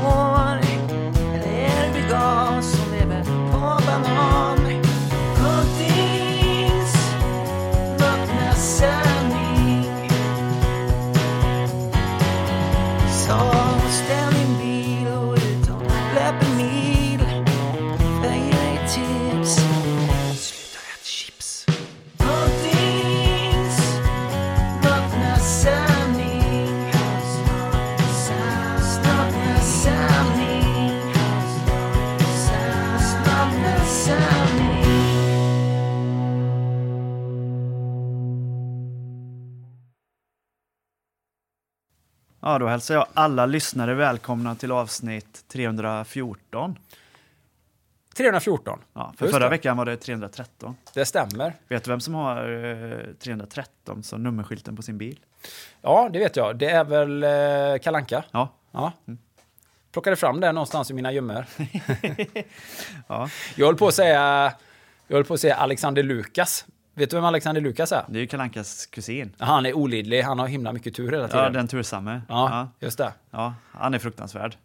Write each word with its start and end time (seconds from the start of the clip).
born. 0.00 0.25
Ja, 42.46 42.58
då 42.58 42.66
hälsar 42.66 42.94
jag 42.94 43.06
alla 43.14 43.46
lyssnare 43.46 43.94
välkomna 43.94 44.54
till 44.54 44.72
avsnitt 44.72 45.44
314. 45.48 46.78
314. 48.16 48.78
Ja, 48.92 49.12
för 49.18 49.24
Just 49.24 49.34
förra 49.34 49.44
det. 49.44 49.50
veckan 49.50 49.76
var 49.76 49.84
det 49.84 49.96
313. 49.96 50.76
Det 50.94 51.04
stämmer. 51.04 51.54
Vet 51.68 51.84
du 51.84 51.90
vem 51.90 52.00
som 52.00 52.14
har 52.14 52.64
eh, 52.64 53.14
313 53.14 54.02
som 54.02 54.22
nummerskylten 54.22 54.76
på 54.76 54.82
sin 54.82 54.98
bil? 54.98 55.20
Ja, 55.82 56.08
det 56.12 56.18
vet 56.18 56.36
jag. 56.36 56.56
Det 56.58 56.70
är 56.70 56.84
väl 56.84 57.22
eh, 57.22 57.82
Kalanka. 57.82 58.24
Ja. 58.30 58.48
Ja. 58.72 58.92
Plockade 59.92 60.16
fram 60.16 60.40
den 60.40 60.54
någonstans 60.54 60.90
i 60.90 60.94
mina 60.94 61.12
gömmor. 61.12 61.44
Ja. 63.08 63.28
Jag 63.56 63.66
höll 63.66 63.76
på 63.76 63.88
att 63.88 63.94
säga, 63.94 64.52
jag 65.06 65.16
höll 65.16 65.24
på 65.24 65.34
att 65.34 65.40
säga 65.40 65.54
Alexander 65.54 66.02
Lukas. 66.02 66.64
Vet 66.98 67.10
du 67.10 67.16
vem 67.16 67.24
Alexander 67.24 67.60
Lukas 67.60 67.92
är? 67.92 68.04
Det 68.08 68.18
är 68.18 68.20
ju 68.20 68.26
Kalankas 68.26 68.86
kusin. 68.86 69.32
Han 69.38 69.66
är 69.66 69.72
olidlig, 69.72 70.22
han 70.22 70.38
har 70.38 70.46
himla 70.46 70.72
mycket 70.72 70.94
tur 70.94 71.10
hela 71.12 71.28
tiden. 71.28 71.42
Ja, 71.44 71.50
den 71.50 71.68
tursamme. 71.68 72.20
Ja, 72.28 72.48
Ja. 72.80 72.86
just 72.86 72.98
det. 72.98 73.12
Ja, 73.30 73.54
han 73.72 73.94
är 73.94 73.98
fruktansvärd. 73.98 74.56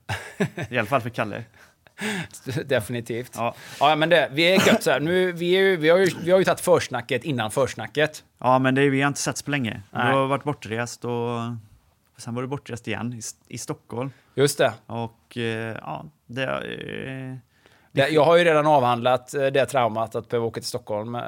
I 0.70 0.78
alla 0.78 0.88
fall 0.88 1.02
för 1.02 1.10
Kalle. 1.10 1.44
Definitivt. 2.66 3.32
Ja. 3.36 3.56
Ja. 3.80 3.96
men 3.96 4.10
det, 4.10 4.30
vi 4.32 4.44
är 4.44 4.68
gött 4.68 4.84
så 4.84 4.92
här. 4.92 5.00
Nu, 5.00 5.32
vi, 5.32 5.54
är 5.54 5.78
vi, 5.78 5.90
har 5.90 5.98
ju, 5.98 6.10
vi 6.24 6.32
har 6.32 6.40
ju 6.40 6.46
tagit 6.46 6.60
försnacket 6.60 7.24
innan 7.24 7.52
försnacket. 7.52 8.24
Ja, 8.40 8.60
men 8.60 8.76
det, 8.76 8.90
vi 8.90 9.02
har 9.02 9.08
inte 9.08 9.20
setts 9.20 9.42
på 9.44 9.52
länge. 9.52 9.82
Du 9.92 9.98
Nej. 9.98 10.12
har 10.14 10.28
varit 10.28 10.44
bortrest 10.44 11.06
och 11.06 11.40
sen 12.18 12.36
var 12.36 12.42
du 12.42 12.48
bortrest 12.48 12.88
igen 12.88 13.14
i, 13.14 13.22
i 13.56 13.58
Stockholm. 13.58 14.12
Just 14.36 14.58
det. 14.58 14.74
Och 14.86 15.38
eh, 15.38 15.78
ja, 15.82 16.06
det... 16.28 17.40
Jag 17.92 18.24
har 18.24 18.38
ju 18.38 18.44
redan 18.44 18.68
avhandlat 18.68 19.34
eh, 19.34 19.46
det 19.46 19.66
traumat 19.66 20.16
att 20.16 20.30
behöva 20.30 20.46
åka 20.48 20.60
till 20.60 20.68
Stockholm. 20.68 21.16
eh, 21.16 21.22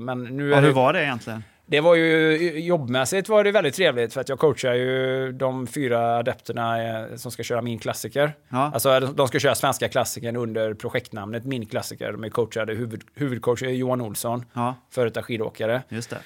Men 0.00 0.22
nu 0.24 0.48
ja, 0.50 0.60
hur 0.60 0.72
var 0.72 0.92
det 0.92 1.02
egentligen? 1.02 1.44
Det 1.68 1.80
var 1.80 1.94
ju 1.94 2.36
jobbmässigt 2.60 3.28
var 3.28 3.44
det 3.44 3.52
väldigt 3.52 3.74
trevligt 3.74 4.12
för 4.14 4.20
att 4.20 4.28
jag 4.28 4.38
coachar 4.38 4.74
ju 4.74 5.32
de 5.32 5.66
fyra 5.66 6.16
adepterna 6.18 6.82
eh, 6.82 7.16
som 7.16 7.30
ska 7.30 7.42
köra 7.42 7.62
min 7.62 7.78
klassiker. 7.78 8.32
Ja. 8.48 8.70
Alltså 8.74 9.00
de- 9.00 9.28
ska 9.28 9.38
köra 9.38 9.54
svenska 9.54 9.88
klassikern 9.88 10.36
under 10.36 10.74
projektnamnet 10.74 11.44
min 11.44 11.66
klassiker. 11.66 12.12
De 12.12 12.24
är 12.24 12.28
coachade, 12.28 12.74
huvud, 12.74 13.02
huvudcoach 13.14 13.62
är 13.62 13.68
Johan 13.68 14.00
Olsson, 14.00 14.44
Ja, 14.52 14.74
före 14.90 15.04
detta 15.04 15.22
skidåkare. 15.22 15.82
just 15.88 16.10
det. 16.10 16.18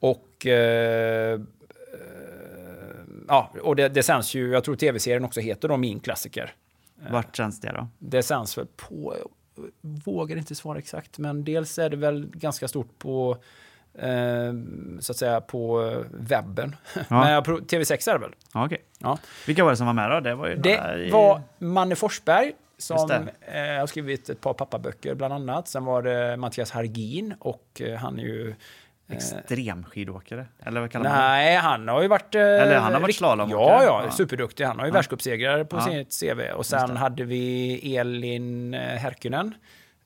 Och, 0.00 0.46
eh, 0.46 1.40
ja, 3.28 3.50
och 3.62 3.76
det, 3.76 3.88
det 3.88 4.02
sänds 4.02 4.34
ju, 4.34 4.50
jag 4.52 4.64
tror 4.64 4.76
tv-serien 4.76 5.24
också 5.24 5.40
heter 5.40 5.68
då 5.68 5.76
min 5.76 6.00
klassiker. 6.00 6.52
Vart 7.10 7.36
känns 7.36 7.60
det 7.60 7.72
då? 7.72 7.88
Det 7.98 8.22
sänds 8.22 8.58
väl 8.58 8.66
på, 8.76 9.14
jag 9.18 9.28
vågar 10.04 10.36
inte 10.36 10.54
svara 10.54 10.78
exakt, 10.78 11.18
men 11.18 11.44
dels 11.44 11.78
är 11.78 11.90
det 11.90 11.96
väl 11.96 12.26
ganska 12.34 12.68
stort 12.68 12.98
på 12.98 13.36
eh, 13.94 14.52
så 15.00 15.12
att 15.12 15.16
säga 15.16 15.40
på 15.40 15.82
eh, 15.86 15.98
webben. 16.10 16.76
Men 17.08 17.30
jag 17.32 17.44
tror- 17.44 17.60
TV6 17.60 18.08
är 18.10 18.12
det 18.14 18.18
väl? 18.20 18.34
Ja, 18.54 18.66
okej. 18.66 18.82
Ja. 18.98 19.18
Vilka 19.46 19.64
var 19.64 19.70
det 19.70 19.76
som 19.76 19.86
var 19.86 19.94
med 19.94 20.10
då? 20.10 20.20
Det 20.20 20.34
var 20.34 20.48
Det 20.48 21.04
i- 21.06 21.10
var 21.10 21.40
Manne 21.58 21.96
Forsberg 21.96 22.52
som 22.78 23.10
eh, 23.10 23.18
har 23.78 23.86
skrivit 23.86 24.28
ett 24.28 24.40
par 24.40 24.54
pappaböcker 24.54 25.14
bland 25.14 25.34
annat. 25.34 25.68
Sen 25.68 25.84
var 25.84 26.02
det 26.02 26.36
Mattias 26.36 26.70
Hargin 26.70 27.34
och 27.40 27.80
eh, 27.84 27.96
han 27.98 28.18
är 28.18 28.22
ju... 28.22 28.54
eh, 29.08 29.16
extremskidåkare. 29.16 30.46
Eller 30.58 30.80
vad 30.80 30.90
kallar 30.90 31.10
man? 31.10 31.18
Nej, 31.18 31.56
han 31.56 31.88
har 31.88 32.02
ju 32.02 32.08
varit... 32.08 32.34
eh, 32.34 32.40
Eller 32.42 32.78
han 32.78 32.94
har 32.94 33.00
varit 33.00 33.16
slalomåkare. 33.16 33.60
Ja, 33.62 33.82
ja, 33.84 34.02
Ja. 34.04 34.10
superduktig. 34.10 34.64
Han 34.64 34.78
har 34.78 34.86
ju 34.86 34.90
Ja. 34.90 34.94
världscupsegrare 34.94 35.64
på 35.64 35.76
Ja. 35.76 35.80
sitt 35.82 36.20
CV. 36.20 36.40
Och 36.54 36.66
sen 36.66 36.96
hade 36.96 37.24
vi 37.24 37.96
Elin 37.96 38.74
eh, 38.74 38.80
Härkynen. 38.80 39.54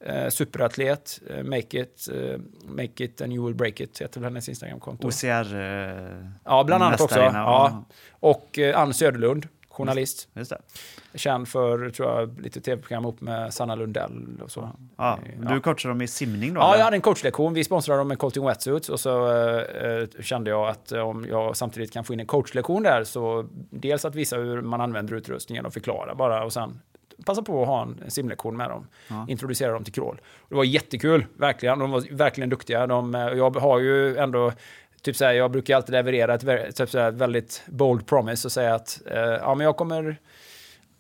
Eh, 0.06 0.28
superatlet, 0.28 1.20
eh, 1.30 1.42
make 1.44 1.78
it, 1.80 2.08
eh, 2.14 2.40
make 2.64 3.04
it 3.04 3.20
and 3.20 3.32
you 3.32 3.46
will 3.46 3.54
break 3.54 3.80
it, 3.80 4.00
heter 4.00 4.20
väl 4.20 4.24
hennes 4.30 4.48
Instagramkonto. 4.48 5.08
OCR... 5.08 5.54
Eh, 5.54 6.26
Ja, 6.44 6.64
bland 6.64 6.82
annat 6.84 7.00
också. 7.00 7.18
Ja. 7.20 7.84
Och 8.10 8.58
Ann 8.74 8.94
Söderlund, 8.94 9.48
journalist. 9.72 10.28
Just 10.34 10.50
det. 10.50 11.18
Känd 11.18 11.48
för, 11.48 11.90
tror 11.90 12.08
jag, 12.10 12.40
lite 12.40 12.60
tv-program 12.60 13.02
ihop 13.04 13.20
med 13.20 13.54
Sanna 13.54 13.74
Lundell 13.74 14.40
och 14.44 14.50
så. 14.50 14.70
Ja, 14.96 15.18
Ja. 15.42 15.48
du 15.48 15.60
coachar 15.60 15.88
dem 15.88 16.02
i 16.02 16.06
simning 16.06 16.54
då? 16.54 16.60
Ja, 16.60 16.68
eller? 16.68 16.78
jag 16.78 16.84
hade 16.84 16.96
en 16.96 17.00
coachlektion. 17.02 17.54
Vi 17.54 17.64
sponsrade 17.64 18.00
dem 18.00 18.08
med 18.08 18.18
Colting 18.18 18.46
Wetsuits 18.46 18.88
och 18.88 19.00
så 19.00 19.30
eh, 19.32 19.86
eh, 19.86 20.08
kände 20.20 20.50
jag 20.50 20.68
att 20.68 20.92
eh, 20.92 21.00
om 21.00 21.26
jag 21.28 21.56
samtidigt 21.56 21.92
kan 21.92 22.04
få 22.04 22.12
in 22.12 22.20
en 22.20 22.26
coachlektion 22.26 22.82
där 22.82 23.04
så 23.04 23.48
dels 23.70 24.04
att 24.04 24.14
visa 24.14 24.36
hur 24.36 24.60
man 24.62 24.80
använder 24.80 25.14
utrustningen 25.14 25.66
och 25.66 25.72
förklara 25.72 26.14
bara 26.14 26.44
och 26.44 26.52
sen 26.52 26.80
passa 27.26 27.42
på 27.42 27.62
att 27.62 27.68
ha 27.68 27.82
en 27.82 28.10
simlektion 28.10 28.56
med 28.56 28.70
dem. 28.70 28.86
Introducera 29.28 29.72
dem 29.72 29.84
till 29.84 29.92
crawl. 29.92 30.20
Det 30.48 30.54
var 30.54 30.64
jättekul, 30.64 31.26
verkligen. 31.36 31.78
De 31.78 31.90
var 31.90 32.14
verkligen 32.16 32.50
duktiga. 32.50 32.86
De, 32.86 33.14
eh, 33.14 33.20
jag 33.20 33.56
har 33.56 33.78
ju 33.78 34.16
ändå 34.16 34.52
Typ 35.02 35.16
så 35.16 35.24
här, 35.24 35.32
jag 35.32 35.50
brukar 35.50 35.76
alltid 35.76 35.92
leverera 35.92 36.34
ett 36.34 36.76
typ 36.76 36.90
så 36.90 36.98
här, 36.98 37.10
väldigt 37.10 37.62
bold 37.66 38.06
promise 38.06 38.48
och 38.48 38.52
säga 38.52 38.74
att 38.74 39.02
eh, 39.10 39.18
ja, 39.20 39.54
men 39.54 39.64
jag 39.64 39.76
kommer 39.76 40.16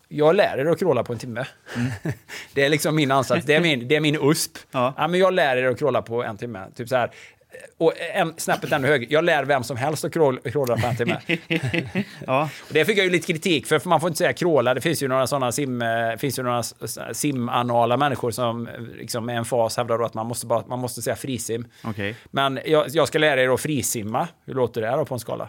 jag 0.08 0.36
lär 0.36 0.58
er 0.58 0.66
att 0.66 0.78
crawla 0.78 1.04
på 1.04 1.12
en 1.12 1.18
timme. 1.18 1.46
det 2.54 2.64
är 2.64 2.68
liksom 2.68 2.96
min 2.96 3.10
ansats, 3.10 3.46
det 3.46 3.54
är 3.54 3.60
min, 3.60 3.88
det 3.88 3.96
är 3.96 4.00
min 4.00 4.30
USP. 4.30 4.58
Ja. 4.70 4.94
men 4.96 5.14
jag 5.14 5.34
lär 5.34 5.56
er 5.56 5.66
att 5.66 5.78
crawla 5.78 6.02
på 6.02 6.24
en 6.24 6.36
timme. 6.36 6.66
Typ 6.74 6.88
så 6.88 6.96
här. 6.96 7.10
Och 7.78 7.92
en, 8.14 8.34
snäppet 8.36 8.72
ännu 8.72 8.88
högre, 8.88 9.06
jag 9.10 9.24
lär 9.24 9.44
vem 9.44 9.62
som 9.64 9.76
helst 9.76 10.04
att 10.04 10.12
crawl- 10.14 10.50
crawla 10.50 10.76
på 10.76 10.86
en 10.86 10.96
timme. 10.96 11.20
Ja, 12.26 12.50
Och 12.68 12.72
det 12.74 12.84
fick 12.84 12.98
jag 12.98 13.04
ju 13.04 13.10
lite 13.10 13.32
kritik 13.32 13.66
för, 13.66 13.78
för 13.78 13.88
man 13.88 14.00
får 14.00 14.08
inte 14.08 14.18
säga 14.18 14.32
crawla. 14.32 14.74
Det 14.74 14.80
finns 14.80 15.02
ju 15.02 15.08
några 15.08 15.26
sådana 15.26 15.52
sim, 15.52 15.82
finns 16.18 16.38
ju 16.38 16.42
några 16.42 16.62
simanala 17.12 17.96
människor 17.96 18.30
som 18.30 18.68
liksom 18.98 19.26
med 19.26 19.38
en 19.38 19.44
fas 19.44 19.76
hävdar 19.76 20.02
att 20.02 20.14
man 20.14 20.26
måste, 20.26 20.46
bara, 20.46 20.64
man 20.66 20.78
måste 20.78 21.02
säga 21.02 21.16
frisim. 21.16 21.66
okej. 21.84 22.16
Men 22.30 22.60
jag, 22.66 22.86
jag 22.88 23.08
ska 23.08 23.18
lära 23.18 23.42
er 23.42 23.48
att 23.48 23.60
frisimma. 23.60 24.28
Hur 24.44 24.54
låter 24.54 24.80
det 24.80 24.90
då 24.90 25.04
på 25.04 25.14
en 25.14 25.20
skala? 25.20 25.48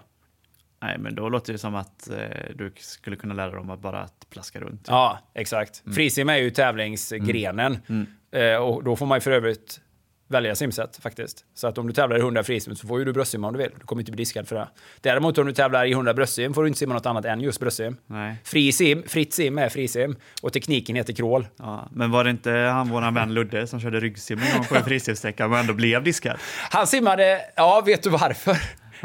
Nej, 0.82 0.98
men 0.98 1.16
då 1.16 1.30
låter 1.30 1.54
det 1.54 1.60
som 1.60 1.76
att 1.76 2.10
eh, 2.10 2.16
du 2.56 2.74
skulle 2.78 3.16
kunna 3.16 3.34
lära 3.34 3.52
dem 3.52 3.70
att 3.70 3.80
bara 3.82 4.02
att 4.02 4.30
plaska 4.30 4.60
runt. 4.60 4.86
Ja, 4.88 5.20
exakt. 5.34 5.84
Frisim 5.96 6.30
är 6.30 6.38
ju 6.38 6.50
tävlingsgrenen. 6.50 7.78
Eh, 8.32 8.56
och 8.56 8.84
då 8.84 8.96
får 8.96 9.06
man 9.06 9.16
ju 9.18 9.20
för 9.22 9.32
övrigt 9.32 9.80
välja 10.34 10.56
simsätt 10.56 10.98
faktiskt. 10.98 11.46
Så 11.54 11.68
att 11.68 11.78
om 11.78 11.88
du 11.88 11.94
tävlar 11.94 12.18
i 12.18 12.20
100 12.20 12.44
frisim 12.44 12.76
så 12.76 12.88
får 12.88 13.00
ju 13.00 13.06
du 13.06 13.14
bröstsimma 13.14 13.48
om 13.48 13.54
du 13.54 13.60
vill. 13.60 13.72
Du 13.80 13.86
kommer 13.86 14.02
inte 14.02 14.12
bli 14.12 14.22
diskad 14.22 14.48
för 14.48 14.56
det. 14.56 14.68
Däremot 15.02 15.38
om 15.38 15.46
du 15.46 15.54
tävlar 15.54 15.86
i 15.86 15.92
100 15.92 16.14
bröstsim 16.14 16.54
får 16.54 16.62
du 16.62 16.68
inte 16.68 16.80
simma 16.80 16.94
något 16.94 17.06
annat 17.06 17.26
än 17.26 17.42
just 17.42 17.60
bröstsim. 17.60 17.98
Fri 18.44 18.72
sim, 18.72 19.04
fritt 19.08 19.34
sim 19.34 19.58
är 19.58 19.70
frisim 19.70 20.16
och 20.42 20.54
tekniken 20.54 20.96
heter 20.96 21.14
crawl. 21.14 21.48
Ja, 21.58 21.90
men 21.92 22.12
var 22.12 22.24
det 22.24 22.30
inte 22.30 22.52
han, 22.52 22.90
våran 22.90 23.14
vän 23.14 23.34
Ludde, 23.34 23.68
som 23.68 23.80
körde 23.80 24.00
ryggsim 24.00 24.40
en 24.40 24.58
gång 24.58 24.66
på 24.66 24.76
en 24.76 24.84
frisimsträcka 24.84 25.48
men 25.48 25.60
ändå 25.60 25.74
blev 25.74 26.04
diskad? 26.04 26.38
Han 26.70 26.88
simmade, 26.88 27.42
ja 27.56 27.84
vet 27.86 28.04
du 28.04 28.10
varför? 28.10 28.58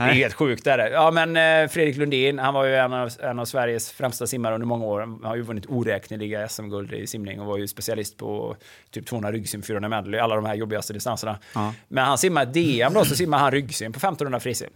Det 0.05 0.11
är 0.11 0.15
helt 0.15 0.35
sjukt 0.35 0.67
är 0.67 0.79
det. 0.79 0.91
Ja 0.91 1.11
men 1.11 1.37
eh, 1.37 1.69
Fredrik 1.69 1.97
Lundin, 1.97 2.39
han 2.39 2.55
var 2.55 2.65
ju 2.65 2.77
en 2.77 2.93
av, 2.93 3.11
en 3.21 3.39
av 3.39 3.45
Sveriges 3.45 3.93
främsta 3.93 4.27
simmare 4.27 4.55
under 4.55 4.67
många 4.67 4.85
år. 4.85 5.01
Han 5.01 5.25
har 5.25 5.37
ju 5.37 5.43
vunnit 5.43 5.67
oräkneliga 5.69 6.49
SM-guld 6.49 6.93
i 6.93 7.07
simning 7.07 7.41
och 7.41 7.47
var 7.47 7.59
ju 7.59 7.69
specialist 7.69 8.17
på 8.17 8.57
typ 8.91 9.07
200 9.07 9.33
ryggsim, 9.33 9.63
400 9.63 9.89
medley, 9.89 10.21
alla 10.21 10.35
de 10.35 10.45
här 10.45 10.55
jobbigaste 10.55 10.93
distanserna. 10.93 11.39
Ja. 11.55 11.75
Men 11.89 12.05
han 12.05 12.19
simmade 12.19 12.53
DM 12.53 12.93
då, 12.95 13.05
så 13.05 13.17
simmade 13.17 13.43
han 13.43 13.53
ryggsim 13.53 13.93
på 13.93 13.97
1500 13.97 14.41
frisim. 14.41 14.71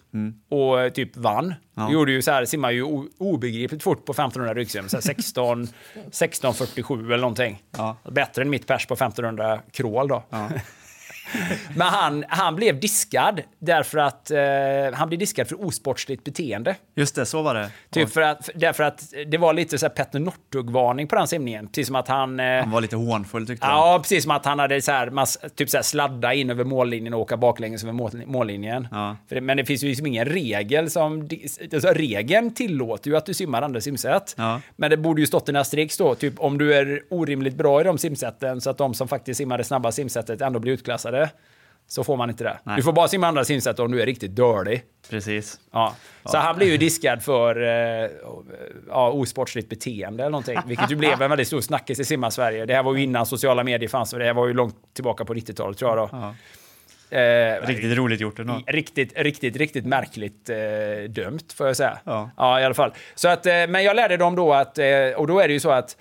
Och 0.48 0.80
eh, 0.80 0.92
typ 0.92 1.16
vann. 1.16 1.54
Ja. 1.74 1.92
Gjorde 1.92 2.12
ju 2.12 2.22
så 2.22 2.30
här, 2.30 2.44
simmade 2.44 2.74
ju 2.74 2.82
obegripligt 3.18 3.82
fort 3.82 4.04
på 4.06 4.12
1500 4.12 4.54
ryggsim. 4.54 4.88
Så 4.88 4.96
här 4.96 5.02
16, 5.02 5.66
16.47 6.10 7.04
eller 7.06 7.18
någonting. 7.18 7.62
Ja. 7.76 7.96
Bättre 8.10 8.42
än 8.42 8.50
mitt 8.50 8.66
pers 8.66 8.86
på 8.86 8.94
1500 8.94 9.60
crawl 9.72 10.08
då. 10.08 10.22
Men 11.76 11.86
han, 11.86 12.24
han 12.28 12.56
blev 12.56 12.80
diskad 12.80 13.40
därför 13.58 13.98
att 13.98 14.30
eh, 14.30 14.38
han 14.94 15.08
blev 15.08 15.18
diskad 15.18 15.48
för 15.48 15.66
osportsligt 15.66 16.24
beteende. 16.24 16.76
Just 16.94 17.14
det, 17.14 17.26
så 17.26 17.42
var 17.42 17.54
det. 17.54 17.70
Typ 17.90 18.10
för 18.10 18.20
att, 18.20 18.46
för, 18.46 18.52
därför 18.54 18.84
att 18.84 19.02
det 19.26 19.38
var 19.38 19.52
lite 19.52 19.78
så 19.78 19.86
här 19.86 19.90
Petter 19.90 20.18
Northug-varning 20.18 21.06
på 21.06 21.14
den 21.14 21.28
simningen. 21.28 21.66
Precis 21.66 21.86
som 21.86 21.96
att 21.96 22.08
han... 22.08 22.40
Eh, 22.40 22.46
Han 22.46 22.70
var 22.70 22.80
lite 22.80 22.96
hånfull 22.96 23.46
tyckte 23.46 23.66
jag. 23.66 23.74
Ja, 23.74 23.98
precis 24.02 24.22
som 24.22 24.30
att 24.32 24.44
han 24.44 24.58
hade 24.58 24.82
så 24.82 24.92
här, 24.92 25.10
mass, 25.10 25.38
typ 25.56 25.70
så 25.70 25.76
här 25.76 25.82
sladda 25.82 26.34
in 26.34 26.50
över 26.50 26.64
mållinjen 26.64 27.14
och 27.14 27.20
åka 27.20 27.36
baklänges 27.36 27.82
över 27.82 27.92
mål, 27.92 28.10
mållinjen. 28.26 28.88
Ja. 28.90 29.16
Det, 29.28 29.40
men 29.40 29.56
det 29.56 29.64
finns 29.64 29.84
ju 29.84 29.88
liksom 29.88 30.06
ingen 30.06 30.24
regel 30.24 30.90
som... 30.90 31.28
Alltså, 31.72 31.88
regeln 31.88 32.54
tillåter 32.54 33.10
ju 33.10 33.16
att 33.16 33.26
du 33.26 33.34
simmar 33.34 33.62
andra 33.62 33.80
simsätt. 33.80 34.34
Ja. 34.38 34.60
Men 34.76 34.90
det 34.90 34.96
borde 34.96 35.20
ju 35.20 35.26
stått 35.26 35.48
en 35.48 35.56
asterisk 35.56 35.98
då, 35.98 36.14
typ 36.14 36.34
om 36.40 36.58
du 36.58 36.74
är 36.74 37.02
orimligt 37.10 37.54
bra 37.54 37.80
i 37.80 37.84
de 37.84 37.98
simsätten 37.98 38.60
så 38.60 38.70
att 38.70 38.78
de 38.78 38.94
som 38.94 39.08
faktiskt 39.08 39.38
simmar 39.38 39.58
det 39.58 39.64
snabba 39.64 39.92
simsättet 39.92 40.40
ändå 40.40 40.58
blir 40.60 40.72
utklassade. 40.72 41.11
Så 41.86 42.04
får 42.04 42.16
man 42.16 42.30
inte 42.30 42.44
det. 42.44 42.58
Nej. 42.64 42.76
Du 42.76 42.82
får 42.82 42.92
bara 42.92 43.08
simma 43.08 43.26
andra 43.26 43.44
simsätt 43.44 43.78
om 43.78 43.92
du 43.92 44.02
är 44.02 44.06
riktigt 44.06 44.30
dålig. 44.30 44.82
Precis. 45.10 45.60
Ja. 45.72 45.94
Så 46.24 46.38
han 46.38 46.56
blev 46.56 46.68
ju 46.68 46.76
diskad 46.76 47.22
för 47.22 47.62
eh, 47.62 48.10
ja, 48.88 49.10
osportsligt 49.10 49.68
beteende 49.68 50.22
eller 50.22 50.30
någonting. 50.30 50.58
Vilket 50.66 50.90
ju 50.90 50.96
blev 50.96 51.22
en 51.22 51.30
väldigt 51.30 51.46
stor 51.46 51.60
snackis 51.60 52.00
i 52.00 52.04
simma 52.04 52.30
Sverige. 52.30 52.66
Det 52.66 52.74
här 52.74 52.82
var 52.82 52.94
ju 52.94 53.02
innan 53.02 53.26
sociala 53.26 53.64
medier 53.64 53.88
fanns 53.88 54.12
och 54.12 54.18
det 54.18 54.24
här 54.24 54.34
var 54.34 54.46
ju 54.46 54.54
långt 54.54 54.76
tillbaka 54.94 55.24
på 55.24 55.34
90-talet 55.34 55.78
tror 55.78 55.90
jag 55.90 55.98
då. 55.98 56.08
Ja. 56.16 56.34
Eh, 57.18 57.66
Riktigt 57.66 57.96
roligt 57.96 58.20
gjort 58.20 58.38
ändå. 58.38 58.62
Riktigt, 58.66 59.12
riktigt, 59.16 59.56
riktigt 59.56 59.86
märkligt 59.86 60.50
eh, 60.50 60.56
dömt 61.08 61.52
får 61.52 61.66
jag 61.66 61.76
säga. 61.76 61.98
Ja. 62.04 62.30
ja, 62.36 62.60
i 62.60 62.64
alla 62.64 62.74
fall. 62.74 62.92
Så 63.14 63.28
att, 63.28 63.46
eh, 63.46 63.52
men 63.52 63.84
jag 63.84 63.96
lärde 63.96 64.16
dem 64.16 64.36
då 64.36 64.52
att, 64.52 64.78
eh, 64.78 64.86
och 65.16 65.26
då 65.26 65.40
är 65.40 65.48
det 65.48 65.54
ju 65.54 65.60
så 65.60 65.70
att 65.70 65.96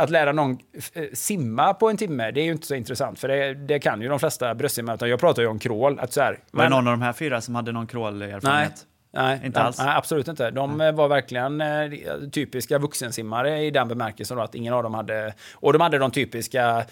att 0.00 0.10
lära 0.10 0.32
någon 0.32 0.58
eh, 0.94 1.04
simma 1.12 1.74
på 1.74 1.90
en 1.90 1.96
timme, 1.96 2.30
det 2.30 2.40
är 2.40 2.44
ju 2.44 2.52
inte 2.52 2.66
så 2.66 2.74
intressant. 2.74 3.18
För 3.18 3.28
det, 3.28 3.54
det 3.54 3.78
kan 3.78 4.02
ju 4.02 4.08
de 4.08 4.18
flesta 4.18 4.54
bröstsimmare. 4.54 4.94
utan 4.94 5.08
Jag 5.08 5.20
pratar 5.20 5.42
ju 5.42 5.48
om 5.48 5.58
crawl. 5.58 5.98
Att 5.98 6.12
så 6.12 6.20
här, 6.20 6.38
Var 6.50 6.64
det 6.64 6.70
någon 6.70 6.86
av 6.88 6.92
de 6.92 7.02
här 7.02 7.12
fyra 7.12 7.40
som 7.40 7.54
hade 7.54 7.72
någon 7.72 7.82
Nej, 7.82 7.88
crawl-erfarenhet? 7.90 8.86
nej, 9.12 9.40
Inte 9.44 9.58
nej, 9.58 9.66
alls? 9.66 9.78
nej, 9.78 9.96
absolut 9.96 10.28
inte. 10.28 10.50
De 10.50 10.80
eh, 10.80 10.92
var 10.92 11.08
verkligen 11.08 11.60
eh, 11.60 11.90
typiska 12.32 12.78
vuxensimmare 12.78 13.60
i 13.62 13.70
den 13.70 13.88
bemärkelsen 13.88 14.38
att 14.38 14.54
ingen 14.54 14.74
av 14.74 14.82
dem 14.82 14.94
hade... 14.94 15.34
Och 15.54 15.72
de 15.72 15.80
hade 15.82 15.98
de 15.98 16.10
typiska 16.10 16.84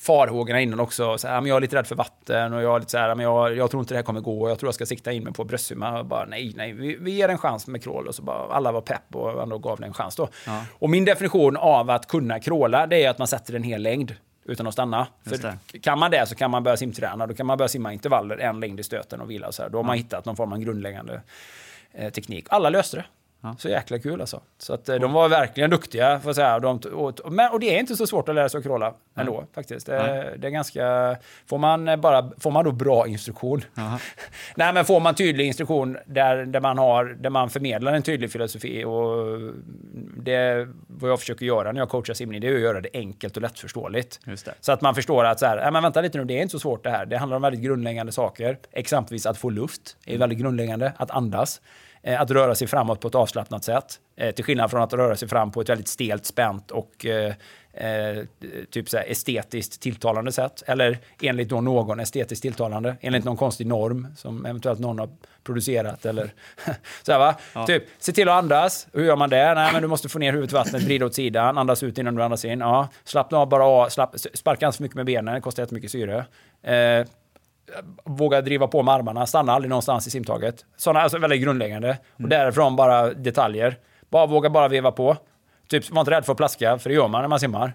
farhågorna 0.00 0.60
innan 0.60 0.80
också. 0.80 1.18
Så 1.18 1.28
här, 1.28 1.40
men 1.40 1.48
jag 1.48 1.56
är 1.56 1.60
lite 1.60 1.76
rädd 1.76 1.86
för 1.86 1.94
vatten 1.94 2.52
och 2.52 2.62
jag 2.62 2.76
är 2.76 2.80
lite 2.80 2.90
så 2.90 2.98
här, 2.98 3.14
men 3.14 3.24
jag, 3.24 3.56
jag 3.56 3.70
tror 3.70 3.80
inte 3.80 3.94
det 3.94 3.98
här 3.98 4.02
kommer 4.02 4.20
gå. 4.20 4.48
Jag 4.48 4.58
tror 4.58 4.68
jag 4.68 4.74
ska 4.74 4.86
sikta 4.86 5.12
in 5.12 5.24
mig 5.24 5.32
på 5.32 5.44
bröstsimma. 5.44 5.98
Och 5.98 6.06
bara 6.06 6.24
nej, 6.24 6.52
nej, 6.56 6.72
vi, 6.72 6.96
vi 7.00 7.10
ger 7.10 7.28
en 7.28 7.38
chans 7.38 7.66
med 7.66 7.82
crawl. 7.82 8.08
Och 8.08 8.14
så 8.14 8.22
bara 8.22 8.54
alla 8.54 8.72
var 8.72 8.80
pepp 8.80 9.14
och 9.14 9.42
ändå 9.42 9.58
gav 9.58 9.80
det 9.80 9.86
en 9.86 9.94
chans 9.94 10.16
då. 10.16 10.28
Och 10.70 10.90
min 10.90 11.04
definition 11.04 11.56
av 11.56 11.90
att 11.90 12.08
kunna 12.08 12.40
crawla, 12.40 12.86
det 12.86 13.04
är 13.04 13.10
att 13.10 13.18
man 13.18 13.28
sätter 13.28 13.54
en 13.54 13.62
hel 13.62 13.82
längd 13.82 14.14
utan 14.44 14.66
att 14.66 14.72
stanna. 14.72 15.06
Kan 15.82 15.98
man 15.98 16.10
det 16.10 16.26
så 16.26 16.34
kan 16.34 16.50
man 16.50 16.62
börja 16.62 16.76
simträna. 16.76 17.26
Då 17.26 17.34
kan 17.34 17.46
man 17.46 17.58
börja 17.58 17.68
simma 17.68 17.92
intervaller, 17.92 18.38
en 18.38 18.60
längd 18.60 18.80
i 18.80 18.82
stöten 18.82 19.20
och 19.20 19.30
vila. 19.30 19.52
Så 19.52 19.62
här. 19.62 19.70
Då 19.70 19.78
har 19.78 19.84
man 19.84 19.96
hittat 19.96 20.24
någon 20.24 20.36
form 20.36 20.52
av 20.52 20.58
grundläggande 20.58 21.20
eh, 21.92 22.12
teknik. 22.12 22.46
Alla 22.50 22.70
löste 22.70 22.96
det. 22.96 23.04
Så 23.58 23.68
jäkla 23.68 23.98
kul 23.98 24.20
alltså. 24.20 24.40
Så 24.58 24.74
att, 24.74 24.88
eh, 24.88 24.96
de 24.96 25.12
var 25.12 25.28
verkligen 25.28 25.70
duktiga. 25.70 26.20
Får 26.20 26.28
jag 26.28 26.36
säga. 26.36 26.58
De, 26.58 26.78
och, 26.78 27.32
men, 27.32 27.52
och 27.52 27.60
det 27.60 27.74
är 27.74 27.80
inte 27.80 27.96
så 27.96 28.06
svårt 28.06 28.28
att 28.28 28.34
lära 28.34 28.48
sig 28.48 28.58
att 28.58 28.64
crawla 28.64 28.94
ändå 29.16 29.44
faktiskt. 29.54 29.86
Det, 29.86 30.34
det 30.38 30.46
är 30.46 30.50
ganska... 30.50 31.16
Får 31.46 31.58
man, 31.58 31.88
eh, 31.88 31.96
bara, 31.96 32.30
får 32.38 32.50
man 32.50 32.64
då 32.64 32.72
bra 32.72 33.06
instruktion? 33.06 33.64
Nej, 34.56 34.72
men 34.72 34.84
får 34.84 35.00
man 35.00 35.14
tydlig 35.14 35.46
instruktion 35.46 35.96
där, 36.06 36.44
där, 36.44 36.60
man 36.60 36.78
har, 36.78 37.04
där 37.04 37.30
man 37.30 37.50
förmedlar 37.50 37.92
en 37.94 38.02
tydlig 38.02 38.32
filosofi 38.32 38.84
och 38.84 39.40
det 40.16 40.68
vad 40.86 41.10
jag 41.10 41.20
försöker 41.20 41.46
göra 41.46 41.72
när 41.72 41.80
jag 41.80 41.88
coachar 41.88 42.14
simning, 42.14 42.40
det 42.40 42.48
är 42.48 42.54
att 42.54 42.60
göra 42.60 42.80
det 42.80 42.88
enkelt 42.92 43.36
och 43.36 43.42
lättförståeligt. 43.42 44.20
Så 44.60 44.72
att 44.72 44.80
man 44.80 44.94
förstår 44.94 45.24
att 45.24 45.40
så 45.40 45.46
här, 45.46 45.56
"Nej, 45.56 45.72
men 45.72 45.82
vänta 45.82 46.00
lite 46.00 46.18
nu, 46.18 46.24
det 46.24 46.38
är 46.38 46.42
inte 46.42 46.52
så 46.52 46.58
svårt 46.58 46.84
det 46.84 46.90
här. 46.90 47.06
Det 47.06 47.16
handlar 47.16 47.36
om 47.36 47.42
väldigt 47.42 47.60
grundläggande 47.62 48.12
saker. 48.12 48.58
Exempelvis 48.72 49.26
att 49.26 49.38
få 49.38 49.50
luft 49.50 49.96
är 50.06 50.18
väldigt 50.18 50.38
grundläggande. 50.38 50.92
Att 50.96 51.10
andas. 51.10 51.60
Eh, 52.06 52.20
Att 52.20 52.30
röra 52.30 52.54
sig 52.54 52.68
framåt 52.68 53.00
på 53.00 53.08
ett 53.08 53.14
avslappnat 53.14 53.64
sätt. 53.64 54.00
Eh, 54.16 54.30
Till 54.34 54.44
skillnad 54.44 54.70
från 54.70 54.82
att 54.82 54.92
röra 54.92 55.16
sig 55.16 55.28
fram 55.28 55.50
på 55.52 55.60
ett 55.60 55.68
väldigt 55.68 55.88
stelt, 55.88 56.26
spänt 56.26 56.70
och 56.70 57.06
eh, 57.06 57.32
eh, 57.72 58.24
typ 58.70 58.88
så 58.88 58.96
estetiskt 58.98 59.80
tilltalande 59.80 60.32
sätt. 60.32 60.62
Eller 60.66 60.98
enligt 61.22 61.48
då 61.48 61.60
någon 61.60 62.00
estetiskt 62.00 62.42
tilltalande. 62.42 62.96
Enligt 63.00 63.24
någon 63.24 63.36
konstig 63.36 63.66
norm 63.66 64.06
som 64.16 64.46
eventuellt 64.46 64.78
någon 64.80 64.98
har 64.98 65.08
producerat. 65.44 66.06
Eller 66.06 66.32
så 67.02 67.12
här, 67.12 67.18
va? 67.18 67.66
Typ, 67.66 67.82
se 67.98 68.12
till 68.12 68.28
att 68.28 68.34
andas. 68.38 68.86
Hur 68.92 69.04
gör 69.04 69.16
man 69.16 69.30
det? 69.30 69.54
Nej, 69.54 69.72
men 69.72 69.82
du 69.82 69.88
måste 69.88 70.08
få 70.08 70.18
ner 70.18 70.32
huvudet 70.32 70.52
i 70.52 70.54
vattnet, 70.54 70.82
vrida 70.82 71.06
åt 71.06 71.14
sidan, 71.14 71.58
andas 71.58 71.82
ut 71.82 71.98
innan 71.98 72.14
du 72.14 72.22
andas 72.22 72.44
in. 72.44 72.60
Ja, 72.60 72.88
slappna 73.04 73.38
av 73.38 73.48
bara 73.48 73.64
av, 73.64 73.88
slapp, 73.88 74.14
sparka 74.34 74.66
inte 74.66 74.76
för 74.76 74.82
mycket 74.82 74.96
med 74.96 75.06
benen, 75.06 75.34
det 75.34 75.40
kostar 75.40 75.62
jättemycket 75.62 75.90
syre. 75.90 76.24
Eh, 76.62 77.06
våga 78.04 78.40
driva 78.40 78.66
på 78.68 78.82
med 78.82 78.94
armarna, 78.94 79.26
stanna 79.26 79.52
aldrig 79.52 79.68
någonstans 79.70 80.06
i 80.06 80.10
simtaget. 80.10 80.64
Sådana, 80.76 81.00
alltså 81.00 81.18
väldigt 81.18 81.42
grundläggande. 81.42 81.98
Och 82.22 82.28
därifrån 82.28 82.76
bara 82.76 83.10
detaljer. 83.14 83.76
Bara 84.10 84.26
våga 84.26 84.50
bara 84.50 84.68
veva 84.68 84.92
på. 84.92 85.16
Typ, 85.68 85.90
var 85.90 86.00
inte 86.00 86.10
rädd 86.10 86.24
för 86.24 86.32
att 86.32 86.36
plaska, 86.36 86.78
för 86.78 86.90
det 86.90 86.94
gör 86.96 87.08
man 87.08 87.20
när 87.20 87.28
man 87.28 87.40
simmar. 87.40 87.72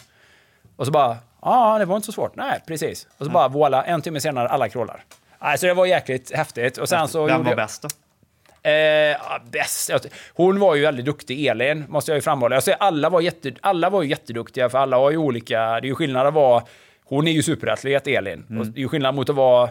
Och 0.76 0.86
så 0.86 0.92
bara, 0.92 1.18
ja, 1.42 1.78
det 1.80 1.86
var 1.86 1.96
inte 1.96 2.06
så 2.06 2.12
svårt. 2.12 2.36
Nej, 2.36 2.60
precis. 2.68 3.08
Och 3.18 3.26
så 3.26 3.32
bara, 3.32 3.48
voilà, 3.48 3.84
en 3.84 4.02
timme 4.02 4.20
senare, 4.20 4.48
alla 4.50 4.70
crawlar. 4.70 5.04
Alltså 5.40 5.68
det 5.68 5.74
var 5.74 5.86
jäkligt 5.86 6.36
häftigt. 6.36 6.78
Och 6.78 6.90
sen 6.90 7.08
så 7.08 7.26
Vem 7.26 7.44
var 7.44 7.50
jag- 7.52 7.58
bäst 7.58 7.82
då? 7.82 7.90
Eh, 8.70 9.18
bäst. 9.52 9.92
Hon 10.34 10.60
var 10.60 10.76
ju 10.76 10.82
väldigt 10.82 11.06
duktig, 11.06 11.46
Elin, 11.48 11.86
måste 11.90 12.12
jag 12.12 12.16
ju 12.18 12.22
framhålla. 12.22 12.56
Jag 12.56 12.64
säger, 12.64 12.78
alla, 12.82 13.10
var 13.10 13.22
jätte, 13.22 13.52
alla 13.62 13.90
var 13.90 14.04
ju 14.04 14.10
jätteduktiga, 14.10 14.70
för 14.70 14.78
alla 14.78 14.98
har 14.98 15.12
ju 15.12 15.18
olika... 15.18 15.60
Det 15.60 15.66
är 15.66 15.90
ju 15.90 15.96
skillnad 15.96 16.28
att 16.28 16.34
vara... 16.34 16.64
Hon 17.12 17.28
är 17.28 17.32
ju 17.32 17.44
superatlet, 17.44 18.08
Elin. 18.08 18.46
Och 18.60 18.68
det 18.68 18.80
är 18.80 18.82
ju 18.82 18.88
skillnad 18.88 19.16
mot 19.16 19.30
att 19.30 19.36
vara... 19.36 19.70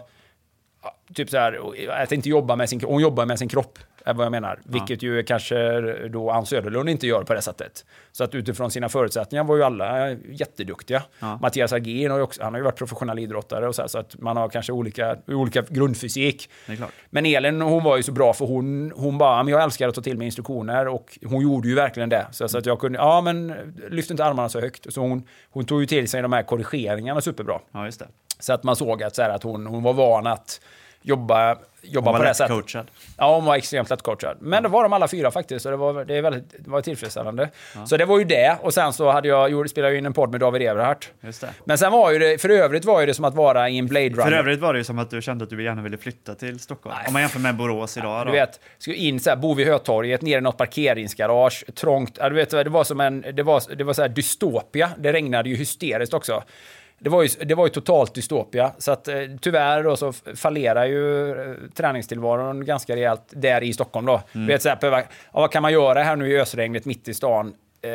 Typ 1.14 1.30
så 1.30 1.38
här, 1.38 1.61
att 1.90 2.12
inte 2.12 2.28
jobba 2.28 2.56
med 2.56 2.68
sin 2.68 2.80
Hon 2.85 3.02
jobbar 3.02 3.26
med 3.26 3.38
sin 3.38 3.49
kropp, 3.49 3.78
är 4.11 4.14
vad 4.14 4.25
jag 4.25 4.31
menar. 4.31 4.61
Vilket 4.64 5.02
ju 5.02 5.23
kanske 5.23 5.81
då 6.09 6.31
Ann 6.31 6.47
Söderlund 6.47 6.88
inte 6.88 7.07
gör 7.07 7.23
på 7.23 7.35
det 7.35 7.43
sättet. 7.43 7.85
Så 8.12 8.25
att 8.25 8.35
utifrån 8.35 8.71
sina 8.71 8.88
förutsättningar 8.88 9.45
var 9.45 9.57
ju 9.57 9.62
alla 9.62 10.11
jätteduktiga. 10.11 11.02
Mattias 11.40 11.73
Agin 11.73 12.11
har 12.11 12.19
ju 12.19 12.23
också, 12.23 12.43
han 12.43 12.52
har 12.52 12.59
ju 12.59 12.64
varit 12.64 12.76
professionell 12.76 13.19
idrottare 13.19 13.69
och 13.69 13.75
så, 13.75 13.83
här, 13.83 13.88
så 13.88 13.99
att 13.99 14.19
man 14.19 14.37
har 14.37 14.49
kanske 14.49 14.73
olika, 14.73 15.17
olika 15.26 15.62
grundfysik. 15.69 16.50
Men 17.11 17.26
Elin, 17.26 17.61
hon 17.61 17.85
var 17.85 17.97
ju 17.97 18.02
så 18.02 18.12
bra 18.12 18.33
för 18.33 18.47
hon, 18.47 18.93
hon 18.97 19.19
bara, 19.19 19.43
men 19.43 19.52
jag 19.52 19.62
älskar 19.62 19.88
att 19.88 19.95
ta 19.95 20.00
till 20.00 20.19
mig 20.19 20.25
instruktioner 20.25 20.88
och 20.88 21.19
hon 21.25 21.43
gjorde 21.43 21.69
ju 21.69 21.75
verkligen 21.75 22.09
det. 22.09 22.26
Så, 22.31 22.49
så 22.49 22.59
att 22.59 22.67
jag 22.67 22.79
kunde, 22.81 22.99
ja 22.99 23.21
men 23.21 23.55
lyft 23.90 24.11
inte 24.11 24.25
armarna 24.25 24.49
så 24.49 24.61
högt. 24.61 24.93
Så 24.93 25.00
hon, 25.00 25.26
hon 25.50 25.64
tog 25.64 25.81
ju 25.81 25.87
till 25.87 26.09
sig 26.09 26.23
de 26.23 26.33
här 26.33 26.43
korrigeringarna 26.43 27.21
superbra. 27.21 27.61
Ja. 27.73 27.90
Så 28.38 28.52
att 28.52 28.62
man 28.62 28.76
såg 28.76 29.02
att, 29.02 29.17
så 29.17 29.23
här, 29.23 29.31
att 29.31 29.43
hon, 29.43 29.67
hon 29.67 29.83
var 29.83 29.93
van 29.93 30.26
att 30.26 30.61
jobba, 31.02 31.57
jobba 31.82 32.10
Hon 32.10 32.12
var 32.12 32.18
på 32.20 32.28
det 32.28 32.34
sättet. 32.34 32.56
lättcoachad. 32.56 32.87
Ja, 33.18 33.34
hon 33.34 33.44
var 33.44 33.56
extremt 33.56 33.90
lättcoachad. 33.90 34.37
Men 34.40 34.62
det 34.62 34.68
var 34.68 34.82
de 34.82 34.92
alla 34.92 35.08
fyra 35.08 35.30
faktiskt, 35.30 35.62
så 35.62 35.70
det 35.70 35.76
var, 35.76 36.04
det 36.04 36.14
är 36.16 36.22
väldigt, 36.22 36.44
det 36.64 36.70
var 36.70 36.80
tillfredsställande. 36.80 37.50
Så 37.87 37.96
det 37.96 38.04
var 38.04 38.18
ju 38.18 38.25
det, 38.25 38.56
och 38.62 38.75
sen 38.75 38.92
så 38.92 39.10
hade 39.10 39.28
jag, 39.28 39.70
spelade 39.70 39.92
jag 39.92 39.99
in 39.99 40.06
en 40.06 40.12
podd 40.12 40.30
med 40.30 40.40
David 40.40 40.62
Everhart. 40.62 41.10
Just 41.20 41.40
det. 41.40 41.50
Men 41.64 41.78
sen 41.78 41.92
var 41.92 42.10
ju 42.10 42.18
det, 42.18 42.40
för 42.40 42.49
övrigt 42.49 42.84
var 42.84 43.00
ju 43.00 43.06
det 43.06 43.14
som 43.14 43.25
att 43.25 43.34
vara 43.34 43.68
i 43.68 43.78
en 43.78 43.87
Blade 43.87 44.08
Runner. 44.08 44.22
För 44.22 44.32
övrigt 44.32 44.60
var 44.60 44.72
det 44.72 44.78
ju 44.78 44.84
som 44.84 44.99
att 44.99 45.10
du 45.10 45.22
kände 45.22 45.44
att 45.44 45.50
du 45.50 45.64
gärna 45.64 45.82
ville 45.82 45.96
flytta 45.99 46.34
till 46.34 46.60
Stockholm. 46.60 46.94
Nej. 46.99 47.04
Om 47.06 47.12
man 47.12 47.22
jämför 47.22 47.38
med 47.40 47.56
Borås 47.56 47.96
idag 47.96 48.20
Du 48.20 48.30
då. 48.30 48.32
vet, 48.32 48.60
skulle 48.78 48.96
in 48.96 49.20
så 49.20 49.30
här, 49.30 49.37
bo 49.37 49.54
vid 49.54 49.66
Hötorget, 49.66 50.22
ner 50.22 50.38
i 50.38 50.40
något 50.40 50.56
parkeringsgarage, 50.56 51.64
trångt. 51.75 52.16
Ja, 52.20 52.28
du 52.28 52.34
vet, 52.34 52.50
det 52.50 52.64
var 52.64 52.84
som 52.84 53.00
en, 53.00 53.25
det 53.32 53.42
var, 53.42 53.75
det 53.76 53.84
var 53.84 53.92
så 53.92 54.02
här 54.02 54.08
dystopia. 54.08 54.90
Det 54.99 55.12
regnade 55.12 55.49
ju 55.49 55.56
hysteriskt 55.56 56.14
också. 56.14 56.42
Det 57.00 57.11
var 57.11 57.23
ju, 57.23 57.28
det 57.45 57.54
var 57.54 57.66
ju 57.66 57.71
totalt 57.71 58.14
dystopia. 58.14 58.73
Så 58.78 58.92
att 58.92 59.09
eh, 59.09 59.16
tyvärr 59.40 59.83
då 59.83 59.97
så 59.97 60.12
fallerar 60.12 60.85
ju 60.87 61.30
eh, 61.30 61.54
träningstillvaron 61.75 62.64
ganska 62.64 62.97
rejält 62.97 63.23
där 63.30 63.62
i 63.62 63.73
Stockholm 63.73 64.07
då. 64.07 64.21
Du 64.33 64.47
vet 64.47 64.62
så 64.62 64.69
här, 64.69 64.76
behöva- 64.76 65.00
ja, 65.00 65.40
vad 65.40 65.50
kan 65.52 65.62
man 65.62 65.73
göra 65.73 66.02
här 66.02 66.16
nu 66.16 66.30
i 66.33 66.40
ösregnet 66.40 66.85
mitt 66.85 67.09
i 67.09 67.14
stan? 67.14 67.54
eh, 67.83 67.90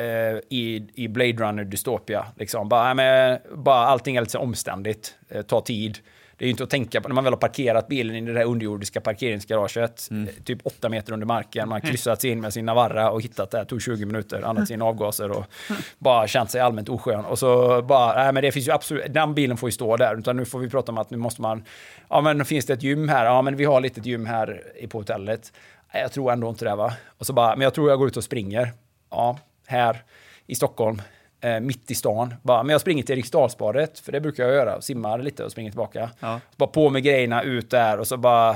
i, 0.49 0.87
i 0.93 1.07
Blade 1.07 1.31
Runner 1.33 1.63
dystopia. 1.63 2.25
Liksom. 2.37 2.69
Bara, 2.69 2.93
men, 2.93 3.39
bara 3.55 3.85
allting 3.87 4.15
är 4.15 4.21
lite 4.21 4.37
omständigt, 4.37 5.15
eh, 5.29 5.41
tar 5.41 5.61
tid. 5.61 5.97
Det 6.37 6.45
är 6.45 6.47
ju 6.47 6.51
inte 6.51 6.63
att 6.63 6.69
tänka 6.69 7.01
på 7.01 7.07
när 7.07 7.15
man 7.15 7.23
väl 7.23 7.33
har 7.33 7.37
parkerat 7.37 7.87
bilen 7.87 8.15
i 8.15 8.21
det 8.21 8.33
där 8.33 8.43
underjordiska 8.43 9.01
parkeringsgaraget, 9.01 10.07
Mm. 10.11 10.27
eh, 10.27 10.33
typ 10.43 10.59
åtta 10.63 10.89
meter 10.89 11.13
under 11.13 11.27
marken. 11.27 11.69
Man 11.69 11.81
har 11.81 11.89
kryssat 11.89 12.21
sig 12.21 12.29
in 12.29 12.41
med 12.41 12.53
sin 12.53 12.65
Navara 12.65 13.11
och 13.11 13.21
hittat 13.21 13.51
det. 13.51 13.57
här, 13.57 13.65
tog 13.65 13.81
20 13.81 14.05
minuter, 14.05 14.41
andats 14.41 14.71
in 14.71 14.81
avgaser 14.81 15.31
och 15.31 15.45
bara 15.97 16.27
känt 16.27 16.51
sig 16.51 16.61
allmänt 16.61 16.89
oskön. 16.89 17.25
Och 17.25 17.39
så 17.39 17.81
bara, 17.81 18.23
nej 18.23 18.33
men 18.33 18.43
det 18.43 18.51
finns 18.51 18.67
ju 18.67 18.71
absolut, 18.71 19.13
den 19.13 19.33
bilen 19.33 19.57
får 19.57 19.67
ju 19.69 19.71
stå 19.71 19.97
där. 19.97 20.17
Utan 20.19 20.37
nu 20.37 20.45
får 20.45 20.59
vi 20.59 20.69
prata 20.69 20.91
om 20.91 20.97
att 20.97 21.09
nu 21.09 21.17
måste 21.17 21.41
man, 21.41 21.63
ja 22.09 22.21
men 22.21 22.45
finns 22.45 22.65
det 22.65 22.73
ett 22.73 22.83
gym 22.83 23.09
här? 23.09 23.25
Ja 23.25 23.41
men 23.41 23.55
vi 23.55 23.65
har 23.65 23.81
lite 23.81 24.01
gym 24.01 24.25
här 24.25 24.61
i- 24.79 24.87
på 24.87 24.97
hotellet. 24.97 25.53
Jag 25.93 26.11
tror 26.11 26.31
ändå 26.31 26.49
inte 26.49 26.65
det 26.65 26.75
va. 26.75 26.93
Och 27.17 27.25
så 27.25 27.33
bara, 27.33 27.55
men 27.55 27.61
jag 27.61 27.73
tror 27.73 27.89
jag 27.89 27.99
går 27.99 28.07
ut 28.07 28.17
och 28.17 28.23
springer. 28.23 28.71
Ja, 29.11 29.37
här 29.67 30.03
i 30.47 30.55
Stockholm. 30.55 31.01
Eh, 31.45 31.59
mitt 31.59 31.91
i 31.91 31.95
stan. 31.95 32.33
Bara, 32.41 32.63
men 32.63 32.71
jag 32.73 32.81
springer 32.81 33.03
till 33.03 33.13
Eriksdalsbadet, 33.17 33.99
för 33.99 34.11
det 34.11 34.19
brukar 34.21 34.43
jag 34.43 34.53
göra. 34.53 34.81
Simmar 34.81 35.19
lite 35.19 35.43
och 35.43 35.51
springer 35.51 35.71
tillbaka. 35.71 36.09
Ja. 36.19 36.39
Bara 36.55 36.69
på 36.69 36.89
med 36.89 37.03
grejerna, 37.03 37.43
ut 37.43 37.69
där 37.69 37.99
och 37.99 38.07
så 38.07 38.17
bara 38.17 38.55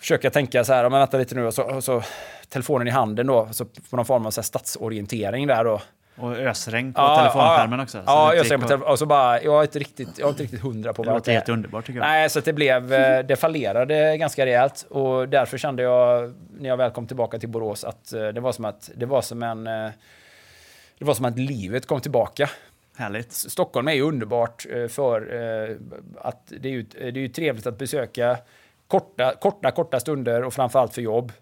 försöka 0.00 0.30
tänka 0.30 0.64
så 0.64 0.72
här, 0.72 0.82
ja, 0.82 0.88
men 0.88 0.98
vänta 1.00 1.16
lite 1.18 1.34
nu, 1.34 1.46
och 1.46 1.54
så, 1.54 1.62
och 1.62 1.84
så 1.84 2.02
telefonen 2.48 2.88
i 2.88 2.90
handen 2.90 3.26
då, 3.26 3.48
så 3.52 3.64
på 3.64 3.96
någon 3.96 4.04
form 4.04 4.26
av 4.26 4.30
så 4.30 4.40
här 4.40 4.44
stadsorientering 4.46 5.46
där 5.46 5.64
då. 5.64 5.80
Och 6.18 6.36
ösregn 6.36 6.92
på 6.92 7.16
telefonskärmen 7.18 7.80
också. 7.80 7.98
så 7.98 8.04
Ja, 8.06 8.32
det 8.34 8.44
ser 8.44 8.56
på 8.58 8.62
att- 8.64 8.68
telefon, 8.68 8.88
och 8.88 8.98
så 8.98 9.06
bara, 9.06 9.42
jag 9.42 9.58
är 9.58 9.62
inte 9.62 9.78
riktigt, 9.78 10.08
jag 10.18 10.26
är 10.26 10.30
inte 10.30 10.42
riktigt 10.42 10.60
hundra 10.60 10.92
på 10.92 11.02
Det 11.02 11.06
vad 11.08 11.16
låter 11.16 11.30
är. 11.30 11.34
helt 11.34 11.48
underbart 11.48 11.86
tycker 11.86 11.98
jag. 12.00 12.06
Nej, 12.06 12.30
så 12.30 12.40
det 12.40 12.52
blev, 12.52 12.92
eh, 12.92 13.18
det 13.24 13.36
fallerade 13.36 14.16
ganska 14.16 14.46
rejält 14.46 14.86
och 14.90 15.28
därför 15.28 15.58
kände 15.58 15.82
jag 15.82 16.34
när 16.58 16.68
jag 16.68 16.76
väl 16.76 16.90
kom 16.90 17.06
tillbaka 17.06 17.38
till 17.38 17.48
Borås 17.48 17.84
att 17.84 18.12
eh, 18.12 18.28
det 18.28 18.40
var 18.40 18.52
som 18.52 18.64
att, 18.64 18.90
det 18.94 19.06
var 19.06 19.22
som 19.22 19.42
en, 19.42 19.66
eh, 19.66 19.90
det 21.00 21.06
var 21.06 21.14
som 21.14 21.24
att 21.24 21.38
livet 21.38 21.86
kom 21.86 22.00
tillbaka. 22.00 22.50
Härligt. 22.96 23.32
Stockholm 23.32 23.88
är 23.88 23.92
ju 23.92 24.02
underbart 24.02 24.66
eh, 24.70 24.86
för 24.86 25.34
eh, 25.34 25.76
att 26.20 26.52
det 26.60 26.68
är 26.68 26.72
ju, 26.72 26.82
det 26.82 27.06
är 27.06 27.12
ju 27.12 27.28
trevligt 27.28 27.66
att 27.66 27.78
besöka 27.78 28.38
korta, 28.88 29.34
korta, 29.40 29.70
korta 29.70 30.00
stunder 30.00 30.44
och 30.44 30.54
framförallt 30.54 30.94
för 30.94 31.02
jobb. 31.02 31.32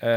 Eh, 0.00 0.08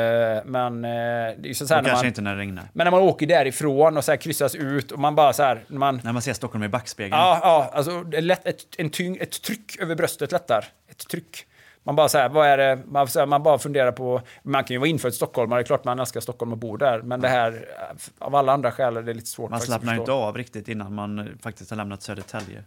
Men 0.46 0.86
eh, 0.86 0.90
det 0.92 1.44
är 1.44 1.48
ju 1.48 1.54
så 1.54 1.74
här 1.74 1.82
när 1.82 1.90
kanske 1.90 2.04
man, 2.04 2.08
inte 2.08 2.22
när 2.22 2.36
det 2.36 2.42
regnar. 2.42 2.64
men 2.74 2.86
när 2.86 2.92
man 2.92 3.02
åker 3.02 3.28
därifrån 3.28 3.98
och 3.98 4.04
så 4.04 4.18
kryssas 4.18 4.56
ut 4.56 4.92
och 4.92 5.00
man 5.00 5.16
bara 5.16 5.34
så 5.34 5.44
här, 5.44 5.64
när 5.68 5.80
man 5.80 6.02
När 6.04 6.14
man 6.14 6.22
ser 6.22 6.34
Stockholm 6.34 6.64
i 6.64 6.70
backspegeln. 6.70 7.18
Ja, 7.20 7.40
ja 7.42 7.70
alltså 7.74 8.04
lätt, 8.04 8.48
ett, 8.48 8.66
en 8.78 8.90
tyng, 8.90 9.18
ett 9.18 9.42
tryck 9.42 9.82
över 9.82 9.96
bröstet 9.96 10.32
lättar. 10.32 10.66
Ett 10.90 11.08
tryck. 11.08 11.46
Man 11.84 11.96
bara 11.96 12.10
så 12.10 12.18
här, 12.18 12.30
vad 12.30 12.48
är 12.48 12.58
det? 12.58 12.80
Man, 12.88 13.08
här, 13.16 13.26
man 13.26 13.44
bara 13.44 13.58
funderar 13.58 13.92
på, 13.92 14.22
man 14.44 14.64
kan 14.64 14.74
ju 14.76 14.78
vara 14.78 14.90
infödd 14.90 15.14
stockholmare, 15.14 15.60
det 15.60 15.64
är 15.64 15.66
klart 15.66 15.84
man 15.84 16.00
älskar 16.00 16.20
Stockholm 16.20 16.52
och 16.52 16.58
bor 16.58 16.78
där, 16.78 17.02
men 17.02 17.22
det 17.22 17.28
här, 17.28 17.66
av 18.20 18.36
alla 18.36 18.54
andra 18.54 18.72
skäl 18.72 18.98
är 18.98 19.02
det 19.02 19.14
lite 19.14 19.28
svårt 19.28 19.52
Man 19.52 19.60
slappnar 19.60 19.94
ju 19.94 20.00
inte 20.00 20.12
av 20.12 20.38
riktigt 20.38 20.68
innan 20.68 20.94
man 20.94 21.20
eh, 21.20 21.26
faktiskt 21.44 21.70
har 21.70 21.78
lämnat 21.78 22.02
Södertälje. 22.02 22.64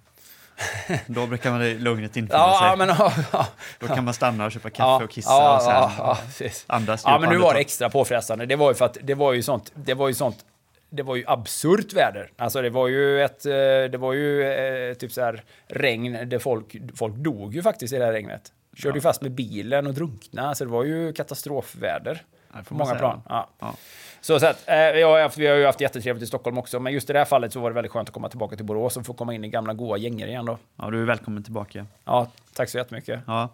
Då 1.07 1.26
brukar 1.26 1.50
man 1.50 1.69
lugnet 1.69 2.16
infinna 2.16 2.38
Ja, 2.38 2.75
sig. 2.76 2.87
men, 2.87 2.97
ja, 2.99 3.12
ja, 3.33 3.47
Då 3.78 3.87
kan 3.87 4.04
man 4.04 4.14
stanna 4.14 4.45
och 4.45 4.52
köpa 4.52 4.71
kaffe 4.71 5.04
och 5.04 5.11
kissa 5.11 5.54
och 5.54 5.62
sen 5.62 5.73
ja, 5.73 6.19
andas 6.66 7.02
Ja, 7.07 7.19
men 7.19 7.31
nu 7.31 7.38
var 7.38 7.54
det 7.54 7.61
extra 7.61 7.90
påfrestande. 7.90 8.47
Det 8.47 8.57
var 8.57 8.71
ju 8.71 8.75
för 8.75 8.85
att 8.85 8.99
det 9.02 9.14
var 9.14 9.33
ju 9.33 9.42
sånt, 9.42 9.73
det 9.75 9.95
var 9.95 10.09
ju 10.09 10.14
sånt, 10.14 10.45
det 10.90 11.02
var 11.02 11.16
ju 11.16 11.25
absurt 11.26 11.92
väder. 11.92 12.31
Alltså 12.38 12.62
det 12.62 12.71
var 12.71 12.88
ju 12.88 13.23
ett, 13.23 13.47
eh, 13.47 13.52
det 13.90 13.99
var 13.99 14.12
ju 14.12 14.52
eh, 14.52 14.95
typ 14.95 15.12
så 15.12 15.21
här 15.21 15.45
regn 15.66 16.28
där 16.28 16.38
folk, 16.38 16.76
folk 16.97 17.14
dog 17.14 17.54
ju 17.54 17.62
faktiskt 17.62 17.92
i 17.92 17.99
det 17.99 18.04
här 18.04 18.12
regnet. 18.12 18.52
Körde 18.76 18.99
ju 18.99 19.02
fast 19.02 19.23
med 19.23 19.33
bilen 19.33 19.87
och 19.87 19.95
drunkna, 19.95 20.55
så 20.55 20.64
det 20.64 20.71
var 20.71 20.85
ju 20.85 21.12
katastrofväder. 21.12 22.23
Ja, 22.52 22.62
på 22.69 22.75
många 22.75 22.95
plan. 22.95 23.23
Ja. 23.29 23.49
Ja. 23.59 23.75
Så, 24.21 24.41
så 24.41 24.47
att, 24.47 24.69
eh, 24.69 24.76
jag 24.76 25.09
har 25.09 25.23
haft, 25.23 25.38
vi 25.38 25.47
har 25.47 25.57
ju 25.57 25.67
haft 25.67 25.81
jättetrevligt 25.81 26.23
i 26.23 26.26
Stockholm 26.26 26.59
också, 26.59 26.81
men 26.81 26.93
just 26.93 27.11
i 27.11 27.12
det 27.12 27.19
här 27.19 27.26
fallet 27.26 27.52
så 27.52 27.61
var 27.61 27.71
det 27.71 27.75
väldigt 27.75 27.93
skönt 27.93 28.09
att 28.09 28.14
komma 28.14 28.29
tillbaka 28.29 28.57
till 28.57 28.64
Borås 28.64 28.97
och 28.97 29.07
få 29.07 29.14
komma 29.14 29.35
in 29.35 29.45
i 29.45 29.49
gamla 29.49 29.75
goa 29.75 29.97
gänger 29.97 30.26
igen 30.26 30.47
då. 30.47 30.59
Ja, 30.76 30.91
du 30.91 31.00
är 31.00 31.05
välkommen 31.05 31.43
tillbaka. 31.43 31.87
Ja, 32.05 32.31
tack 32.55 32.69
så 32.69 32.79
jättemycket. 32.79 33.21
Ja. 33.26 33.49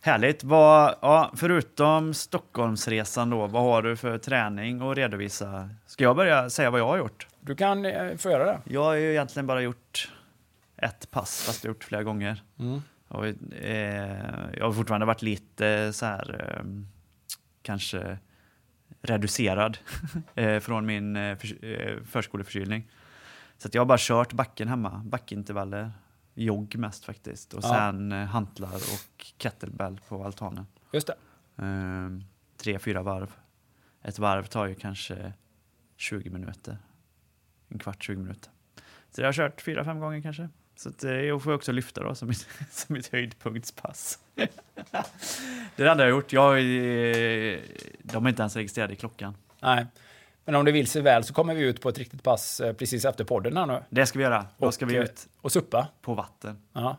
Härligt. 0.00 0.44
Vad, 0.44 0.94
ja, 1.02 1.30
förutom 1.36 2.14
Stockholmsresan 2.14 3.30
då, 3.30 3.46
vad 3.46 3.62
har 3.62 3.82
du 3.82 3.96
för 3.96 4.18
träning 4.18 4.90
att 4.90 4.96
redovisa? 4.96 5.70
Ska 5.86 6.04
jag 6.04 6.16
börja 6.16 6.50
säga 6.50 6.70
vad 6.70 6.80
jag 6.80 6.86
har 6.86 6.98
gjort? 6.98 7.26
Du 7.40 7.54
kan 7.54 7.86
eh, 7.86 8.16
få 8.16 8.30
göra 8.30 8.44
det. 8.44 8.58
Jag 8.64 8.84
har 8.84 8.94
ju 8.94 9.10
egentligen 9.10 9.46
bara 9.46 9.62
gjort 9.62 10.12
ett 10.76 11.10
pass, 11.10 11.42
fast 11.46 11.64
jag 11.64 11.68
har 11.68 11.74
gjort 11.74 11.84
flera 11.84 12.02
gånger. 12.02 12.42
Mm. 12.58 12.82
Och, 13.10 13.26
eh, 13.54 14.50
jag 14.56 14.64
har 14.66 14.72
fortfarande 14.72 15.06
varit 15.06 15.22
lite 15.22 15.92
så 15.92 16.06
här, 16.06 16.56
eh, 16.58 16.64
kanske 17.62 18.18
reducerad 19.02 19.78
eh, 20.34 20.60
från 20.60 20.86
min 20.86 21.16
eh, 21.16 21.36
förs- 21.36 21.62
eh, 21.62 22.02
förskoleförkylning. 22.04 22.90
Så 23.58 23.68
att 23.68 23.74
jag 23.74 23.80
har 23.80 23.86
bara 23.86 23.98
kört 24.00 24.32
backen 24.32 24.68
hemma, 24.68 25.02
backintervaller, 25.04 25.92
jogg 26.34 26.76
mest 26.76 27.04
faktiskt. 27.04 27.54
Och 27.54 27.60
Ja. 27.64 27.68
sen 27.68 28.12
hantlar 28.12 28.74
och 28.74 29.24
kettlebell 29.38 30.00
på 30.08 30.24
altanen. 30.24 30.66
Just 30.92 31.06
det. 31.06 31.14
Eh, 31.64 32.10
tre, 32.56 32.78
fyra 32.78 33.02
varv. 33.02 33.32
Ett 34.02 34.18
varv 34.18 34.44
tar 34.44 34.66
ju 34.66 34.74
kanske 34.74 35.32
20 35.96 36.30
minuter. 36.30 36.78
En 37.68 37.78
kvart, 37.78 38.02
20 38.04 38.16
minuter. 38.22 38.50
Så 39.10 39.20
jag 39.20 39.28
har 39.28 39.32
kört 39.32 39.60
fyra, 39.60 39.84
fem 39.84 39.98
gånger 40.00 40.20
kanske. 40.22 40.48
Så 40.80 41.08
eh, 41.08 41.12
jag 41.14 41.42
får 41.42 41.52
också 41.52 41.72
lyfta 41.72 42.02
då 42.02 42.14
som 42.14 42.28
mitt, 42.28 42.46
som 42.70 42.92
mitt 42.92 43.12
höjdpunktspass. 43.12 44.18
det 44.34 44.42
är 45.76 45.84
det 45.84 45.90
enda 45.90 46.04
jag 46.04 46.12
har 46.12 46.16
gjort. 46.16 46.32
Jag, 46.32 46.58
eh, 46.58 47.58
de 48.02 48.26
är 48.26 48.28
inte 48.28 48.42
ens 48.42 48.56
registrerade 48.56 48.92
i 48.92 48.96
klockan. 48.96 49.36
Nej. 49.60 49.86
Men 50.44 50.54
om 50.54 50.64
det 50.64 50.72
vill 50.72 50.86
sig 50.86 51.02
väl 51.02 51.24
så 51.24 51.34
kommer 51.34 51.54
vi 51.54 51.62
ut 51.62 51.80
på 51.80 51.88
ett 51.88 51.98
riktigt 51.98 52.22
pass 52.22 52.60
eh, 52.60 52.72
precis 52.72 53.04
efter 53.04 53.24
podden 53.24 53.56
här 53.56 53.66
nu. 53.66 53.82
Det 53.90 54.06
ska 54.06 54.18
vi 54.18 54.24
göra. 54.24 54.46
Då 54.58 54.72
ska 54.72 54.84
Och, 54.84 54.90
vi 54.90 54.96
ut 54.96 55.28
Och 55.40 55.52
suppa. 55.52 55.88
på 56.02 56.14
vatten. 56.14 56.62
Ja. 56.72 56.96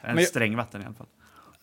En 0.00 0.14
Men 0.14 0.24
sträng 0.24 0.56
vatten 0.56 0.82
i 0.82 0.84
alla 0.84 0.94
fall. 0.94 1.06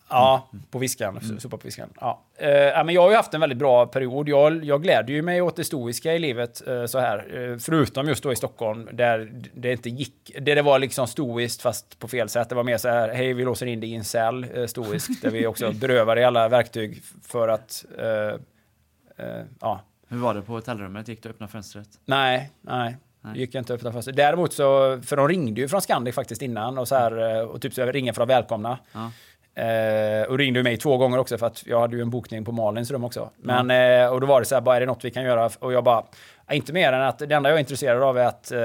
Ja, 0.09 0.50
på 0.71 0.79
viskan. 0.79 1.17
Mm. 1.17 1.39
Suppa 1.39 1.57
på 1.57 1.65
viskan. 1.67 1.89
Ja. 2.00 2.21
Eh, 2.38 2.50
ja, 2.50 2.83
men 2.83 2.95
jag 2.95 3.01
har 3.01 3.09
ju 3.09 3.15
haft 3.15 3.33
en 3.33 3.41
väldigt 3.41 3.57
bra 3.57 3.85
period. 3.85 4.29
Jag, 4.29 4.65
jag 4.65 4.83
gläder 4.83 5.13
ju 5.13 5.21
mig 5.21 5.41
åt 5.41 5.55
det 5.55 5.63
stoiska 5.63 6.13
i 6.13 6.19
livet 6.19 6.67
eh, 6.67 6.85
så 6.85 7.00
här. 7.00 7.51
Eh, 7.51 7.57
förutom 7.57 8.07
just 8.07 8.24
då 8.24 8.31
i 8.31 8.35
Stockholm 8.35 8.89
där 8.91 9.31
det 9.53 9.71
inte 9.71 9.89
gick. 9.89 10.31
Där 10.41 10.55
det 10.55 10.62
var 10.62 10.79
liksom 10.79 11.07
stoiskt 11.07 11.62
fast 11.62 12.00
på 12.00 12.07
fel 12.07 12.29
sätt. 12.29 12.50
Det 12.50 12.55
var 12.55 12.63
mer 12.63 12.77
så 12.77 12.89
här, 12.89 13.09
hej 13.09 13.33
vi 13.33 13.43
låser 13.43 13.65
in 13.65 13.79
dig 13.79 13.91
i 13.91 13.95
en 13.95 14.03
cell, 14.03 14.47
eh, 14.53 14.65
stoiskt. 14.65 15.21
där 15.21 15.31
vi 15.31 15.47
också 15.47 15.71
berövar 15.81 16.15
dig 16.15 16.25
alla 16.25 16.50
verktyg 16.50 17.01
för 17.24 17.47
att, 17.47 17.85
eh, 17.97 19.25
eh, 19.25 19.43
ja, 19.62 19.81
Hur 20.07 20.17
var 20.17 20.33
det 20.33 20.41
på 20.41 20.53
hotellrummet? 20.53 21.07
Gick 21.07 21.19
att 21.19 21.25
öppna 21.25 21.47
fönstret? 21.47 21.89
Nej, 22.05 22.51
nej. 22.62 22.97
Det 23.33 23.39
gick 23.39 23.55
inte 23.55 23.74
att 23.74 23.79
öppna 23.79 23.91
fönstret. 23.91 24.15
Däremot 24.17 24.53
så, 24.53 25.01
för 25.01 25.17
de 25.17 25.27
ringde 25.27 25.62
ju 25.62 25.67
från 25.67 25.81
Scandic 25.81 26.15
faktiskt 26.15 26.41
innan 26.41 26.77
och 26.77 26.88
så 26.88 26.95
här, 26.95 27.45
och 27.47 27.62
typ 27.62 27.74
så 27.74 27.85
ringa 27.85 28.13
för 28.13 28.24
att 28.24 28.29
välkomna. 28.29 28.77
Ja. 28.93 29.12
Eh, 29.55 30.29
och 30.29 30.38
ringde 30.38 30.63
mig 30.63 30.77
två 30.77 30.97
gånger 30.97 31.17
också 31.17 31.38
för 31.38 31.47
att 31.47 31.63
jag 31.67 31.79
hade 31.81 31.95
ju 31.95 32.01
en 32.01 32.09
bokning 32.09 32.45
på 32.45 32.51
Malins 32.51 32.91
rum 32.91 33.03
också. 33.03 33.29
Men, 33.38 33.71
eh, 34.01 34.07
och 34.13 34.21
då 34.21 34.27
var 34.27 34.39
det 34.39 34.45
så 34.45 34.55
här, 34.55 34.62
bara 34.62 34.75
är 34.75 34.79
det 34.79 34.85
något 34.85 35.05
vi 35.05 35.12
kan 35.12 35.24
göra? 35.24 35.50
Och 35.59 35.74
jag 35.74 35.83
bara, 35.83 35.95
"Ja, 35.95 36.05
inte 36.51 36.73
mer 36.73 36.93
än 36.93 37.01
att 37.01 37.19
det 37.19 37.35
enda 37.35 37.49
jag 37.49 37.55
är 37.55 37.59
intresserad 37.59 38.03
av 38.03 38.17
är 38.17 38.25
att 38.25 38.51
eh, 38.51 38.57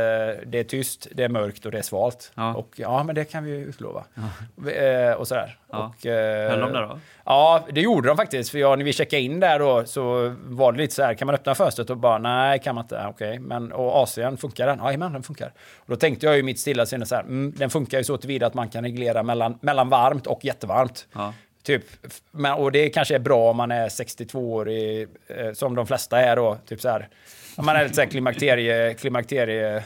det 0.47 0.59
är 0.59 0.65
tyst, 0.65 1.07
det 1.13 1.23
är 1.23 1.29
mörkt 1.29 1.67
och 1.67 1.73
det 1.73 1.79
är 1.79 1.83
svalt. 1.83 2.33
Ja. 2.35 2.55
Och 2.55 2.69
ja, 2.77 3.03
men 3.03 3.15
det 3.15 3.25
kan 3.25 3.45
vi 3.45 3.51
ju 3.51 3.65
utlova. 3.65 4.05
Eh, 4.75 5.13
och 5.13 5.29
sådär. 5.29 5.59
Ja. 5.71 5.79
Och, 5.99 6.07
eh, 6.07 6.51
Höll 6.51 6.61
de 6.61 6.73
det 6.73 6.81
då? 6.81 6.99
Ja, 7.25 7.65
det 7.73 7.81
gjorde 7.81 8.09
de 8.09 8.17
faktiskt. 8.17 8.51
För 8.51 8.59
jag, 8.59 8.79
när 8.79 8.85
vi 8.85 8.93
checkade 8.93 9.23
in 9.23 9.41
där 9.41 9.59
då 9.59 9.85
så 9.85 10.35
var 10.45 10.73
det 10.73 10.79
lite 10.79 10.95
så 10.95 11.03
här, 11.03 11.15
kan 11.15 11.27
man 11.27 11.35
öppna 11.35 11.55
fönstret? 11.55 11.91
Och 11.91 11.97
bara, 11.97 12.19
nej, 12.19 12.59
kan 12.59 12.75
man 12.75 12.85
inte. 12.85 13.07
Okej, 13.09 13.39
men 13.39 13.73
och 13.73 14.07
AC'n, 14.07 14.37
funkar 14.37 14.67
den? 14.67 14.79
Jajamän, 14.79 15.13
den 15.13 15.23
funkar. 15.23 15.53
Och 15.77 15.87
då 15.87 15.97
tänkte 15.97 16.27
jag 16.27 16.37
ju 16.37 16.43
mitt 16.43 16.61
stilla 16.61 16.87
sinne 16.87 17.07
så 17.07 17.15
här, 17.15 17.23
mm, 17.23 17.53
den 17.57 17.71
funkar 17.71 17.99
ju 17.99 18.05
så 18.05 18.17
tillvida 18.17 18.47
att 18.47 18.55
man 18.55 18.69
kan 18.69 18.85
reglera 18.85 19.23
mellan, 19.23 19.59
mellan 19.61 19.89
varmt 19.89 20.27
och 20.27 20.45
jättevarmt. 20.45 21.09
Ja. 21.13 21.35
Typ, 21.63 21.85
men, 22.31 22.53
och 22.53 22.73
det 22.73 22.91
kanske 22.91 23.15
är 23.15 23.19
bra 23.19 23.51
om 23.51 23.57
man 23.57 23.71
är 23.71 23.89
62 23.89 24.53
år, 24.53 24.69
i, 24.69 25.07
eh, 25.29 25.53
som 25.53 25.75
de 25.75 25.87
flesta 25.87 26.21
är 26.21 26.37
då. 26.37 26.59
Typ 26.67 26.81
så 26.81 26.89
här, 26.89 27.09
man 27.57 27.77
är 27.77 27.85
lite 27.85 28.07
klimakterie, 28.07 28.95
klimakterie 28.95 29.83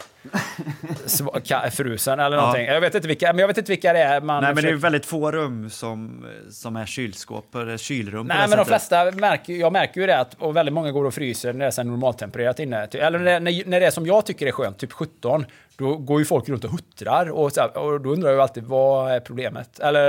frusen 1.72 2.20
eller 2.20 2.36
någonting. 2.36 2.66
Jag 2.66 2.80
vet 2.80 2.94
inte 2.94 3.08
vilka, 3.08 3.32
men 3.32 3.38
jag 3.38 3.48
vet 3.48 3.58
inte 3.58 3.72
vilka 3.72 3.92
det 3.92 3.98
är. 3.98 4.20
Man 4.20 4.42
Nej, 4.42 4.54
men 4.54 4.54
det 4.54 4.60
är 4.60 4.62
försöker- 4.62 4.82
väldigt 4.82 5.06
få 5.06 5.30
rum 5.32 5.70
som, 5.70 6.26
som 6.50 6.76
är 6.76 6.86
kylskåp 6.86 7.54
eller 7.54 7.76
kylrum. 7.76 8.26
Nej, 8.26 8.48
men 8.48 8.58
de 8.58 8.64
flesta 8.66 9.10
märker, 9.10 9.52
jag 9.52 9.72
märker 9.72 10.00
ju 10.00 10.06
det 10.06 10.18
att 10.18 10.34
och 10.38 10.56
väldigt 10.56 10.72
många 10.72 10.92
går 10.92 11.04
och 11.04 11.14
fryser 11.14 11.52
när 11.52 11.64
det 11.66 11.78
är 11.78 11.84
normaltempererat 11.84 12.58
inne. 12.58 12.88
Eller 12.92 13.18
när, 13.18 13.40
när, 13.40 13.68
när 13.68 13.80
det 13.80 13.86
är 13.86 13.90
som 13.90 14.06
jag 14.06 14.26
tycker 14.26 14.46
är 14.46 14.52
skönt, 14.52 14.78
typ 14.78 14.92
17, 14.92 15.46
då 15.76 15.96
går 15.96 16.18
ju 16.18 16.24
folk 16.24 16.48
runt 16.48 16.64
och 16.64 16.70
huttrar 16.70 17.30
och, 17.30 17.52
så 17.52 17.60
här, 17.60 17.78
och 17.78 18.00
då 18.00 18.10
undrar 18.10 18.30
jag 18.30 18.40
alltid 18.40 18.64
vad 18.64 19.12
är 19.12 19.20
problemet? 19.20 19.78
Eller 19.80 20.00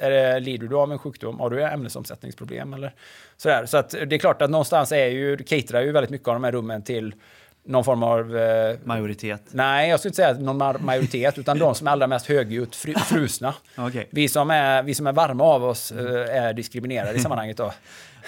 är 0.00 0.10
det, 0.10 0.40
lider 0.40 0.66
du 0.66 0.76
av 0.76 0.92
en 0.92 0.98
sjukdom? 0.98 1.40
Har 1.40 1.50
du 1.50 1.62
ämnesomsättningsproblem? 1.62 2.74
Eller 2.74 2.92
sådär. 3.36 3.66
Så 3.66 3.76
att 3.76 3.90
det 3.90 4.12
är 4.16 4.18
klart 4.18 4.42
att 4.42 4.50
någonstans 4.50 4.92
är 4.92 5.06
ju, 5.06 5.36
caterar 5.36 5.82
ju 5.82 5.92
väldigt 5.92 6.10
mycket 6.10 6.28
av 6.28 6.34
de 6.34 6.44
här 6.44 6.52
rummen 6.52 6.82
till 6.86 7.14
någon 7.68 7.84
form 7.84 8.02
av 8.02 8.36
eh, 8.36 8.76
Majoritet. 8.84 9.42
Nej, 9.50 9.90
jag 9.90 9.98
skulle 10.00 10.08
inte 10.10 10.16
säga 10.16 10.32
någon 10.32 10.62
ma- 10.62 10.80
majoritet, 10.82 11.38
utan 11.38 11.58
de 11.58 11.74
som 11.74 11.86
är 11.86 11.90
allra 11.90 12.06
mest 12.06 12.26
högljutt 12.26 12.76
fru- 12.76 12.94
frusna. 13.04 13.54
Okej. 13.76 14.08
Vi, 14.10 14.28
som 14.28 14.50
är, 14.50 14.82
vi 14.82 14.94
som 14.94 15.06
är 15.06 15.12
varma 15.12 15.44
av 15.44 15.64
oss 15.64 15.92
eh, 15.92 16.44
är 16.44 16.52
diskriminerade 16.52 17.12
i 17.12 17.18
sammanhanget 17.20 17.56
då. 17.56 17.72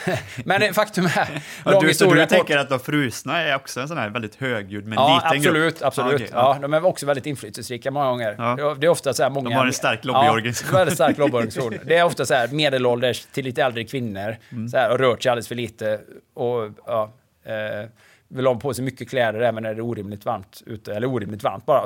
Men 0.45 0.62
eh, 0.62 0.73
faktum 0.73 1.05
är, 1.07 1.43
Ja, 1.65 1.81
du, 1.81 1.95
så 1.95 2.05
du 2.15 2.21
kort. 2.21 2.29
tänker 2.29 2.57
att 2.57 2.69
de 2.69 2.81
frusna 2.81 3.43
är 3.43 3.55
också 3.57 3.81
en 3.81 3.88
sån 3.88 3.99
här 3.99 4.09
väldigt 4.09 4.35
högljudd 4.37 4.85
men 4.87 4.93
Ja, 4.95 5.15
liten 5.25 5.38
absolut, 5.38 5.75
grupp? 5.75 5.85
absolut. 5.87 6.21
Ja, 6.21 6.27
Ja, 6.33 6.50
okej, 6.50 6.62
de 6.62 6.75
är 6.75 6.85
också 6.87 7.07
väldigt 7.07 7.27
inflytelserika 7.27 7.91
många 7.91 8.07
gånger. 8.11 8.35
Ja. 8.38 8.75
Det 8.79 8.87
är 8.87 8.91
ofta 8.91 9.15
så 9.15 9.23
här 9.23 9.31
många... 9.31 9.49
De 9.49 9.55
har 9.55 9.67
en 9.67 9.73
stark 9.73 10.05
lobbyorganisation. 10.05 10.73
Ja, 10.73 10.79
väldigt 10.79 10.95
stark 10.95 11.19
lobbyorganisation. 11.19 11.79
Det 11.85 11.97
är 11.97 12.05
ofta 12.05 12.27
så 12.27 12.35
här 12.35 12.49
medelålders 12.49 13.27
till 13.33 13.45
lite 13.45 13.62
äldre 13.62 13.85
kvinnor 13.85 14.37
Mm. 14.53 14.69
så 14.69 14.77
här, 14.77 14.91
och 14.91 14.99
rört 14.99 15.23
sig 15.23 15.31
alldeles 15.31 15.49
för 15.49 15.55
lite 15.55 16.00
och 16.35 16.71
ja, 16.87 17.12
eh, 17.45 17.88
vill 18.29 18.47
ha 18.47 18.55
på 18.55 18.75
sig 18.75 18.85
mycket 18.85 19.09
kläder 19.11 19.41
även 19.41 19.63
när 19.63 19.75
det 19.75 19.81
är 19.81 19.85
orimligt 19.85 20.25
varmt 20.25 20.63
ute, 20.67 20.95
eller 20.95 21.07
orimligt 21.07 21.43
varmt 21.43 21.67
bara. 21.67 21.83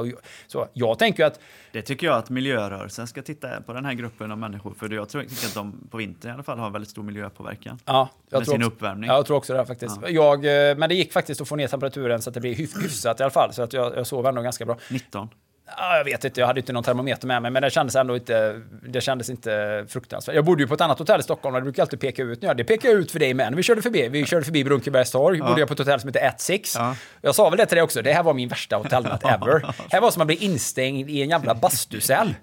Så 0.47 0.67
jag 0.73 0.99
tänker 0.99 1.25
att 1.25 1.41
Det 1.73 1.83
tycker 1.83 2.07
jag 2.07 2.17
att 2.17 2.31
miljörörelsen 2.31 3.07
ska 3.07 3.23
titta 3.23 3.61
på 3.61 3.73
den 3.73 3.85
här 3.85 3.93
gruppen 3.95 4.33
av 4.33 4.39
människor. 4.39 4.75
För 4.79 4.89
jag 4.91 5.09
tror 5.09 5.23
att 5.23 5.55
de 5.55 5.89
på 5.91 5.97
vintern 5.97 6.31
i 6.31 6.35
alla 6.35 6.43
fall 6.43 6.59
har 6.59 6.71
väldigt 6.71 6.91
stor 6.91 7.03
miljöpåverkan. 7.03 7.79
Ja, 7.85 8.09
jag 8.31 8.39
Med 8.39 8.45
tror 8.47 8.55
sin 8.55 8.63
också, 8.63 8.75
uppvärmning. 8.77 9.09
Ja, 9.11 9.17
jag 9.17 9.27
tror 9.27 9.37
också 9.37 9.55
det 9.55 9.67
faktiskt. 9.67 9.99
Jag, 10.09 10.71
eh, 10.71 10.77
men 10.77 10.89
det 10.89 10.95
gick 10.95 11.13
faktiskt 11.13 11.41
att 11.41 11.49
få 11.49 11.57
ner 11.57 11.69
temperaturen 11.69 12.23
så 12.23 12.31
att 12.31 12.35
det 12.35 12.41
blev 12.41 12.55
hyf- 12.55 12.83
hyfsat 12.83 13.21
i 13.21 13.23
alla 13.23 13.31
fall. 13.31 13.53
Så 13.53 13.63
att 13.63 13.73
jag, 13.73 13.97
jag 13.97 14.07
sov 14.07 14.27
ändå 14.27 14.43
ganska 14.43 14.65
bra. 14.65 14.77
19. 14.91 15.29
Ja, 15.77 15.97
jag 15.97 16.05
vet 16.05 16.25
inte, 16.25 16.41
jag 16.41 16.47
hade 16.47 16.61
inte 16.61 16.73
någon 16.73 16.83
termometer 16.83 17.27
med 17.27 17.43
mig, 17.43 17.51
men 17.51 17.63
det 17.63 17.71
kändes 17.71 17.97
ändå 17.97 18.17
inte, 18.17 18.61
det 18.83 19.01
kändes 19.01 19.31
inte 19.31 19.85
fruktansvärt. 19.89 20.35
Jag 20.35 20.45
bodde 20.45 20.63
ju 20.63 20.69
på 20.69 20.75
ett 20.75 20.81
annat 20.81 20.99
hotell 20.99 21.21
i 21.21 21.23
Stockholm 21.23 21.55
och 21.55 21.61
det 21.61 21.65
brukar 21.65 21.83
alltid 21.83 22.01
peka 22.01 22.23
ut. 22.23 22.39
Ja, 22.43 22.55
det 22.55 22.65
pekar 22.65 22.89
jag 22.89 22.99
ut 22.99 23.13
för 23.13 23.19
dig 23.19 23.35
med 23.35 23.51
när 23.51 23.57
vi 23.57 23.63
körde 23.63 23.83
förbi. 23.83 24.09
Vi 24.09 24.27
körde 24.27 24.45
förbi 24.45 24.65
Brunkebergs 24.65 25.11
torg, 25.11 25.39
bodde 25.39 25.61
jag 25.61 25.69
på 25.69 25.73
ett 25.73 25.79
hotell 25.79 26.01
som 26.01 26.09
heter 26.09 26.29
At 26.29 26.41
Six. 26.41 26.75
Ja. 26.77 26.97
Jag 27.21 27.35
sa 27.35 27.51
väl 27.51 27.57
det 27.59 27.67
till 27.67 27.77
dig 27.77 27.83
också, 27.83 28.03
det 28.03 28.13
här 28.13 28.23
var 28.23 28.35
min 28.35 28.49
värsta 28.49 28.77
hotellnatt 28.77 29.25
ever. 29.25 29.75
här 29.91 30.01
var 30.01 30.11
som 30.11 30.23
att 30.23 30.27
bli 30.27 30.37
instängd 30.37 31.11
i 31.11 31.23
en 31.23 31.31
jävla 31.31 31.55
bastucell. 31.55 32.35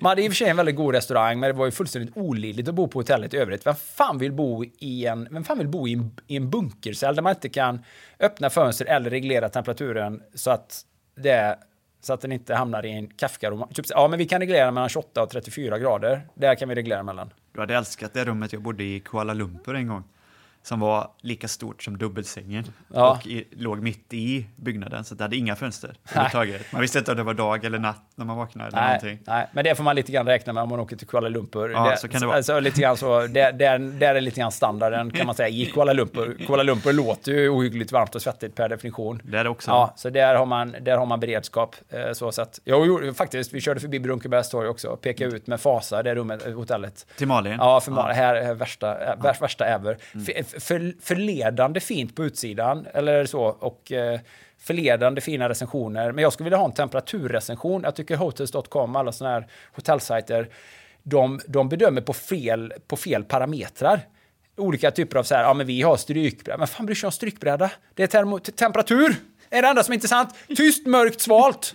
Man 0.00 0.10
hade 0.10 0.22
i 0.22 0.28
och 0.28 0.32
för 0.32 0.36
sig 0.36 0.48
en 0.48 0.56
väldigt 0.56 0.76
god 0.76 0.94
restaurang, 0.94 1.40
men 1.40 1.50
det 1.50 1.58
var 1.58 1.64
ju 1.64 1.70
fullständigt 1.70 2.16
olidligt 2.16 2.68
att 2.68 2.74
bo 2.74 2.88
på 2.88 2.98
hotellet 2.98 3.34
i 3.34 3.36
övrigt. 3.36 3.66
Vem 3.66 3.74
fan 3.74 4.18
vill 4.18 4.32
bo 4.32 4.64
i 4.64 5.06
en, 5.06 5.28
vem 5.30 5.44
fan 5.44 5.58
vill 5.58 5.68
bo 5.68 5.88
i 5.88 5.92
en, 5.92 6.10
i 6.26 6.36
en 6.36 6.50
bunkercell 6.50 7.14
där 7.14 7.22
man 7.22 7.32
inte 7.32 7.48
kan 7.48 7.84
öppna 8.20 8.50
fönster 8.50 8.84
eller 8.86 9.10
reglera 9.10 9.48
temperaturen 9.48 10.22
så 10.34 10.50
att 10.50 10.84
det 11.16 11.58
så 12.00 12.12
att 12.12 12.20
den 12.20 12.32
inte 12.32 12.54
hamnar 12.54 12.86
i 12.86 12.92
en 12.92 13.06
Kafka-roman. 13.08 13.68
Typ, 13.74 13.86
ja, 13.88 14.08
men 14.08 14.18
vi 14.18 14.26
kan 14.26 14.40
reglera 14.40 14.70
mellan 14.70 14.88
28 14.88 15.22
och 15.22 15.30
34 15.30 15.78
grader. 15.78 16.28
Där 16.34 16.54
kan 16.54 16.68
vi 16.68 16.74
reglera 16.74 17.02
mellan. 17.02 17.32
Du 17.52 17.60
hade 17.60 17.74
älskat 17.74 18.14
det 18.14 18.24
rummet 18.24 18.52
jag 18.52 18.62
bodde 18.62 18.84
i 18.84 19.00
Kuala 19.00 19.34
Lumpur 19.34 19.74
en 19.74 19.88
gång. 19.88 20.04
Som 20.68 20.80
var 20.80 21.10
lika 21.20 21.48
stort 21.48 21.82
som 21.82 21.98
dubbelsängen. 21.98 22.64
Ja. 22.94 23.10
Och 23.10 23.26
i, 23.26 23.48
låg 23.50 23.78
mitt 23.82 24.14
i 24.14 24.46
byggnaden, 24.56 25.04
så 25.04 25.14
det 25.14 25.24
hade 25.24 25.36
inga 25.36 25.56
fönster 25.56 25.94
överhuvudtaget. 26.10 26.72
Man 26.72 26.80
visste 26.80 26.98
inte 26.98 27.10
om 27.10 27.16
det 27.16 27.22
var 27.22 27.34
dag 27.34 27.64
eller 27.64 27.78
natt 27.78 28.02
när 28.14 28.24
man 28.24 28.36
vaknade. 28.36 28.68
Eller 28.68 28.80
Nej, 28.80 28.88
någonting. 28.88 29.18
nej, 29.26 29.46
men 29.52 29.64
det 29.64 29.74
får 29.74 29.84
man 29.84 29.96
lite 29.96 30.12
grann 30.12 30.26
räkna 30.26 30.52
med 30.52 30.62
om 30.62 30.68
man 30.68 30.80
åker 30.80 30.96
till 30.96 31.06
Kuala 31.06 31.28
Lumpur. 31.28 31.70
Ja, 31.70 31.90
det, 31.90 31.96
så 31.96 32.08
kan 32.08 32.20
det 32.20 32.26
vara. 32.26 32.36
Alltså, 32.36 32.60
lite 32.60 32.80
grann 32.80 32.96
så, 32.96 33.26
det, 33.26 33.40
är, 33.40 34.20
lite 34.20 34.40
grann 34.40 34.52
standarden 34.52 35.10
kan 35.10 35.26
man 35.26 35.34
säga 35.34 35.48
i 35.48 35.66
Kuala 35.66 35.92
Lumpur. 35.92 36.36
Kuala 36.46 36.62
Lumpur 36.62 36.92
låter 36.92 37.32
ju 37.32 37.48
ohyggligt 37.48 37.92
varmt 37.92 38.14
och 38.14 38.22
svettigt 38.22 38.54
per 38.54 38.68
definition. 38.68 39.20
Det 39.24 39.38
är 39.38 39.44
det 39.44 39.50
också. 39.50 39.70
Ja, 39.70 39.92
så 39.96 40.10
där 40.10 40.34
har 40.34 40.46
man, 40.46 40.76
där 40.80 40.96
har 40.96 41.06
man 41.06 41.20
beredskap. 41.20 41.76
Eh, 41.88 42.12
så 42.12 42.28
att, 42.28 42.60
jag 42.64 43.16
faktiskt, 43.16 43.52
vi 43.52 43.60
körde 43.60 43.80
förbi 43.80 44.00
Brunkebergs 44.00 44.48
torg 44.48 44.68
också 44.68 44.88
och 44.88 45.00
pekade 45.00 45.36
ut 45.36 45.46
med 45.46 45.60
fasa 45.60 46.02
det 46.02 46.14
rummet, 46.14 46.46
eh, 46.46 46.52
hotellet. 46.54 47.06
Till 47.16 47.28
Malin? 47.28 47.56
Ja, 47.58 47.80
för 47.80 47.92
Malin. 47.92 48.16
Här 48.16 48.34
är 48.34 48.54
värsta, 48.54 48.94
vär- 48.94 49.40
värsta 49.40 49.64
ever. 49.64 49.98
För, 50.12 50.57
för, 50.60 50.94
förledande 51.00 51.80
fint 51.80 52.16
på 52.16 52.24
utsidan, 52.24 52.86
eller 52.94 53.26
så, 53.26 53.42
och 53.42 53.92
eh, 53.92 54.20
förledande 54.58 55.20
fina 55.20 55.48
recensioner. 55.48 56.12
Men 56.12 56.22
jag 56.22 56.32
skulle 56.32 56.44
vilja 56.44 56.58
ha 56.58 56.66
en 56.66 56.72
temperaturrecension. 56.72 57.82
Jag 57.82 57.94
tycker 57.94 58.16
Hotels.com, 58.16 58.96
alla 58.96 59.12
sådana 59.12 59.34
här 59.34 59.46
hotellsajter, 59.72 60.48
de, 61.02 61.40
de 61.46 61.68
bedömer 61.68 62.00
på 62.00 62.12
fel, 62.12 62.72
på 62.86 62.96
fel 62.96 63.24
parametrar. 63.24 64.00
Olika 64.56 64.90
typer 64.90 65.18
av 65.18 65.22
så 65.22 65.34
här, 65.34 65.42
ja 65.42 65.54
men 65.54 65.66
vi 65.66 65.82
har 65.82 65.96
strykbräda. 65.96 66.58
Men 66.58 66.66
fan 66.66 66.86
bryr 66.86 66.94
sig 66.94 67.06
om 67.06 67.12
strykbräda? 67.12 67.70
Det 67.94 68.02
är 68.02 68.06
termo, 68.06 68.38
temperatur! 68.38 69.16
är 69.50 69.62
det 69.62 69.68
enda 69.68 69.84
som 69.84 69.92
är 69.92 69.94
intressant. 69.94 70.34
Tyst, 70.56 70.86
mörkt, 70.86 71.20
svalt. 71.20 71.72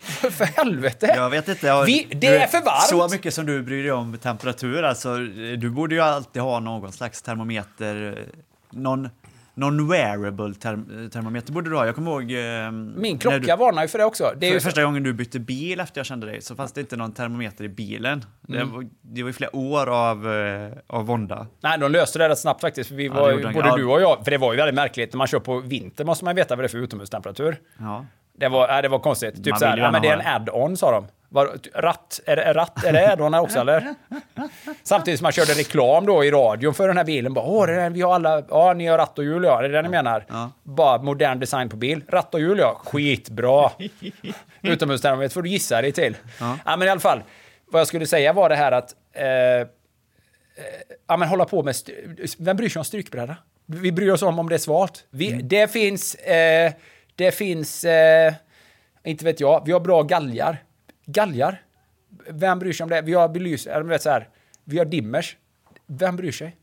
För 0.30 0.44
helvete! 0.44 1.12
Jag 1.16 1.30
vet 1.30 1.48
inte. 1.48 1.66
jag- 1.66 1.84
Vi, 1.84 2.06
det 2.10 2.18
du- 2.20 2.26
är 2.26 2.46
för 2.46 2.58
varmt! 2.64 2.82
Så 2.88 3.08
mycket 3.16 3.34
som 3.34 3.46
du 3.46 3.62
bryr 3.62 3.82
dig 3.82 3.92
om 3.92 4.18
temperatur, 4.18 4.82
alltså, 4.82 5.16
du 5.58 5.70
borde 5.70 5.94
ju 5.94 6.00
alltid 6.00 6.42
ha 6.42 6.60
någon 6.60 6.92
slags 6.92 7.22
termometer, 7.22 8.24
någon, 8.70 9.08
någon 9.54 9.88
wearable 9.88 10.54
term, 10.54 11.10
termometer 11.12 11.52
borde 11.52 11.70
du 11.70 11.76
ha. 11.76 11.86
Jag 11.86 11.94
kommer 11.94 12.10
ihåg... 12.10 12.32
eh, 12.66 12.72
Min 13.00 13.18
klocka 13.18 13.38
du, 13.38 13.56
varnar 13.56 13.82
ju 13.82 13.88
för 13.88 13.98
det 13.98 14.04
också. 14.04 14.32
Det 14.38 14.48
är 14.48 14.52
för, 14.52 14.60
första 14.60 14.84
gången 14.84 15.02
du 15.02 15.12
bytte 15.12 15.38
bil 15.40 15.80
efter 15.80 15.98
jag 15.98 16.06
kände 16.06 16.26
dig 16.26 16.42
så 16.42 16.56
fanns 16.56 16.72
det 16.72 16.80
inte 16.80 16.96
någon 16.96 17.12
termometer 17.12 17.64
i 17.64 17.68
bilen. 17.68 18.24
Det, 18.40 18.56
Mm. 18.56 18.72
var, 18.72 18.86
det 19.02 19.22
var 19.22 19.28
ju 19.28 19.32
flera 19.32 19.56
år 19.56 19.86
av, 19.88 20.32
eh, 20.34 20.72
av 20.86 21.06
vånda. 21.06 21.46
Nej, 21.60 21.78
de 21.78 21.92
löste 21.92 22.18
det 22.18 22.28
rätt 22.28 22.38
snabbt 22.38 22.60
faktiskt. 22.60 22.88
För 22.88 22.96
vi 22.96 23.06
Ja, 23.06 23.14
var, 23.14 23.32
det 23.32 23.52
både 23.52 23.76
du 23.76 23.84
och 23.84 24.00
jag, 24.00 24.24
för 24.24 24.30
det 24.30 24.38
var 24.38 24.52
ju 24.52 24.56
väldigt 24.56 24.74
märkligt. 24.74 25.12
När 25.12 25.18
man 25.18 25.26
kör 25.26 25.40
på 25.40 25.58
vinter 25.60 26.04
måste 26.04 26.24
man 26.24 26.36
veta 26.36 26.56
vad 26.56 26.62
det 26.64 26.66
är 26.66 26.68
för 26.68 26.78
utomhustemperatur. 26.78 27.56
Ja. 27.78 28.06
Det 28.40 28.48
var, 28.48 28.68
nej, 28.68 28.82
det 28.82 28.88
var 28.88 28.98
konstigt. 28.98 29.34
Typ 29.34 29.50
Man 29.50 29.58
så 29.58 29.64
här, 29.64 29.76
ja, 29.76 29.90
men 29.90 30.02
det 30.02 30.08
är 30.08 30.12
en 30.16 30.26
add-on 30.26 30.76
sa 30.76 30.90
de. 30.90 31.06
Var, 31.28 31.50
ratt, 31.74 32.20
är 32.26 32.36
det 32.36 32.52
ratt? 32.52 32.84
Är 32.84 32.92
det 32.92 33.12
add-on 33.12 33.34
också 33.34 33.58
eller? 33.60 33.94
Samtidigt 34.82 35.18
som 35.20 35.24
man 35.24 35.32
körde 35.32 35.52
reklam 35.52 36.06
då 36.06 36.24
i 36.24 36.30
radion 36.30 36.74
för 36.74 36.88
den 36.88 36.96
här 36.96 37.04
bilen. 37.04 37.34
Bara, 37.34 37.44
Åh, 37.44 37.66
det 37.66 37.72
är 37.72 37.76
den, 37.76 37.92
vi 37.92 38.00
har 38.00 38.14
alla, 38.14 38.42
ja 38.50 38.72
ni 38.72 38.86
har 38.86 38.98
ratt 38.98 39.18
och 39.18 39.24
hjul 39.24 39.44
ja, 39.44 39.60
det 39.60 39.66
är 39.66 39.68
det 39.72 39.82
ni 39.82 39.88
menar? 39.88 40.24
Bara 40.62 41.02
modern 41.02 41.40
design 41.40 41.68
på 41.68 41.76
bil. 41.76 42.02
Ratt 42.08 42.34
och 42.34 42.40
hjul 42.40 42.58
ja, 42.58 42.80
skitbra. 42.84 43.70
Utomhustermometer 44.62 45.34
får 45.34 45.42
du 45.42 45.48
gissa 45.48 45.82
dig 45.82 45.92
till. 45.92 46.16
Ja. 46.40 46.56
men 46.64 46.82
i 46.82 46.88
alla 46.90 47.00
fall, 47.00 47.22
vad 47.70 47.80
jag 47.80 47.86
skulle 47.88 48.06
säga 48.06 48.32
var 48.32 48.48
det 48.48 48.56
här 48.56 48.72
att 48.72 48.94
eh, 49.12 49.24
eh, 49.26 49.66
ja, 51.08 51.16
men 51.16 51.28
hålla 51.28 51.44
på 51.44 51.62
med... 51.62 51.74
Vem 52.38 52.56
bryr 52.56 52.68
sig 52.68 52.80
om 52.80 52.84
strykbräda? 52.84 53.36
Vi 53.66 53.92
bryr 53.92 54.10
oss 54.10 54.22
om 54.22 54.38
om 54.38 54.48
det 54.48 54.54
är 54.54 54.58
svalt. 54.58 55.04
Vi, 55.10 55.32
Mm. 55.32 55.48
Det 55.48 55.72
finns... 55.72 56.14
Eh, 56.14 56.72
det 57.20 57.32
finns... 57.32 57.84
Eh, 57.84 58.34
inte 59.04 59.24
vet 59.24 59.40
jag. 59.40 59.62
Vi 59.66 59.72
har 59.72 59.80
bra 59.80 60.02
galgar. 60.02 60.64
Galgar? 61.06 61.62
Vem 62.28 62.58
bryr 62.58 62.72
sig 62.72 62.84
om 62.84 62.90
det? 62.90 63.00
Vi 63.00 63.14
har 63.14 63.28
belys... 63.28 63.66
Eller 63.66 63.82
vet 63.82 64.02
så 64.02 64.10
här. 64.10 64.28
Vi 64.64 64.78
har 64.78 64.84
dimmers. 64.84 65.36
Vem 65.86 66.16
bryr 66.16 66.32
sig? 66.32 66.56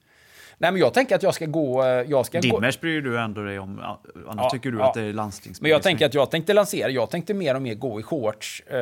Nej, 0.60 0.72
men 0.72 0.82
jag 0.82 0.94
tänker 0.94 1.16
att 1.16 1.24
jag 1.24 1.34
ska 1.34 1.46
gå... 1.46 1.84
eh, 1.84 1.88
Jag 1.90 2.26
ska 2.26 2.38
gå, 2.38 2.42
Dimmers 2.42 2.80
bryr 2.80 3.02
du 3.02 3.20
ändå 3.20 3.42
dig 3.42 3.60
om, 3.60 3.80
annars 4.28 4.44
Ja, 4.44 4.50
tycker 4.50 4.72
du 4.72 4.78
ja. 4.78 4.88
att 4.88 4.94
det 4.94 5.02
är 5.02 5.14
landstingsbelysning. 5.14 5.64
Men 5.64 5.72
jag 5.72 5.84
tänker 5.84 6.06
att 6.06 6.14
jag 6.14 6.32
tänkte 6.32 6.54
lansera, 6.54 6.90
jag 6.90 7.10
tänkte 7.10 7.34
mer 7.34 7.56
och 7.56 7.62
mer 7.62 7.76
gå 7.76 8.00
i 8.00 8.04
shorts. 8.04 8.62
Eh, 8.68 8.78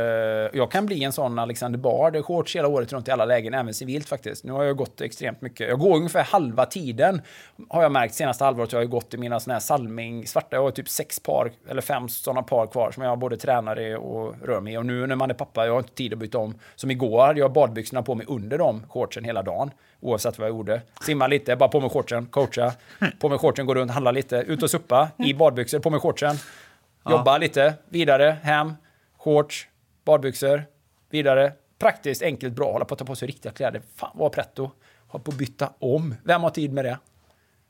jag 0.54 0.72
kan 0.72 0.86
bli 0.86 1.04
en 1.04 1.12
sån 1.12 1.40
Alexander 1.40 1.80
Bard, 1.80 2.26
shorts 2.26 2.56
hela 2.56 2.68
året 2.68 2.94
runt 2.94 3.08
i 3.08 3.12
alla 3.12 3.26
lägen, 3.26 3.54
även 3.54 3.74
civilt 3.74 4.10
faktiskt. 4.10 4.44
Nu 4.44 4.52
har 4.52 4.64
jag 4.64 4.78
gått 4.78 5.02
extremt 5.02 5.42
mycket. 5.42 5.70
Jag 5.70 5.80
går 5.80 5.96
ungefär 5.98 6.24
halva 6.24 6.66
tiden, 6.66 7.22
har 7.70 7.84
jag 7.84 7.92
märkt 7.92 8.14
senaste 8.14 8.44
halvåret. 8.44 8.72
Jag 8.74 8.80
har 8.80 8.86
gått 8.86 9.14
i 9.14 9.18
mina 9.18 9.40
såna 9.40 9.54
här 9.54 9.60
Salming 9.62 10.28
svarta, 10.28 10.56
jag 10.56 10.64
har 10.64 10.72
typ 10.72 10.90
sex 10.90 11.20
par, 11.20 11.52
eller 11.70 11.82
fem 11.82 12.10
sådana 12.10 12.44
par 12.44 12.68
kvar 12.68 12.92
som 12.92 13.04
jag 13.04 13.20
både 13.20 13.38
tränar 13.38 13.80
i 13.80 13.96
och 13.96 14.36
rör 14.44 14.62
mig 14.62 14.74
i. 14.74 14.78
Och 14.78 14.86
nu 14.86 15.08
när 15.08 15.16
man 15.16 15.30
är 15.30 15.34
pappa, 15.34 15.66
jag 15.66 15.74
har 15.74 15.80
inte 15.80 15.94
tid 15.94 16.14
att 16.14 16.20
byta 16.20 16.38
om. 16.38 16.56
Som 16.76 16.92
igår 16.92 17.22
hade 17.26 17.40
jag 17.40 17.54
badbyxorna 17.54 18.04
på 18.04 18.16
mig 18.16 18.26
under 18.30 18.58
de 18.58 18.84
shortsen 18.90 19.24
hela 19.24 19.42
dagen. 19.44 19.72
Oavsett 20.00 20.40
vad 20.40 20.48
jag 20.48 20.56
gjorde. 20.56 20.82
Simma 21.02 21.28
lite, 21.28 21.56
bara 21.56 21.70
på 21.70 21.82
med 21.82 21.92
shortsen, 21.92 22.26
coacha. 22.26 22.74
På 23.20 23.30
med 23.30 23.40
shortsen, 23.40 23.66
gå 23.66 23.76
runt, 23.76 23.92
handla 23.92 24.12
lite, 24.12 24.36
ut 24.36 24.64
och 24.64 24.70
suppa 24.72 25.10
i 25.18 25.34
badbyxor, 25.34 25.80
på 25.80 25.90
med 25.90 26.02
shortsen. 26.02 26.36
Jobba 27.10 27.38
lite, 27.38 27.74
vidare, 27.90 28.38
hem, 28.44 28.74
shorts, 29.18 29.68
badbyxor, 30.06 30.64
vidare. 31.10 31.54
Praktiskt, 31.80 32.22
enkelt, 32.22 32.54
bra. 32.54 32.72
Hålla 32.72 32.86
på 32.86 32.94
att 32.94 33.00
ta 33.00 33.06
på 33.06 33.16
sig 33.16 33.28
riktiga 33.28 33.52
kläder. 33.52 33.82
Fan 33.96 34.12
vad 34.14 34.32
pretto. 34.32 34.72
Hålla 35.08 35.24
på 35.24 35.32
att 35.32 35.38
byta 35.38 35.70
om. 35.80 36.16
Vem 36.24 36.44
har 36.44 36.50
tid 36.50 36.74
med 36.74 36.86
det? 36.86 36.98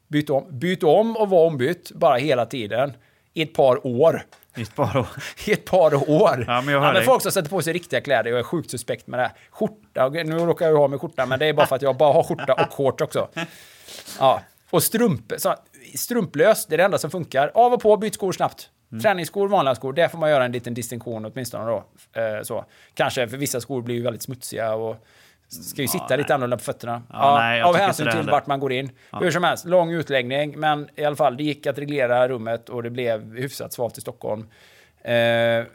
Byt 0.07 0.29
om. 0.29 0.45
Byt 0.49 0.83
om 0.83 1.17
och 1.17 1.29
var 1.29 1.47
ombytt 1.47 1.91
bara 1.91 2.17
hela 2.17 2.45
tiden. 2.45 2.93
I 3.35 3.41
ett 3.41 3.53
par 3.53 3.87
år. 3.87 4.21
I 4.57 4.61
ett 4.61 4.75
par 4.75 4.97
år. 4.97 5.07
I 5.45 5.51
ett 5.51 5.65
par 5.65 6.09
år. 6.09 6.45
Ja, 6.47 6.61
men 6.61 6.73
jag 6.73 6.81
hör 6.81 6.93
dig. 6.93 7.03
folk 7.03 7.21
som 7.21 7.31
sätter 7.31 7.49
på 7.49 7.61
sig 7.61 7.73
riktiga 7.73 8.01
kläder, 8.01 8.29
jag 8.29 8.39
är 8.39 8.43
sjukt 8.43 8.71
suspekt 8.71 9.07
med 9.07 9.19
det. 9.19 9.31
Skjorta, 9.49 10.09
nu 10.09 10.37
råkar 10.37 10.67
jag 10.67 10.77
ha 10.77 10.87
med 10.87 11.01
skjorta, 11.01 11.25
men 11.25 11.39
det 11.39 11.45
är 11.45 11.53
bara 11.53 11.67
för 11.67 11.75
att 11.75 11.81
jag 11.81 11.97
bara 11.97 12.13
har 12.13 12.23
skjorta 12.23 12.53
och 12.53 12.73
shorts 12.73 13.01
också. 13.01 13.29
Ja. 14.19 14.41
Och 14.69 14.83
strumpor, 14.83 15.37
så, 15.37 15.55
strumplös, 15.95 16.65
det 16.65 16.75
är 16.75 16.77
det 16.77 16.83
enda 16.83 16.97
som 16.97 17.11
funkar. 17.11 17.51
Av 17.53 17.73
och 17.73 17.81
på, 17.81 17.97
byt 17.97 18.13
skor 18.13 18.31
snabbt. 18.31 18.69
Träningsskor, 19.01 19.47
vanliga 19.47 19.75
skor, 19.75 19.93
där 19.93 20.07
får 20.07 20.17
man 20.17 20.29
göra 20.29 20.45
en 20.45 20.51
liten 20.51 20.73
distinktion 20.73 21.25
åtminstone 21.25 21.65
då. 21.65 21.83
Eh, 22.21 22.43
så. 22.43 22.65
Kanske 22.93 23.27
för 23.27 23.37
vissa 23.37 23.61
skor 23.61 23.81
blir 23.81 23.95
ju 23.95 24.01
väldigt 24.01 24.21
smutsiga 24.21 24.73
och 24.73 24.95
ska 25.47 25.81
ju 25.81 25.87
sitta 25.87 26.15
lite 26.15 26.33
annorlunda 26.35 26.57
på 26.57 26.63
fötterna. 26.63 27.01
Ja, 27.13 27.37
nej, 27.39 27.59
jag 27.59 27.67
av 27.69 27.75
hänsyn 27.75 28.11
till 28.11 28.29
vart 28.31 28.47
man 28.47 28.59
går 28.59 28.71
in. 28.73 28.89
Hur 29.19 29.31
som 29.31 29.43
helst, 29.43 29.65
lång 29.65 29.91
utläggning, 29.91 30.59
men 30.59 30.89
i 30.95 31.05
alla 31.05 31.15
fall, 31.15 31.37
det 31.37 31.43
gick 31.43 31.67
att 31.67 31.77
reglera 31.77 32.27
rummet 32.27 32.69
och 32.69 32.83
det 32.83 32.89
blev 32.89 33.35
hyfsat 33.35 33.73
svalt 33.73 33.97
i 33.97 34.01
Stockholm. 34.01 34.47
Eh, 35.03 35.11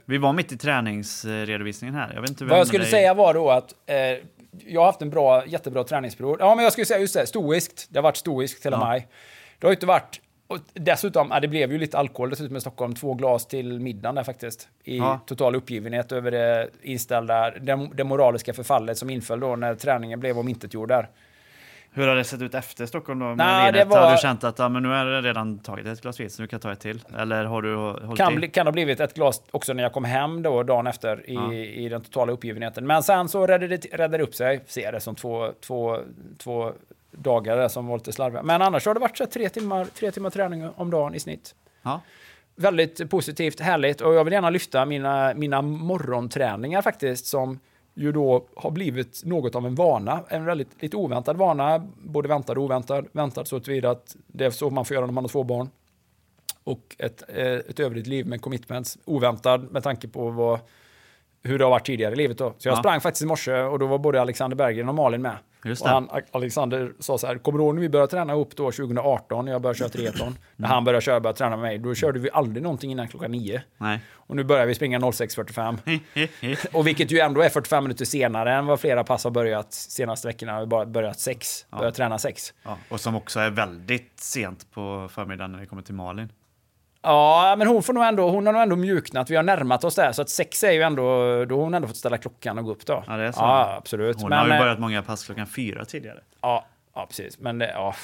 Vi 0.04 0.18
var 0.18 0.32
mitt 0.32 0.52
i 0.52 0.56
träningsredovisningen 0.58 1.94
här. 1.94 2.12
Jag 2.14 2.20
vet 2.20 2.30
inte 2.30 2.44
vem 2.44 2.48
vad 2.50 2.58
jag 2.58 2.66
skulle 2.66 2.82
dig- 2.84 2.90
säga 2.90 3.14
var 3.14 3.34
då 3.34 3.50
att 3.50 3.74
eh, 3.86 3.96
jag 4.66 4.80
har 4.80 4.86
haft 4.86 5.02
en 5.02 5.10
bra, 5.10 5.46
jättebra 5.46 5.84
träningsperiod. 5.84 6.36
Ja, 6.40 6.54
men 6.54 6.64
jag 6.64 6.72
skulle 6.72 6.84
säga 6.86 7.00
just 7.00 7.14
det, 7.14 7.26
stoiskt. 7.26 7.86
Det 7.90 7.98
har 7.98 8.02
varit 8.02 8.16
stoiskt 8.16 8.66
hela 8.66 8.76
Ja. 8.76 8.84
maj. 8.84 9.08
Det 9.58 9.66
har 9.66 9.72
inte 9.72 9.86
varit... 9.86 10.20
Och 10.50 10.58
dessutom, 10.74 11.28
ja, 11.30 11.40
det 11.40 11.48
blev 11.48 11.72
ju 11.72 11.78
lite 11.78 11.98
alkohol 11.98 12.30
dessutom 12.30 12.56
i 12.56 12.60
Stockholm. 12.60 12.94
Två 12.94 13.14
glas 13.14 13.46
till 13.46 13.80
middagen 13.80 14.14
där 14.14 14.24
faktiskt. 14.24 14.68
I 14.84 14.98
Ja. 14.98 15.20
total 15.26 15.54
uppgivenhet 15.54 16.12
över 16.12 16.30
det 16.30 16.68
inställda, 16.82 17.50
det, 17.50 17.88
det 17.94 18.04
moraliska 18.04 18.52
förfallet 18.52 18.98
som 18.98 19.10
inföll 19.10 19.40
då 19.40 19.56
när 19.56 19.74
träningen 19.74 20.20
blev 20.20 20.38
omintetgjord 20.38 20.88
där. 20.88 21.08
Hur 21.92 22.08
har 22.08 22.14
det 22.16 22.24
sett 22.24 22.42
ut 22.42 22.54
efter 22.54 22.86
Stockholm 22.86 23.18
då? 23.20 23.28
Vinet? 23.28 23.74
det 23.74 23.84
var- 23.84 24.00
Har 24.04 24.12
du 24.12 24.18
känt 24.18 24.44
att 24.44 24.58
ja, 24.58 24.68
men 24.68 24.82
nu 24.82 24.88
har 24.88 25.06
jag 25.06 25.24
redan 25.24 25.58
tagit 25.58 25.86
ett 25.86 26.00
glas 26.02 26.20
vin 26.20 26.30
så 26.30 26.42
nu 26.42 26.48
kan 26.48 26.56
jag 26.56 26.62
ta 26.62 26.72
ett 26.72 26.80
till? 26.80 27.00
Eller 27.18 27.44
har 27.44 27.62
du 27.62 27.76
hållit 27.76 28.16
Kan, 28.18 28.34
bli, 28.34 28.48
kan 28.48 28.66
ha 28.66 28.72
blivit 28.72 29.00
ett 29.00 29.14
glas 29.14 29.42
också 29.50 29.72
när 29.72 29.82
jag 29.82 29.92
kom 29.92 30.04
hem 30.04 30.42
då 30.42 30.62
dagen 30.62 30.86
efter 30.86 31.30
i, 31.30 31.34
Ja. 31.34 31.52
i 31.54 31.88
den 31.88 32.00
totala 32.00 32.32
uppgivenheten. 32.32 32.86
Men 32.86 33.02
sen 33.02 33.28
så 33.28 33.46
räddade 33.46 33.76
det, 33.76 33.86
räddade 33.92 34.16
det 34.16 34.22
upp 34.24 34.34
sig. 34.34 34.60
Ser 34.66 34.92
det 34.92 35.00
som 35.00 35.14
två, 35.14 35.52
två, 35.60 35.98
två 36.38 36.72
dagar 37.10 37.56
där 37.56 37.68
som 37.68 37.86
var 37.86 37.98
lite 37.98 38.12
slarviga. 38.12 38.42
Men 38.42 38.62
annars 38.62 38.86
har 38.86 38.94
det 38.94 39.00
varit 39.00 39.18
så 39.18 39.26
tre, 39.26 39.48
timmar, 39.48 39.84
tre 39.84 40.10
timmar 40.10 40.30
träning 40.30 40.68
om 40.76 40.90
dagen 40.90 41.14
i 41.14 41.20
snitt. 41.20 41.54
Ja. 41.82 42.00
Väldigt 42.56 43.10
positivt, 43.10 43.60
härligt 43.60 44.00
och 44.00 44.14
jag 44.14 44.24
vill 44.24 44.32
gärna 44.32 44.50
lyfta 44.50 44.84
mina, 44.84 45.34
mina 45.34 45.62
morgonträningar 45.62 46.82
faktiskt 46.82 47.26
som 47.26 47.58
ju 47.94 48.12
då 48.12 48.46
har 48.56 48.70
blivit 48.70 49.24
något 49.24 49.54
av 49.54 49.66
en 49.66 49.74
vana. 49.74 50.24
En 50.28 50.44
väldigt 50.44 50.82
lite 50.82 50.96
oväntad 50.96 51.36
vana, 51.36 51.88
både 52.02 52.28
väntad 52.28 52.52
och 52.52 52.64
oväntad. 52.64 53.06
Väntad 53.12 53.44
så 53.44 53.60
tillvida 53.60 53.90
att 53.90 54.16
det 54.26 54.44
är 54.44 54.50
så 54.50 54.70
man 54.70 54.84
får 54.84 54.94
göra 54.94 55.06
när 55.06 55.12
man 55.12 55.24
har 55.24 55.28
två 55.28 55.44
barn 55.44 55.70
och 56.64 56.96
ett, 56.98 57.22
eh, 57.28 57.46
ett 57.46 57.80
övrigt 57.80 58.06
liv 58.06 58.26
med 58.26 58.40
commitments. 58.40 58.98
Oväntad 59.04 59.72
med 59.72 59.82
tanke 59.82 60.08
på 60.08 60.30
vad, 60.30 60.58
hur 61.42 61.58
det 61.58 61.64
har 61.64 61.70
varit 61.70 61.86
tidigare 61.86 62.12
i 62.12 62.16
livet. 62.16 62.38
Då. 62.38 62.54
Så 62.58 62.68
jag 62.68 62.72
Ja. 62.76 62.78
sprang 62.78 63.00
faktiskt 63.00 63.22
i 63.22 63.26
morse 63.26 63.52
och 63.52 63.78
då 63.78 63.86
var 63.86 63.98
både 63.98 64.20
Alexander 64.20 64.56
Berggren 64.56 64.88
och 64.88 64.94
Malin 64.94 65.22
med. 65.22 65.36
Just 65.64 65.82
och 65.82 65.88
han, 65.88 66.08
Alexander 66.32 66.92
sa 66.98 67.18
så 67.18 67.26
här, 67.26 67.38
kommer 67.38 67.58
du 67.58 67.64
ihåg 67.64 67.74
när 67.74 67.82
vi 67.82 67.88
började 67.88 68.10
träna 68.10 68.32
ihop 68.32 68.56
då 68.56 68.70
2018 68.72 69.44
när 69.44 69.52
jag 69.52 69.62
började 69.62 69.78
köra 69.78 69.88
triathlon? 69.88 70.38
När 70.56 70.68
han 70.68 70.84
började 70.84 71.02
köra 71.02 71.20
började 71.20 71.38
träna 71.38 71.50
med 71.56 71.58
mig, 71.62 71.78
då 71.78 71.94
körde 71.94 72.18
vi 72.18 72.30
aldrig 72.32 72.62
någonting 72.62 72.90
innan 72.92 73.08
klockan 73.08 73.30
nio. 73.30 73.62
Nej. 73.78 74.00
Och 74.12 74.36
nu 74.36 74.44
börjar 74.44 74.66
vi 74.66 74.74
springa 74.74 74.98
06.45. 74.98 76.66
och 76.72 76.86
vilket 76.86 77.10
ju 77.10 77.18
ändå 77.18 77.40
är 77.42 77.48
45 77.48 77.84
minuter 77.84 78.04
senare 78.04 78.54
än 78.54 78.66
vad 78.66 78.80
flera 78.80 79.04
pass 79.04 79.24
har 79.24 79.30
börjat 79.30 79.72
senaste 79.72 80.28
veckorna. 80.28 80.64
Vi 80.64 80.76
har 80.76 80.86
börjat 80.86 81.20
sex, 81.20 81.66
börjat 81.70 81.94
träna 81.94 82.18
sex. 82.18 82.54
Ja. 82.62 82.76
Och 82.88 83.00
som 83.00 83.14
också 83.14 83.40
är 83.40 83.50
väldigt 83.50 84.12
sent 84.20 84.70
på 84.70 85.08
förmiddagen 85.12 85.52
när 85.52 85.58
vi 85.58 85.66
kommer 85.66 85.82
till 85.82 85.94
Malin. 85.94 86.28
Ja, 87.02 87.54
men 87.58 87.66
hon, 87.68 87.82
får 87.82 87.92
nog 87.92 88.04
ändå, 88.04 88.30
hon 88.30 88.46
har 88.46 88.52
nog 88.52 88.62
ändå 88.62 88.76
mjuknat. 88.76 89.30
Vi 89.30 89.36
har 89.36 89.42
närmat 89.42 89.84
oss 89.84 89.94
där. 89.94 90.12
Så 90.12 90.22
att 90.22 90.28
sex 90.28 90.64
är 90.64 90.72
ju 90.72 90.82
ändå... 90.82 91.02
Då 91.44 91.56
har 91.56 91.62
hon 91.62 91.74
ändå 91.74 91.88
fått 91.88 91.96
ställa 91.96 92.18
klockan 92.18 92.58
och 92.58 92.64
gå 92.64 92.70
upp 92.70 92.86
då. 92.86 93.04
Ja, 93.06 93.16
det 93.16 93.24
är 93.24 93.32
så. 93.32 93.40
Ja, 93.40 93.74
absolut. 93.78 94.20
Hon 94.20 94.28
men, 94.28 94.38
har 94.38 94.46
ju 94.46 94.52
eh, 94.52 94.58
börjat 94.58 94.78
många 94.78 95.02
pass 95.02 95.24
klockan 95.24 95.46
fyra 95.46 95.84
tidigare. 95.84 96.20
Ja, 96.40 96.66
ja 96.94 97.06
precis. 97.06 97.38
Men 97.38 97.58
det, 97.58 97.70
ja, 97.74 97.94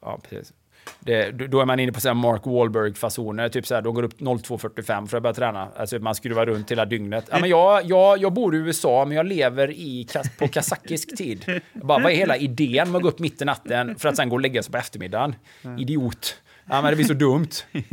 ja, 0.00 0.18
precis. 0.28 0.52
Det, 1.00 1.30
då 1.30 1.60
är 1.60 1.64
man 1.64 1.80
inne 1.80 1.92
på 1.92 2.00
så 2.00 2.14
Mark 2.14 2.46
Wahlberg-fasoner. 2.46 3.48
Typ 3.48 3.66
så 3.66 3.74
här, 3.74 3.82
de 3.82 3.94
går 3.94 4.02
upp 4.02 4.20
02.45 4.20 5.06
för 5.06 5.16
att 5.16 5.22
börja 5.22 5.34
träna. 5.34 5.68
Alltså 5.76 5.98
man 5.98 6.14
skruvar 6.14 6.46
runt 6.46 6.70
hela 6.70 6.84
dygnet. 6.84 7.28
Ja, 7.30 7.38
men 7.40 7.50
jag, 7.50 7.84
jag, 7.84 8.18
jag 8.18 8.32
bor 8.32 8.54
i 8.54 8.58
USA, 8.58 9.04
men 9.04 9.16
jag 9.16 9.26
lever 9.26 9.70
i, 9.70 10.08
på 10.38 10.48
kazakisk 10.48 11.16
tid. 11.16 11.60
Bara, 11.72 11.98
vad 11.98 12.12
är 12.12 12.16
hela 12.16 12.36
idén 12.36 12.90
med 12.90 12.96
att 12.96 13.02
gå 13.02 13.08
upp 13.08 13.18
mitt 13.18 13.42
i 13.42 13.44
natten 13.44 13.96
för 13.98 14.08
att 14.08 14.16
sen 14.16 14.28
gå 14.28 14.36
och 14.36 14.40
lägga 14.40 14.62
sig 14.62 14.72
på 14.72 14.78
eftermiddagen? 14.78 15.34
Idiot. 15.78 16.36
Ja, 16.66 16.82
men 16.82 16.90
det 16.90 16.96
blir 16.96 17.06
så 17.06 17.14
dumt. 17.14 17.48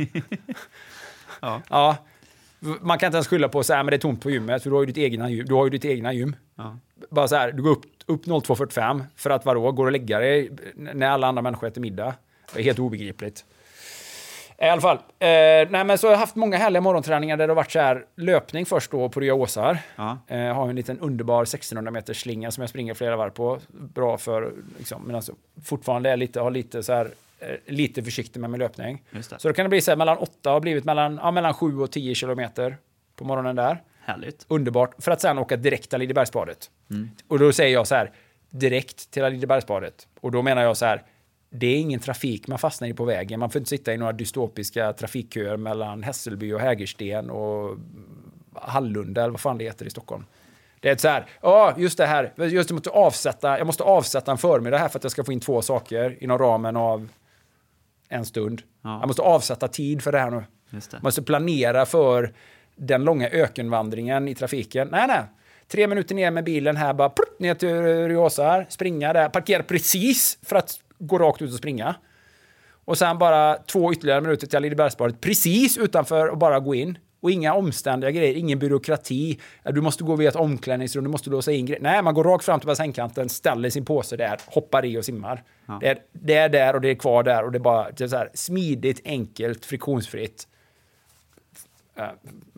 Ja. 1.40 1.62
Ja. 1.68 1.96
Man 2.80 2.98
kan 2.98 3.06
inte 3.06 3.16
ens 3.16 3.28
skylla 3.28 3.48
på 3.48 3.60
att 3.60 3.66
säga 3.66 3.82
men 3.82 3.90
det 3.90 3.96
är 3.96 3.98
tomt 3.98 4.22
på 4.22 4.30
gymmet, 4.30 4.62
för 4.62 4.70
du 4.70 4.76
har 4.76 4.82
ju 4.82 4.86
ditt 4.86 4.98
egna 4.98 5.30
gym. 5.30 5.46
Du 5.46 5.54
har 5.54 5.64
ju 5.64 5.70
ditt 5.70 5.84
egna 5.84 6.12
gym. 6.12 6.36
Ja. 6.56 6.76
Bara 7.10 7.28
så 7.28 7.36
här, 7.36 7.52
du 7.52 7.62
går 7.62 7.70
upp, 7.70 7.82
upp 8.06 8.26
02.45 8.26 9.04
för 9.16 9.30
att 9.30 9.44
vadå, 9.44 9.72
går 9.72 9.86
och 9.86 9.92
lägga 9.92 10.18
dig 10.18 10.50
när 10.74 11.08
alla 11.08 11.26
andra 11.26 11.42
människor 11.42 11.66
äter 11.66 11.80
middag. 11.80 12.14
Det 12.54 12.60
är 12.60 12.64
helt 12.64 12.78
obegripligt. 12.78 13.44
I 14.58 14.64
alla 14.64 14.80
fall, 14.80 14.96
eh, 14.96 15.28
nej 15.70 15.84
men 15.84 15.98
så 15.98 16.06
har 16.06 16.12
jag 16.12 16.18
haft 16.18 16.36
många 16.36 16.56
härliga 16.56 16.80
morgonträningar 16.80 17.36
där 17.36 17.46
det 17.46 17.50
har 17.50 17.56
varit 17.56 17.70
så 17.72 17.78
här 17.78 18.04
löpning 18.16 18.66
först 18.66 18.90
då 18.90 19.08
på 19.08 19.20
Rya 19.20 19.34
Åsar. 19.34 19.78
Ja. 19.96 20.18
Eh, 20.26 20.54
har 20.54 20.68
en 20.68 20.76
liten 20.76 20.98
underbar 20.98 21.42
1600 21.42 21.90
meters 21.90 22.20
slinga 22.20 22.50
som 22.50 22.62
jag 22.62 22.70
springer 22.70 22.94
flera 22.94 23.16
varv 23.16 23.30
på. 23.30 23.58
Bra 23.68 24.18
för, 24.18 24.52
liksom, 24.78 25.02
men 25.02 25.16
alltså 25.16 25.34
fortfarande 25.64 26.10
är 26.10 26.16
lite, 26.16 26.40
har 26.40 26.50
lite 26.50 26.82
så 26.82 26.92
här, 26.92 27.10
lite 27.66 28.02
försiktig 28.02 28.40
med 28.40 28.50
min 28.50 28.60
löpning. 28.60 29.02
Så 29.38 29.48
då 29.48 29.54
kan 29.54 29.64
det 29.64 29.68
bli 29.68 29.80
så 29.80 29.90
här 29.90 29.96
mellan 29.96 30.18
8 30.18 30.50
har 30.50 30.60
blivit 30.60 30.84
mellan, 30.84 31.20
ja, 31.22 31.30
mellan 31.30 31.54
7 31.54 31.78
och 31.78 31.90
10 31.90 32.14
kilometer 32.14 32.76
på 33.16 33.24
morgonen 33.24 33.56
där. 33.56 33.82
Härligt. 34.04 34.46
Underbart. 34.48 35.02
För 35.02 35.10
att 35.10 35.20
sen 35.20 35.38
åka 35.38 35.56
direkt 35.56 35.90
till 35.90 35.98
Lidebergsbadet. 35.98 36.70
Och 37.28 37.38
då 37.38 37.52
säger 37.52 37.72
jag 37.74 37.86
så 37.86 37.94
här, 37.94 38.12
direkt 38.50 39.10
till 39.10 39.24
Lidebergsbadet. 39.24 40.08
Och 40.20 40.30
då 40.30 40.42
menar 40.42 40.62
jag 40.62 40.76
så 40.76 40.84
här, 40.84 41.02
det 41.50 41.66
är 41.66 41.76
ingen 41.76 42.00
trafik 42.00 42.48
man 42.48 42.58
fastnar 42.58 42.88
i 42.88 42.94
på 42.94 43.04
vägen. 43.04 43.40
Man 43.40 43.50
får 43.50 43.58
inte 43.58 43.68
sitta 43.68 43.94
i 43.94 43.96
några 43.96 44.12
dystopiska 44.12 44.92
trafikköer 44.92 45.56
mellan 45.56 46.02
Hässelby 46.02 46.52
och 46.52 46.60
Hägersten 46.60 47.30
och 47.30 47.76
Hallunda 48.54 49.20
eller 49.20 49.30
vad 49.30 49.40
fan 49.40 49.58
det 49.58 49.64
heter 49.64 49.86
i 49.86 49.90
Stockholm. 49.90 50.24
Det 50.80 50.88
är 50.88 50.96
så 50.96 51.08
här, 51.08 51.26
ja 51.42 51.74
just 51.78 51.98
det 51.98 52.06
här, 52.06 52.32
just 52.36 52.68
det, 52.68 52.74
måste 52.74 52.90
avsätta, 52.90 53.58
jag 53.58 53.66
måste 53.66 53.82
avsätta 53.82 54.32
en 54.32 54.38
förmiddag 54.38 54.78
här 54.78 54.88
för 54.88 54.98
att 54.98 55.04
jag 55.04 55.12
ska 55.12 55.24
få 55.24 55.32
in 55.32 55.40
två 55.40 55.62
saker 55.62 56.16
inom 56.20 56.38
ramen 56.38 56.76
av 56.76 57.08
en 58.12 58.24
stund. 58.24 58.62
Ja. 58.82 58.98
Jag 59.00 59.06
måste 59.06 59.22
avsätta 59.22 59.68
tid 59.68 60.02
för 60.02 60.12
det 60.12 60.18
här 60.18 60.30
nu. 60.30 60.44
Just 60.70 60.90
det. 60.90 60.96
Man 60.96 61.02
måste 61.02 61.22
planera 61.22 61.86
för 61.86 62.32
den 62.76 63.04
långa 63.04 63.28
ökenvandringen 63.28 64.28
i 64.28 64.34
trafiken. 64.34 64.88
Nej, 64.92 65.06
nej. 65.06 65.22
Tre 65.68 65.86
minuter 65.86 66.14
ner 66.14 66.30
med 66.30 66.44
bilen 66.44 66.76
här, 66.76 66.94
bara 66.94 67.08
prutt, 67.08 67.40
ner 67.40 67.54
till 67.54 67.82
Ryosa, 67.82 68.64
springa 68.68 69.12
där, 69.12 69.28
parkera 69.28 69.62
precis 69.62 70.38
för 70.42 70.56
att 70.56 70.80
gå 70.98 71.18
rakt 71.18 71.42
ut 71.42 71.50
och 71.52 71.58
springa. 71.58 71.94
Och 72.84 72.98
sen 72.98 73.18
bara 73.18 73.54
två 73.54 73.92
ytterligare 73.92 74.20
minuter 74.20 74.46
till 74.46 74.62
Lidebergsbadet 74.62 75.20
precis 75.20 75.78
utanför 75.78 76.28
och 76.28 76.38
bara 76.38 76.60
gå 76.60 76.74
in. 76.74 76.98
Och 77.22 77.30
inga 77.30 77.54
omständiga 77.54 78.10
grejer, 78.10 78.34
ingen 78.34 78.58
byråkrati. 78.58 79.38
Du 79.64 79.80
måste 79.80 80.04
gå 80.04 80.16
via 80.16 80.28
ett 80.28 80.36
omklädningsrum, 80.36 81.04
du 81.04 81.10
måste 81.10 81.30
låsa 81.30 81.52
in 81.52 81.66
grejer. 81.66 81.82
Nej, 81.82 82.02
man 82.02 82.14
går 82.14 82.24
rakt 82.24 82.44
fram 82.44 82.60
till 82.60 82.66
bassängkanten, 82.66 83.28
ställer 83.28 83.70
sin 83.70 83.84
påse 83.84 84.16
där, 84.16 84.40
hoppar 84.46 84.84
i 84.84 84.98
och 84.98 85.04
simmar. 85.04 85.42
Det, 85.80 85.86
är, 85.86 85.98
det 86.12 86.34
är 86.34 86.48
där 86.48 86.74
och 86.74 86.80
det 86.80 86.90
är 86.90 86.94
kvar 86.94 87.22
där 87.22 87.44
och 87.44 87.52
det 87.52 87.58
är 87.58 87.60
bara 87.60 87.90
det 87.90 88.04
är 88.04 88.08
så 88.08 88.16
här, 88.16 88.30
smidigt, 88.34 89.00
enkelt, 89.04 89.64
friktionsfritt. 89.64 90.48
Ja, 91.94 92.14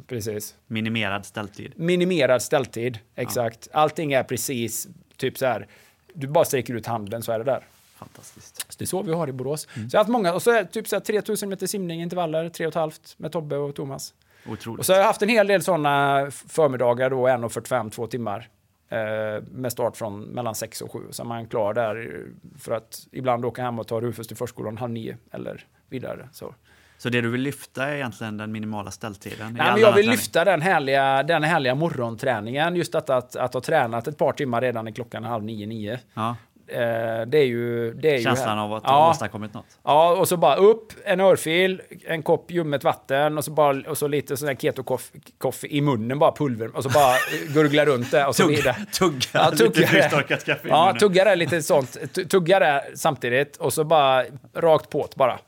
precis. 0.06 0.56
Minimerad 0.66 1.26
ställtid. 1.26 1.72
Minimerad 1.76 2.42
ställtid, 2.42 2.98
exakt. 3.14 3.68
Allting 3.72 4.12
är 4.12 4.22
precis 4.22 4.88
typ 5.16 5.38
så 5.38 5.46
här. 5.46 5.66
Du 6.12 6.26
bara 6.26 6.44
sträcker 6.44 6.74
ut 6.74 6.86
handen 6.86 7.22
så 7.22 7.32
är 7.32 7.38
det 7.38 7.44
där. 7.44 7.64
Fantastiskt. 7.96 8.56
Så 8.56 8.78
det 8.78 8.84
är 8.84 8.86
så 8.86 9.02
vi 9.02 9.12
har 9.12 9.28
i 9.28 9.32
Borås. 9.32 9.60
Så 9.60 9.68
jag 9.74 9.90
har 9.92 9.98
haft 9.98 10.10
många, 10.10 10.34
och 10.34 10.42
så 10.42 10.50
är 10.50 10.62
det 10.62 10.68
typ 10.68 10.88
så 10.88 10.96
här 10.96 11.00
3000 11.00 11.48
meter 11.48 11.66
simning 11.66 12.02
intervaller, 12.02 12.48
3,5 12.48 13.14
med 13.16 13.32
Tobbe 13.32 13.56
och 13.56 13.74
Thomas. 13.74 14.14
Otroligt. 14.46 14.78
Och 14.78 14.86
så 14.86 14.92
har 14.92 14.98
jag 14.98 15.06
haft 15.06 15.22
en 15.22 15.28
hel 15.28 15.46
del 15.46 15.62
sådana 15.62 16.26
förmiddagar 16.30 17.10
då, 17.10 17.28
1.45, 17.28 17.90
två 17.90 18.06
timmar. 18.06 18.48
Eh, 18.88 19.42
med 19.50 19.72
start 19.72 19.96
från 19.96 20.20
mellan 20.20 20.54
6 20.54 20.80
och 20.80 20.92
7. 20.92 20.98
Så 21.10 21.22
är 21.22 21.26
man 21.26 21.46
klar 21.46 21.74
där 21.74 22.24
för 22.58 22.72
att 22.72 23.06
ibland 23.12 23.44
åka 23.44 23.62
hem 23.62 23.78
och 23.78 23.86
ta 23.86 24.00
Rufus 24.00 24.26
till 24.26 24.36
förskolan 24.36 24.76
halv 24.78 24.92
nio 24.92 25.16
eller 25.32 25.64
vidare. 25.88 26.28
Så. 26.32 26.54
Så 26.98 27.08
det 27.08 27.20
du 27.20 27.30
vill 27.30 27.40
lyfta 27.40 27.88
är 27.88 27.94
egentligen 27.94 28.36
den 28.36 28.52
minimala 28.52 28.90
ställtiden? 28.90 29.50
i 29.50 29.52
Nej, 29.52 29.72
men 29.72 29.80
jag 29.80 29.92
vill 29.92 30.04
träning? 30.04 30.10
lyfta 30.10 30.44
den 30.44 30.62
härliga, 30.62 31.22
den 31.22 31.42
härliga 31.42 31.74
morgonträningen. 31.74 32.76
Just 32.76 32.92
detta 32.92 33.16
att, 33.16 33.36
att 33.36 33.54
ha 33.54 33.60
tränat 33.60 34.08
ett 34.08 34.18
par 34.18 34.32
timmar 34.32 34.60
redan 34.60 34.84
när 34.84 34.92
klockan 34.92 35.24
halv 35.24 35.44
nio, 35.44 35.66
nio. 35.66 36.00
Ja. 36.14 36.36
Eh, 36.68 37.26
det 37.26 37.38
är 37.38 37.44
ju... 37.44 37.94
Det 37.94 38.14
är 38.14 38.22
Känslan 38.22 38.56
ju 38.58 38.62
av 38.64 38.72
att 38.74 38.82
ja, 38.86 38.90
ha 38.90 39.10
åstadkommit 39.10 39.54
något. 39.54 39.66
Ja, 39.84 40.16
och 40.16 40.28
så 40.28 40.36
bara 40.36 40.56
upp, 40.56 40.92
en 41.04 41.20
örfil, 41.20 41.82
en 42.06 42.22
kopp 42.22 42.50
ljummet 42.50 42.84
vatten 42.84 43.38
och 43.38 43.44
så, 43.44 43.50
bara, 43.50 43.90
och 43.90 43.98
så 43.98 44.08
lite 44.08 44.36
sån 44.36 44.48
här 44.48 44.54
keto-kaffe 44.54 45.66
i 45.66 45.80
munnen, 45.80 46.18
bara 46.18 46.32
pulver. 46.32 46.76
Och 46.76 46.82
så 46.82 46.88
bara 46.88 47.14
gurgla 47.54 47.84
runt 47.84 48.10
det 48.10 48.26
och 48.26 48.36
så 48.36 48.46
vidare. 48.46 48.76
tugga 48.92 49.18
ja, 49.32 49.50
lite 49.50 49.64
tugga 49.64 49.80
det. 49.80 49.86
frystorkat 49.86 50.44
kaffe 50.44 50.68
i 50.68 50.70
Ja, 50.70 50.84
munnen. 50.86 50.98
tugga 50.98 51.24
det 51.24 51.36
lite 51.36 51.62
sånt. 51.62 51.96
Tu- 52.14 52.24
Tugga 52.24 52.58
det 52.58 52.84
samtidigt 52.94 53.56
och 53.56 53.72
så 53.72 53.84
bara 53.84 54.24
rakt 54.54 54.90
på 54.90 55.08
bara. 55.16 55.38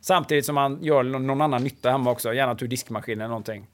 Samtidigt 0.00 0.46
som 0.46 0.54
man 0.54 0.78
gör 0.82 1.02
någon 1.02 1.26
någon 1.26 1.40
annan 1.40 1.62
nytta 1.64 1.90
hemma 1.90 2.10
också, 2.10 2.34
gärna 2.34 2.54
till 2.54 2.68
diskmaskinen 2.68 3.20
eller 3.20 3.28
någonting. 3.28 3.66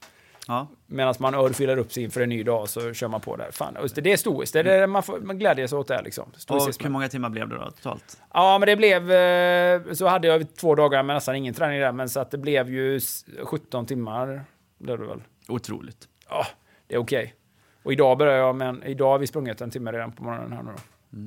Ja. 0.51 0.67
Medan 0.87 1.15
man 1.19 1.35
örfilar 1.35 1.77
upp 1.79 1.93
sig 1.93 2.03
inför 2.03 2.21
en 2.21 2.29
ny 2.29 2.43
dag 2.43 2.69
så 2.69 2.93
kör 2.95 3.09
man 3.09 3.21
på 3.21 3.37
där. 3.37 3.51
Fan, 3.53 3.75
det, 3.95 4.01
det 4.01 4.13
är 4.13 4.17
stoiskt. 4.17 4.53
Det 4.53 4.61
är 4.61 4.65
det 4.81 4.87
man, 4.87 5.03
får, 5.03 5.19
man 5.21 5.39
glädjer 5.39 5.67
sig 5.67 5.79
åt 5.79 5.89
det 5.89 6.03
liksom. 6.03 6.25
Och 6.49 6.61
hur 6.85 6.91
många 6.91 7.09
timmar 7.09 7.29
blev 7.31 7.49
det 7.49 7.57
då 7.57 7.71
totalt? 7.71 8.21
Ja, 8.35 8.59
men 8.59 8.67
det 8.67 8.77
blev... 8.77 9.13
eh, 9.13 9.93
Så 9.93 10.07
hade 10.07 10.29
jag 10.29 10.55
två 10.55 10.75
dagar 10.75 11.03
med 11.03 11.17
nästan 11.17 11.37
ingen 11.37 11.55
träning 11.55 11.81
där, 11.81 11.93
men 11.93 12.09
så 12.09 12.21
att 12.21 12.31
det 12.31 12.39
blev 12.39 12.71
ju 12.71 12.97
s- 12.97 13.25
17 13.45 13.87
timmar. 13.87 14.45
Det 14.79 14.93
är 14.93 14.97
det 14.99 15.07
väl. 15.07 15.23
Otroligt. 15.49 16.09
Ja, 16.29 16.47
det 16.87 16.95
är 16.95 16.99
okej. 16.99 17.35
Och 17.83 17.93
idag 17.93 18.19
börjar 18.19 18.37
jag 18.39 18.57
med 18.57 18.69
en, 18.69 18.83
Idag 18.83 19.11
har 19.11 19.19
vi 19.19 19.27
sprungit 19.27 19.61
en 19.61 19.71
timme 19.71 19.93
redan 19.93 20.13
på 20.13 20.25
morgonen 20.25 20.53
här 20.53 20.63
nu 20.63 20.71
då. 21.11 21.19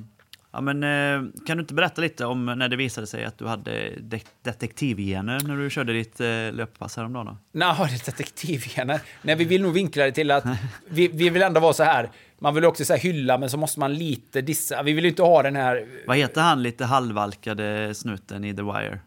Ja, 0.52 0.60
men, 0.60 0.82
eh, 0.82 1.30
kan 1.46 1.56
du 1.56 1.60
inte 1.60 1.74
berätta 1.74 2.00
lite 2.00 2.26
om 2.26 2.46
när 2.46 2.68
det 2.68 2.76
visade 2.76 3.06
sig 3.06 3.24
att 3.24 3.38
du 3.38 3.46
hade 3.46 3.90
de 4.00 4.20
detektivgener 4.42 5.40
när 5.40 5.56
du 5.56 5.70
körde 5.70 5.92
ditt 5.92 6.20
eh, 6.20 6.26
löppass 6.52 6.96
häromdagen? 6.96 7.26
Då? 7.26 7.36
Nej, 7.52 7.74
det 7.78 7.82
är 7.84 8.06
detektivgener. 8.06 9.00
Nej, 9.22 9.34
vi 9.34 9.44
vill 9.44 9.62
nog 9.62 9.72
vinkla 9.72 10.04
det 10.04 10.12
till 10.12 10.30
att 10.30 10.44
vi, 10.88 11.08
vi 11.08 11.30
vill 11.30 11.42
ändå 11.42 11.60
vara 11.60 11.72
så 11.72 11.84
här. 11.84 12.10
Man 12.38 12.54
vill 12.54 12.64
också 12.64 12.84
så 12.84 12.94
hylla, 12.94 13.38
men 13.38 13.50
så 13.50 13.56
måste 13.56 13.80
man 13.80 13.94
lite 13.94 14.40
dissa. 14.40 14.82
Vi 14.82 14.92
vill 14.92 15.04
ju 15.04 15.10
inte 15.10 15.22
ha 15.22 15.42
den 15.42 15.56
här... 15.56 15.86
Vad 16.06 16.16
heter 16.16 16.40
han 16.40 16.62
lite 16.62 16.84
halvvalkade 16.84 17.94
snuten 17.94 18.44
i 18.44 18.56
The 18.56 18.62
Wire? 18.62 19.00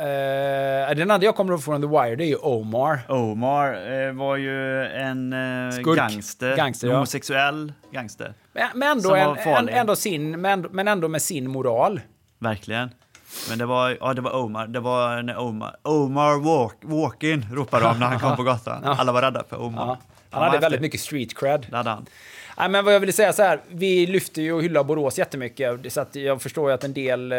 Uh, 0.00 0.96
den 0.96 1.10
andra 1.10 1.24
jag 1.24 1.36
kommer 1.36 1.52
ihåg 1.52 1.64
från 1.64 1.82
The 1.82 1.88
Wire, 1.88 2.16
det 2.16 2.24
är 2.24 2.28
ju 2.28 2.36
Omar. 2.36 3.00
Omar 3.08 3.92
eh, 3.92 4.12
var 4.12 4.36
ju 4.36 4.84
en 4.86 5.32
eh, 5.32 5.70
Skurk. 5.70 5.96
gangster, 5.96 6.56
Gangster, 6.56 6.88
ja. 6.88 6.94
homosexuell 6.94 7.72
gangster. 7.92 8.34
Men, 8.52 8.68
men, 8.74 8.90
ändå, 8.90 9.02
Som 9.02 9.14
en, 9.14 9.28
var 9.28 9.36
en, 9.36 9.44
farlig. 9.44 9.76
ändå 9.76 9.96
sin, 9.96 10.40
men, 10.40 10.60
men 10.60 10.88
ändå 10.88 11.08
med 11.08 11.22
sin 11.22 11.50
moral. 11.50 12.00
Verkligen. 12.38 12.90
Men 13.48 13.58
det 13.58 13.66
var, 13.66 13.96
ja, 14.00 14.14
det 14.14 14.20
var 14.20 14.34
Omar. 14.34 14.66
Det 14.66 14.80
var 14.80 15.22
när 15.22 15.38
Omar, 15.38 15.76
Omar 15.82 16.40
walk, 16.44 16.76
walk-in 16.80 17.46
ropade 17.52 17.84
de 17.84 17.98
när 17.98 18.06
han 18.06 18.20
kom 18.20 18.36
på 18.36 18.42
gatan. 18.42 18.84
Alla 18.98 19.12
var 19.12 19.22
rädda 19.22 19.44
för 19.48 19.60
Omar. 19.60 19.86
Han 19.86 19.96
var 20.30 20.38
hade 20.40 20.50
häftig. 20.50 20.60
väldigt 20.60 20.80
mycket 20.80 21.00
street 21.00 21.38
cred. 21.38 21.66
Det 21.70 21.76
hade 21.76 21.90
han. 21.90 22.06
Nej, 22.58 22.68
men 22.68 22.84
vad 22.84 22.94
jag 22.94 23.00
ville 23.00 23.12
säga 23.12 23.32
så 23.32 23.42
här, 23.42 23.60
vi 23.68 24.06
lyfter 24.06 24.42
ju 24.42 24.52
och 24.52 24.62
hyllar 24.62 24.84
Borås 24.84 25.18
jättemycket, 25.18 25.92
så 25.92 26.00
att 26.00 26.14
jag 26.14 26.42
förstår 26.42 26.70
ju 26.70 26.74
att 26.74 26.84
en 26.84 26.92
del... 26.92 27.32
Eh, 27.32 27.38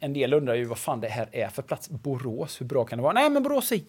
en 0.00 0.12
del 0.12 0.32
undrar 0.32 0.54
ju 0.54 0.64
vad 0.64 0.78
fan 0.78 1.00
det 1.00 1.08
här 1.08 1.28
är 1.32 1.48
för 1.48 1.62
plats. 1.62 1.90
Borås, 1.90 2.60
hur 2.60 2.66
bra 2.66 2.84
kan 2.84 2.98
det 2.98 3.02
vara? 3.02 3.12
Nej, 3.12 3.30
men 3.30 3.42
Borås 3.42 3.72
är 3.72 3.80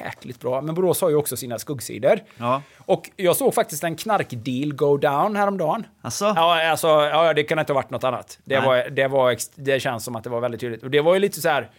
jäkligt 0.00 0.40
bra. 0.40 0.60
Men 0.60 0.74
Borås 0.74 1.00
har 1.00 1.10
ju 1.10 1.16
också 1.16 1.36
sina 1.36 1.58
skuggsidor. 1.58 2.20
Ja. 2.36 2.62
Och 2.78 3.10
jag 3.16 3.36
såg 3.36 3.54
faktiskt 3.54 3.84
en 3.84 3.96
knarkdeal 3.96 4.74
go 4.74 4.96
down 4.96 5.36
häromdagen. 5.36 5.86
Alltså? 6.00 6.24
Ja, 6.24 6.70
alltså, 6.70 6.88
ja, 6.88 7.34
det 7.34 7.42
kan 7.42 7.58
inte 7.58 7.72
ha 7.72 7.74
varit 7.74 7.90
något 7.90 8.04
annat. 8.04 8.38
Det, 8.44 8.58
Nej. 8.58 8.66
var, 8.66 8.90
det, 8.90 9.08
var, 9.08 9.36
det 9.54 9.80
känns 9.80 10.04
som 10.04 10.16
att 10.16 10.24
det 10.24 10.30
var 10.30 10.40
väldigt 10.40 10.60
tydligt. 10.60 10.82
Och 10.82 10.90
det 10.90 11.00
var 11.00 11.14
ju 11.14 11.20
lite 11.20 11.40
så 11.40 11.48
här... 11.48 11.70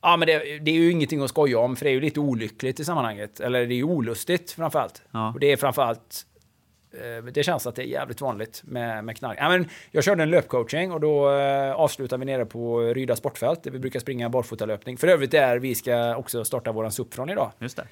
Ja, 0.00 0.16
men 0.16 0.26
det, 0.26 0.58
det 0.58 0.70
är 0.70 0.74
ju 0.74 0.90
ingenting 0.90 1.22
att 1.22 1.30
skoja 1.30 1.58
om, 1.58 1.76
för 1.76 1.84
det 1.84 1.90
är 1.90 1.94
ju 1.94 2.00
lite 2.00 2.20
olyckligt 2.20 2.80
i 2.80 2.84
sammanhanget. 2.84 3.40
Eller 3.40 3.66
det 3.66 3.74
är 3.74 3.76
ju 3.76 3.84
olustigt 3.84 4.50
framförallt. 4.50 5.02
Ja. 5.10 5.32
Och 5.32 5.40
det 5.40 5.52
är 5.52 5.56
framförallt... 5.56 6.26
eh, 7.18 7.24
Det 7.24 7.42
känns 7.42 7.66
att 7.66 7.74
det 7.76 7.82
är 7.82 7.86
jävligt 7.86 8.20
vanligt 8.20 8.62
med, 8.64 9.04
med 9.04 9.16
knark. 9.16 9.38
Ja, 9.40 9.48
men 9.48 9.68
jag 9.90 10.04
körde 10.04 10.22
en 10.22 10.30
löpcoaching 10.30 10.92
och 10.92 11.00
då 11.00 11.30
eh, 11.38 11.72
avslutade 11.72 12.20
vi 12.20 12.24
nere 12.32 12.44
på 12.46 12.80
Ryda 12.80 13.16
sportfält 13.16 13.62
där 13.62 13.70
vi 13.70 13.78
brukar 13.78 14.00
springa 14.00 14.28
barfotalöpning. 14.28 14.96
För 14.98 15.08
övrigt 15.08 15.30
där 15.30 15.58
vi 15.58 15.74
ska 15.74 16.16
också 16.16 16.44
starta 16.44 16.72
våran 16.72 16.92
SUP 16.92 17.14
från 17.14 17.30
idag. 17.30 17.50
Just 17.58 17.76
det. 17.76 17.84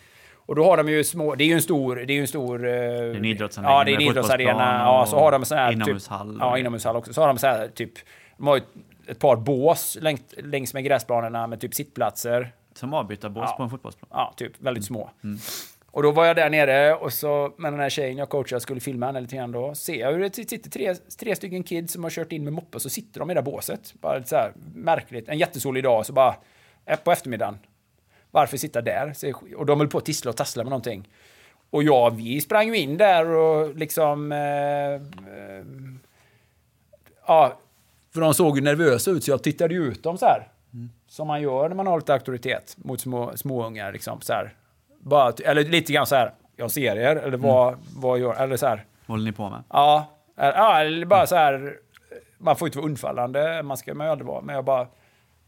Och 0.46 0.54
då 0.54 0.64
har 0.64 0.76
de 0.76 0.88
ju 0.88 1.04
små, 1.04 1.34
det 1.34 1.44
är 1.44 1.48
ju 1.48 1.54
en 1.54 1.62
stor, 1.62 1.96
det 1.96 2.12
är 2.12 2.14
ju 2.14 2.20
en 2.20 2.28
stor... 2.28 2.58
Det 2.58 2.70
är 2.70 3.14
en 3.14 3.24
idrottsanläggning 3.24 3.78
Ja, 3.78 3.84
det 3.84 3.90
är 3.90 3.94
en 3.94 4.00
idrottsarena. 4.00 4.50
fotbollsplan 4.52 4.80
Ja, 4.86 5.02
och 5.02 5.08
så 5.08 5.18
har 5.18 5.32
de 5.32 5.44
så 5.44 5.54
här... 5.54 5.72
inomhushall. 5.72 6.28
Typ, 6.32 6.40
ja, 6.40 6.58
inomhushall 6.58 6.96
också. 6.96 7.12
Så 7.12 7.20
har 7.20 7.28
de 7.28 7.38
så 7.38 7.46
här 7.46 7.68
typ, 7.68 7.92
de 8.36 8.46
har 8.46 8.56
ju 8.56 8.62
ett 9.06 9.18
par 9.18 9.36
bås 9.36 9.98
längs, 10.00 10.20
längs 10.36 10.74
med 10.74 10.84
gräsplanerna 10.84 11.46
med 11.46 11.60
typ 11.60 11.74
sittplatser. 11.74 12.52
Som 12.74 12.94
avbytarbås 12.94 13.44
Ja. 13.46 13.54
på 13.56 13.62
en 13.62 13.70
fotbollsplan. 13.70 14.08
Ja, 14.12 14.34
typ 14.36 14.52
väldigt 14.58 14.84
små. 14.84 15.10
Och 15.92 16.02
då 16.02 16.10
var 16.10 16.26
jag 16.26 16.36
där 16.36 16.50
nere 16.50 16.94
och 16.94 17.12
så 17.12 17.54
med 17.56 17.72
den 17.72 17.80
här 17.80 17.90
tjejen 17.90 18.18
jag 18.18 18.28
coachade 18.28 18.60
skulle 18.60 18.80
filma 18.80 19.06
henne 19.06 19.20
lite 19.20 19.36
grann 19.36 19.52
då. 19.52 19.74
Ser 19.74 19.94
jag 19.94 20.12
hur 20.12 20.20
det 20.20 20.34
sitter 20.34 20.70
tre, 20.70 20.94
tre 20.94 21.36
stycken 21.36 21.62
kids 21.62 21.92
som 21.92 22.02
har 22.04 22.10
kört 22.10 22.32
in 22.32 22.44
med 22.44 22.52
moppe 22.52 22.80
så 22.80 22.90
sitter 22.90 23.20
de 23.20 23.30
i 23.30 23.34
det 23.34 23.40
där 23.40 23.50
båset. 23.50 23.94
Bara 24.00 24.16
lite 24.16 24.28
så 24.28 24.36
här 24.36 24.52
märkligt. 24.74 25.28
En 25.28 25.38
jättesolig 25.38 25.84
dag 25.84 26.06
så 26.06 26.12
bara 26.12 26.36
eh, 26.86 26.98
på 26.98 27.12
eftermiddagen. 27.12 27.58
Varför 28.30 28.56
sitta 28.56 28.80
där? 28.80 29.14
Och 29.56 29.66
de 29.66 29.80
höll 29.80 29.88
på 29.88 29.98
att 29.98 30.04
tissla 30.04 30.30
och 30.30 30.36
tassla 30.36 30.64
med 30.64 30.70
någonting. 30.70 31.08
Och 31.70 31.82
ja, 31.82 32.10
vi 32.10 32.40
sprang 32.40 32.68
ju 32.68 32.78
in 32.78 32.96
där 32.96 33.26
och 33.26 33.76
liksom... 33.76 34.32
Eh, 34.32 34.38
eh, 34.38 35.64
ja, 37.26 37.58
för 38.12 38.20
de 38.20 38.34
såg 38.34 38.56
ju 38.56 38.64
nervösa 38.64 39.10
ut 39.10 39.24
så 39.24 39.30
jag 39.30 39.42
tittade 39.42 39.74
ju 39.74 39.84
ut 39.84 40.02
dem 40.02 40.18
så 40.18 40.26
här. 40.26 40.48
Som 41.08 41.26
man 41.26 41.42
gör 41.42 41.68
när 41.68 41.76
man 41.76 41.86
har 41.86 41.98
lite 41.98 42.12
auktoritet 42.12 42.76
mot 42.78 43.00
små, 43.00 43.36
småungar. 43.36 43.92
Liksom, 43.92 44.20
så 44.20 44.32
här. 44.32 44.54
Bara, 45.04 45.32
eller 45.44 45.64
lite 45.64 45.92
grann 45.92 46.06
så 46.06 46.14
här, 46.16 46.32
jag 46.56 46.70
ser 46.70 46.96
er, 46.96 47.16
eller 47.16 47.36
vad, 47.36 47.78
vad 47.96 48.18
gör, 48.18 48.34
eller 48.34 48.56
så 48.56 48.66
här. 48.66 48.84
Vad 49.06 49.14
håller 49.14 49.24
ni 49.24 49.32
på 49.32 49.50
med? 49.50 49.62
Ja, 49.68 50.06
eller- 50.36 50.52
ja, 50.58 50.80
eller 50.80 51.06
bara 51.06 51.26
så 51.26 51.36
här. 51.36 51.76
Man 52.38 52.56
får 52.56 52.68
inte 52.68 52.78
vara 52.78 52.86
undfallande, 52.86 53.62
man 53.62 53.76
ska 53.76 53.94
man 53.94 54.06
ju 54.06 54.10
aldrig 54.10 54.26
vara. 54.28 54.40
Men 54.40 54.54
jag 54.54 54.64
bara, 54.64 54.86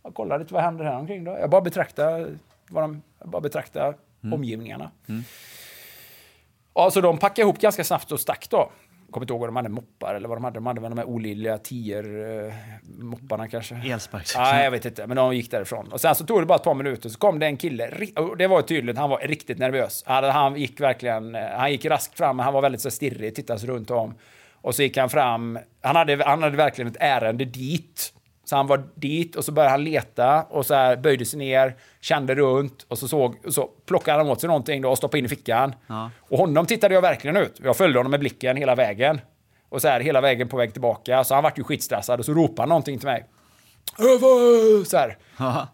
jag 0.02 0.14
kollar 0.14 0.38
lite 0.38 0.54
vad 0.54 0.62
händer 0.62 0.84
här 0.84 0.96
omkring 0.98 1.24
då. 1.24 1.30
Jag 1.40 1.50
bara 1.50 1.60
betraktar, 1.60 2.28
vad 2.68 2.82
de, 2.84 3.02
jag 3.18 3.28
bara 3.28 3.40
betraktar 3.40 3.96
omgivningarna. 4.32 4.90
Ja, 6.74 6.90
så 6.90 7.00
de 7.00 7.18
packade 7.18 7.40
ihop 7.42 7.58
ganska 7.58 7.84
snabbt 7.84 8.12
och 8.12 8.20
stack 8.20 8.46
då. 8.50 8.70
Kommer 9.14 9.24
inte 9.24 9.32
ihåg 9.32 9.40
vad 9.40 9.48
de 9.48 9.56
hade, 9.56 9.68
moppar 9.68 10.14
eller 10.14 10.28
vad 10.28 10.36
de 10.36 10.44
hade. 10.44 10.56
De 10.56 10.66
hade 10.66 10.80
de 10.80 10.98
här 10.98 11.04
olidliga 11.04 11.58
tior, 11.58 12.28
eh, 13.30 13.46
kanske. 13.50 13.74
Elsparkcykel. 13.74 14.42
Nej, 14.42 14.64
jag 14.64 14.70
vet 14.70 14.84
inte. 14.84 15.06
Men 15.06 15.16
de 15.16 15.36
gick 15.36 15.50
därifrån. 15.50 15.92
Och 15.92 16.00
sen 16.00 16.14
så 16.14 16.26
tog 16.26 16.42
det 16.42 16.46
bara 16.46 16.56
ett 16.56 16.64
par 16.64 16.74
minuter 16.74 17.08
så 17.08 17.18
kom 17.18 17.38
det 17.38 17.46
en 17.46 17.56
kille. 17.56 17.90
och 18.16 18.36
Det 18.36 18.46
var 18.46 18.62
tydligt, 18.62 18.98
han 18.98 19.10
var 19.10 19.18
riktigt 19.18 19.58
nervös. 19.58 20.04
Han, 20.06 20.56
gick 20.56 20.80
verkligen, 20.80 21.34
eh, 21.34 21.42
han 21.56 21.70
gick 21.70 21.84
raskt 21.84 22.16
fram, 22.16 22.36
men 22.36 22.44
han 22.44 22.54
var 22.54 22.62
väldigt 22.62 22.80
så 22.80 22.90
stirrig, 22.90 23.34
tittade 23.34 23.58
sig 23.58 23.68
runt 23.68 23.90
om. 23.90 24.14
Och 24.54 24.74
så 24.74 24.82
gick 24.82 24.96
han 24.96 25.10
fram, 25.10 25.58
han 25.80 25.96
hade, 25.96 26.24
han 26.24 26.42
hade 26.42 26.56
verkligen 26.56 26.90
ett 26.90 26.96
ärende 27.00 27.44
dit. 27.44 28.12
Så 28.44 28.56
han 28.56 28.66
var 28.66 28.82
dit 28.94 29.36
och 29.36 29.44
så 29.44 29.52
började 29.52 29.70
han 29.70 29.84
leta 29.84 30.42
och 30.42 30.66
så 30.66 30.74
här 30.74 30.96
böjde 30.96 31.24
sig 31.24 31.38
ner, 31.38 31.76
kände 32.00 32.34
runt 32.34 32.86
och 32.88 32.98
så, 32.98 33.08
såg, 33.08 33.36
och 33.46 33.54
så 33.54 33.70
plockade 33.86 34.18
han 34.18 34.28
åt 34.28 34.40
sig 34.40 34.48
någonting 34.48 34.82
då 34.82 34.90
och 34.90 34.98
stoppade 34.98 35.18
in 35.18 35.24
i 35.24 35.28
fickan. 35.28 35.74
Ja. 35.86 36.10
Och 36.18 36.38
honom 36.38 36.66
tittade 36.66 36.94
jag 36.94 37.02
verkligen 37.02 37.36
ut. 37.36 37.60
Jag 37.64 37.76
följde 37.76 37.98
honom 37.98 38.10
med 38.10 38.20
blicken 38.20 38.56
hela 38.56 38.74
vägen. 38.74 39.20
Och 39.68 39.82
så 39.82 39.88
här 39.88 40.00
hela 40.00 40.20
vägen 40.20 40.48
på 40.48 40.56
väg 40.56 40.72
tillbaka. 40.72 41.24
Så 41.24 41.34
han 41.34 41.42
vart 41.42 41.58
ju 41.58 41.64
skitstressad 41.64 42.18
och 42.18 42.24
så 42.24 42.34
ropade 42.34 42.62
han 42.62 42.68
någonting 42.68 42.98
till 42.98 43.08
mig. 43.08 43.24
Över! 43.98 44.84
Så 44.84 44.96
här. 44.96 45.18
Ja. 45.38 45.68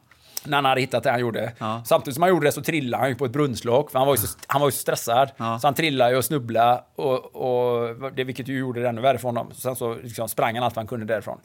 När 0.45 0.57
han 0.57 0.65
hade 0.65 0.81
hittat 0.81 1.03
det 1.03 1.11
han 1.11 1.21
gjorde. 1.21 1.53
Ja. 1.59 1.83
Samtidigt 1.87 2.15
som 2.15 2.23
han 2.23 2.31
gjorde 2.31 2.47
det 2.47 2.53
så 2.53 2.63
trillade 2.63 3.03
han 3.03 3.09
ju 3.09 3.15
på 3.15 3.25
ett 3.25 3.33
brunnslock. 3.33 3.91
För 3.91 3.99
han 3.99 4.07
var 4.07 4.15
ju 4.15 4.19
så, 4.19 4.39
han 4.47 4.61
var 4.61 4.69
ju 4.69 4.73
så 4.73 4.79
stressad. 4.79 5.31
Ja. 5.37 5.59
Så 5.59 5.67
han 5.67 5.75
trillade 5.75 6.11
ju 6.11 6.17
och 6.17 6.25
snubblade. 6.25 6.83
Och, 6.95 7.37
och 7.37 8.13
det, 8.13 8.25
vilket 8.25 8.49
ju 8.49 8.59
gjorde 8.59 8.83
det 8.83 8.89
ännu 8.89 9.01
värre 9.01 9.19
för 9.19 9.29
honom. 9.29 9.53
Sen 9.55 9.77
så 9.77 9.95
liksom 9.95 10.29
sprang 10.29 10.55
han 10.55 10.65
allt 10.65 10.77
vad 10.77 10.83
han 10.83 10.89
kunde 10.89 11.07
därifrån. 11.07 11.41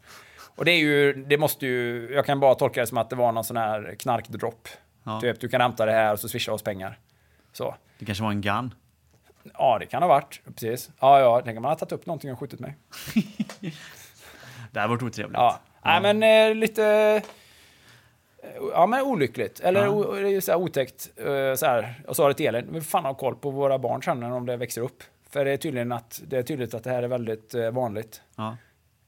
Och 0.55 0.65
det 0.65 0.71
är 0.71 0.79
ju, 0.79 1.13
det 1.13 1.37
måste 1.37 1.65
ju, 1.65 2.09
jag 2.13 2.25
kan 2.25 2.39
bara 2.39 2.55
tolka 2.55 2.81
det 2.81 2.87
som 2.87 2.97
att 2.97 3.09
det 3.09 3.15
var 3.15 3.31
någon 3.31 3.43
sån 3.43 3.57
här 3.57 3.95
knarkdropp. 3.99 4.67
Ja. 5.03 5.21
Typ, 5.21 5.39
du 5.39 5.49
kan 5.49 5.61
hämta 5.61 5.85
det 5.85 5.91
här 5.91 6.13
och 6.13 6.19
så 6.19 6.29
swishar 6.29 6.53
oss 6.53 6.63
pengar. 6.63 6.99
Så. 7.53 7.75
Det 7.99 8.05
kanske 8.05 8.23
var 8.23 8.31
en 8.31 8.41
gun. 8.41 8.73
Ja, 9.53 9.77
det 9.79 9.85
kan 9.85 10.01
ha 10.01 10.09
varit. 10.09 10.41
Precis. 10.55 10.89
Ja, 10.99 11.19
ja, 11.19 11.41
tänk 11.45 11.57
om 11.57 11.61
man 11.61 11.69
har 11.69 11.75
tagit 11.75 11.91
upp 11.91 12.05
någonting 12.05 12.31
och 12.31 12.39
skjutit 12.39 12.59
mig. 12.59 12.75
Det 14.71 14.79
här 14.79 14.87
var 14.87 15.03
otrevligt. 15.03 15.37
Ja, 15.37 15.59
Nej, 15.85 16.01
men 16.13 16.23
eh, 16.49 16.55
lite... 16.55 16.85
eh, 16.85 17.23
Ja, 18.73 18.85
men 18.85 19.01
olyckligt. 19.01 19.59
Eller 19.59 19.87
o, 19.87 20.13
det 20.13 20.29
är 20.29 20.41
så 20.41 20.51
här 20.51 20.59
otäckt. 20.59 21.09
eh, 21.17 21.53
Så 21.55 21.65
här. 21.65 22.01
Jag 22.07 22.15
sa 22.15 22.27
det 22.27 22.33
till 22.33 22.45
Elin, 22.47 22.67
vi 22.71 22.81
får 22.81 22.87
fan 22.89 23.05
ha 23.05 23.13
koll 23.13 23.35
på 23.35 23.49
våra 23.51 23.79
barn 23.79 24.03
sen 24.03 24.19
när 24.19 24.29
de 24.29 24.45
växer 24.45 24.81
upp. 24.81 25.03
För 25.29 25.45
det 25.45 25.51
är 25.51 25.57
tydligen 25.57 25.91
att 25.91 26.21
det 26.27 26.37
är 26.37 26.43
tydligt 26.43 26.73
att 26.73 26.83
det 26.83 26.89
här 26.89 27.03
är 27.03 27.07
väldigt 27.07 27.53
eh, 27.55 27.71
vanligt. 27.71 28.21
Ja. 28.35 28.57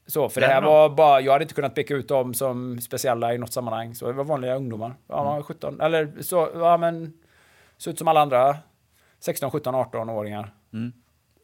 Så, 0.08 0.28
för 0.28 0.40
Det 0.40 0.46
det 0.46 0.50
är 0.52 0.54
här 0.60 0.68
var 0.68 0.88
bara, 0.90 1.20
jag 1.20 1.32
hade 1.32 1.42
inte 1.42 1.54
kunnat 1.54 1.74
peka 1.74 1.94
ut 1.94 2.08
dem 2.08 2.34
som 2.34 2.80
speciella 2.80 3.34
i 3.34 3.38
något 3.38 3.52
sammanhang. 3.52 3.94
Så 3.94 4.06
det 4.06 4.12
var 4.12 4.24
vanliga 4.24 4.54
ungdomar. 4.56 4.94
Ja, 5.06 5.14
Mm. 5.14 5.26
de 5.26 5.36
var 5.36 5.42
17, 5.42 5.80
eller 5.80 6.22
så, 6.22 6.48
ja 6.54 6.76
men, 6.76 7.12
såg 7.76 7.92
ut 7.92 7.98
som 7.98 8.08
alla 8.08 8.20
andra. 8.20 8.56
16, 9.20 9.50
17, 9.50 9.74
18-åringar. 9.74 10.54
Mm. 10.72 10.92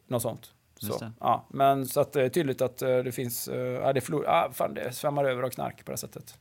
Något 0.07 0.21
sånt. 0.21 0.51
Så, 0.79 1.11
ja, 1.19 1.45
men 1.49 1.85
så 1.85 1.99
att 2.01 2.13
det 2.13 2.23
är 2.23 2.29
tydligt 2.29 2.61
att 2.61 2.81
eh, 2.81 2.97
det 2.97 3.11
finns, 3.11 3.47
eh, 3.47 3.57
ja, 3.59 3.93
det, 3.93 4.01
förlor, 4.01 4.23
ja, 4.25 4.49
fan, 4.53 4.73
det 4.73 4.91
svämmar 4.91 5.25
över 5.25 5.43
av 5.43 5.49
knark 5.49 5.85
på 5.85 5.91
det 5.91 5.97
sättet. 5.97 6.37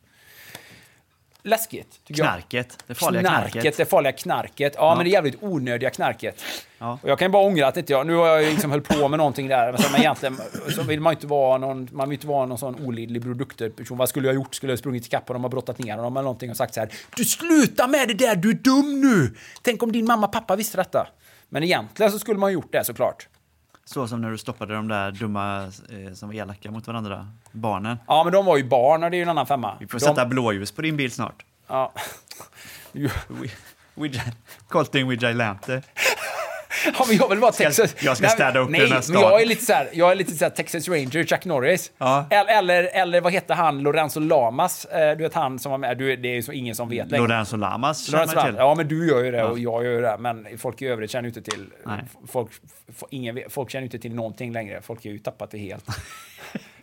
Läskigt, 1.47 2.05
tycker 2.05 2.23
jag. 2.23 2.33
Knarket. 2.33 2.79
Det 2.87 2.95
farliga 2.95 3.23
knarket. 3.23 3.53
knarket. 3.53 3.77
Det 3.77 3.85
farliga 3.85 4.13
knarket. 4.13 4.75
Ja, 4.77 4.95
men 4.95 5.05
det 5.05 5.11
jävligt 5.11 5.43
onödiga 5.43 5.91
knarket. 5.91 6.43
Ja. 6.79 6.99
Och 7.03 7.09
jag 7.09 7.19
kan 7.19 7.31
bara 7.31 7.43
ångra 7.43 7.67
att 7.67 7.77
inte 7.77 7.93
jag, 7.93 8.07
nu 8.07 8.15
har 8.15 8.27
jag 8.27 8.53
liksom 8.53 8.71
höll 8.71 8.81
på 8.81 9.09
med 9.09 9.19
någonting 9.19 9.49
där, 9.49 9.73
men, 9.73 9.83
så, 9.83 9.93
men 9.93 10.01
egentligen 10.01 10.39
så 10.75 10.83
vill 10.83 11.01
man 11.01 11.13
inte 11.13 11.27
vara 11.27 11.59
någon, 11.59 11.89
man 11.93 12.09
vill 12.09 12.17
inte 12.17 12.27
vara 12.27 12.47
någon 12.47 12.59
sån 12.59 12.87
olidlig 12.87 13.23
produkterperson. 13.23 13.99
Vad 13.99 14.09
skulle 14.09 14.29
jag 14.29 14.35
gjort? 14.35 14.55
Skulle 14.55 14.73
jag 14.73 14.79
sprungit 14.79 15.07
ikapp 15.07 15.27
dem 15.27 15.45
och 15.45 15.51
brottat 15.51 15.79
ner 15.79 15.97
dem 15.97 16.17
eller 16.17 16.23
någonting 16.23 16.51
och 16.51 16.57
sagt 16.57 16.75
så 16.75 16.81
här, 16.81 16.89
du 17.17 17.25
sluta 17.25 17.87
med 17.87 18.09
det 18.09 18.15
där, 18.15 18.37
du 18.37 18.51
är 18.51 18.55
dum 18.55 19.01
nu! 19.01 19.35
Tänk 19.63 19.83
om 19.83 19.93
din 19.93 20.05
mamma 20.05 20.27
och 20.27 20.33
pappa 20.33 20.57
visste 20.57 20.77
detta. 20.77 21.07
Men 21.49 21.63
egentligen 21.63 22.13
så 22.13 22.19
skulle 22.19 22.39
man 22.39 22.47
ha 22.47 22.53
gjort 22.53 22.73
det 22.73 22.85
såklart. 22.85 23.29
Så 23.85 24.09
som 24.09 24.21
när 24.21 24.31
du 24.31 24.39
stoppade 24.39 24.75
de 24.75 24.89
där 24.89 25.13
dumma 25.13 25.63
eh, 25.63 26.13
som 26.15 26.29
var 26.29 26.35
elaka 26.35 26.71
mot 26.71 26.87
varandra, 26.87 27.29
barnen. 27.53 27.99
Ja, 28.07 28.25
men 28.25 28.33
de 28.33 28.47
var 28.47 28.57
ju 28.57 28.65
barn 28.65 29.03
och 29.05 29.11
det 29.11 29.17
är 29.17 29.19
ju 29.19 29.23
en 29.23 29.29
annan 29.29 29.47
femma. 29.47 29.77
Vi 29.81 29.87
får 29.87 29.99
de, 29.99 30.05
sätta 30.05 30.27
blåljus 30.27 30.73
på 30.73 30.83
din 30.83 30.97
bil 30.97 31.13
snart. 31.13 31.45
Ja. 31.67 31.93
Colting 34.69 35.09
Vigilante. 35.09 35.83
Ja, 36.99 37.05
men 37.09 37.17
jag 37.17 37.29
vill 37.29 37.39
vara 37.39 37.53
Texas... 37.53 37.95
jag 38.03 38.17
ska 38.17 38.29
städa 38.29 38.61
upp 38.61 38.71
nej, 38.71 38.81
den 38.81 38.93
här 38.93 39.01
staden. 39.01 39.21
jag 39.23 39.43
är 39.43 39.47
lite 39.47 39.65
så 39.65 39.73
här, 39.73 39.89
jag 39.93 40.11
är 40.11 40.15
lite 40.15 40.33
så 40.33 40.45
här 40.45 40.51
Texas 40.51 40.89
Ranger, 40.89 41.25
Chuck 41.25 41.45
Norris. 41.45 41.93
Ja. 41.99 42.27
Eller, 42.31 42.85
eller, 42.85 43.21
vad 43.21 43.33
hette 43.33 43.55
han, 43.55 43.79
Lorenzo 43.83 44.21
Lamas? 44.21 44.85
Eh, 44.85 45.17
Du 45.17 45.23
vet 45.23 45.35
han 45.35 45.59
som 45.59 45.71
var 45.71 45.79
med, 45.79 45.99
du, 45.99 46.17
det 46.17 46.29
är 46.29 46.35
ju 46.35 46.43
så 46.43 46.53
ingen 46.53 46.75
som 46.75 46.89
vet 46.89 47.11
längre. 47.11 47.23
Lorenzo 47.27 47.57
Lamas 47.57 48.13
Lorenzo 48.13 48.37
Lamas. 48.37 48.55
Ja, 48.59 48.75
men 48.75 48.89
du 48.89 49.09
gör 49.09 49.25
ju 49.25 49.31
det 49.31 49.45
och 49.45 49.59
jag 49.59 49.85
gör 49.85 49.91
ju 49.93 50.01
det. 50.01 50.17
Men 50.19 50.47
folk 50.59 50.83
i 50.83 50.87
övrigt 50.87 51.11
känner 51.11 51.23
ju 51.23 51.29
inte 51.29 51.51
till... 51.51 51.67
Nej. 51.87 51.99
Folk, 52.33 52.51
ingen, 53.11 53.41
folk 53.49 53.71
känner 53.71 53.83
ju 53.83 53.87
inte 53.87 53.99
till 53.99 54.15
någonting 54.15 54.53
längre. 54.53 54.83
Folk 54.83 55.05
har 55.05 55.11
ju 55.11 55.19
tappat 55.19 55.51
det 55.51 55.59
helt. 55.59 55.85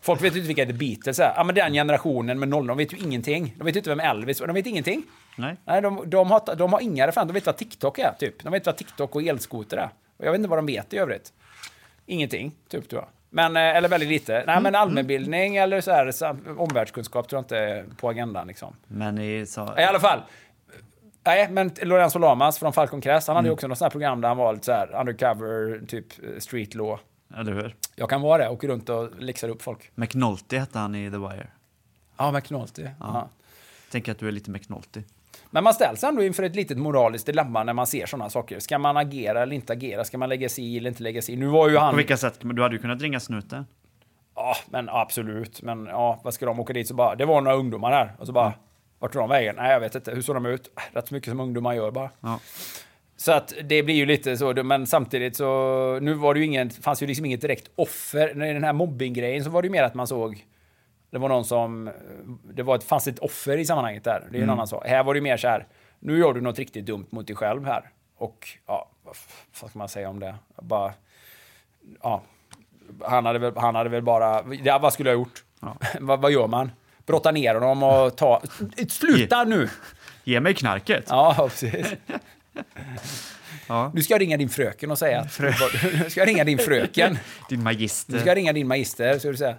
Folk 0.02 0.22
vet 0.22 0.36
ju 0.36 0.38
inte 0.38 0.48
vilka 0.48 0.66
The 0.66 0.74
Beatles 0.74 1.20
är. 1.20 1.34
Ja, 1.36 1.44
men 1.44 1.56
den 1.56 1.74
generationen 1.74 2.40
med 2.40 2.50
noll, 2.50 2.68
de 2.68 2.78
vet 2.78 2.94
ju 2.94 2.98
ingenting. 2.98 3.56
De 3.58 3.64
vet 3.64 3.76
ju 3.76 3.80
inte 3.80 3.90
vem 3.90 4.00
Elvis 4.00 4.42
är. 4.42 4.48
De 4.48 4.54
vet 4.54 4.66
ingenting. 4.66 5.04
Nej. 5.36 5.56
Nej, 5.66 5.82
de, 5.82 6.10
de, 6.10 6.32
har, 6.32 6.56
de 6.56 6.74
har 6.74 6.80
inga 6.80 7.08
referenser. 7.08 7.28
De 7.28 7.34
vet 7.34 7.46
vad 7.46 7.58
TikTok 7.58 8.00
är, 8.00 8.12
typ. 8.20 8.44
De 8.44 8.52
vet 8.52 8.66
vad 8.66 8.78
TikTok 8.78 9.16
och 9.16 9.24
elskoter 9.24 9.78
är. 9.78 9.90
Och 10.18 10.26
jag 10.26 10.32
vet 10.32 10.40
inte 10.40 10.50
vad 10.50 10.58
de 10.58 10.66
vet 10.66 10.94
i 10.94 10.98
övrigt. 10.98 11.34
Ingenting, 12.06 12.52
typ, 12.70 12.90
tror 12.90 13.02
jag. 13.02 13.10
Men, 13.30 13.56
eh, 13.56 13.78
eller 13.78 13.90
väldigt 13.90 14.10
lite. 14.10 14.44
Nej, 14.48 14.62
men 14.62 14.76
allmänbildning 14.76 15.58
eller 15.58 15.82
så 15.82 15.92
här, 15.92 16.12
så, 16.12 16.38
omvärldskunskap 16.58 17.28
tror 17.28 17.38
jag 17.38 17.44
inte 17.44 17.58
är 17.58 17.86
på 17.98 18.10
agendan. 18.10 18.48
Liksom. 18.48 18.76
Men 18.88 19.18
i, 19.18 19.46
så, 19.46 19.74
I 19.78 19.84
alla 19.84 20.00
fall. 20.00 20.20
Nej, 21.26 21.48
men 21.52 21.72
Lorenzo 21.82 22.20
Lamas 22.20 22.60
från 22.60 22.74
Falcon 22.74 23.02
Crest, 23.02 23.28
han 23.28 23.36
hade 23.36 23.48
ju 23.48 23.54
också 23.54 23.68
något 23.68 23.78
sånt 23.78 23.86
här 23.86 23.92
program 23.92 24.22
där 24.22 24.28
han 24.28 24.38
var 24.38 24.54
lite 24.54 24.66
så 24.66 24.72
här 24.72 25.00
undercover, 25.00 25.82
typ 25.88 26.06
street 26.40 26.76
law. 26.76 27.00
Eller 27.38 27.54
hur? 27.54 27.76
Jag 27.96 28.10
kan 28.10 28.22
vara 28.22 28.44
det, 28.44 28.50
åker 28.50 28.68
runt 28.68 28.90
och 28.90 29.20
läxar 29.20 29.50
upp 29.50 29.62
folk. 29.62 29.92
McNulty 29.96 30.58
hette 30.58 30.80
han 30.80 30.96
i 30.96 31.12
The 31.12 31.18
Wire. 31.18 31.48
Ja, 32.18 32.32
McNulty. 32.32 32.88
Ja. 33.00 33.30
Tänk 33.92 34.10
att 34.10 34.20
du 34.20 34.28
är 34.28 34.32
lite 34.32 34.52
McNulty. 34.52 35.04
Men 35.50 35.64
man 35.64 35.74
ställs 35.74 36.04
ändå 36.04 36.24
inför 36.24 36.44
ett 36.44 36.56
litet 36.56 36.78
moraliskt 36.78 37.26
dilemma 37.26 37.64
när 37.64 37.74
man 37.74 37.88
ser 37.88 38.06
sådana 38.06 38.30
saker. 38.30 38.60
Ska 38.60 38.80
man 38.80 38.98
agera 38.98 39.42
eller 39.42 39.56
inte 39.56 39.74
agera? 39.74 40.04
Ska 40.04 40.18
man 40.18 40.30
lägga 40.30 40.50
sig 40.50 40.64
i 40.64 40.78
eller 40.78 40.90
inte 40.90 41.04
lägga 41.04 41.22
sig 41.22 41.36
i? 41.36 41.38
Nu 41.38 41.48
var 41.48 41.70
ju 41.70 41.78
han... 41.78 41.92
På 41.92 41.98
vilka 41.98 42.18
sätt? 42.18 42.40
Du 42.42 42.62
hade 42.62 42.76
ju 42.76 42.82
kunnat 42.82 43.02
ringa 43.02 43.20
snuten. 43.20 43.66
Ja, 44.36 44.56
men 44.70 44.90
absolut. 44.90 45.62
Men 45.62 45.86
ja, 45.86 46.22
vad 46.24 46.34
ska 46.34 46.46
de 46.46 46.60
åka 46.60 46.74
dit 46.74 46.88
så 46.88 46.94
bara... 46.94 47.16
Det 47.16 47.26
var 47.26 47.42
några 47.42 47.58
ungdomar 47.58 47.92
där. 47.92 48.16
Och 48.20 48.28
så 48.28 48.34
bara... 48.34 48.54
Vart 49.00 49.14
tog 49.14 49.22
de 49.22 49.30
vägen? 49.30 49.56
Nej, 49.56 49.72
jag 49.72 49.80
vet 49.80 49.96
inte. 49.96 50.12
Hur 50.12 50.22
såg 50.22 50.36
de 50.36 50.46
ut? 50.46 50.72
Rätt 50.94 51.08
så 51.08 51.14
mycket 51.14 51.30
som 51.30 51.40
ungdomar 51.40 51.74
gör 51.74 51.92
bara. 51.92 52.10
Ja. 52.20 52.40
Så 53.22 53.32
att 53.32 53.54
det 53.64 53.84
blir 53.84 53.96
ju 53.96 54.06
lite 54.06 54.38
så, 54.38 54.54
men 54.64 54.88
samtidigt 54.88 55.36
så... 55.36 56.00
Nu 56.02 56.14
var 56.14 56.34
det 56.34 56.40
ju 56.40 56.46
ingen, 56.46 56.70
fanns 56.70 57.04
ju 57.04 57.08
liksom 57.08 57.26
inget 57.26 57.42
direkt 57.42 57.70
offer. 57.76 58.34
När 58.36 58.54
den 58.54 58.64
här 58.64 58.74
mobbinggrejen 58.74 59.44
så 59.44 59.50
var 59.50 59.62
det 59.62 59.66
ju 59.66 59.72
mer 59.72 59.84
att 59.84 59.94
man 59.94 60.08
såg... 60.08 60.46
Det 61.12 61.18
var 61.18 61.30
någon 61.30 61.46
som... 61.46 61.92
Det 62.44 62.64
var 62.64 62.76
ett, 62.76 62.84
fanns 62.84 63.08
ett 63.08 63.20
offer 63.20 63.58
i 63.58 63.66
sammanhanget 63.66 64.04
där. 64.04 64.28
Det 64.32 64.36
är 64.36 64.38
ju 64.38 64.44
en 64.44 64.50
annan 64.50 64.68
sak. 64.68 64.88
Här 64.88 65.04
var 65.04 65.14
det 65.14 65.18
ju 65.18 65.22
mer 65.22 65.38
så 65.38 65.48
här... 65.48 65.68
Nu 66.00 66.20
gör 66.20 66.34
du 66.34 66.42
något 66.42 66.60
riktigt 66.60 66.86
dumt 66.86 67.06
mot 67.10 67.28
dig 67.28 67.36
själv 67.36 67.66
här. 67.66 67.90
Och 68.18 68.50
ja, 68.68 68.90
vad 69.62 69.70
ska 69.70 69.80
man 69.80 69.90
säga 69.90 70.10
om 70.10 70.20
det? 70.20 70.36
Bara... 70.62 70.94
Ja. 72.02 72.22
Han 73.02 73.26
hade 73.26 73.40
väl, 73.40 73.54
han 73.56 73.76
hade 73.76 73.90
väl 73.90 74.04
bara... 74.04 74.44
Ja, 74.64 74.80
vad 74.80 74.94
skulle 74.94 75.10
jag 75.10 75.18
ha 75.18 75.24
gjort? 75.24 75.44
vad, 76.00 76.22
vad 76.22 76.32
gör 76.32 76.48
man? 76.48 76.72
Brotta 77.06 77.32
ner 77.32 77.56
honom 77.56 77.84
och 77.84 78.18
ta... 78.18 78.42
Sluta 78.90 79.44
nu! 79.44 79.70
Ge 80.24 80.40
mig 80.40 80.54
knarket. 80.54 81.06
Ja, 81.10 81.36
precis. 81.50 81.94
Ja. 83.68 83.92
Nu 83.94 84.02
ska 84.04 84.14
jag 84.14 84.22
ringa 84.22 84.38
din 84.38 84.50
fröken 84.50 84.92
och 84.92 84.98
säga 84.98 85.20
att... 85.20 85.40
Nu 85.94 86.10
ska 86.10 86.20
jag 86.20 86.28
ringa 86.28 86.44
din 86.44 86.58
fröken. 86.58 87.18
Din 87.50 87.64
magister. 87.64 88.14
Nu 88.14 88.20
ska 88.20 88.30
jag 88.30 88.38
ringa 88.38 88.54
din 88.54 88.68
magister, 88.68 89.20
ska 89.20 89.28
du 89.32 89.38
säga. 89.38 89.56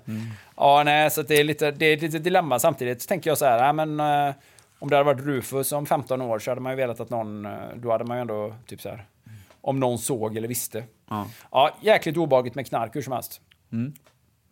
Ja, 0.57 0.83
nej, 0.85 1.11
så 1.11 1.23
det 1.23 1.35
är 1.35 1.45
lite, 1.45 1.71
det 1.71 1.87
är 1.87 1.97
lite 1.97 2.19
dilemma. 2.19 2.59
Samtidigt 2.59 3.03
så 3.03 3.07
tänker 3.07 3.31
jag 3.31 3.39
så 3.39 3.45
här, 3.45 3.67
ja, 3.67 3.73
men 3.73 4.01
eh, 4.01 4.35
om 4.79 4.91
det 4.91 4.97
hade 4.97 5.05
varit 5.05 5.21
Rufus 5.21 5.73
om 5.73 5.87
15 5.87 6.23
år 6.23 6.39
så 6.39 6.51
hade 6.51 6.61
man 6.61 6.73
ju 6.73 6.77
velat 6.77 7.01
att 7.01 7.11
någon, 7.11 7.47
eh, 7.47 7.53
då 7.77 7.91
hade 7.91 8.05
man 8.05 8.17
ju 8.17 8.21
ändå 8.21 8.55
typ 8.67 8.81
så 8.81 8.89
här, 8.89 9.07
om 9.61 9.81
någon 9.81 9.99
såg 9.99 10.37
eller 10.37 10.49
visste. 10.49 10.85
Ja. 11.11 11.27
Ja, 11.51 11.77
jäkligt 11.83 12.17
obehagligt 12.17 12.55
med 12.55 12.67
knark 12.67 12.97
hur 12.97 13.03
som 13.03 13.13
helst. 13.13 13.41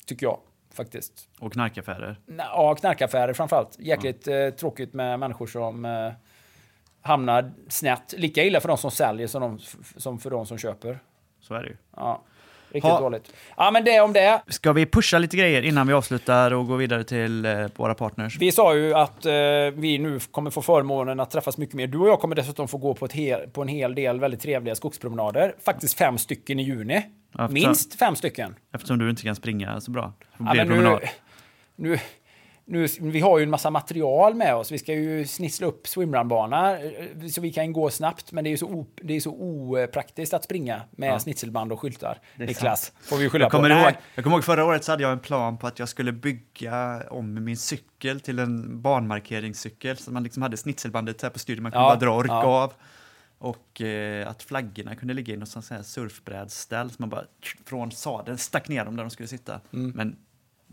Tycker 0.07 0.27
jag, 0.27 0.39
faktiskt. 0.75 1.29
Och 1.39 1.53
knarkaffärer. 1.53 2.17
Ja, 2.39 2.75
knarkaffärer 2.75 3.33
framförallt. 3.33 3.77
Jäkligt 3.79 4.29
eh, 4.29 4.51
tråkigt 4.51 4.95
med 4.95 5.19
människor 5.19 5.47
som 5.47 5.85
eh, 5.85 6.13
hamnar 7.03 7.53
snett. 7.69 8.15
Lika 8.17 8.45
illa 8.45 8.61
för 8.61 8.69
de 8.69 8.79
som 8.79 8.91
säljer 8.91 9.27
som, 9.27 9.43
de, 9.43 9.59
som 10.01 10.19
för 10.19 10.31
de 10.31 10.47
som 10.47 10.59
köper. 10.59 10.99
Så 11.41 11.55
är 11.55 11.63
det 11.63 11.69
ju. 11.69 11.77
Ja, 11.97 12.23
riktigt 12.71 12.91
Ha. 12.91 13.01
dåligt. 13.01 13.33
Ja, 13.57 13.71
men 13.71 13.85
det 13.85 14.01
om 14.01 14.13
det. 14.13 14.43
Ska 14.49 14.73
vi 14.73 14.87
pusha 14.87 15.19
lite 15.19 15.37
grejer 15.37 15.63
innan 15.63 15.87
vi 15.87 15.93
avslutar 15.93 16.51
och 16.51 16.67
går 16.67 16.77
vidare 16.77 17.05
till 17.05 17.45
eh, 17.45 17.67
våra 17.77 17.95
partners? 17.95 18.37
Vi 18.39 18.53
sa 18.53 18.75
ju 18.77 18.95
att 18.95 19.27
eh, 19.27 19.33
vi 19.75 19.99
nu 19.99 20.19
kommer 20.31 20.51
få 20.51 20.63
förmånen 20.63 21.21
att 21.21 21.31
träffas 21.31 21.59
mycket 21.59 21.75
mer. 21.75 21.87
Du 21.87 21.99
och 21.99 22.09
jag 22.09 22.21
kommer 22.21 22.37
dessutom 22.37 22.69
få 22.69 22.79
gå 22.79 22.95
på, 22.95 23.07
hel, 23.07 23.41
på 23.49 23.63
en 23.63 23.69
hel 23.69 23.95
del 23.95 24.21
väldigt 24.21 24.41
trevliga 24.41 24.75
skogspromenader. 24.75 25.55
Faktiskt 25.65 25.99
fem 25.99 26.19
stycken 26.19 26.59
i 26.59 26.63
juni. 26.63 27.03
För- 27.37 27.49
Minst 27.49 27.95
fem 27.95 28.17
stycken. 28.17 28.55
Eftersom 28.75 28.99
du 28.99 29.11
inte 29.11 29.23
kan 29.23 29.35
springa 29.37 29.81
så 29.81 29.91
bra. 29.91 30.13
Ja, 30.39 30.55
men 30.55 30.69
nu, 30.69 30.99
nu, 31.77 31.99
nu, 32.71 32.87
vi 33.01 33.21
har 33.21 33.39
ju 33.39 33.43
en 33.43 33.51
massa 33.51 33.71
material 33.71 34.35
med 34.35 34.55
oss. 34.55 34.73
Vi 34.73 34.79
ska 34.79 34.95
ju 34.95 35.27
snissla 35.27 35.67
upp 35.67 35.89
swimrunbana 35.89 36.79
eh, 36.79 37.27
så 37.31 37.41
vi 37.41 37.53
kan 37.53 37.73
gå 37.73 37.91
snabbt. 37.91 38.33
Men 38.33 38.45
det 38.45 38.49
är 38.49 38.53
ju 38.53 38.57
så, 38.57 38.67
o, 38.67 38.87
det 39.03 39.17
är 39.17 39.21
så 39.21 39.31
opraktiskt 39.31 40.35
att 40.35 40.45
springa 40.45 40.83
med 40.91 41.23
snitselband 41.23 41.73
och 41.73 41.81
skyltar. 41.81 42.19
Niklas, 42.37 42.93
får 43.03 43.17
vi 43.17 43.29
skylla 43.29 43.45
Jag 43.45 43.53
kommer, 43.53 43.71
på. 43.71 43.77
ihåg, 43.77 43.93
jag 44.15 44.25
kommer 44.25 44.37
ihåg 44.37 44.45
förra 44.45 44.65
året 44.65 44.85
så 44.85 44.93
hade 44.93 45.03
jag 45.03 45.13
en 45.13 45.19
plan 45.19 45.59
på 45.59 45.67
att 45.67 45.79
jag 45.79 45.89
skulle 45.89 46.13
bygga 46.13 47.03
om 47.11 47.45
min 47.45 47.57
cykel 47.57 48.21
till 48.21 48.39
en 48.39 48.83
banmarkeringscykel. 48.83 49.97
Så 49.97 50.13
man 50.13 50.23
liksom 50.23 50.43
hade 50.43 50.57
snitselbandet 50.57 51.23
här 51.23 51.31
på 51.31 51.39
styrningen, 51.39 51.63
man 51.63 51.73
kunde 51.73 51.85
Ja, 51.85 51.91
bara 51.91 51.99
dra 51.99 52.17
och 52.17 52.23
rycka 52.23 52.35
ja. 52.35 52.63
av. 52.63 52.73
Och 53.39 53.81
eh, 53.81 54.29
att 54.29 54.43
flaggorna 54.43 54.95
kunde 54.95 55.15
ligga 55.15 55.35
i 55.35 55.37
något 55.37 55.49
sånt 55.49 55.71
här 55.71 55.83
surfbrädställ 55.83 56.91
så 56.91 56.97
man 56.99 57.09
bara 57.09 57.25
från 57.67 57.91
sadeln 57.93 58.39
stack 58.39 58.69
ner 58.69 58.85
dem 58.85 58.97
där 58.97 59.05
de 59.05 59.11
skulle 59.11 59.29
sitta. 59.29 59.61
Mm. 59.73 59.93
Men 59.95 60.17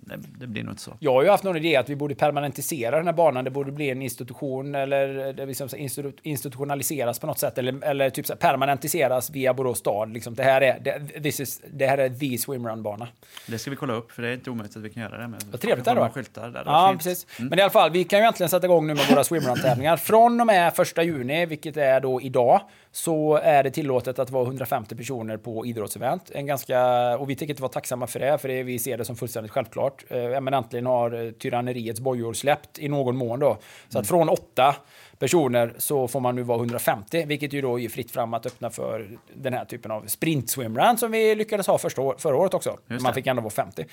det, 0.05 0.17
det 0.39 0.47
blir 0.47 0.63
nog 0.63 0.71
inte 0.71 0.81
så. 0.81 0.93
Jag 0.99 1.13
har 1.13 1.23
ju 1.23 1.29
haft 1.29 1.43
någon 1.43 1.57
idé 1.57 1.75
att 1.75 1.89
vi 1.89 1.95
borde 1.95 2.15
permanentisera 2.15 2.97
den 2.97 3.05
här 3.05 3.13
banan. 3.13 3.43
Det 3.43 3.51
borde 3.51 3.71
bli 3.71 3.89
en 3.89 4.01
institution 4.01 4.75
eller 4.75 5.33
det 5.33 5.45
liksom 5.45 5.69
så 5.69 5.75
institu- 5.75 6.19
institutionaliseras 6.23 7.19
på 7.19 7.27
något 7.27 7.39
sätt. 7.39 7.57
Eller, 7.57 7.83
eller 7.83 8.09
typ 8.09 8.25
så 8.27 8.35
permanentiseras 8.35 9.29
via 9.29 9.53
Borås 9.53 9.79
stad. 9.79 10.13
Liksom. 10.13 10.35
Det, 10.35 10.43
här 10.43 10.61
är, 10.61 10.79
det, 10.79 11.21
this 11.23 11.39
is, 11.39 11.61
det 11.73 11.87
här 11.87 11.97
är 11.97 12.09
the 12.09 12.37
swimrun-bana. 12.37 13.07
Det 13.47 13.59
ska 13.59 13.69
vi 13.69 13.75
kolla 13.75 13.93
upp 13.93 14.11
för 14.11 14.21
det 14.21 14.29
är 14.29 14.33
inte 14.33 14.49
omöjligt 14.49 14.77
att 14.77 14.83
vi 14.83 14.89
kan 14.89 15.03
göra 15.03 15.17
det. 15.17 15.33
Vad 15.51 15.61
trevligt 15.61 15.85
det 15.85 15.93
var. 15.93 16.09
skyltar 16.09 16.49
där. 16.49 16.63
Ja, 16.65 16.89
fint. 16.89 17.03
precis. 17.03 17.27
Men 17.37 17.59
i 17.59 17.61
alla 17.61 17.71
fall, 17.71 17.91
vi 17.91 18.03
kan 18.03 18.19
ju 18.19 18.25
äntligen 18.25 18.49
sätta 18.49 18.65
igång 18.65 18.87
nu 18.87 18.93
med 18.93 19.05
våra 19.09 19.23
swimrun-tävlingar. 19.23 19.97
Från 19.97 20.41
och 20.41 20.47
med 20.47 20.73
första 20.73 21.03
juni, 21.03 21.45
vilket 21.45 21.77
är 21.77 21.99
då 21.99 22.21
idag, 22.21 22.61
så 22.97 23.35
är 23.35 23.63
det 23.63 23.71
tillåtet 23.71 24.19
att 24.19 24.29
vara 24.29 24.43
150 24.43 24.95
personer 24.95 25.37
på 25.37 25.65
idrottsevent. 25.65 26.31
En 26.33 26.45
ganska, 26.45 26.81
och 27.17 27.29
vi 27.29 27.35
tänker 27.35 27.51
inte 27.53 27.61
vara 27.61 27.71
tacksamma 27.71 28.07
för 28.07 28.19
det, 28.19 28.37
för 28.37 28.47
det, 28.47 28.63
vi 28.63 28.79
ser 28.79 28.97
det 28.97 29.05
som 29.05 29.15
fullständigt 29.15 29.51
självklart. 29.51 30.05
Eh, 30.09 30.41
Men 30.41 30.53
äntligen 30.53 30.85
har 30.85 31.25
eh, 31.25 31.31
tyranneriets 31.31 31.99
bojor 31.99 32.33
släppt 32.33 32.79
i 32.79 32.89
någon 32.89 33.17
mån 33.17 33.39
då. 33.39 33.57
Så 33.89 33.99
att 33.99 34.07
från 34.07 34.29
åtta 34.29 34.75
personer 35.19 35.73
så 35.77 36.07
får 36.07 36.19
man 36.19 36.35
nu 36.35 36.43
vara 36.43 36.57
150, 36.57 37.25
vilket 37.25 37.53
ju 37.53 37.61
då 37.61 37.79
är 37.79 37.89
fritt 37.89 38.11
fram 38.11 38.33
att 38.33 38.45
öppna 38.45 38.69
för 38.69 39.17
den 39.33 39.53
här 39.53 39.65
typen 39.65 39.91
av 39.91 40.05
sprint 40.07 40.49
swimrun 40.49 40.97
som 40.97 41.11
vi 41.11 41.35
lyckades 41.35 41.67
ha 41.67 41.77
första 41.77 42.01
år, 42.01 42.15
förra 42.17 42.35
året 42.35 42.53
också. 42.53 42.77
Man 43.03 43.13
fick 43.13 43.27
ändå 43.27 43.41
vara 43.41 43.51
50. 43.51 43.85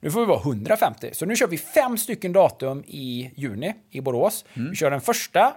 Nu 0.00 0.10
får 0.10 0.20
vi 0.20 0.26
vara 0.26 0.40
150. 0.40 1.10
Så 1.12 1.26
nu 1.26 1.36
kör 1.36 1.46
vi 1.46 1.58
fem 1.58 1.98
stycken 1.98 2.32
datum 2.32 2.84
i 2.86 3.30
juni 3.34 3.74
i 3.90 4.00
Borås. 4.00 4.44
Vi 4.70 4.76
kör 4.76 4.90
den 4.90 5.00
första 5.00 5.54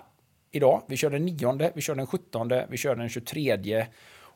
idag, 0.56 0.82
vi 0.88 0.98
kör 0.98 1.10
den 1.10 1.26
nionde, 1.26 1.72
vi 1.76 1.82
kör 1.82 1.96
den 1.96 2.08
17, 2.08 2.52
vi 2.70 2.78
kör 2.78 2.96
den 2.96 3.10
23 3.10 3.86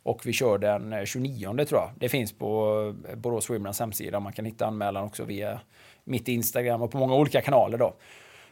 och 0.04 0.26
vi 0.26 0.34
kör 0.34 0.58
den 0.58 0.94
eh, 0.94 1.04
29 1.06 1.66
tror 1.66 1.82
jag. 1.82 1.90
Det 2.00 2.10
finns 2.10 2.34
på 2.38 2.78
eh, 3.10 3.16
Borås 3.16 3.46
Swimruns 3.46 3.80
hemsida. 3.80 4.20
Man 4.20 4.34
kan 4.34 4.46
hitta 4.46 4.66
anmälan 4.66 5.04
också 5.04 5.24
via 5.24 5.60
mitt 6.04 6.28
Instagram 6.28 6.82
och 6.82 6.92
på 6.92 6.98
många 6.98 7.16
olika 7.16 7.42
kanaler 7.42 7.78
då. 7.78 7.96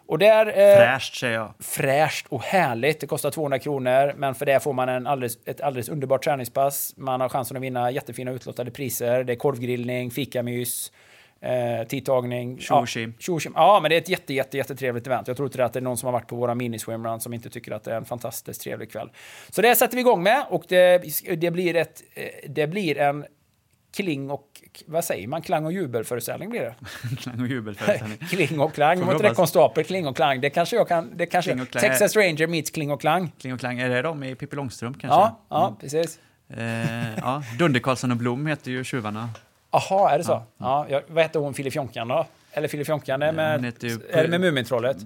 Och 0.08 0.20
där... 0.20 0.46
eh, 0.48 0.54
Fräscht 0.78 1.16
säger 1.20 1.34
jag. 1.34 1.54
fräscht 1.60 2.26
och 2.30 2.42
härligt. 2.42 3.00
Det 3.00 3.08
kostar 3.08 3.32
200 3.32 3.60
kronor, 3.60 4.14
men 4.18 4.36
för 4.36 4.46
det 4.46 4.60
får 4.64 4.74
man 4.74 4.90
en 4.90 5.08
alldeles, 5.08 5.38
ett 5.46 5.62
alldeles 5.62 5.90
underbart 5.90 6.24
träningspass. 6.24 6.94
Man 6.98 7.22
har 7.22 7.30
chansen 7.30 7.58
att 7.58 7.64
vinna 7.64 7.92
jättefina 7.92 8.32
utlottade 8.32 8.72
priser. 8.72 9.24
Det 9.24 9.34
är 9.34 9.38
korvgrillning, 9.38 10.12
fikamys, 10.12 10.92
eh, 11.42 11.88
tidtagning. 11.88 12.60
Tjo 12.60 12.76
och 12.76 12.88
tjim. 12.88 13.14
Ja, 13.20 13.40
ja, 13.56 13.80
men 13.82 13.90
det 13.90 13.96
är 13.96 14.02
ett 14.02 14.10
jätte, 14.10 14.34
jätte, 14.34 14.58
jättetrevligt 14.58 15.08
event. 15.08 15.28
Jag 15.28 15.38
tror 15.38 15.48
inte 15.48 15.66
att 15.66 15.74
det 15.74 15.80
är 15.80 15.82
någon 15.82 15.98
som 15.98 16.08
har 16.08 16.14
varit 16.14 16.28
på 16.28 16.36
våra 16.36 16.56
miniswimrun 16.56 17.20
som 17.20 17.34
inte 17.34 17.50
tycker 17.50 17.72
att 17.72 17.84
det 17.84 17.92
är 17.92 17.98
en 17.98 18.06
fantastiskt 18.06 18.62
trevlig 18.62 18.92
kväll. 18.92 19.10
Så 19.50 19.62
det 19.62 19.76
sätter 19.76 19.96
vi 19.96 20.02
igång 20.02 20.24
med 20.24 20.46
och 20.50 20.64
det, 20.68 21.04
det, 21.38 21.52
blir, 21.52 21.76
ett, 21.76 22.04
eh, 22.14 22.50
det 22.50 22.68
blir 22.68 22.98
en 22.98 23.26
kling 23.96 24.32
och, 24.32 24.62
vad 24.86 25.04
säger 25.06 25.28
man, 25.28 25.42
klang 25.42 25.66
och 25.66 25.72
jubelföreställning 25.72 26.50
blir 26.50 26.62
det. 26.62 26.76
Klang 27.18 27.42
och 27.42 27.48
jubelföreställning. 27.48 28.18
Kling 28.30 28.60
och 28.60 28.74
klang 28.74 29.02
hoppas. 29.02 29.22
rekonstapel, 29.22 29.84
kling 29.84 30.08
och 30.08 30.16
klang. 30.16 30.42
Det 30.42 30.50
kanske 30.50 30.76
jag 30.76 30.88
kan... 30.88 31.18
Det 31.18 31.26
kanske, 31.26 31.52
Kling 31.52 31.66
klang. 31.66 31.82
Texas 31.82 32.16
Ranger 32.16 32.48
meets 32.48 32.72
kling 32.72 32.92
och 32.92 33.02
klang. 33.02 33.32
Kling 33.40 33.54
och 33.54 33.60
klang, 33.60 33.80
är 33.80 33.90
det 33.90 34.02
de 34.02 34.24
i 34.24 34.36
Pippi 34.36 34.56
Långstrump 34.56 35.02
kanske? 35.02 35.20
Ja, 35.20 35.46
ja 35.50 35.78
precis. 35.82 36.20
Eh, 36.50 37.18
ja. 37.18 37.44
Dunder 37.60 37.80
Karlsson 37.80 38.12
och 38.12 38.18
Blom 38.18 38.48
heter 38.48 38.72
ju 38.72 38.84
tjuvarna. 38.84 39.30
Jaha, 39.72 40.12
är 40.12 40.18
det 40.18 40.24
så? 40.24 40.44
Ja. 40.58 40.86
jag, 40.90 41.02
vad 41.08 41.24
heter 41.24 41.40
hon, 41.40 41.54
Filifjonkan 41.54 42.08
då? 42.08 42.26
Eller 42.52 42.68
Filifjonkan, 42.68 43.22
är, 43.22 43.32
med, 43.32 43.66
är 44.10 44.22
det 44.24 44.28
med 44.28 44.42
Mumintrollet? 44.42 44.98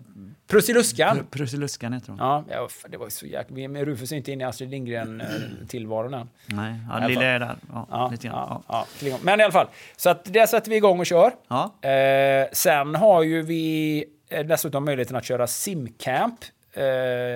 Prussiluskan. 0.47 1.17
Pr- 1.19 1.23
Prussiluskan 1.31 1.93
heter 1.93 2.09
hon. 2.09 2.17
Ja, 2.17 2.43
ja, 2.49 2.67
det 2.89 2.97
var 2.97 3.05
ju 3.05 3.11
så 3.11 3.25
jäkla... 3.25 3.55
Rufus 3.85 4.11
är 4.11 4.15
inte 4.15 4.31
inne 4.31 4.43
i 4.43 4.47
Astrid 4.47 4.69
Lindgren-tillvaron 4.69 6.13
än. 6.13 6.29
Nej, 6.45 6.75
ja, 6.89 6.99
fall. 7.15 7.23
är 7.23 7.39
där. 7.39 7.55
Ja, 7.73 7.87
Ja, 7.91 8.09
lite 8.11 8.27
grann. 8.27 8.35
ja, 8.49 8.63
Ja. 8.67 8.85
ja. 9.09 9.17
Men 9.21 9.39
i 9.39 9.43
alla 9.43 9.51
fall, 9.51 9.67
så 9.97 10.09
att 10.09 10.25
det 10.25 10.47
sätter 10.47 10.69
vi 10.69 10.75
igång 10.75 10.99
och 10.99 11.05
kör. 11.05 11.31
Ja. 11.47 11.89
Eh, 11.89 12.47
sen 12.51 12.95
har 12.95 13.23
ju 13.23 13.41
vi 13.41 14.05
eh, 14.29 14.45
dessutom 14.45 14.85
möjligheten 14.85 15.15
att 15.15 15.25
köra 15.25 15.47
simcamp 15.47 16.39
eh, 16.73 16.83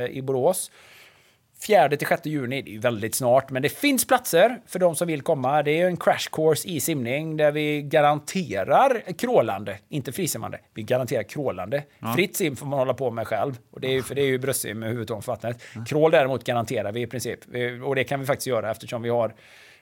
i 0.10 0.22
Borås. 0.24 0.72
4 1.68 1.90
till 1.90 2.08
6 2.08 2.26
juni, 2.26 2.62
det 2.62 2.70
är 2.70 2.74
ju 2.74 2.80
väldigt 2.80 3.16
snart, 3.16 3.50
men 3.50 3.62
det 3.62 3.70
finns 3.70 4.08
platser 4.08 4.62
för 4.68 4.80
de 4.80 4.96
som 4.96 5.08
vill 5.08 5.22
komma. 5.22 5.64
Det 5.64 5.72
är 5.72 5.78
ju 5.78 5.86
en 5.86 5.98
crash 5.98 6.30
course 6.32 6.68
i 6.68 6.80
simning 6.80 7.38
där 7.38 7.52
vi 7.52 7.82
garanterar 7.82 9.02
krålande, 9.18 9.78
inte 9.90 10.12
frisimmande. 10.12 10.60
Vi 10.74 10.84
garanterar 10.84 11.24
krålande. 11.24 11.84
Fritt 12.16 12.36
sim 12.36 12.56
får 12.56 12.66
man 12.66 12.80
hålla 12.80 12.94
på 12.94 13.12
med 13.12 13.28
själv, 13.28 13.58
och 13.72 13.82
det 13.82 13.88
är 13.88 13.92
ju, 13.92 14.04
för 14.04 14.16
det 14.16 14.22
är 14.22 14.26
ju 14.26 14.38
bröstsim 14.38 14.80
med 14.80 14.90
huvudet 14.90 15.12
ovanför 15.12 15.32
vattnet. 15.32 15.62
Krål 15.88 16.12
däremot 16.12 16.44
garanterar 16.44 16.92
vi 16.92 17.02
i 17.02 17.08
princip, 17.08 17.40
och 17.86 17.96
det 17.96 18.04
kan 18.04 18.20
vi 18.20 18.26
faktiskt 18.26 18.48
göra 18.48 18.72
eftersom 18.72 19.02
vi 19.02 19.10
har 19.10 19.34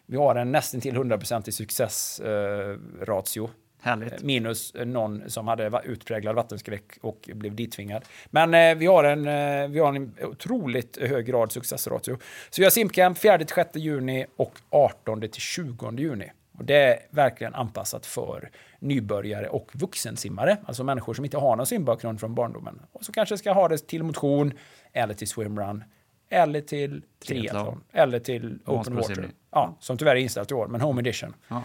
vi 0.05 0.17
har 0.17 0.35
en 0.35 0.51
nästan 0.51 0.81
till 0.81 0.95
100% 0.95 1.51
successratio. 1.51 3.43
Eh. 3.43 3.49
Härligt. 3.83 4.23
Minus 4.23 4.75
eh, 4.75 4.85
någon 4.85 5.29
som 5.29 5.47
hade 5.47 5.81
utpräglad 5.83 6.35
vattenskräck 6.35 6.83
och 7.01 7.29
blev 7.33 7.55
dittvingad. 7.55 8.05
Men 8.25 8.53
eh, 8.53 8.75
vi, 8.75 8.85
har 8.85 9.03
en, 9.03 9.27
eh, 9.27 9.67
vi 9.69 9.79
har 9.79 9.93
en 9.93 10.15
otroligt 10.21 10.97
hög 11.01 11.25
grad 11.25 11.51
successratio. 11.51 12.17
Så 12.49 12.61
vi 12.61 12.63
har 12.63 12.71
simcamp 12.71 13.17
4-6 13.17 13.77
juni 13.77 14.25
och 14.35 14.59
18-20 14.69 15.99
juni. 15.99 16.31
Och 16.57 16.65
det 16.65 16.75
är 16.75 16.99
verkligen 17.09 17.55
anpassat 17.55 18.05
för 18.05 18.49
nybörjare 18.79 19.47
och 19.47 19.69
vuxensimmare. 19.73 20.57
Alltså 20.65 20.83
människor 20.83 21.13
som 21.13 21.25
inte 21.25 21.37
har 21.37 21.55
någon 21.55 21.65
simbakgrund 21.65 22.19
från 22.19 22.35
barndomen. 22.35 22.81
Och 22.91 23.05
så 23.05 23.11
kanske 23.11 23.37
ska 23.37 23.51
ha 23.51 23.67
det 23.67 23.87
till 23.87 24.03
motion, 24.03 24.53
eller 24.93 25.13
till 25.13 25.27
swimrun, 25.27 25.83
eller 26.29 26.61
till 26.61 27.03
triathlon, 27.27 27.83
eller 27.91 28.19
till 28.19 28.59
open 28.65 28.95
water. 28.95 29.29
Ja, 29.51 29.77
som 29.79 29.97
tyvärr 29.97 30.15
är 30.15 30.19
inställt 30.19 30.51
i 30.51 30.53
år, 30.53 30.67
men 30.67 30.81
home 30.81 31.01
edition. 31.01 31.33
Ja. 31.47 31.63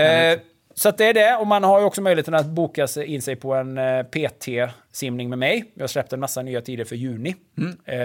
Eh, 0.00 0.38
så 0.80 0.90
det 0.90 1.04
är 1.04 1.14
det. 1.14 1.36
Och 1.36 1.46
man 1.46 1.64
har 1.64 1.80
ju 1.80 1.84
också 1.84 2.02
möjligheten 2.02 2.34
att 2.34 2.46
boka 2.46 2.88
in 3.06 3.22
sig 3.22 3.36
på 3.36 3.54
en 3.54 3.78
eh, 3.78 4.02
PT-simning 4.02 5.28
med 5.28 5.38
mig. 5.38 5.72
Vi 5.74 5.80
har 5.80 5.88
släppt 5.88 6.12
en 6.12 6.20
massa 6.20 6.42
nya 6.42 6.60
tider 6.60 6.84
för 6.84 6.96
juni. 6.96 7.36
Eh, 7.84 7.96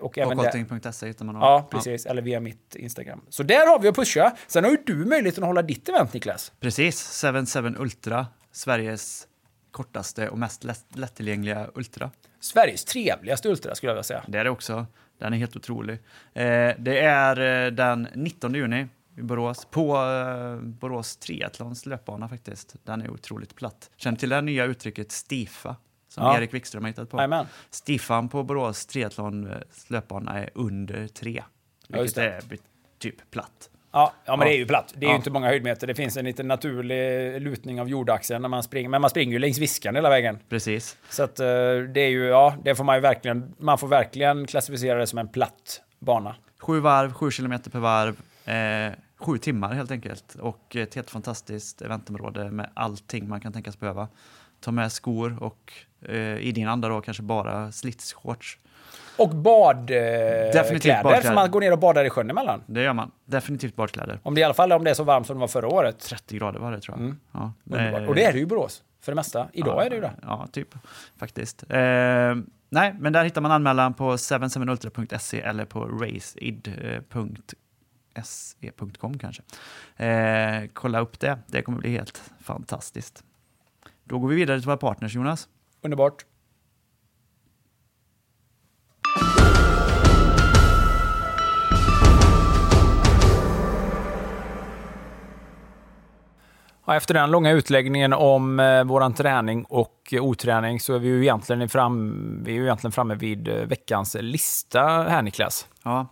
och 0.00 0.18
även 0.18 0.36
där, 0.36 0.44
colting.se 0.44 1.06
hittar 1.06 1.24
man 1.24 1.34
dem. 1.34 1.42
Ja, 1.42 1.68
precis. 1.70 2.06
Eller 2.06 2.22
via 2.22 2.40
mitt 2.40 2.76
Instagram. 2.76 3.20
Så 3.28 3.42
där 3.42 3.66
har 3.66 3.78
vi 3.78 3.88
att 3.88 3.96
pusha. 3.96 4.36
Sen 4.46 4.64
har 4.64 4.70
ju 4.70 4.78
du 4.86 4.94
möjligheten 4.94 5.44
att 5.44 5.48
hålla 5.48 5.62
ditt 5.62 5.88
event, 5.88 6.12
Niklas. 6.12 6.52
Precis, 6.60 7.22
77 7.22 7.74
Ultra, 7.78 8.26
Sveriges 8.52 9.26
kortaste 9.70 10.28
och 10.28 10.38
mest 10.38 10.64
lätt, 10.64 10.84
lättillgängliga 10.94 11.70
Ultra. 11.74 12.10
Sveriges 12.40 12.84
trevligaste 12.84 13.48
Ultra, 13.48 13.74
skulle 13.74 13.90
jag 13.90 13.94
vilja 13.94 14.02
säga. 14.02 14.24
Det 14.26 14.38
är 14.38 14.44
det 14.44 14.50
också. 14.50 14.86
Den 15.18 15.32
är 15.32 15.36
helt 15.36 15.56
otrolig. 15.56 15.94
Eh, 16.32 16.72
det 16.78 16.98
är 16.98 17.64
eh, 17.66 17.70
den 17.70 18.08
19 18.14 18.54
juni 18.54 18.86
i 19.16 19.22
Borås, 19.22 19.64
på 19.70 19.96
eh, 19.96 20.56
Borås 20.62 21.16
Triathlons 21.16 21.86
löpbana 21.86 22.28
faktiskt. 22.28 22.74
Den 22.84 23.02
är 23.02 23.10
otroligt 23.10 23.54
platt. 23.54 23.90
Känner 23.96 24.18
till 24.18 24.28
det 24.28 24.40
nya 24.40 24.64
uttrycket 24.64 25.12
STIFA 25.12 25.76
som 26.08 26.24
Ja. 26.24 26.38
Erik 26.38 26.54
Wikström 26.54 26.82
har 26.82 26.88
hittat 26.88 27.10
på? 27.10 27.16
Jajamän. 27.16 27.46
Stifan 27.86 28.28
på 28.28 28.42
Borås 28.42 28.86
Triathlon 28.86 29.46
eh, 29.50 29.56
löpbana 29.88 30.38
är 30.40 30.50
under 30.54 31.06
3. 31.08 31.42
Ja, 31.88 31.98
just 31.98 32.18
Vilket 32.18 32.48
det. 32.48 32.54
är 32.56 32.58
typ 32.98 33.30
platt. 33.30 33.70
Ja, 33.92 34.12
ja 34.24 34.36
men 34.36 34.46
Ja. 34.46 34.50
det 34.52 34.56
är 34.56 34.58
ju 34.58 34.66
platt. 34.66 34.92
Det 34.96 35.06
är 35.06 35.08
ju 35.08 35.12
Ja. 35.12 35.16
inte 35.16 35.30
många 35.30 35.46
höjdmeter. 35.46 35.86
Det 35.86 35.94
finns 35.94 36.16
en 36.16 36.24
liten 36.24 36.48
naturlig 36.48 37.40
lutning 37.42 37.80
av 37.80 37.88
jordaxeln 37.88 38.42
när 38.42 38.48
man 38.48 38.62
springer. 38.62 38.88
Men 38.88 39.00
man 39.00 39.10
springer 39.10 39.32
ju 39.32 39.38
längs 39.38 39.58
viskan 39.58 39.94
hela 39.94 40.08
vägen. 40.10 40.38
Precis. 40.48 40.96
Så 41.10 41.22
att 41.22 41.40
eh, 41.40 41.46
det 41.94 42.00
är 42.00 42.08
ju, 42.08 42.24
ja, 42.24 42.54
det 42.64 42.74
får 42.74 42.84
man 42.84 42.94
ju 42.96 43.00
verkligen, 43.00 43.54
man 43.58 43.78
får 43.78 43.88
verkligen 43.88 44.46
klassificera 44.46 44.98
det 44.98 45.06
som 45.06 45.18
en 45.18 45.28
platt 45.28 45.82
bana. 45.98 46.36
Sju 46.58 46.80
varv, 46.80 47.12
sju 47.12 47.30
kilometer 47.30 47.70
per 47.70 47.78
varv, 47.78 48.16
eh, 48.44 48.92
sju 49.16 49.38
timmar 49.38 49.72
helt 49.74 49.90
enkelt. 49.90 50.34
Och 50.34 50.76
ett 50.76 50.94
helt 50.94 51.10
fantastiskt 51.10 51.82
eventområde 51.82 52.50
med 52.50 52.70
allting 52.74 53.28
man 53.28 53.40
kan 53.40 53.52
tänkas 53.52 53.78
behöva. 53.80 54.08
Ta 54.60 54.70
med 54.70 54.92
skor 54.92 55.42
och 55.42 55.72
eh, 56.08 56.18
i 56.36 56.52
din 56.52 56.68
anda 56.68 56.88
då 56.88 57.00
kanske 57.00 57.22
bara 57.22 57.72
slitsshorts. 57.72 58.58
Och 59.18 59.28
badkläder, 59.28 60.78
kläder, 60.78 61.02
badkläder. 61.02 61.28
för 61.28 61.34
man 61.34 61.50
går 61.50 61.60
ner 61.60 61.72
och 61.72 61.78
badar 61.78 62.04
i 62.04 62.10
sjön 62.10 62.30
emellan. 62.30 62.62
Det 62.66 62.82
gör 62.82 62.92
man. 62.92 63.10
Definitivt 63.24 63.76
badkläder. 63.76 64.20
Om 64.22 64.34
det 64.34 64.40
i 64.40 64.44
alla 64.44 64.54
fall 64.54 64.72
om 64.72 64.84
det 64.84 64.90
är 64.90 64.94
så 64.94 65.04
varmt 65.04 65.26
som 65.26 65.36
det 65.36 65.40
var 65.40 65.48
förra 65.48 65.68
året. 65.68 65.98
30 65.98 66.36
grader 66.38 66.60
var 66.60 66.72
det 66.72 66.80
tror 66.80 66.98
jag. 67.00 67.14
Ja, 67.32 67.52
Underbart. 67.76 68.02
eh, 68.02 68.08
Och 68.08 68.14
det 68.14 68.24
är 68.24 68.32
det 68.32 68.38
ju 68.38 68.44
i 68.44 68.46
Borås, 68.46 68.82
för 69.00 69.12
det 69.12 69.16
mesta. 69.16 69.48
Idag 69.52 69.78
ja, 69.78 69.84
är 69.84 69.90
det 69.90 69.96
ju 69.96 70.02
det. 70.02 70.12
Ja, 70.22 70.46
typ. 70.52 70.74
Faktiskt. 71.16 71.62
Eh, 71.68 71.78
nej, 72.68 72.94
men 73.00 73.12
där 73.12 73.24
hittar 73.24 73.40
man 73.40 73.50
anmälan 73.52 73.94
på 73.94 74.16
77ultra.se 74.16 75.40
eller 75.40 75.64
på 75.64 75.88
raceid.se.com 78.16 79.18
kanske. 79.18 79.42
Eh, 79.96 80.68
kolla 80.72 81.00
upp 81.00 81.20
det. 81.20 81.38
Det 81.46 81.62
kommer 81.62 81.78
bli 81.78 81.90
helt 81.90 82.30
fantastiskt. 82.40 83.24
Då 84.04 84.18
går 84.18 84.28
vi 84.28 84.36
vidare 84.36 84.58
till 84.58 84.66
våra 84.66 84.76
partners, 84.76 85.14
Jonas. 85.14 85.48
Underbart. 85.82 86.24
Ja, 96.86 96.96
efter 96.96 97.14
den 97.14 97.30
långa 97.30 97.50
utläggningen 97.52 98.12
om 98.12 98.60
eh, 98.60 98.84
våran 98.84 99.14
träning 99.14 99.64
och 99.64 100.08
eh, 100.12 100.24
oträning 100.24 100.80
så 100.80 100.94
är 100.94 100.98
vi 100.98 101.08
ju 101.08 101.22
egentligen, 101.22 101.68
fram, 101.68 102.42
vi 102.44 102.52
är 102.52 102.56
ju 102.56 102.62
egentligen 102.62 102.92
framme 102.92 103.14
vid 103.14 103.48
eh, 103.48 103.54
veckans 103.54 104.16
lista 104.20 104.80
här 104.86 105.22
Niklas. 105.22 105.68
Ja, 105.82 106.06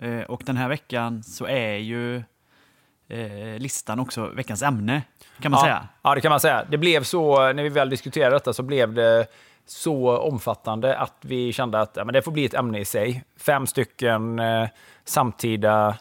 eh, 0.00 0.20
och 0.20 0.42
den 0.46 0.56
här 0.56 0.68
veckan 0.68 1.22
så 1.22 1.46
är 1.46 1.76
ju 1.76 2.16
eh, 3.08 3.58
listan 3.58 4.00
också 4.00 4.26
veckans 4.26 4.62
ämne, 4.62 5.02
kan 5.40 5.50
man 5.50 5.58
ja. 5.58 5.64
säga. 5.64 5.88
Ja, 6.02 6.14
det 6.14 6.20
kan 6.20 6.30
man 6.30 6.40
säga. 6.40 6.64
Det 6.70 6.78
blev 6.78 7.02
så, 7.02 7.52
när 7.52 7.62
vi 7.62 7.68
väl 7.68 7.90
diskuterade 7.90 8.36
detta 8.36 8.52
så 8.52 8.62
blev 8.62 8.94
det 8.94 9.26
så 9.66 10.18
omfattande 10.18 10.98
att 10.98 11.16
vi 11.20 11.52
kände 11.52 11.80
att 11.80 11.96
ja, 11.96 12.04
men 12.04 12.12
det 12.12 12.22
får 12.22 12.32
bli 12.32 12.44
ett 12.44 12.54
ämne 12.54 12.78
i 12.78 12.84
sig. 12.84 13.24
Fem 13.36 13.66
stycken 13.66 14.38
eh, 14.38 14.68
samtida 15.04 15.98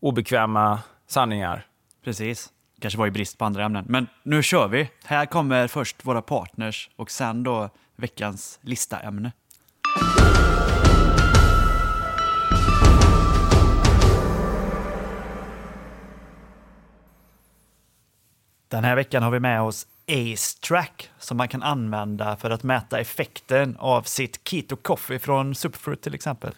obekväma 0.00 0.78
sanningar. 1.06 1.66
Precis. 2.04 2.50
Kanske 2.80 2.98
var 2.98 3.06
i 3.06 3.10
brist 3.10 3.38
på 3.38 3.44
andra 3.44 3.64
ämnen. 3.64 3.84
Men 3.88 4.06
nu 4.22 4.42
kör 4.42 4.68
vi. 4.68 4.90
Här 5.04 5.26
kommer 5.26 5.66
först 5.68 6.06
våra 6.06 6.22
partners 6.22 6.90
och 6.96 7.10
sen 7.10 7.42
då 7.42 7.70
veckans 7.96 8.58
listaämne. 8.62 9.32
Den 18.70 18.84
här 18.84 18.96
veckan 18.96 19.22
har 19.22 19.30
vi 19.30 19.40
med 19.40 19.62
oss 19.62 19.86
Ace 20.08 20.58
Track 20.60 21.10
som 21.18 21.36
man 21.36 21.48
kan 21.48 21.62
använda 21.62 22.36
för 22.36 22.50
att 22.50 22.62
mäta 22.62 23.00
effekten 23.00 23.76
av 23.78 24.02
sitt 24.02 24.48
Keto 24.48 24.76
Coffee 24.76 25.18
från 25.18 25.54
Superfruit 25.54 26.02
till 26.02 26.14
exempel. 26.14 26.54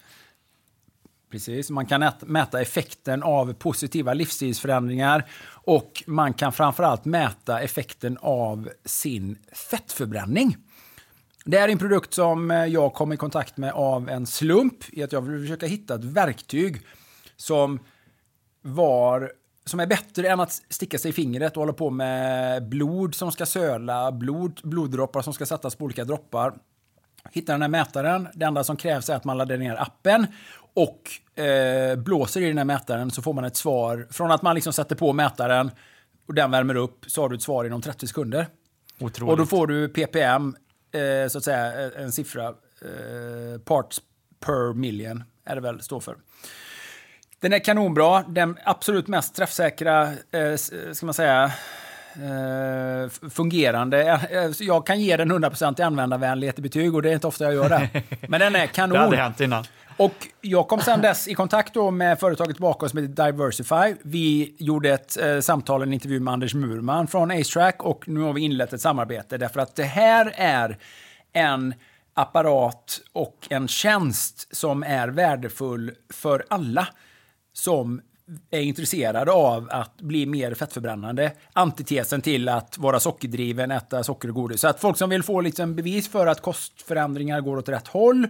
Precis, 1.31 1.71
man 1.71 1.87
kan 1.87 2.13
mäta 2.21 2.61
effekten 2.61 3.23
av 3.23 3.53
positiva 3.53 4.15
livsstilsförändringar 4.15 5.25
och 5.49 6.03
man 6.07 6.35
kan 6.35 6.53
framförallt 6.53 7.05
mäta 7.05 7.61
effekten 7.61 8.19
av 8.21 8.69
sin 8.85 9.39
fettförbränning. 9.53 10.57
Det 11.45 11.59
är 11.59 11.69
en 11.69 11.79
produkt 11.79 12.15
som 12.15 12.51
eh, 12.51 12.65
jag 12.65 12.95
kom 12.95 13.13
i 13.13 13.17
kontakt 13.17 13.57
med 13.57 13.73
av 13.73 14.09
en 14.09 14.27
slump 14.27 14.85
i 14.89 15.03
att 15.03 15.13
jag 15.13 15.21
ville 15.21 15.41
försöka 15.41 15.67
hitta 15.67 15.95
ett 15.95 16.05
verktyg 16.05 16.81
som 17.37 17.79
var 18.63 19.33
som 19.65 19.81
är 19.81 19.87
bättre 19.87 20.29
än 20.29 20.41
att 20.41 20.53
sticka 20.69 20.99
sig 20.99 21.09
i 21.09 21.13
fingret 21.13 21.57
och 21.57 21.61
hålla 21.61 21.73
på 21.73 21.91
med 21.91 22.69
blod 22.69 23.15
som 23.15 23.33
ska 23.33 23.47
söla, 23.47 24.13
blod, 24.13 24.61
bloddroppar 24.63 25.23
som 25.23 25.33
ska 25.33 25.47
sättas 25.47 25.75
på 25.75 25.85
olika 25.85 26.05
droppar. 26.05 26.55
Hitta 27.31 27.53
den 27.53 27.63
här 27.63 27.69
mätaren. 27.69 28.29
Det 28.35 28.45
enda 28.45 28.65
som 28.65 28.77
krävs 28.77 29.11
är 29.11 29.15
att 29.15 29.25
man 29.25 29.39
laddar 29.39 29.57
ner 29.57 29.83
appen 29.83 30.27
och 30.75 31.41
eh, 31.43 31.97
blåser 31.97 32.41
i 32.41 32.49
den 32.49 32.59
här 32.59 32.65
mätaren 32.65 33.11
så 33.11 33.23
får 33.23 33.33
man 33.33 33.45
ett 33.45 33.57
svar. 33.57 34.07
Från 34.11 34.31
att 34.31 34.43
man 34.43 34.55
liksom 34.55 34.73
sätter 34.73 34.97
på 34.97 35.13
mätaren 35.13 35.71
och 36.27 36.35
den 36.35 36.51
värmer 36.51 36.75
upp 36.75 37.05
så 37.07 37.23
har 37.23 37.29
du 37.29 37.37
ett 37.37 37.43
svar 37.43 37.65
inom 37.65 37.83
30 37.83 38.07
sekunder. 38.07 38.47
Otroligt. 39.01 39.31
Och 39.31 39.37
då 39.37 39.47
får 39.47 39.67
du 39.67 39.89
ppm, 39.89 40.57
eh, 40.93 41.29
så 41.29 41.39
att 41.39 41.45
säga, 41.45 41.91
en 41.93 42.13
siffra. 42.13 42.55
Eh, 42.83 43.61
parts 43.65 44.01
per 44.41 44.75
million 44.75 45.25
är 45.45 45.55
det 45.55 45.61
väl 45.61 45.83
står 45.83 46.01
för. 46.01 46.17
Den 47.43 47.53
är 47.53 47.59
kanonbra. 47.59 48.23
Den 48.29 48.59
absolut 48.65 49.09
mest 49.09 49.35
träffsäkra, 49.35 50.03
eh, 50.33 50.41
s- 50.41 50.73
ska 50.93 51.07
man 51.07 51.15
säga, 51.15 51.45
eh, 52.15 53.31
fungerande. 53.31 54.03
Eh, 54.31 54.51
så 54.53 54.65
Jag 54.65 54.87
kan 54.87 55.01
ge 55.01 55.17
den 55.17 55.31
100% 55.31 55.79
i 55.81 55.83
användarvänlighet 55.83 56.59
i 56.59 56.63
betyg 56.63 56.95
och 56.95 57.03
det 57.03 57.11
är 57.11 57.15
inte 57.15 57.27
ofta 57.27 57.45
jag 57.45 57.55
gör 57.55 57.69
det. 57.69 57.89
Men 58.29 58.41
den 58.41 58.47
är 58.49 58.51
Det 58.53 58.59
hade 58.59 58.69
kanon. 58.73 59.13
hänt 59.15 59.41
innan. 59.41 59.65
Och 59.97 60.29
jag 60.41 60.69
kom 60.69 60.81
sedan 60.81 61.01
dess 61.01 61.29
i 61.29 61.35
kontakt 61.35 61.75
med 61.93 62.21
företaget 62.21 62.59
bakom 62.59 62.89
som 62.89 62.99
heter 62.99 63.27
Diversify. 63.27 63.95
Vi 64.03 64.55
gjorde 64.59 64.91
ett 64.91 65.19
eh, 65.23 65.41
samtal, 65.41 65.83
en 65.83 65.93
intervju 65.93 66.21
med 66.21 66.33
Anders 66.35 66.55
Murman 66.55 67.07
från 67.07 67.31
AceTrack 67.31 67.83
och 67.83 68.09
nu 68.09 68.21
har 68.21 68.33
vi 68.33 68.41
inlett 68.41 68.73
ett 68.73 68.81
samarbete 68.81 69.39
därför 69.39 69.61
att 69.61 69.77
det 69.77 69.85
här 69.85 70.33
är 70.37 70.79
en 71.33 71.75
apparat 72.15 73.01
och 73.13 73.47
en 73.51 73.69
tjänst 73.69 74.57
som 74.57 74.83
är 74.83 75.09
värdefull 75.09 75.93
för 76.13 76.45
alla 76.51 76.89
som 77.53 78.01
är 78.51 78.61
intresserade 78.61 79.33
av 79.33 79.69
att 79.71 80.01
bli 80.01 80.27
mer 80.27 80.55
fettförbrännande. 80.55 81.33
Antitesen 81.53 82.21
till 82.21 82.49
att 82.49 82.79
vara 82.79 83.01
sockerdriven, 83.01 83.71
äta 83.71 84.05
socker 84.05 84.29
och 84.29 84.35
godis. 84.35 84.61
Så 84.61 84.69
att 84.69 84.81
folk 84.81 84.99
som 84.99 85.11
vill 85.11 85.23
få 85.23 85.41
liksom 85.41 85.75
bevis 85.77 86.09
för 86.09 86.27
att 86.27 86.41
kostförändringar 86.41 87.41
går 87.41 87.57
åt 87.57 87.69
rätt 87.69 87.89
håll, 87.89 88.29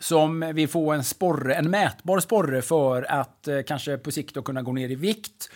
som 0.00 0.40
vill 0.54 0.68
få 0.68 0.92
en 0.92 1.04
sporre, 1.04 1.54
en 1.54 1.70
mätbar 1.70 2.20
sporre 2.20 2.62
för 2.62 3.02
att 3.02 3.48
eh, 3.48 3.62
kanske 3.66 3.98
på 3.98 4.10
sikt 4.10 4.34
då 4.34 4.42
kunna 4.42 4.62
gå 4.62 4.72
ner 4.72 4.88
i 4.88 4.94
vikt. 4.94 5.50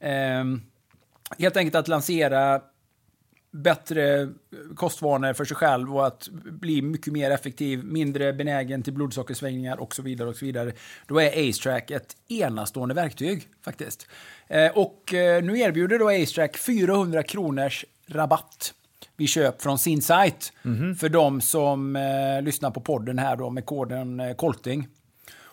Eh, 0.00 0.44
helt 1.38 1.56
enkelt 1.56 1.74
att 1.74 1.88
lansera 1.88 2.60
bättre 3.50 4.28
kostvanor 4.76 5.32
för 5.32 5.44
sig 5.44 5.56
själv 5.56 5.96
och 5.96 6.06
att 6.06 6.28
bli 6.32 6.82
mycket 6.82 7.12
mer 7.12 7.30
effektiv, 7.30 7.84
mindre 7.84 8.32
benägen 8.32 8.82
till 8.82 8.92
blodsockersvängningar 8.92 9.80
och 9.80 9.94
så 9.94 10.02
vidare. 10.02 10.28
och 10.28 10.36
så 10.36 10.44
vidare. 10.44 10.72
Då 11.06 11.20
är 11.20 11.48
AceTrack 11.48 11.90
ett 11.90 12.16
enastående 12.28 12.94
verktyg 12.94 13.48
faktiskt. 13.62 14.06
Eh, 14.46 14.78
och 14.78 15.14
eh, 15.14 15.42
nu 15.42 15.58
erbjuder 15.58 15.98
då 15.98 16.08
AceTrack 16.08 16.56
400 16.56 17.22
kronors 17.22 17.84
rabatt 18.06 18.74
vid 19.16 19.28
köp 19.28 19.62
från 19.62 19.78
sin 19.78 20.02
sajt 20.02 20.52
för 20.98 21.08
de 21.08 21.40
som 21.40 21.96
eh, 21.96 22.42
lyssnar 22.42 22.70
på 22.70 22.80
podden 22.80 23.18
här 23.18 23.36
då 23.36 23.50
med 23.50 23.66
koden 23.66 24.20
eh, 24.20 24.34
Colting. 24.34 24.88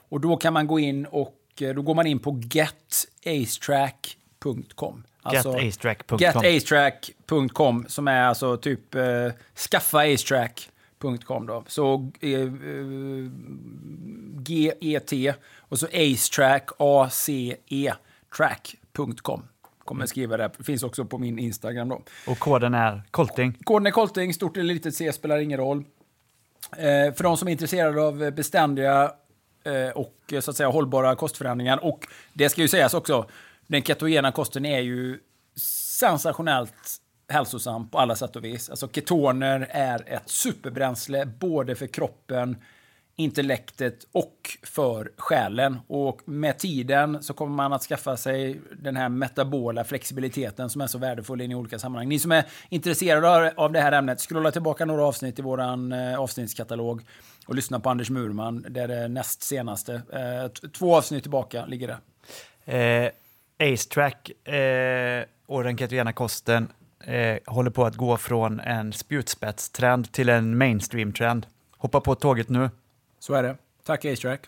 Och 0.10 0.22
då 0.22 0.38
kan 0.38 0.54
man 0.54 0.68
gå 0.68 0.80
in 0.80 1.06
och 1.06 1.38
eh, 1.62 1.76
då 1.76 1.82
går 1.82 1.96
man 1.96 2.08
in 2.08 2.20
på 2.20 2.42
getacetrack.com. 2.52 5.04
Getacetrack.com. 5.32 6.18
Getacetrack.com 6.20 7.86
som 7.88 8.08
är 8.08 8.22
alltså 8.22 8.58
typ 8.58 8.96
eh, 8.96 9.04
skaffaacetrack.com 9.56 11.46
då. 11.48 11.64
Så 11.68 12.12
eh, 12.22 12.32
eh, 12.32 12.48
G-E-T 14.42 15.34
och 15.60 15.80
så 15.80 15.86
acetrack, 15.86 16.70
A-C-E, 16.78 17.94
track.com. 18.38 19.44
Kommer 19.84 20.06
skriva 20.06 20.38
det. 20.38 20.52
Finns 20.64 20.84
också 20.84 21.06
på 21.06 21.18
min 21.18 21.40
Instagram 21.40 21.90
då. 21.90 22.02
Och 22.28 22.40
koden 22.40 22.74
är 22.74 23.02
Colting. 23.12 23.58
Koden 23.64 23.88
är 23.88 23.92
Colting, 23.92 24.34
stort 24.34 24.58
eller 24.58 24.74
litet 24.74 24.96
C 24.96 25.14
spelar 25.14 25.38
ingen 25.38 25.60
roll. 25.60 25.84
Eh, 26.72 27.14
för 27.14 27.24
de 27.24 27.38
som 27.38 27.48
är 27.48 27.52
intresserade 27.52 28.02
av 28.02 28.32
beständiga 28.32 29.12
eh, 29.64 29.90
och 29.96 30.16
eh, 30.32 30.40
så 30.40 30.52
att 30.52 30.58
säga 30.58 30.70
hållbara 30.70 31.16
kostförändringar. 31.16 31.86
Och 31.86 32.08
det 32.34 32.50
ska 32.50 32.62
ju 32.62 32.68
sägas 32.68 32.94
också, 32.94 33.26
den 33.68 33.82
ketogena 33.82 34.32
kosten 34.32 34.66
är 34.66 34.80
ju 34.80 35.20
sensationellt 36.00 37.02
hälsosam 37.28 37.90
på 37.90 38.00
alla 38.00 38.16
sätt 38.16 38.36
och 38.36 38.44
vis. 38.44 38.70
Alltså 38.70 38.88
ketoner 38.88 39.68
är 39.70 40.04
ett 40.14 40.30
superbränsle 40.30 41.26
både 41.26 41.76
för 41.76 41.88
kroppen, 41.88 42.58
intellektet 43.16 44.08
och 44.12 44.58
för 44.64 45.12
själen. 45.18 45.80
Och 45.88 46.22
med 46.26 46.58
tiden 46.58 47.24
så 47.24 47.34
kommer 47.34 47.56
man 47.56 47.74
att 47.74 47.82
skaffa 47.82 48.18
sig 48.18 48.62
den 48.82 48.96
här 48.96 49.10
metabola 49.10 49.84
flexibiliteten 49.84 50.70
som 50.70 50.82
är 50.82 50.88
så 50.88 50.98
värdefull 50.98 51.42
in 51.42 51.52
i 51.52 51.56
olika 51.56 51.80
sammanhang. 51.80 52.10
Ni 52.10 52.20
som 52.20 52.32
är 52.32 52.46
intresserade 52.70 53.54
av- 53.58 53.72
det 53.72 53.82
här 53.82 53.92
ämnet, 53.92 54.22
scrolla 54.22 54.52
tillbaka 54.52 54.86
några 54.86 55.04
avsnitt 55.04 55.40
i 55.40 55.42
våran 55.42 55.92
eh, 55.92 56.20
avsnittskatalog 56.20 57.02
och 57.48 57.56
lyssna 57.56 57.80
på 57.80 57.90
Anders 57.90 58.10
Murman, 58.10 58.66
det 58.70 58.82
är 58.82 58.88
det 58.88 59.08
näst 59.08 59.44
senaste. 59.44 59.94
Eh, 59.94 60.70
två 60.70 60.96
avsnitt 60.96 61.24
tillbaka 61.24 61.66
ligger 61.66 61.88
det. 61.88 61.98
Eh, 62.78 63.12
Acetrack 63.60 64.48
eh, 64.48 65.26
och 65.46 65.64
den 65.64 65.78
ketogena 65.78 66.14
kosten 66.14 66.72
eh, 67.04 67.38
håller 67.46 67.72
på 67.72 67.86
att 67.86 67.96
gå 67.96 68.18
från 68.18 68.60
en 68.60 68.94
spjutspetstrend 68.94 70.12
till 70.12 70.30
en 70.30 70.58
mainstream-trend. 70.58 71.46
Hoppa 71.78 72.02
på 72.02 72.16
tåget 72.16 72.50
nu. 72.50 72.70
Så 73.20 73.34
är 73.34 73.44
det. 73.44 73.58
Tack 73.84 74.06
AceTrack. 74.06 74.42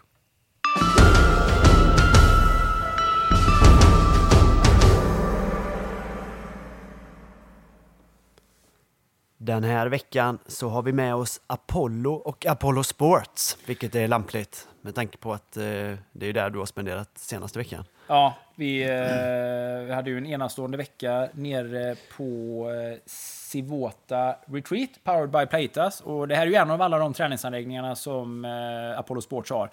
Den 9.38 9.64
här 9.64 9.88
veckan 9.88 10.39
så 10.47 10.70
har 10.70 10.82
vi 10.82 10.93
med 10.93 11.16
oss 11.16 11.41
Apollo 11.47 12.14
och 12.14 12.45
Apollo 12.45 12.84
Sports, 12.84 13.58
vilket 13.66 13.95
är 13.95 14.08
lämpligt 14.08 14.68
med 14.82 14.95
tanke 14.95 15.18
på 15.18 15.34
att 15.34 15.58
eh, 15.58 15.64
det 16.12 16.26
är 16.26 16.34
där 16.34 16.49
du 16.49 16.60
har 16.60 16.66
spenderat 16.66 17.12
senaste 17.16 17.60
veckan. 17.60 17.86
Ja, 18.08 18.36
vi, 18.60 18.84
eh, 18.84 19.86
vi 19.86 19.93
hade 19.93 20.10
ju 20.10 20.18
en 20.18 20.26
enastående 20.26 20.78
vecka 20.78 21.30
nere 21.34 21.95
på 22.18 22.24
eh, 22.72 22.99
Sivota 23.05 24.36
Retreat, 24.45 24.89
powered 25.03 25.30
by 25.30 25.45
Playtas. 25.45 26.01
Och 26.01 26.28
det 26.28 26.36
här 26.36 26.41
är 26.41 26.51
ju 26.51 26.55
en 26.55 26.72
av 26.72 26.82
alla 26.82 26.97
de 26.97 27.14
träningsanläggningarna 27.14 27.95
som 27.95 28.45
eh, 28.45 28.99
Apollo 28.99 29.22
Sports 29.22 29.51
har. 29.51 29.70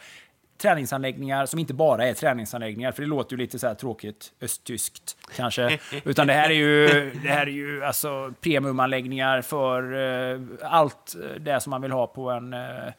Träningsanläggningar 0.59 1.47
som 1.47 1.59
inte 1.59 1.75
bara 1.75 2.07
är 2.07 2.15
träningsanläggningar, 2.15 2.93
för 2.93 3.03
det 3.03 3.09
låter 3.09 3.33
ju 3.33 3.39
lite 3.39 3.59
så 3.59 3.67
här 3.67 3.75
tråkigt 3.75 4.33
östtyskt 4.41 5.17
kanske. 5.37 5.79
Utan 6.05 6.27
det 6.27 6.33
här 6.33 6.51
är 6.51 6.55
ju, 6.55 7.11
det 7.23 7.29
här 7.29 7.47
är 7.47 7.51
ju 7.51 7.85
alltså 7.85 8.33
premiumanläggningar 8.41 9.43
för 9.43 9.93
eh, 10.33 10.41
allt 10.63 11.17
det 11.41 11.61
som 11.61 11.71
man 11.71 11.83
vill 11.83 11.93
ha 11.93 12.07
på 12.07 12.31
en 12.31 12.53
eh, 12.53 12.61
en 12.61 12.95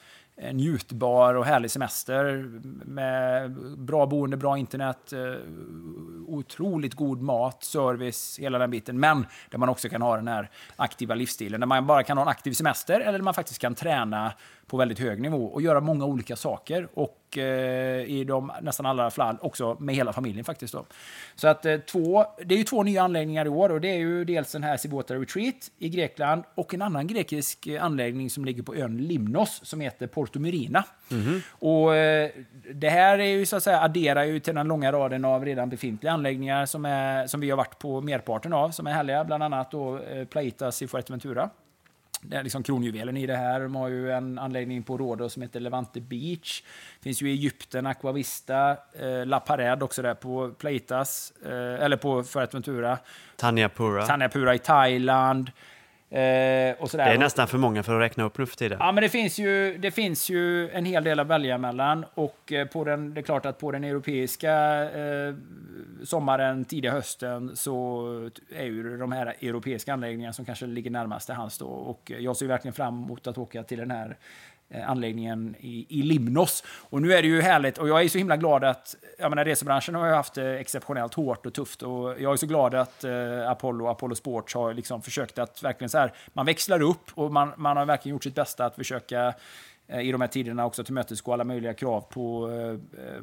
njutbar 0.54 1.34
och 1.34 1.46
härlig 1.46 1.72
semester 1.72 2.52
med 2.86 3.52
bra 3.78 4.06
boende, 4.06 4.38
bra 4.38 4.58
internet, 4.58 5.14
eh, 5.14 5.20
otroligt 6.28 6.94
god 6.94 7.22
mat, 7.22 7.64
service, 7.64 8.40
hela 8.40 8.58
den 8.58 8.72
biten. 8.72 9.00
Men 9.00 9.26
där 9.50 9.58
man 9.58 9.70
också 9.70 9.90
kan 9.90 10.02
ha 10.02 10.16
den 10.16 10.28
här 10.28 10.50
aktiva 10.76 11.16
livsstilen, 11.16 11.60
där 11.60 11.68
man 11.68 11.88
bara 11.88 12.04
kan 12.04 12.18
ha 12.18 12.22
en 12.22 12.30
aktiv 12.30 12.52
semester 12.52 13.00
eller 13.00 13.12
där 13.12 13.20
man 13.20 13.34
faktiskt 13.34 13.60
kan 13.60 13.76
träna 13.76 14.34
på 14.68 14.78
väldigt 14.78 15.00
hög 15.00 15.22
nivå 15.22 15.46
och 15.46 15.62
göra 15.62 15.82
många 15.82 16.06
olika 16.06 16.36
saker. 16.36 16.88
Och 16.94 17.38
eh, 17.38 18.04
i 18.04 18.24
de 18.24 18.52
nästan 18.62 18.86
alla 18.86 19.12
fall 19.12 19.38
också 19.42 19.78
med 19.80 19.96
hela 19.96 20.14
familjen 20.14 20.46
faktiskt. 20.46 20.74
Då. 20.74 20.86
Så 21.36 21.48
att 21.48 21.66
eh, 21.66 21.78
två, 21.78 22.26
det 22.46 22.56
är 22.56 22.58
ju 22.58 22.64
två 22.64 22.84
nya 22.84 23.04
anläggningar 23.04 23.46
i 23.46 23.50
år 23.50 23.70
och 23.72 23.82
det 23.82 23.88
är 23.88 23.98
ju 23.98 24.26
dels 24.26 24.52
den 24.52 24.64
här 24.64 24.78
Sibota 24.78 25.16
Retreat 25.16 25.72
i 25.80 25.90
Grekland 25.90 26.44
och 26.56 26.74
en 26.74 26.82
annan 26.82 27.08
grekisk 27.08 27.68
anläggning 27.82 28.30
som 28.30 28.46
ligger 28.46 28.64
på 28.64 28.76
ön 28.76 28.98
Limnos 28.98 29.60
som 29.64 29.82
heter 29.82 30.08
Porto 30.08 30.40
Murina. 30.40 30.84
Och 31.50 31.96
eh, 31.96 32.30
det 32.74 32.90
här 32.90 33.20
är 33.20 33.26
ju 33.26 33.46
så 33.46 33.56
att 33.56 33.64
säga 33.64 33.82
adderar 33.82 34.24
ju 34.24 34.40
till 34.40 34.56
den 34.56 34.68
långa 34.68 34.92
raden 34.92 35.26
av 35.26 35.46
redan 35.46 35.70
befintliga 35.70 36.14
anläggningar 36.14 36.66
som, 36.66 36.86
är, 36.86 37.28
som 37.28 37.40
vi 37.40 37.50
har 37.50 37.58
varit 37.58 37.80
på 37.80 38.02
merparten 38.02 38.54
av, 38.54 38.70
som 38.70 38.88
är 38.88 38.92
härliga, 38.92 39.24
bland 39.24 39.44
annat 39.44 39.72
då 39.72 40.00
eh, 40.00 40.26
Plaitas 40.26 40.82
i 40.82 40.88
Fuerteventura. 40.88 41.50
Det 42.30 42.38
är 42.38 42.44
liksom 42.44 42.64
kronjuvelen 42.64 43.18
i 43.18 43.26
det 43.26 43.36
här. 43.36 43.60
De 43.60 43.76
har 43.76 43.90
ju 43.90 44.12
en 44.12 44.40
anläggning 44.40 44.84
på 44.84 44.98
Rhodos 44.98 45.34
som 45.34 45.42
heter 45.42 45.60
Levante 45.60 46.02
Beach. 46.02 46.64
finns 47.02 47.22
ju 47.22 47.30
i 47.30 47.34
Egypten, 47.34 47.86
Aquavista, 47.86 48.72
eh, 49.00 49.26
La 49.26 49.40
Parade 49.40 49.86
också 49.86 50.02
där 50.02 50.14
på 50.14 50.50
Plaitas, 50.50 51.34
eh, 51.46 51.84
eller 51.84 51.98
på 51.98 52.24
Fuerteventura. 52.24 52.98
Tanja 53.36 53.70
Pura. 53.70 54.06
Tanya 54.06 54.30
Pura 54.30 54.56
i 54.56 54.60
Thailand. 54.60 55.52
Eh, 56.16 56.76
och 56.80 56.92
sådär. 56.92 57.06
Det 57.06 57.14
är 57.14 57.18
nästan 57.18 57.48
för 57.48 57.58
många 57.58 57.84
för 57.84 57.96
att 57.96 58.02
räkna 58.02 58.24
upp 58.24 58.38
nu 58.38 58.46
för 58.46 58.58
tiden. 58.58 58.78
Ja, 58.82 58.92
men 58.92 59.02
det 59.02 59.10
finns, 59.10 59.40
ju, 59.40 59.78
det 59.78 59.92
finns 59.92 60.30
ju 60.30 60.70
en 60.70 60.86
hel 60.86 61.04
del 61.04 61.20
att 61.20 61.28
välja 61.28 61.58
mellan. 61.58 62.06
Och 62.14 62.52
eh, 62.52 62.68
på 62.68 62.84
den, 62.84 63.14
det 63.14 63.22
är 63.22 63.24
klart 63.24 63.46
att 63.46 63.60
på 63.60 63.72
den 63.72 63.84
europeiska 63.84 64.54
eh, 64.92 65.36
sommaren, 66.04 66.66
tidiga 66.66 66.92
hösten, 66.92 67.56
så 67.56 68.06
är 68.56 68.66
ju 68.66 68.98
de 68.98 69.12
här 69.12 69.26
europeiska 69.42 69.94
anläggningarna 69.94 70.34
som 70.34 70.46
kanske 70.46 70.66
ligger 70.66 70.92
närmast 70.92 71.26
till 71.26 71.36
hands. 71.36 71.58
Då. 71.58 71.66
Och 71.66 72.12
jag 72.20 72.38
ser 72.38 72.48
verkligen 72.48 72.74
fram 72.74 73.04
emot 73.04 73.28
att 73.28 73.38
åka 73.38 73.64
till 73.64 73.78
den 73.78 73.92
här 73.92 74.08
eh, 74.10 74.16
Eh, 74.76 74.90
anläggningen 74.90 75.56
i, 75.60 75.86
i 75.90 76.02
Limnos. 76.02 76.64
Och 76.90 77.02
nu 77.02 77.14
är 77.14 77.22
det 77.22 77.28
ju 77.28 77.42
härligt 77.42 77.78
och 77.78 77.90
jag 77.90 78.04
är 78.04 78.10
så 78.10 78.18
himla 78.18 78.38
glad 78.38 78.64
att, 78.64 78.96
jag 79.18 79.30
menar 79.30 79.46
resebranschen 79.46 79.96
har 79.96 80.08
ju 80.08 80.14
haft 80.14 80.34
det 80.34 80.60
exceptionellt 80.60 81.14
hårt 81.14 81.46
och 81.46 81.54
tufft 81.54 81.82
och 81.82 82.22
jag 82.22 82.34
är 82.34 82.38
så 82.38 82.46
glad 82.46 82.76
att 82.76 83.04
eh, 83.04 83.50
Apollo 83.50 83.86
och 83.86 83.92
Apollo 83.92 84.16
Sports 84.16 84.54
har 84.54 84.74
liksom 84.74 85.02
försökt 85.02 85.40
att 85.40 85.64
verkligen 85.64 85.90
så 85.90 85.98
här, 85.98 86.14
man 86.34 86.46
växlar 86.46 86.82
upp 86.82 87.12
och 87.14 87.34
man, 87.34 87.52
man 87.58 87.78
har 87.78 87.86
verkligen 87.86 88.16
gjort 88.16 88.24
sitt 88.24 88.36
bästa 88.36 88.66
att 88.66 88.76
försöka 88.76 89.34
eh, 89.88 90.02
i 90.02 90.12
de 90.12 90.22
här 90.22 90.28
tiderna 90.28 90.66
också 90.66 90.84
tillmötesgå 90.84 91.34
alla 91.34 91.44
möjliga 91.44 91.74
krav 91.74 92.02
på, 92.02 92.50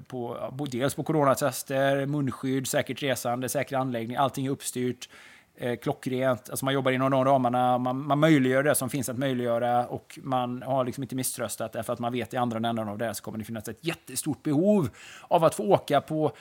på, 0.07 0.53
på 0.59 0.66
dels 0.66 0.94
på 0.94 1.03
coronatester, 1.03 2.07
munskydd, 2.07 2.68
säkert 2.68 3.03
resande, 3.03 3.48
säker 3.48 3.76
anläggning, 3.76 4.16
allting 4.16 4.46
är 4.46 4.50
uppstyrt 4.50 5.09
eh, 5.57 5.76
klockrent. 5.76 6.50
Alltså 6.50 6.64
man 6.64 6.74
jobbar 6.74 6.90
inom 6.90 7.11
de 7.11 7.24
ramarna, 7.24 7.78
man, 7.78 8.07
man 8.07 8.18
möjliggör 8.18 8.62
det 8.62 8.74
som 8.74 8.90
finns 8.90 9.09
att 9.09 9.18
möjliggöra 9.18 9.86
och 9.86 10.18
man 10.22 10.62
har 10.62 10.84
liksom 10.84 11.03
inte 11.03 11.14
misströstat 11.14 11.72
därför 11.72 11.92
att 11.92 11.98
man 11.98 12.12
vet 12.12 12.34
i 12.34 12.36
andra 12.36 12.57
änden 12.68 12.88
av 12.88 12.98
det 12.98 13.05
här 13.05 13.12
så 13.12 13.22
kommer 13.22 13.38
det 13.38 13.44
finnas 13.44 13.68
ett 13.68 13.84
jättestort 13.86 14.42
behov 14.42 14.88
av 15.28 15.44
att 15.44 15.55
få 15.55 15.62
åka 15.64 16.00
på 16.00 16.32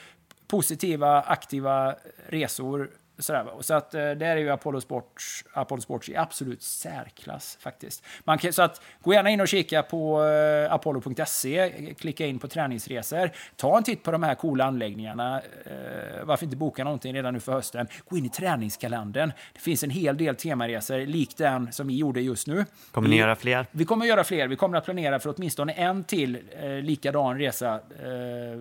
positiva, 0.46 1.20
aktiva 1.20 1.94
resor 2.28 2.90
sådär, 3.22 3.46
så 3.60 3.74
att 3.74 3.94
eh, 3.94 4.00
där 4.00 4.20
är 4.20 4.36
ju 4.36 4.50
Apollo 4.50 4.80
Sports, 4.80 5.44
Apollo 5.52 5.80
Sports 5.80 6.08
i 6.08 6.16
absolut 6.16 6.62
särklass 6.62 7.58
faktiskt. 7.60 8.04
Man 8.24 8.38
kan, 8.38 8.52
så 8.52 8.62
att 8.62 8.82
gå 9.02 9.14
gärna 9.14 9.30
in 9.30 9.40
och 9.40 9.48
kika 9.48 9.82
på 9.82 10.24
eh, 10.24 10.72
apollo.se, 10.72 11.94
klicka 11.98 12.26
in 12.26 12.38
på 12.38 12.48
träningsresor, 12.48 13.30
ta 13.56 13.76
en 13.76 13.84
titt 13.84 14.02
på 14.02 14.10
de 14.10 14.22
här 14.22 14.34
coola 14.34 14.64
anläggningarna. 14.64 15.40
Eh, 15.64 16.24
varför 16.24 16.44
inte 16.44 16.56
boka 16.56 16.84
någonting 16.84 17.14
redan 17.14 17.34
nu 17.34 17.40
för 17.40 17.52
hösten? 17.52 17.86
Gå 18.08 18.16
in 18.16 18.24
i 18.24 18.28
träningskalendern. 18.28 19.32
Det 19.52 19.60
finns 19.60 19.84
en 19.84 19.90
hel 19.90 20.16
del 20.16 20.36
temaresor, 20.36 21.06
likt 21.06 21.38
den 21.38 21.72
som 21.72 21.86
vi 21.86 21.96
gjorde 21.96 22.20
just 22.20 22.46
nu. 22.46 22.64
Kommer 22.90 23.08
ni 23.08 23.16
göra 23.16 23.36
fler? 23.36 23.66
Vi 23.70 23.84
kommer 23.84 24.04
att 24.04 24.08
göra 24.08 24.24
fler. 24.24 24.48
Vi 24.48 24.56
kommer 24.56 24.78
att 24.78 24.84
planera 24.84 25.20
för 25.20 25.34
åtminstone 25.36 25.72
en 25.72 26.04
till 26.04 26.38
eh, 26.60 26.70
likadan 26.70 27.38
resa. 27.38 27.80
Eh, 28.02 28.52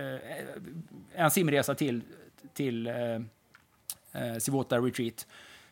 eh, 0.00 0.20
en 1.14 1.30
simresa 1.30 1.74
till, 1.74 2.00
till 2.54 2.90
eh, 4.14 4.36
Sivota 4.38 4.78
Retreat. 4.78 5.26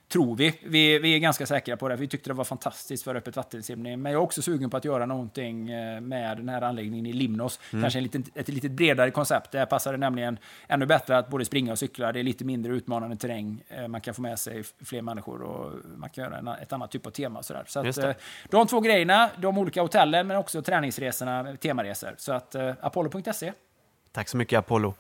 Tror 0.09 0.37
vi. 0.37 0.59
vi. 0.65 0.99
Vi 0.99 1.15
är 1.15 1.19
ganska 1.19 1.47
säkra 1.47 1.77
på 1.77 1.89
det. 1.89 1.97
Vi 1.97 2.09
tyckte 2.09 2.31
det 2.31 2.35
var 2.35 2.45
fantastiskt 2.45 3.05
för 3.05 3.15
öppet 3.15 3.37
vattensimning. 3.37 4.03
Men 4.03 4.13
jag 4.13 4.19
är 4.19 4.23
också 4.23 4.43
sugen 4.43 4.71
på 4.71 4.77
att 4.77 4.85
göra 4.85 5.07
någonting 5.07 5.71
eh, 5.71 6.01
med 6.01 6.37
den 6.37 6.49
här 6.49 6.63
anläggningen 6.63 7.07
i 7.07 7.13
Limnos. 7.13 7.61
Kanske 7.71 7.99
en 7.99 8.03
liten, 8.03 8.25
ett 8.35 8.49
lite 8.49 8.69
bredare 8.69 9.11
koncept. 9.11 9.51
Där 9.51 9.67
passar 9.67 9.93
det 9.93 9.99
nämligen 9.99 10.39
ännu 10.69 10.87
bättre 10.87 11.19
att 11.19 11.29
både 11.29 11.45
springa 11.45 11.73
och 11.73 11.79
cykla. 11.79 12.13
Det 12.13 12.21
är 12.21 12.25
lite 12.25 12.45
mindre 12.45 12.73
utmanande 12.73 13.17
terräng. 13.17 13.63
Eh, 13.69 13.89
Man 13.89 14.01
kan 14.01 14.15
få 14.15 14.23
med 14.23 14.39
sig 14.39 14.63
fler 14.85 15.03
människor 15.03 15.43
och 15.43 15.73
man 15.97 16.11
kan 16.11 16.25
göra 16.25 16.39
en, 16.39 16.49
ett 16.49 16.73
annat 16.73 16.91
typ 16.91 17.07
av 17.07 17.11
tema. 17.11 17.43
Sådär. 17.43 17.65
Så 17.67 17.81
att, 17.81 17.99
eh, 17.99 18.11
de 18.51 18.67
två 18.67 18.81
grejerna, 18.81 19.31
de 19.37 19.59
olika 19.59 19.83
hotellen 19.83 20.27
men 20.27 20.37
också 20.37 20.63
träningsresorna, 20.63 21.57
temaresor. 21.57 22.15
Så 22.19 22.33
att 22.33 22.55
apollo.se. 22.81 23.53
Tack 24.13 24.29
så 24.29 24.37
mycket 24.37 24.59
Apollo. 24.59 24.95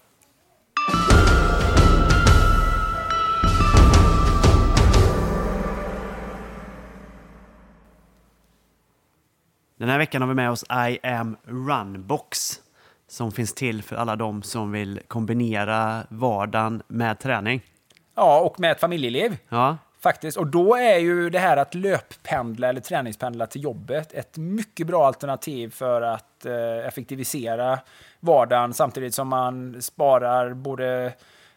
Den 9.83 9.89
här 9.89 9.99
veckan 9.99 10.22
har 10.22 10.28
vi 10.28 10.35
med 10.35 10.51
oss 10.51 10.64
I 10.89 10.99
am 11.07 11.37
Runbox 11.45 12.61
som 13.09 13.33
finns 13.33 13.55
till 13.55 13.83
för 13.83 13.97
alla 13.97 14.16
de 14.16 14.43
som 14.43 14.72
vill 14.72 15.01
kombinera 15.09 16.03
vardagen 16.09 16.83
med 16.87 17.18
träning. 17.18 17.62
Ja, 18.14 18.41
och 18.41 18.61
med 18.61 18.72
ett 18.72 18.80
familjeliv. 18.80 19.39
Ja, 19.49 19.78
Faktiskt. 20.01 20.37
Och 20.37 20.47
då 20.47 20.76
är 20.76 20.99
ju 20.99 21.30
det 21.30 21.39
här 21.39 21.57
att 21.57 21.74
löppendla 21.74 22.68
eller 22.68 22.80
träningspendla 22.80 23.47
till 23.47 23.62
jobbet 23.62 24.12
ett 24.12 24.37
mycket 24.37 24.87
bra 24.87 25.07
alternativ 25.07 25.70
för 25.70 26.03
att 26.03 26.47
eh, 26.47 26.87
effektivisera 26.87 27.78
vardagen 28.20 28.74
samtidigt 28.74 29.14
som 29.14 29.28
man 29.28 29.83
sparar 29.83 30.55
både 30.55 31.12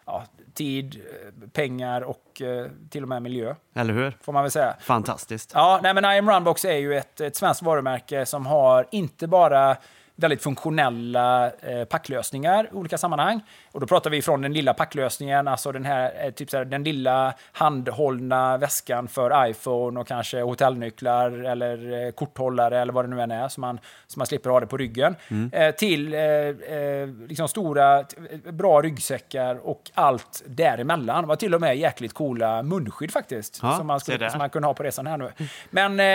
ja, 0.05 0.23
tid, 0.53 0.95
eh, 0.95 1.49
pengar 1.49 2.01
och 2.01 2.41
eh, 2.41 2.67
till 2.89 3.03
och 3.03 3.09
med 3.09 3.21
miljö, 3.21 3.55
eller 3.75 3.93
hur? 3.93 4.17
får 4.21 4.33
man 4.33 4.43
väl 4.43 4.51
säga. 4.51 4.75
Fantastiskt. 4.79 5.51
Ja, 5.53 5.79
nej, 5.83 5.93
men 5.93 6.05
I 6.05 6.17
am 6.17 6.29
Runbox 6.29 6.65
är 6.65 6.77
ju 6.77 6.97
ett, 6.97 7.21
ett 7.21 7.35
svenskt 7.35 7.61
varumärke 7.61 8.25
som 8.25 8.45
har 8.45 8.87
inte 8.91 9.27
bara 9.27 9.77
väldigt 10.15 10.43
funktionella 10.43 11.51
eh, 11.51 11.85
packlösningar 11.85 12.69
i 12.71 12.75
olika 12.75 12.97
sammanhang. 12.97 13.41
Och 13.75 13.81
då 13.81 13.87
pratar 13.87 14.09
vi 14.09 14.21
från 14.21 14.41
den 14.41 14.53
lilla 14.53 14.73
packlösningen, 14.73 15.47
alltså 15.47 15.71
den 15.71 15.85
här, 15.85 16.11
eh, 16.25 16.31
typ 16.31 16.49
så 16.49 16.57
här, 16.57 16.65
den 16.65 16.83
lilla 16.83 17.33
handhållna 17.51 18.57
väskan 18.57 19.07
för 19.07 19.47
iPhone 19.49 19.99
och 19.99 20.07
kanske 20.07 20.41
hotellnycklar 20.41 21.31
eller 21.31 22.05
eh, 22.05 22.11
korthållare 22.11 22.79
eller 22.79 22.93
vad 22.93 23.05
det 23.05 23.15
nu 23.15 23.21
än 23.21 23.31
är, 23.31 23.47
så 23.47 23.61
man, 23.61 23.79
så 24.07 24.19
man 24.19 24.27
slipper 24.27 24.49
ha 24.49 24.59
det 24.59 24.67
på 24.67 24.77
ryggen. 24.77 25.15
Eh, 25.51 25.71
till 25.75 26.13
eh, 26.13 26.19
eh, 26.21 27.07
liksom 27.27 27.47
stora, 27.47 28.03
t- 28.03 28.17
bra 28.51 28.81
ryggsäckar 28.81 29.67
och 29.67 29.91
allt 29.93 30.43
däremellan. 30.47 31.21
Det 31.21 31.27
var 31.27 31.35
till 31.35 31.55
och 31.55 31.61
med 31.61 31.77
jäkligt 31.77 32.13
coola 32.13 32.63
munskydd 32.63 33.11
faktiskt, 33.11 33.59
Ja, 33.61 33.77
som, 33.77 33.87
man 33.87 33.99
skulle, 33.99 34.17
som 34.31 34.37
man 34.37 34.49
kunde 34.49 34.67
ha 34.67 34.73
på 34.73 34.83
resan 34.83 35.07
här 35.07 35.17
nu. 35.17 35.31
Men, 35.69 35.99
eh, 35.99 36.05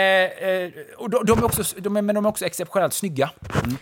eh, 0.49 0.71
och 0.97 1.09
de, 1.09 1.25
de, 1.25 1.39
är 1.39 1.43
också, 1.45 1.63
de, 1.79 1.97
är, 1.97 2.01
men 2.01 2.15
de 2.15 2.25
är 2.25 2.29
också 2.29 2.45
exceptionellt 2.45 2.93
snygga. 2.93 3.29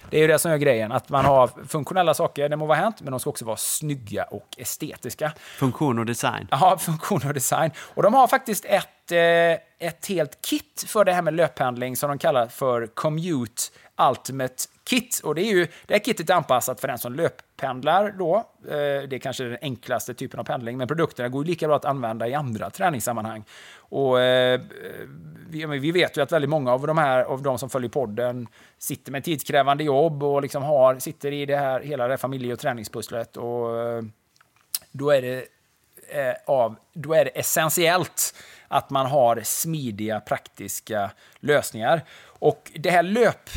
Det 0.10 0.18
är 0.18 0.22
ju 0.22 0.28
det 0.28 0.40
som 0.40 0.52
är 0.52 0.58
grejen, 0.58 0.92
att 0.92 1.10
man 1.10 1.26
har 1.26 1.50
funktionella 1.68 2.14
saker, 2.14 2.50
det 2.50 2.56
må 2.56 2.66
vara 2.66 2.78
hänt, 2.78 3.02
men 3.02 3.12
de 3.12 3.20
ska 3.20 3.30
också 3.30 3.46
vara 3.46 3.58
snygga 3.70 4.24
och 4.24 4.48
estetiska. 4.58 5.32
Funktion 5.58 6.00
och 6.00 6.06
design. 6.06 6.48
Ja, 6.52 6.78
funktion 6.78 7.22
och 7.28 7.34
design. 7.34 7.72
Och 7.78 8.04
de 8.04 8.14
har 8.14 8.28
faktiskt 8.28 8.66
ett, 8.66 9.12
eh, 9.12 9.88
ett 9.88 10.06
helt 10.08 10.42
kit 10.42 10.86
för 10.88 11.06
det 11.06 11.14
här 11.14 11.22
med 11.22 11.34
löppendling 11.34 11.96
som 11.98 12.10
de 12.10 12.18
kallar 12.18 12.48
för 12.48 12.88
Commute 12.88 13.64
Ultimate 14.10 14.64
Kit. 14.90 15.22
Och 15.24 15.36
det 15.36 15.42
är 15.42 15.54
ju, 15.54 15.68
det 15.86 15.94
här 15.94 16.00
kittet 16.00 16.30
är 16.30 16.34
anpassat 16.34 16.82
för 16.82 16.88
den 16.88 16.98
som 16.98 17.14
löppendlar 17.14 18.12
då. 18.12 18.36
Eh, 18.36 19.08
det 19.08 19.14
är 19.14 19.20
kanske 19.20 19.44
den 19.44 19.58
enklaste 19.62 20.14
typen 20.14 20.40
av 20.40 20.44
pendling, 20.44 20.78
men 20.78 20.88
produkterna 20.88 21.30
går 21.30 21.46
ju 21.46 21.50
lika 21.50 21.68
bra 21.68 21.76
att 21.76 21.86
använda 21.86 22.28
i 22.28 22.34
andra 22.34 22.70
träningssammanhang. 22.70 23.44
Och 23.76 24.22
eh, 24.22 24.62
vi, 25.50 25.66
vi 25.66 25.92
vet 25.92 26.18
ju 26.18 26.22
att 26.22 26.32
väldigt 26.32 26.50
många 26.50 26.74
av 26.74 26.88
de 26.88 26.98
här 26.98 27.24
av 27.24 27.42
de 27.42 27.58
som 27.58 27.70
följer 27.70 27.90
podden 27.90 28.48
sitter 28.78 29.12
med 29.12 29.24
tidskrävande 29.24 29.84
jobb 29.84 30.24
och 30.24 30.42
liksom 30.42 30.64
har, 30.64 31.00
sitter 31.00 31.32
i 31.32 31.46
det 31.46 31.58
här, 31.58 31.82
hela 31.82 32.08
det 32.08 32.14
här 32.14 32.18
familje 32.18 32.54
och 32.54 32.60
träningspusslet. 32.60 33.38
Och 33.38 33.80
eh, 33.80 34.04
då 34.92 35.12
är 35.12 35.22
det 35.22 35.46
eh, 36.10 36.36
av, 36.46 36.76
då 36.94 37.14
är 37.14 37.26
det 37.26 37.40
essentiellt 37.40 38.36
att 38.68 38.90
man 38.90 39.06
har 39.06 39.42
smidiga, 39.44 40.20
praktiska 40.20 41.12
lösningar. 41.40 42.02
Och 42.26 42.72
det 42.76 42.90
här 42.92 43.04
löp 43.04 43.50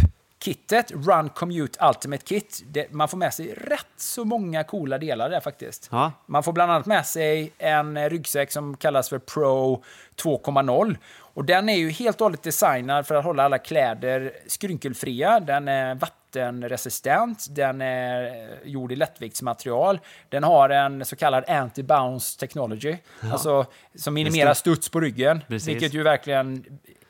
löpkittet, 0.46 0.90
Run 0.90 1.28
Commute 1.28 1.86
Ultimate 1.86 2.24
Kit, 2.24 2.62
det, 2.66 2.92
man 2.92 3.08
får 3.08 3.18
med 3.18 3.34
sig 3.34 3.54
rätt 3.54 3.86
så 3.96 4.24
många 4.24 4.64
coola 4.64 4.98
delar 4.98 5.30
där 5.30 5.40
faktiskt. 5.40 5.88
Ja. 5.92 6.12
Man 6.26 6.42
får 6.42 6.52
bland 6.52 6.72
annat 6.72 6.86
med 6.86 7.06
sig 7.06 7.52
en 7.58 8.10
ryggsäck 8.10 8.52
som 8.52 8.76
kallas 8.76 9.08
för 9.08 9.18
Pro 9.18 9.82
2.0. 10.22 10.96
Och 11.34 11.44
den 11.44 11.68
är 11.68 11.76
ju 11.76 11.90
helt 11.90 12.20
och 12.20 12.24
hållet 12.24 12.42
designad 12.42 13.06
för 13.06 13.14
att 13.14 13.24
hålla 13.24 13.44
alla 13.44 13.58
kläder 13.58 14.32
skrynkelfria. 14.46 15.40
Den 15.40 15.68
är 15.68 15.94
vattenresistent, 15.94 17.46
den 17.50 17.80
är 17.80 18.24
eh, 18.24 18.70
gjord 18.70 18.92
i 18.92 18.96
lättviktsmaterial. 18.96 20.00
Den 20.28 20.44
har 20.44 20.70
en 20.70 21.04
så 21.04 21.16
kallad 21.16 21.44
anti-bounce 21.44 22.38
technology, 22.38 22.96
alltså 23.32 23.66
som 23.94 24.14
minimerar 24.14 24.54
studs 24.54 24.88
på 24.88 25.00
ryggen, 25.00 25.40
Precis. 25.48 25.68
vilket 25.68 25.94
ju 25.94 26.02
verkligen 26.02 26.64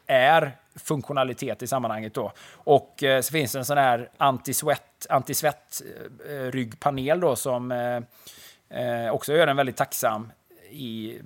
är 0.06 0.56
funktionalitet 0.76 1.62
i 1.62 1.66
sammanhanget 1.66 2.14
då. 2.14 2.32
Och 2.54 3.02
eh, 3.02 3.20
så 3.20 3.32
finns 3.32 3.52
det 3.52 3.58
en 3.58 3.64
sån 3.64 3.78
här 3.78 4.10
anti-svett, 4.16 5.06
anti-svett 5.10 5.82
eh, 6.26 6.36
eh 6.36 6.50
ryggpanel 6.50 7.20
då 7.20 7.36
som 7.36 7.72
eh, 7.72 7.96
eh, 8.80 9.10
också 9.10 9.32
gör 9.32 9.46
den 9.46 9.56
väldigt 9.56 9.76
tacksam 9.76 10.32
i, 10.72 11.20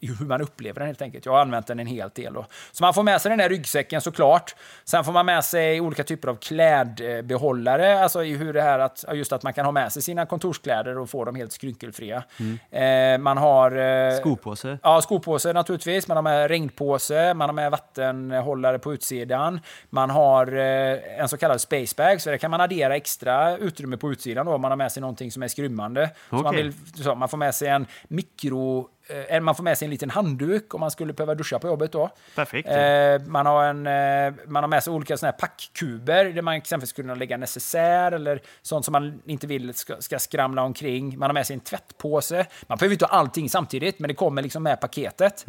i 0.00 0.06
hur 0.06 0.26
man 0.26 0.40
upplever 0.42 0.80
den 0.80 0.86
helt 0.86 1.02
enkelt. 1.02 1.26
Jag 1.26 1.32
har 1.32 1.40
använt 1.40 1.66
den 1.66 1.80
en 1.80 1.86
hel 1.86 2.10
del. 2.14 2.34
Då. 2.34 2.46
Så 2.72 2.84
man 2.84 2.94
får 2.94 3.02
med 3.02 3.20
sig 3.20 3.30
den 3.30 3.40
här 3.40 3.48
ryggsäcken 3.48 4.00
såklart. 4.00 4.54
Sen 4.84 5.04
får 5.04 5.12
man 5.12 5.26
med 5.26 5.44
sig 5.44 5.80
olika 5.80 6.04
typer 6.04 6.28
av 6.28 6.36
klädbehållare, 6.36 8.02
alltså 8.02 8.24
i 8.24 8.36
hur 8.36 8.52
det 8.52 8.62
här 8.62 8.78
att, 8.78 9.04
just 9.12 9.32
att 9.32 9.42
man 9.42 9.52
kan 9.52 9.64
ha 9.64 9.72
med 9.72 9.92
sig 9.92 10.02
sina 10.02 10.26
kontorskläder 10.26 10.98
och 10.98 11.10
få 11.10 11.24
dem 11.24 11.34
helt 11.34 11.52
skrynkelfria. 11.52 12.22
Eh, 12.70 13.18
man 13.18 13.38
har... 13.38 13.72
Eh, 13.76 14.16
Skopåse. 14.16 14.78
Ja, 14.82 15.00
skopåse 15.00 15.52
naturligtvis. 15.52 16.08
Man 16.08 16.16
har 16.16 16.22
med 16.22 16.48
regnpåse, 16.48 17.34
man 17.34 17.48
har 17.48 17.54
med 17.54 17.70
vattenhållare 17.70 18.78
på 18.78 18.94
utsidan. 18.94 19.60
Man 19.90 20.10
har 20.10 20.46
eh, 20.56 21.20
en 21.20 21.28
så 21.28 21.36
kallad 21.36 21.60
spacebag, 21.60 22.20
så 22.20 22.30
där 22.30 22.36
kan 22.36 22.50
man 22.50 22.60
addera 22.60 22.96
extra 22.96 23.56
utrymme 23.56 23.96
på 23.96 24.12
utsidan 24.12 24.46
då, 24.46 24.54
om 24.54 24.60
man 24.60 24.70
har 24.70 24.76
med 24.76 24.92
sig 24.92 25.00
någonting 25.00 25.32
som 25.32 25.42
är 25.42 25.48
skrymmande. 25.48 26.10
Så 26.30 26.36
man, 26.36 26.56
vill, 26.56 26.72
så 26.94 27.14
man 27.14 27.28
får 27.28 27.38
med 27.38 27.54
sig 27.54 27.68
en 27.68 27.86
mikro... 28.42 28.88
Eh, 29.28 29.40
man 29.40 29.54
får 29.54 29.64
med 29.64 29.78
sig 29.78 29.86
en 29.86 29.90
liten 29.90 30.10
handduk 30.10 30.74
om 30.74 30.80
man 30.80 30.90
skulle 30.90 31.12
behöva 31.12 31.34
duscha 31.34 31.58
på 31.58 31.66
jobbet 31.66 31.92
då. 31.92 32.10
Perfekt. 32.34 32.68
Eh, 32.68 33.28
man, 33.30 33.46
har 33.46 33.64
en, 33.64 33.86
eh, 33.86 34.34
man 34.46 34.62
har 34.62 34.68
med 34.68 34.82
sig 34.84 34.92
olika 34.92 35.16
såna 35.16 35.32
packkuber 35.32 36.24
där 36.24 36.42
man 36.42 36.54
exempelvis 36.54 36.90
skulle 36.90 37.04
kunna 37.04 37.14
lägga 37.14 37.36
necessär 37.36 38.12
eller 38.12 38.40
sånt 38.62 38.84
som 38.84 38.92
man 38.92 39.22
inte 39.26 39.46
vill 39.46 39.74
ska, 39.74 39.96
ska 40.00 40.18
skramla 40.18 40.62
omkring. 40.62 41.18
Man 41.18 41.28
har 41.28 41.34
med 41.34 41.46
sig 41.46 41.54
en 41.54 41.60
tvättpåse. 41.60 42.46
Man 42.66 42.78
behöver 42.78 42.92
inte 42.92 43.04
ha 43.04 43.12
allting 43.12 43.48
samtidigt, 43.48 43.98
men 43.98 44.08
det 44.08 44.14
kommer 44.14 44.42
liksom 44.42 44.62
med 44.62 44.80
paketet. 44.80 45.46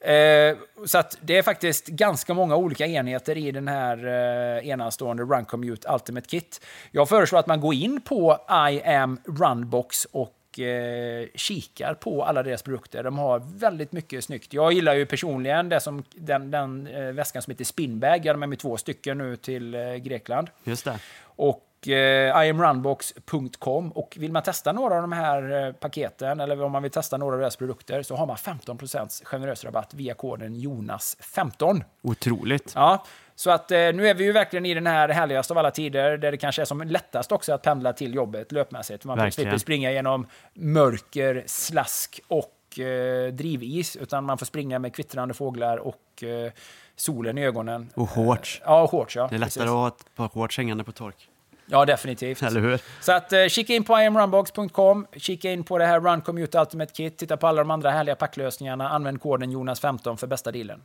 Eh, 0.00 0.56
så 0.84 0.98
att 0.98 1.18
det 1.20 1.38
är 1.38 1.42
faktiskt 1.42 1.86
ganska 1.86 2.34
många 2.34 2.56
olika 2.56 2.86
enheter 2.86 3.38
i 3.38 3.50
den 3.50 3.68
här 3.68 4.06
eh, 4.06 4.68
enastående 4.68 5.22
Run 5.22 5.44
Commute 5.44 5.88
Ultimate 5.92 6.28
Kit. 6.28 6.60
Jag 6.90 7.08
föreslår 7.08 7.38
att 7.38 7.46
man 7.46 7.60
går 7.60 7.74
in 7.74 8.00
på 8.00 8.38
I 8.70 8.82
am 8.82 9.20
Runbox 9.24 10.04
och 10.04 10.32
eh, 10.58 11.28
kikar 11.34 11.94
på 11.94 12.24
alla 12.24 12.42
deras 12.42 12.62
produkter. 12.62 13.02
De 13.02 13.18
har 13.18 13.42
väldigt 13.58 13.92
mycket 13.92 14.24
snyggt. 14.24 14.52
Jag 14.52 14.72
gillar 14.72 14.94
ju 14.94 15.06
personligen 15.06 15.68
det 15.68 15.80
som, 15.80 16.04
den, 16.14 16.50
den 16.50 16.86
eh, 16.86 17.02
väskan 17.02 17.42
som 17.42 17.50
heter 17.50 17.64
Spinbag. 17.64 18.26
Jag 18.26 18.32
har 18.32 18.38
med 18.38 18.48
mig 18.48 18.58
två 18.58 18.76
stycken 18.76 19.18
nu 19.18 19.36
till 19.36 19.74
eh, 19.74 19.94
Grekland. 19.94 20.50
Just 20.64 20.84
det. 20.84 20.98
Och 21.24 21.68
iamrunbox.com. 21.86 23.92
Och 23.92 24.16
vill 24.20 24.32
man 24.32 24.42
testa 24.42 24.72
några 24.72 24.94
av 24.94 25.02
de 25.02 25.12
här 25.12 25.72
paketen 25.72 26.40
eller 26.40 26.62
om 26.62 26.72
man 26.72 26.82
vill 26.82 26.92
testa 26.92 27.16
några 27.16 27.34
av 27.34 27.40
deras 27.40 27.56
produkter 27.56 28.02
så 28.02 28.16
har 28.16 28.26
man 28.26 28.36
15% 28.36 29.24
generös 29.24 29.64
rabatt 29.64 29.94
via 29.94 30.14
koden 30.14 30.56
JONAS15. 30.56 31.84
Otroligt. 32.02 32.72
Ja, 32.74 33.04
så 33.34 33.50
att 33.50 33.70
eh, 33.70 33.78
nu 33.78 34.08
är 34.08 34.14
vi 34.14 34.24
ju 34.24 34.32
verkligen 34.32 34.66
i 34.66 34.74
den 34.74 34.86
här 34.86 35.08
härligaste 35.08 35.52
av 35.52 35.58
alla 35.58 35.70
tider 35.70 36.18
där 36.18 36.30
det 36.30 36.36
kanske 36.36 36.62
är 36.62 36.66
som 36.66 36.82
lättast 36.82 37.32
också 37.32 37.52
att 37.52 37.62
pendla 37.62 37.92
till 37.92 38.14
jobbet 38.14 38.52
löpmässigt. 38.52 39.04
Man 39.04 39.18
Verkligen. 39.18 39.32
slipper 39.32 39.58
springa 39.58 39.92
genom 39.92 40.26
mörker, 40.54 41.42
slask 41.46 42.20
och 42.28 42.78
eh, 42.78 43.32
drivis, 43.32 43.96
utan 43.96 44.24
man 44.24 44.38
får 44.38 44.46
springa 44.46 44.78
med 44.78 44.94
kvittrande 44.94 45.34
fåglar 45.34 45.76
och 45.76 46.22
eh, 46.22 46.52
solen 46.96 47.38
i 47.38 47.44
ögonen. 47.44 47.90
Och 47.94 48.10
shorts. 48.10 48.62
Ja, 48.64 48.82
och 48.82 48.90
shorts 48.90 49.16
ja. 49.16 49.26
Det 49.30 49.34
är 49.34 49.38
lättare 49.38 49.46
precis. 49.48 49.62
att 49.62 49.68
ha 49.68 49.88
ett 49.88 50.14
par 50.16 50.28
shorts 50.28 50.56
hängande 50.56 50.84
på 50.84 50.92
tork. 50.92 51.28
Ja, 51.66 51.84
definitivt. 51.84 52.42
Eller 52.42 52.60
hur? 52.60 52.80
Så 53.00 53.12
att 53.12 53.32
eh, 53.32 53.46
kika 53.46 53.74
in 53.74 53.84
på 53.84 53.98
imrunbox.com, 53.98 55.06
kika 55.16 55.52
in 55.52 55.64
på 55.64 55.78
det 55.78 55.86
här 55.86 56.00
Run 56.00 56.20
Commute 56.20 56.60
Ultimate 56.60 56.92
Kit, 56.92 57.18
titta 57.18 57.36
på 57.36 57.46
alla 57.46 57.62
de 57.62 57.70
andra 57.70 57.90
härliga 57.90 58.16
packlösningarna, 58.16 58.88
använd 58.88 59.22
koden 59.22 59.50
Jonas15 59.50 60.16
för 60.16 60.26
bästa 60.26 60.52
dealen. 60.52 60.82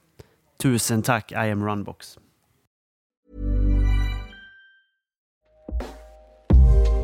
Tusen 0.58 1.02
tack, 1.02 1.32
I 1.32 1.36
am 1.36 1.68
Runbox. 1.68 2.18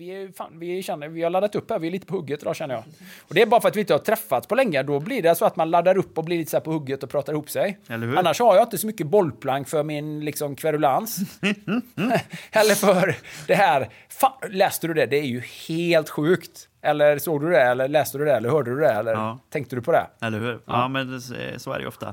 Vi, 0.00 0.10
är, 0.10 0.32
fan, 0.32 0.58
vi, 0.58 0.82
känner, 0.82 1.08
vi 1.08 1.22
har 1.22 1.30
laddat 1.30 1.54
upp 1.54 1.70
här, 1.70 1.78
vi 1.78 1.86
är 1.86 1.90
lite 1.90 2.06
på 2.06 2.16
hugget 2.16 2.42
idag 2.42 2.56
känner 2.56 2.74
jag. 2.74 2.84
Och 3.28 3.34
det 3.34 3.42
är 3.42 3.46
bara 3.46 3.60
för 3.60 3.68
att 3.68 3.76
vi 3.76 3.80
inte 3.80 3.94
har 3.94 3.98
träffats 3.98 4.46
på 4.46 4.54
länge. 4.54 4.82
Då 4.82 5.00
blir 5.00 5.22
det 5.22 5.34
så 5.34 5.44
att 5.44 5.56
man 5.56 5.70
laddar 5.70 5.96
upp 5.98 6.18
och 6.18 6.24
blir 6.24 6.38
lite 6.38 6.50
så 6.50 6.60
på 6.60 6.70
hugget 6.72 7.02
och 7.02 7.10
pratar 7.10 7.32
ihop 7.32 7.50
sig. 7.50 7.78
Eller 7.88 8.06
hur? 8.06 8.18
Annars 8.18 8.40
har 8.40 8.54
jag 8.56 8.64
inte 8.64 8.78
så 8.78 8.86
mycket 8.86 9.06
bollplank 9.06 9.68
för 9.68 9.82
min 9.82 10.20
liksom, 10.24 10.56
kverulans. 10.56 11.18
Eller 12.52 12.74
för 12.74 13.16
det 13.46 13.54
här. 13.54 13.88
Fan, 14.08 14.32
läste 14.50 14.86
du 14.86 14.94
det? 14.94 15.06
Det 15.06 15.16
är 15.18 15.26
ju 15.26 15.40
helt 15.68 16.08
sjukt. 16.08 16.68
Eller 16.82 17.18
såg 17.18 17.40
du 17.42 17.50
det? 17.50 17.62
Eller 17.62 17.88
läste 17.88 18.18
du 18.18 18.24
det? 18.24 18.32
Eller 18.34 18.50
hörde 18.50 18.70
du 18.70 18.80
det? 18.80 18.92
Eller 18.92 19.12
Ja. 19.12 19.38
tänkte 19.50 19.76
du 19.76 19.82
på 19.82 19.92
det? 19.92 20.06
Eller 20.20 20.38
hur? 20.40 20.60
Ja, 20.66 20.88
men 20.88 21.10
det, 21.12 21.20
så 21.58 21.72
är 21.72 21.76
det 21.78 21.82
ju 21.82 21.88
ofta. 21.88 22.08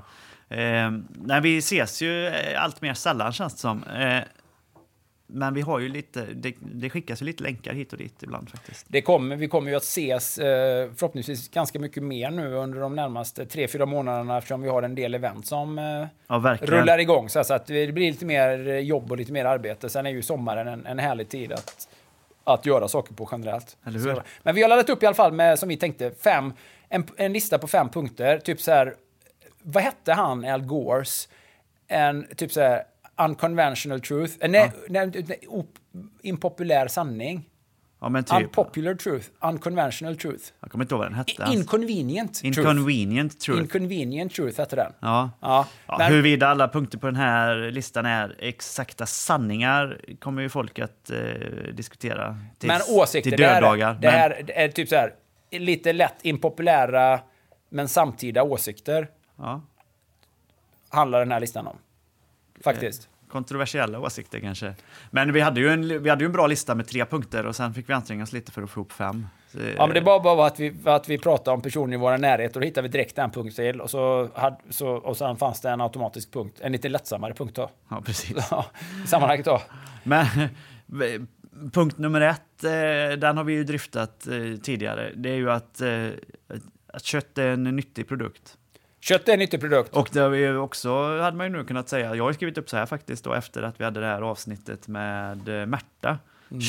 Eh, 0.50 0.92
nej, 1.08 1.42
vi 1.42 1.58
ses 1.58 2.02
ju 2.02 2.28
eh, 2.28 2.64
allt 2.64 2.82
mer 2.82 2.94
sällan 2.94 3.34
känns 3.34 3.54
det 3.54 3.60
som. 3.60 3.84
Eh, 3.84 4.20
men 5.28 5.54
vi 5.54 5.62
har 5.62 5.80
ju 5.80 5.90
lite, 5.90 6.26
det, 6.26 6.56
det 6.60 6.90
skickas 6.90 7.22
ju 7.22 7.26
lite 7.26 7.44
länkar 7.44 7.74
hit 7.74 7.94
och 7.94 8.00
dit 8.00 8.24
ibland 8.24 8.50
faktiskt. 8.50 8.86
Det 8.90 9.02
kommer, 9.02 9.36
vi 9.36 9.48
kommer 9.48 9.70
ju 9.70 9.78
att 9.78 9.84
ses 9.84 10.38
eh, 10.38 10.46
förhoppningsvis 10.96 11.50
ganska 11.50 11.80
mycket 11.80 12.04
mer 12.04 12.32
nu 12.32 12.54
under 12.54 12.80
de 12.80 12.96
närmaste 12.96 13.46
tre 13.46 13.68
fyra 13.68 13.86
månaderna 13.86 14.38
eftersom 14.38 14.62
vi 14.62 14.70
har 14.70 14.84
en 14.84 14.96
del 14.96 15.14
event 15.14 15.48
som 15.48 15.80
eh, 15.80 16.08
Ja, 16.28 16.58
rullar 16.62 16.98
igång. 16.98 17.30
Så, 17.30 17.40
att 17.40 17.66
det 17.66 17.94
blir 17.94 18.12
lite 18.12 18.26
mer 18.26 18.58
jobb 18.80 19.12
och 19.12 19.18
lite 19.18 19.32
mer 19.32 19.46
arbete. 19.46 19.90
Sen 19.90 20.06
är 20.06 20.10
ju 20.10 20.22
sommaren 20.22 20.68
en, 20.68 20.86
en 20.86 21.00
härlig 21.00 21.30
tid 21.30 21.52
att, 21.52 21.88
att 22.44 22.66
göra 22.66 22.88
saker 22.88 23.14
på 23.14 23.30
generellt. 23.32 23.78
Så, 24.04 24.22
men 24.44 24.56
vi 24.56 24.62
har 24.62 24.70
laddat 24.70 24.90
upp 24.90 25.04
i 25.04 25.06
alla 25.06 25.16
fall 25.16 25.34
med, 25.34 25.60
som 25.60 25.70
vi 25.70 25.78
tänkte, 25.78 26.12
fem, 26.12 26.54
en, 26.90 27.08
en 27.18 27.34
lista 27.34 27.58
på 27.58 27.68
fem 27.68 27.90
punkter. 27.90 28.38
Typ 28.40 28.62
så 28.62 28.72
här, 28.72 28.96
vad 29.62 29.84
hette 29.84 30.14
han, 30.14 30.46
Al 30.46 30.62
Gores? 30.62 31.30
En 31.88 32.28
typ 32.36 32.52
så 32.52 32.62
här, 32.62 32.84
unconventional 33.18 34.00
truth. 34.02 34.34
Eh, 34.40 34.50
nej, 34.50 34.72
nej, 34.90 35.12
nej, 35.28 35.40
op- 35.48 35.78
impopulär 36.22 36.88
sanning. 36.88 37.50
Ja, 38.02 38.10
men 38.10 38.24
typ. 38.24 38.38
Unpopular 38.38 38.96
truth, 38.96 39.28
unconventional 39.42 40.18
truth. 40.18 40.44
Jag 40.60 40.72
kommer 40.72 40.84
inte 40.86 40.94
ihåg 40.96 41.00
vad 41.00 41.08
den 41.08 41.16
hette. 41.18 41.32
ens. 41.42 41.56
Inconvenient 41.56 42.34
truth. 42.34 42.60
Inconvenient 42.60 43.40
truth. 43.40 43.62
Inconvenient 43.62 44.34
truth 44.34 44.60
hette 44.60 44.76
den. 44.76 44.92
Ja. 45.00 45.32
Ja, 45.42 45.68
Ja, 45.88 45.96
men- 45.98 46.12
Huruvida 46.12 46.48
alla 46.48 46.68
punkter 46.68 46.98
på 46.98 47.06
den 47.06 47.16
här 47.16 47.72
listan 47.72 48.06
är 48.06 48.36
exakta 48.40 49.06
sanningar 49.06 50.02
kommer 50.20 50.42
ju 50.42 50.50
folk 50.50 50.80
att 50.80 51.10
eh, 51.10 51.18
diskutera 51.74 52.38
tills, 52.60 52.68
Men 52.68 52.82
åsikter, 53.00 53.30
till 53.32 53.40
det 53.40 53.48
här, 53.48 53.62
döddagar. 53.62 53.94
det 54.02 54.10
här 54.10 54.44
är 54.48 54.68
typ 54.70 54.90
så 54.90 54.96
här, 54.96 55.14
lite 55.52 55.94
lätt 55.94 56.16
impopulära 56.22 57.20
men 57.70 57.88
samtida 57.88 58.44
åsikter 58.44 59.08
ja, 59.38 59.62
handlar 60.90 61.20
den 61.20 61.32
här 61.32 61.40
listan 61.40 61.68
om. 61.68 61.78
Faktiskt. 62.64 63.10
kontroversiella 63.28 64.00
åsikter 64.00 64.40
kanske. 64.40 64.74
Men 65.12 65.34
vi 65.34 65.42
hade, 65.42 65.60
ju 65.60 65.70
en, 65.70 66.04
vi 66.04 66.10
hade 66.10 66.24
ju 66.24 66.26
en 66.26 66.32
bra 66.32 66.48
lista 66.48 66.76
med 66.76 66.88
tre 66.88 67.06
punkter 67.06 67.46
och 67.46 67.56
sen 67.56 67.74
fick 67.74 67.90
vi 67.90 67.94
anstränga 67.94 68.24
oss 68.24 68.34
lite 68.34 68.52
för 68.52 68.62
att 68.62 68.70
få 68.70 68.80
ihop 68.80 68.92
fem. 68.92 69.28
Så, 69.52 69.58
Ja, 69.78 69.88
men 69.88 69.94
det 69.94 70.02
var 70.02 70.20
bara 70.20 70.48
att 70.48 70.60
vi, 70.60 70.76
att 70.84 71.10
vi 71.10 71.18
pratade 71.18 71.56
om 71.56 71.62
personer 71.62 71.94
i 71.94 71.98
vår 71.98 72.18
närhet 72.18 72.56
och 72.56 72.62
då 72.62 72.66
hittade 72.66 72.88
vi 72.88 72.92
direkt 72.92 73.18
en 73.18 73.32
punkt 73.32 73.56
till 73.56 73.82
och 73.82 73.90
så, 73.90 74.30
hade, 74.36 74.58
så 74.70 74.88
och 74.88 75.18
sen 75.18 75.38
fanns 75.38 75.62
det 75.62 75.70
en 75.70 75.82
automatisk 75.82 76.32
punkt, 76.32 76.60
en 76.62 76.72
lite 76.72 76.90
lättsammare 76.90 77.34
punkt 77.34 77.56
då. 77.56 77.70
Ja, 77.90 78.02
precis. 78.06 78.38
I 79.04 79.08
sammanhanget 79.08 79.46
då. 79.46 79.62
Men 80.04 80.26
punkt 81.74 81.98
nummer 81.98 82.22
ett, 82.22 82.64
eh, 82.64 83.20
den 83.20 83.38
har 83.38 83.44
vi 83.44 83.54
ju 83.54 83.64
dryftat 83.64 84.28
eh, 84.28 84.60
tidigare. 84.62 85.12
Det 85.16 85.30
är 85.30 85.36
ju 85.36 85.52
att, 85.52 85.82
eh, 85.82 86.08
att 86.88 87.04
kött 87.04 87.38
är 87.38 87.48
en 87.48 87.64
nyttig 87.64 88.08
produkt. 88.08 88.58
Kött 89.08 89.30
är 89.30 89.34
en 89.34 89.40
nyttig 89.40 89.60
produkt. 89.60 89.96
Och 89.96 90.10
det 90.12 90.20
har 90.20 90.30
vi 90.30 90.50
också, 90.50 91.20
hade 91.20 91.38
man 91.38 91.46
ju 91.46 91.58
nu 91.58 91.64
kunnat 91.64 91.90
säga, 91.90 92.16
jag 92.16 92.24
har 92.24 92.34
skrivit 92.34 92.58
upp 92.58 92.70
så 92.70 92.78
här 92.78 92.86
faktiskt 92.86 93.24
då 93.24 93.34
efter 93.34 93.64
att 93.64 93.80
vi 93.80 93.84
hade 93.84 94.00
det 94.00 94.06
här 94.06 94.22
avsnittet 94.22 94.88
med 94.88 95.62
eh, 95.62 95.66
Märta. 95.66 96.20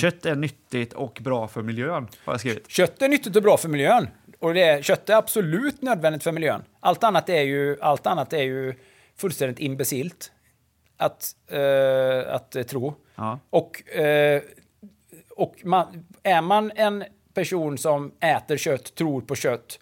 Kött 0.00 0.26
är 0.26 0.34
nyttigt 0.34 0.92
och 0.92 1.18
bra 1.20 1.48
för 1.48 1.62
miljön, 1.62 2.08
har 2.24 2.32
jag 2.32 2.40
skrivit. 2.40 2.70
Kött 2.70 3.02
är 3.02 3.08
nyttigt 3.08 3.36
och 3.36 3.42
bra 3.42 3.56
för 3.56 3.68
miljön. 3.68 4.08
Och 4.38 4.54
det 4.54 4.62
är, 4.62 4.82
kött 4.82 5.10
är 5.10 5.14
absolut 5.14 5.82
nödvändigt 5.82 6.22
för 6.22 6.32
miljön. 6.32 6.62
Allt 6.80 7.04
annat 7.04 7.28
är 7.28 7.42
ju, 7.42 7.76
allt 7.80 8.06
annat 8.06 8.32
är 8.32 8.42
ju 8.42 8.74
fullständigt 9.16 9.58
imbecilt 9.58 10.32
att, 10.96 11.36
eh, 11.46 12.34
att 12.34 12.56
eh, 12.56 12.62
tro. 12.62 12.94
Ja. 13.14 13.38
Och, 13.50 13.92
eh, 13.92 14.42
och 15.30 15.54
man, 15.64 16.06
är 16.22 16.42
man 16.42 16.72
en 16.74 17.04
person 17.34 17.78
som 17.78 18.12
äter 18.20 18.56
kött, 18.56 18.94
tror 18.94 19.20
på 19.20 19.34
kött 19.34 19.78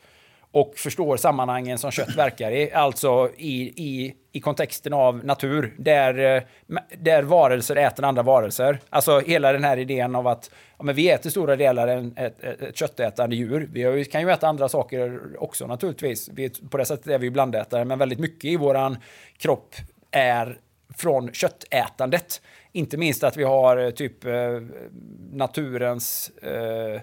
och 0.54 0.74
förstår 0.76 1.16
sammanhangen 1.16 1.78
som 1.78 1.90
kött 1.90 2.16
verkar 2.16 2.50
i, 2.50 2.72
alltså 2.72 3.30
i, 3.36 3.62
i, 3.62 4.14
i 4.32 4.40
kontexten 4.40 4.92
av 4.92 5.24
natur, 5.24 5.74
där, 5.78 6.36
eh, 6.36 6.42
där 6.98 7.22
varelser 7.22 7.76
äter 7.76 8.04
andra 8.04 8.22
varelser. 8.22 8.78
Alltså 8.90 9.20
hela 9.20 9.52
den 9.52 9.64
här 9.64 9.76
idén 9.76 10.14
av 10.14 10.26
att 10.26 10.50
ja, 10.78 10.84
men 10.84 10.94
vi 10.94 11.10
äter 11.10 11.30
stora 11.30 11.56
delar 11.56 11.88
en, 11.88 12.16
ett, 12.16 12.44
ett, 12.44 12.62
ett 12.62 12.76
köttätande 12.76 13.36
djur. 13.36 13.68
Vi 13.72 14.04
kan 14.04 14.20
ju 14.20 14.30
äta 14.30 14.48
andra 14.48 14.68
saker 14.68 15.20
också 15.38 15.66
naturligtvis. 15.66 16.30
Vi, 16.32 16.50
på 16.70 16.76
det 16.76 16.84
sättet 16.84 17.06
är 17.06 17.18
vi 17.18 17.26
ju 17.26 17.30
blandätare, 17.30 17.84
men 17.84 17.98
väldigt 17.98 18.18
mycket 18.18 18.44
i 18.44 18.56
våran 18.56 18.96
kropp 19.38 19.74
är 20.10 20.58
från 20.96 21.32
köttätandet. 21.32 22.42
Inte 22.72 22.96
minst 22.96 23.24
att 23.24 23.36
vi 23.36 23.44
har 23.44 23.76
eh, 23.76 23.90
typ 23.90 24.24
eh, 24.24 24.32
naturens 25.32 26.30
eh, 26.42 27.00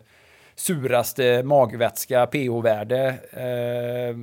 suraste 0.61 1.43
magvätska, 1.43 2.25
pH-värde, 2.27 3.15
eh, 3.31 4.17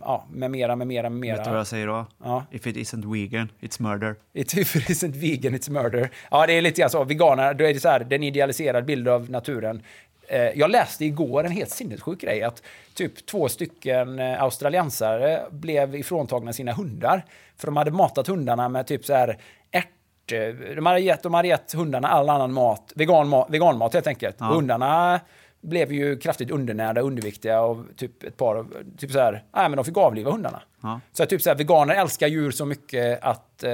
ja, 0.00 0.26
med 0.30 0.50
mera, 0.50 0.76
med 0.76 0.86
mera, 0.86 1.10
med 1.10 1.20
mera. 1.20 1.36
Vet 1.36 1.44
du 1.44 1.50
vad 1.50 1.58
jag 1.58 1.66
säger 1.66 1.86
då? 1.86 2.06
Ja. 2.24 2.44
If 2.50 2.66
it 2.66 2.76
isn't 2.76 3.12
vegan, 3.12 3.48
it's 3.60 3.82
murder. 3.82 4.16
It 4.32 4.54
isn't 4.54 5.12
vegan, 5.12 5.54
it's 5.54 5.70
murder. 5.70 6.10
Ja, 6.30 6.46
det 6.46 6.52
är 6.52 6.62
lite 6.62 6.80
grann 6.80 6.90
så. 6.90 7.04
Veganer, 7.04 7.54
då 7.54 7.64
är 7.64 7.74
det 7.74 7.80
så 7.80 7.88
här, 7.88 8.00
det 8.00 8.14
är 8.14 8.18
en 8.18 8.22
idealiserad 8.22 8.84
bild 8.84 9.08
av 9.08 9.30
naturen. 9.30 9.82
Eh, 10.28 10.40
jag 10.40 10.70
läste 10.70 11.04
igår 11.04 11.44
en 11.44 11.52
helt 11.52 11.70
sinnessjuk 11.70 12.20
grej, 12.20 12.42
att 12.42 12.62
typ 12.94 13.26
två 13.26 13.48
stycken 13.48 14.18
eh, 14.18 14.42
australiensare 14.42 15.42
blev 15.50 15.96
ifråntagna 15.96 16.52
sina 16.52 16.72
hundar. 16.72 17.24
För 17.56 17.66
de 17.66 17.76
hade 17.76 17.90
matat 17.90 18.26
hundarna 18.26 18.68
med 18.68 18.86
typ 18.86 19.04
så 19.04 19.14
här 19.14 19.38
eh, 20.32 20.54
de 20.76 20.86
hade 20.86 21.00
gett, 21.00 21.22
de 21.22 21.34
hade 21.34 21.48
gett 21.48 21.72
hundarna 21.72 22.08
all 22.08 22.30
annan 22.30 22.52
mat, 22.52 22.92
vegan 22.94 23.28
mat, 23.28 23.50
veganmat 23.50 23.94
helt 23.94 24.06
enkelt. 24.06 24.36
Ja. 24.38 24.46
Hundarna 24.46 25.20
blev 25.64 25.92
ju 25.92 26.18
kraftigt 26.18 26.50
undernärda, 26.50 27.00
underviktiga 27.00 27.60
och 27.60 27.84
typ 27.96 28.22
ett 28.22 28.36
par, 28.36 28.66
typ 28.98 29.10
så 29.10 29.18
här, 29.18 29.32
nej 29.32 29.68
men 29.68 29.76
de 29.76 29.84
fick 29.84 29.96
avliva 29.96 30.30
hundarna. 30.30 30.62
Ja. 30.82 31.00
Så 31.12 31.26
typ 31.26 31.42
så 31.42 31.50
här, 31.50 31.56
veganer 31.56 31.94
älskar 31.94 32.26
djur 32.26 32.50
så 32.50 32.66
mycket 32.66 33.22
att 33.24 33.64
eh, 33.64 33.72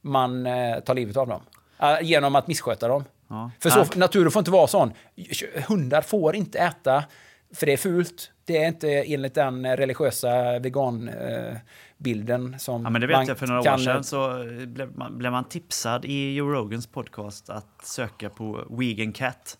man 0.00 0.46
eh, 0.46 0.80
tar 0.80 0.94
livet 0.94 1.16
av 1.16 1.28
dem. 1.28 1.40
Eh, 1.78 1.96
genom 2.02 2.34
att 2.34 2.46
missköta 2.46 2.88
dem. 2.88 3.04
Ja. 3.28 3.50
För 3.60 3.70
så, 3.70 3.98
naturen 3.98 4.30
får 4.30 4.40
inte 4.40 4.50
vara 4.50 4.66
sån. 4.66 4.92
Hundar 5.68 6.02
får 6.02 6.36
inte 6.36 6.58
äta, 6.58 7.04
för 7.54 7.66
det 7.66 7.72
är 7.72 7.76
fult. 7.76 8.30
Det 8.44 8.62
är 8.64 8.68
inte 8.68 8.88
enligt 8.90 9.34
den 9.34 9.76
religiösa 9.76 10.58
veganbilden 10.58 12.58
som 12.58 12.82
Ja, 12.82 12.90
men 12.90 13.00
det 13.00 13.06
vet 13.06 13.28
jag 13.28 13.38
för 13.38 13.46
några 13.46 13.62
kan- 13.62 13.74
år 13.74 13.78
sedan 13.78 14.04
så 14.04 14.44
blev 14.66 14.96
man, 14.96 15.18
blev 15.18 15.32
man 15.32 15.44
tipsad 15.44 16.04
i 16.04 16.34
Joe 16.34 16.48
Rogans 16.52 16.86
podcast 16.86 17.50
att 17.50 17.80
söka 17.84 18.30
på 18.30 18.64
Vegan 18.70 19.12
Cat. 19.12 19.58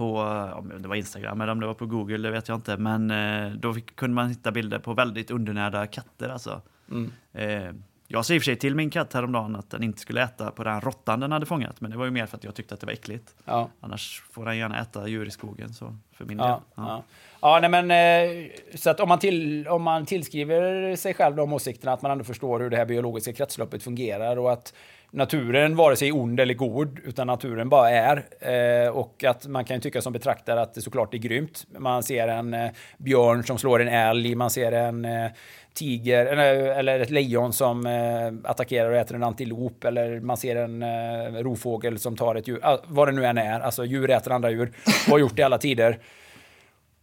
På, 0.00 0.20
om 0.54 0.72
det 0.78 0.88
var 0.88 0.96
Instagram 0.96 1.40
eller 1.40 1.52
om 1.52 1.60
det 1.60 1.66
var 1.66 1.74
på 1.74 1.86
Google, 1.86 2.18
det 2.18 2.30
vet 2.30 2.48
jag 2.48 2.56
inte. 2.56 2.76
Men 2.76 3.10
eh, 3.10 3.52
då 3.52 3.74
fick, 3.74 3.96
kunde 3.96 4.14
man 4.14 4.28
hitta 4.28 4.50
bilder 4.52 4.78
på 4.78 4.94
väldigt 4.94 5.30
undernärda 5.30 5.86
katter 5.86 6.28
alltså. 6.28 6.62
Mm. 6.90 7.12
Eh, 7.32 7.74
jag 8.08 8.24
sa 8.24 8.34
i 8.34 8.38
och 8.38 8.42
för 8.42 8.44
sig 8.44 8.56
till 8.56 8.74
min 8.74 8.90
katt 8.90 9.12
häromdagen 9.12 9.56
att 9.56 9.70
den 9.70 9.82
inte 9.82 10.00
skulle 10.00 10.22
äta 10.22 10.50
på 10.50 10.64
den 10.64 10.80
råttan 10.80 11.20
den 11.20 11.32
hade 11.32 11.46
fångat. 11.46 11.80
Men 11.80 11.90
det 11.90 11.96
var 11.96 12.04
ju 12.04 12.10
mer 12.10 12.26
för 12.26 12.36
att 12.36 12.44
jag 12.44 12.54
tyckte 12.54 12.74
att 12.74 12.80
det 12.80 12.86
var 12.86 12.92
äckligt. 12.92 13.34
Ja. 13.44 13.68
Annars 13.80 14.22
får 14.30 14.44
den 14.44 14.58
gärna 14.58 14.80
äta 14.80 15.08
djur 15.08 15.26
i 15.26 15.30
skogen. 15.30 15.74
Så 15.74 15.96
för 16.12 16.24
min 16.24 16.38
Ja, 16.38 16.46
del. 16.46 16.60
ja. 16.74 17.02
ja 17.40 17.58
nej, 17.60 17.82
men 17.82 17.90
eh, 17.90 18.50
så 18.74 18.90
att 18.90 19.00
om 19.00 19.08
man, 19.08 19.18
till, 19.18 19.68
om 19.68 19.82
man 19.82 20.06
tillskriver 20.06 20.96
sig 20.96 21.14
själv 21.14 21.36
de 21.36 21.52
åsikterna 21.52 21.92
att 21.92 22.02
man 22.02 22.10
ändå 22.10 22.24
förstår 22.24 22.60
hur 22.60 22.70
det 22.70 22.76
här 22.76 22.86
biologiska 22.86 23.32
kretsloppet 23.32 23.82
fungerar 23.82 24.36
och 24.36 24.52
att 24.52 24.74
naturen 25.10 25.76
vare 25.76 25.96
sig 25.96 26.08
är 26.08 26.16
ond 26.16 26.40
eller 26.40 26.54
god, 26.54 26.98
utan 27.04 27.26
naturen 27.26 27.68
bara 27.68 27.90
är. 27.90 28.24
Eh, 28.40 28.88
och 28.88 29.24
att 29.24 29.46
man 29.46 29.64
kan 29.64 29.76
ju 29.76 29.80
tycka 29.80 30.02
som 30.02 30.12
betraktare 30.12 30.62
att 30.62 30.74
det 30.74 30.80
såklart 30.80 31.14
är 31.14 31.18
grymt. 31.18 31.66
Man 31.78 32.02
ser 32.02 32.28
en 32.28 32.54
eh, 32.54 32.70
björn 32.98 33.44
som 33.44 33.58
slår 33.58 33.82
en 33.82 33.88
älg, 33.88 34.34
man 34.34 34.50
ser 34.50 34.72
en 34.72 35.04
eh, 35.04 35.30
tiger 35.74 36.26
eller, 36.26 36.54
eller 36.54 37.00
ett 37.00 37.10
lejon 37.10 37.52
som 37.52 37.86
eh, 37.86 38.50
attackerar 38.50 38.90
och 38.90 38.96
äter 38.96 39.14
en 39.16 39.22
antilop 39.22 39.84
eller 39.84 40.20
man 40.20 40.36
ser 40.36 40.56
en 40.56 40.82
eh, 40.82 41.42
rovfågel 41.42 41.98
som 41.98 42.16
tar 42.16 42.34
ett 42.34 42.48
djur, 42.48 42.60
ah, 42.62 42.78
vad 42.86 43.08
det 43.08 43.12
nu 43.12 43.26
än 43.26 43.38
är. 43.38 43.60
Alltså 43.60 43.84
djur 43.84 44.10
äter 44.10 44.32
andra 44.32 44.50
djur 44.50 44.72
och 45.06 45.10
har 45.10 45.18
gjort 45.18 45.36
det 45.36 45.42
i 45.42 45.44
alla 45.44 45.58
tider 45.58 45.98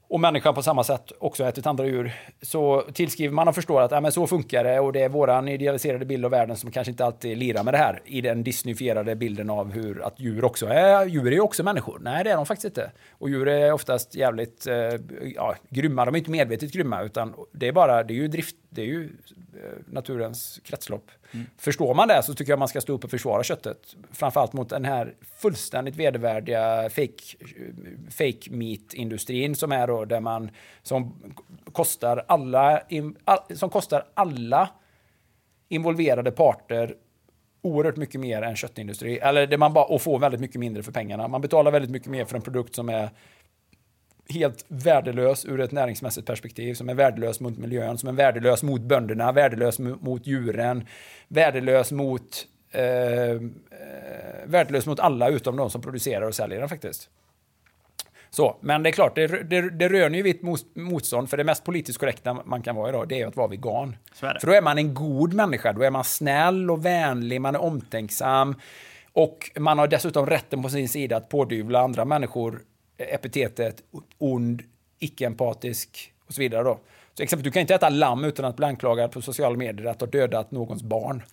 och 0.10 0.20
människan 0.20 0.54
på 0.54 0.64
samma 0.64 0.84
sätt 0.84 1.12
också 1.20 1.44
ätit 1.44 1.66
andra 1.66 1.86
djur, 1.86 2.14
så 2.42 2.84
tillskriver 2.94 3.34
man 3.34 3.48
och 3.48 3.56
förstår 3.56 3.82
att 3.82 3.92
ja, 3.92 4.02
men 4.02 4.12
så 4.12 4.28
funkar 4.28 4.64
det 4.64 4.80
och 4.80 4.94
det 4.94 5.04
är 5.04 5.10
våran 5.10 5.48
idealiserade 5.48 6.06
bild 6.06 6.26
av 6.26 6.32
världen 6.32 6.58
som 6.58 6.72
kanske 6.72 6.92
inte 6.92 7.06
alltid 7.06 7.38
lirar 7.38 7.64
med 7.64 7.74
det 7.74 7.78
här 7.78 8.02
i 8.06 8.22
den 8.22 8.44
disneyfierade 8.44 9.16
bilden 9.16 9.50
av 9.50 9.72
hur 9.72 10.02
att 10.06 10.20
djur 10.20 10.46
också 10.46 10.68
är, 10.68 11.06
djur 11.06 11.28
är 11.28 11.32
ju 11.32 11.40
också 11.40 11.64
människor. 11.64 12.00
Nej, 12.02 12.24
det 12.24 12.32
är 12.32 12.36
de 12.36 12.46
faktiskt 12.46 12.66
inte. 12.66 12.92
Och 13.12 13.30
djur 13.30 13.48
är 13.48 13.72
oftast 13.72 14.16
jävligt 14.16 14.68
eh, 14.68 14.76
ja, 15.36 15.56
grymma, 15.70 16.06
de 16.06 16.16
är 16.16 16.20
inte 16.20 16.32
medvetet 16.32 16.74
grymma 16.74 17.02
utan 17.02 17.34
det 17.52 17.68
är 17.68 17.72
bara, 17.72 18.04
det 18.04 18.14
är 18.14 18.16
ju 18.16 18.28
drift, 18.28 18.56
det 18.78 18.82
är 18.82 18.86
ju 18.86 19.04
eh, 19.04 19.72
naturens 19.86 20.60
kretslopp. 20.64 21.12
Förstår 21.58 21.94
man 21.94 22.08
det 22.08 22.24
så 22.24 22.34
tycker 22.34 22.52
jag 22.52 22.60
man 22.60 22.68
ska 22.68 22.82
stå 22.82 22.94
upp 22.94 23.04
och 23.04 23.10
försvara 23.10 23.44
köttet. 23.44 23.96
Framförallt 24.12 24.54
mot 24.54 24.70
den 24.70 24.86
här 24.86 25.16
fullständigt 25.38 25.96
vedervärdiga 25.96 26.90
fake, 26.90 27.24
fake 28.10 28.52
meat-industrin 28.52 29.56
som 29.56 29.72
är 29.72 29.88
då 29.88 30.06
där 30.06 30.20
man 30.20 30.50
som 30.82 31.14
kostar 31.72 32.26
alla, 32.28 32.82
som 33.56 33.70
kostar 33.70 34.06
alla 34.14 34.70
involverade 35.70 36.32
parter 36.32 36.96
oerhört 37.62 37.98
mycket 37.98 38.22
mer 38.22 38.42
än 38.42 38.56
köttindustri. 38.56 39.18
Eller 39.18 39.48
det 39.48 39.58
man 39.58 39.74
bara, 39.74 39.86
och 39.86 40.02
får 40.02 40.20
väldigt 40.20 40.42
mycket 40.42 40.60
mindre 40.60 40.84
för 40.84 40.92
pengarna. 40.92 41.28
Man 41.28 41.42
betalar 41.42 41.72
väldigt 41.72 41.92
mycket 41.92 42.08
mer 42.08 42.26
för 42.26 42.36
en 42.36 42.42
produkt 42.42 42.76
som 42.76 42.90
är 42.90 43.10
helt 44.30 44.66
värdelös 44.68 45.46
ur 45.46 45.60
ett 45.60 45.72
näringsmässigt 45.72 46.28
perspektiv, 46.28 46.74
som 46.74 46.90
är 46.90 46.94
värdelös 46.94 47.40
mot 47.40 47.58
miljön, 47.58 47.98
som 47.98 48.10
är 48.10 48.14
värdelös 48.14 48.64
mot 48.64 48.82
bönderna, 48.82 49.32
värdelös 49.32 49.80
mo- 49.80 49.98
mot 50.02 50.28
djuren, 50.28 50.86
värdelös 51.28 51.92
mot, 51.92 52.48
eh, 52.72 52.84
eh, 52.84 53.38
värdelös 54.46 54.86
mot 54.86 55.00
alla 55.00 55.30
utom 55.30 55.56
de 55.56 55.70
som 55.70 55.82
producerar 55.82 56.28
och 56.28 56.36
säljer 56.36 56.60
den 56.60 56.70
faktiskt. 56.70 57.10
Så, 58.30 58.58
men 58.62 58.84
det 58.84 58.90
är 58.90 58.92
klart, 58.92 59.16
det, 59.16 59.28
det, 59.28 59.70
det 59.70 59.90
rör 59.90 60.10
ju 60.10 60.22
vitt 60.22 60.42
mot- 60.42 60.76
motstånd, 60.76 61.30
för 61.30 61.38
det 61.38 61.44
mest 61.44 61.64
politiskt 61.64 62.00
korrekta 62.00 62.34
man 62.46 62.62
kan 62.62 62.76
vara 62.76 62.90
idag, 62.90 63.08
det 63.08 63.16
är 63.16 63.20
ju 63.20 63.28
att 63.28 63.36
vara 63.36 63.48
vegan. 63.48 63.96
För 64.42 64.48
då 64.48 64.54
är 64.54 64.62
man 64.62 64.78
en 64.78 64.94
god 64.94 65.34
människa, 65.34 65.74
då 65.74 65.82
är 65.82 65.90
man 65.92 66.04
snäll 66.04 66.72
och 66.72 66.86
vänlig, 66.86 67.42
man 67.42 67.56
är 67.56 67.62
omtänksam 67.62 68.56
och 69.14 69.52
man 69.60 69.80
har 69.80 69.88
dessutom 69.88 70.26
rätten 70.26 70.64
på 70.64 70.70
sin 70.70 70.90
sida 70.90 71.18
att 71.18 71.30
pådyvla 71.30 71.80
andra 71.80 72.06
människor 72.06 72.62
epitetet 72.98 73.76
ond, 74.18 74.64
icke-empatisk 75.00 76.14
och 76.28 76.34
så 76.34 76.42
vidare. 76.42 76.64
Då. 76.64 76.80
Så 77.14 77.24
exempel, 77.24 77.44
du 77.44 77.52
kan 77.52 77.62
inte 77.62 77.76
äta 77.76 77.90
lamm 77.90 78.24
utan 78.24 78.46
att 78.46 78.56
bli 78.56 78.66
anklagad 78.66 79.12
på 79.12 79.22
sociala 79.22 79.58
medier 79.58 79.88
att 79.88 80.02
ha 80.02 80.08
dödat 80.08 80.52
någons 80.52 80.84
barn. 80.84 81.24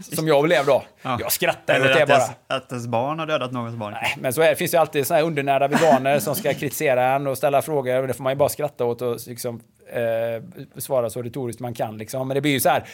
Som 0.00 0.28
jag 0.28 0.44
blev 0.44 0.66
då. 0.66 0.82
Ja. 1.02 1.16
Jag 1.20 1.32
skrattar 1.32 1.80
åt 1.80 1.86
det 1.86 2.02
att, 2.02 2.08
bara. 2.08 2.18
ens, 2.18 2.30
att 2.46 2.72
ens 2.72 2.86
barn 2.86 3.18
har 3.18 3.26
dödat 3.26 3.52
någons 3.52 3.76
barn. 3.76 3.92
Nej, 3.92 4.14
men 4.18 4.32
så 4.32 4.42
är, 4.42 4.48
det 4.48 4.56
finns 4.56 4.74
ju 4.74 4.78
alltid 4.78 5.06
såna 5.06 5.18
här 5.18 5.26
undernärda 5.26 5.68
veganer 5.68 6.18
som 6.18 6.34
ska 6.34 6.54
kritisera 6.54 7.14
en 7.14 7.26
och 7.26 7.38
ställa 7.38 7.62
frågor. 7.62 8.06
Det 8.06 8.14
får 8.14 8.22
man 8.22 8.32
ju 8.32 8.36
bara 8.36 8.48
skratta 8.48 8.84
åt 8.84 9.02
och 9.02 9.18
liksom, 9.26 9.60
eh, 9.92 10.80
svara 10.80 11.10
så 11.10 11.22
retoriskt 11.22 11.60
man 11.60 11.74
kan. 11.74 11.98
Liksom. 11.98 12.28
Men 12.28 12.34
det 12.34 12.40
blir 12.40 12.52
ju 12.52 12.60
så 12.60 12.68
här, 12.68 12.84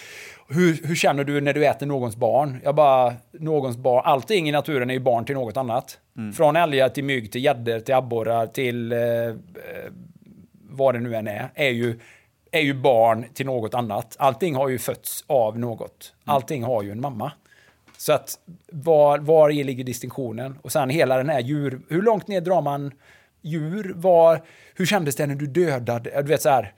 hur, 0.49 0.87
hur 0.87 0.95
känner 0.95 1.25
du 1.25 1.41
när 1.41 1.53
du 1.53 1.67
äter 1.67 1.87
någons 1.87 2.17
barn? 2.17 2.61
Jag 2.65 2.75
bara, 2.75 3.15
någons 3.33 3.77
barn. 3.77 4.03
Allting 4.05 4.49
i 4.49 4.53
naturen 4.53 4.91
är 4.91 4.95
ju 4.95 5.01
barn 5.01 5.25
till 5.25 5.35
något 5.35 5.57
annat. 5.57 5.99
Från 6.37 6.57
älgar 6.57 6.89
till 6.89 7.05
mygg, 7.05 7.33
till 7.33 7.45
gäddor, 7.45 7.81
till 7.81 7.95
abborrar, 7.95 8.47
till 8.47 8.93
eh, 8.93 9.01
eh, 9.01 9.35
vad 10.71 10.95
det 10.95 11.01
nu 11.01 11.15
än 11.15 11.29
är, 11.29 11.51
är 11.55 11.71
ju, 11.71 11.99
är 12.51 12.61
ju 12.61 12.75
barn 12.75 13.25
till 13.35 13.47
något 13.47 13.75
annat. 13.75 14.17
Allting 14.19 14.55
har 14.55 14.69
ju 14.69 14.79
fötts 14.79 15.25
av 15.27 15.59
något. 15.59 16.15
Allting 16.25 16.63
har 16.63 16.83
ju 16.83 16.91
en 16.91 17.01
mamma. 17.01 17.33
Så 17.97 18.13
att 18.13 18.39
var, 18.73 19.19
var 19.19 19.51
i 19.51 19.65
ligger 19.65 19.85
distinktionen? 19.85 20.59
Och 20.63 20.73
sen 20.73 20.91
hela 20.91 21.17
den 21.17 21.29
här 21.29 21.41
djur... 21.41 21.81
Hur 21.89 22.03
långt 22.03 22.29
ner 22.29 22.41
drar 22.41 22.63
man 22.63 22.93
djur? 23.43 23.93
Var, 23.97 24.43
hur 24.75 24.87
kändes 24.87 25.17
det 25.17 25.27
när 25.27 25.35
du 25.35 25.47
dödade? 25.47 26.23
Du 26.23 26.29
vet 26.29 26.43
så 26.43 26.49
här... 26.49 26.75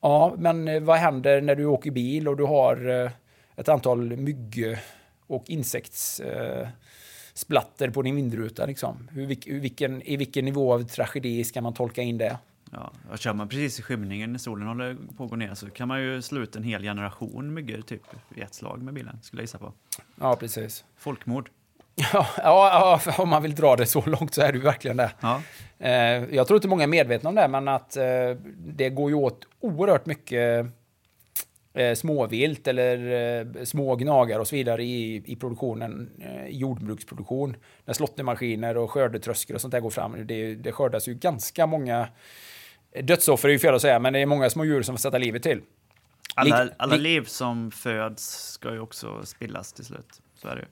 Ja, 0.00 0.34
men 0.38 0.68
eh, 0.68 0.80
vad 0.80 0.98
händer 0.98 1.40
när 1.40 1.54
du 1.54 1.66
åker 1.66 1.90
bil 1.90 2.28
och 2.28 2.36
du 2.36 2.44
har 2.44 3.04
eh, 3.04 3.10
ett 3.56 3.68
antal 3.68 4.16
mygg 4.16 4.78
och 5.26 5.50
eh, 5.50 6.68
splatter 7.34 7.90
på 7.90 8.02
din 8.02 8.16
vindruta? 8.16 8.66
Liksom? 8.66 9.08
Hur, 9.12 9.26
vilk- 9.26 9.48
hur, 9.52 9.60
vilken, 9.60 10.02
I 10.02 10.16
vilken 10.16 10.44
nivå 10.44 10.74
av 10.74 10.82
tragedi 10.82 11.44
ska 11.44 11.60
man 11.60 11.74
tolka 11.74 12.02
in 12.02 12.18
det? 12.18 12.38
Ja, 12.74 12.92
och 13.10 13.18
kör 13.18 13.32
man 13.32 13.48
precis 13.48 13.78
i 13.78 13.82
skymningen 13.82 14.32
när 14.32 14.38
solen 14.38 14.68
håller 14.68 14.96
på 15.16 15.24
att 15.24 15.30
gå 15.30 15.36
ner 15.36 15.54
så 15.54 15.70
kan 15.70 15.88
man 15.88 16.02
ju 16.02 16.22
slå 16.22 16.40
ut 16.40 16.56
en 16.56 16.62
hel 16.62 16.82
generation 16.82 17.54
myggor 17.54 17.80
typ 17.80 18.02
i 18.34 18.40
ett 18.40 18.54
slag 18.54 18.82
med 18.82 18.94
bilen, 18.94 19.18
skulle 19.22 19.40
jag 19.40 19.44
gissa 19.44 19.58
på. 19.58 19.72
Ja, 20.20 20.36
precis. 20.36 20.84
Folkmord. 20.98 21.50
Ja, 22.12 22.26
ja, 22.36 23.00
ja, 23.06 23.12
om 23.22 23.28
man 23.28 23.42
vill 23.42 23.54
dra 23.54 23.76
det 23.76 23.86
så 23.86 24.02
långt 24.06 24.34
så 24.34 24.42
är 24.42 24.52
det 24.52 24.58
ju 24.58 24.64
verkligen 24.64 24.96
det. 24.96 25.12
Ja. 25.20 25.42
Eh, 25.78 25.90
jag 26.34 26.46
tror 26.46 26.56
inte 26.56 26.68
många 26.68 26.82
är 26.82 26.86
medvetna 26.88 27.28
om 27.28 27.34
det, 27.34 27.48
men 27.48 27.68
att 27.68 27.96
eh, 27.96 28.04
det 28.56 28.90
går 28.90 29.10
ju 29.10 29.16
åt 29.16 29.44
oerhört 29.60 30.06
mycket 30.06 30.66
eh, 31.74 31.94
småvilt 31.94 32.68
eller 32.68 32.96
eh, 33.56 33.64
små 33.64 33.96
gnagare 33.96 34.40
och 34.40 34.48
så 34.48 34.56
vidare 34.56 34.84
i, 34.84 35.22
i 35.26 35.36
produktionen, 35.36 36.10
eh, 36.20 36.48
jordbruksproduktion. 36.48 37.56
När 37.84 37.94
slåttermaskiner 37.94 38.76
och 38.76 38.90
skördetröskor 38.90 39.54
och 39.54 39.60
sånt 39.60 39.72
där 39.72 39.80
går 39.80 39.90
fram. 39.90 40.26
Det, 40.26 40.54
det 40.54 40.72
skördas 40.72 41.08
ju 41.08 41.14
ganska 41.14 41.66
många 41.66 42.08
dödsoffer, 43.02 43.48
är 43.48 43.52
ju 43.52 43.58
fel 43.58 43.74
att 43.74 43.82
säga, 43.82 43.98
men 43.98 44.12
det 44.12 44.18
är 44.18 44.26
många 44.26 44.50
små 44.50 44.64
djur 44.64 44.82
som 44.82 44.96
får 44.96 45.00
sätta 45.00 45.18
livet 45.18 45.42
till. 45.42 45.60
Alla, 46.34 46.68
alla 46.76 46.96
liv 46.96 47.24
som 47.24 47.70
föds 47.70 48.52
ska 48.52 48.72
ju 48.72 48.80
också 48.80 49.22
spillas 49.24 49.72
till 49.72 49.84
slut. 49.84 50.20
Så 50.34 50.48
är 50.48 50.54
det 50.54 50.60
ju. 50.60 50.66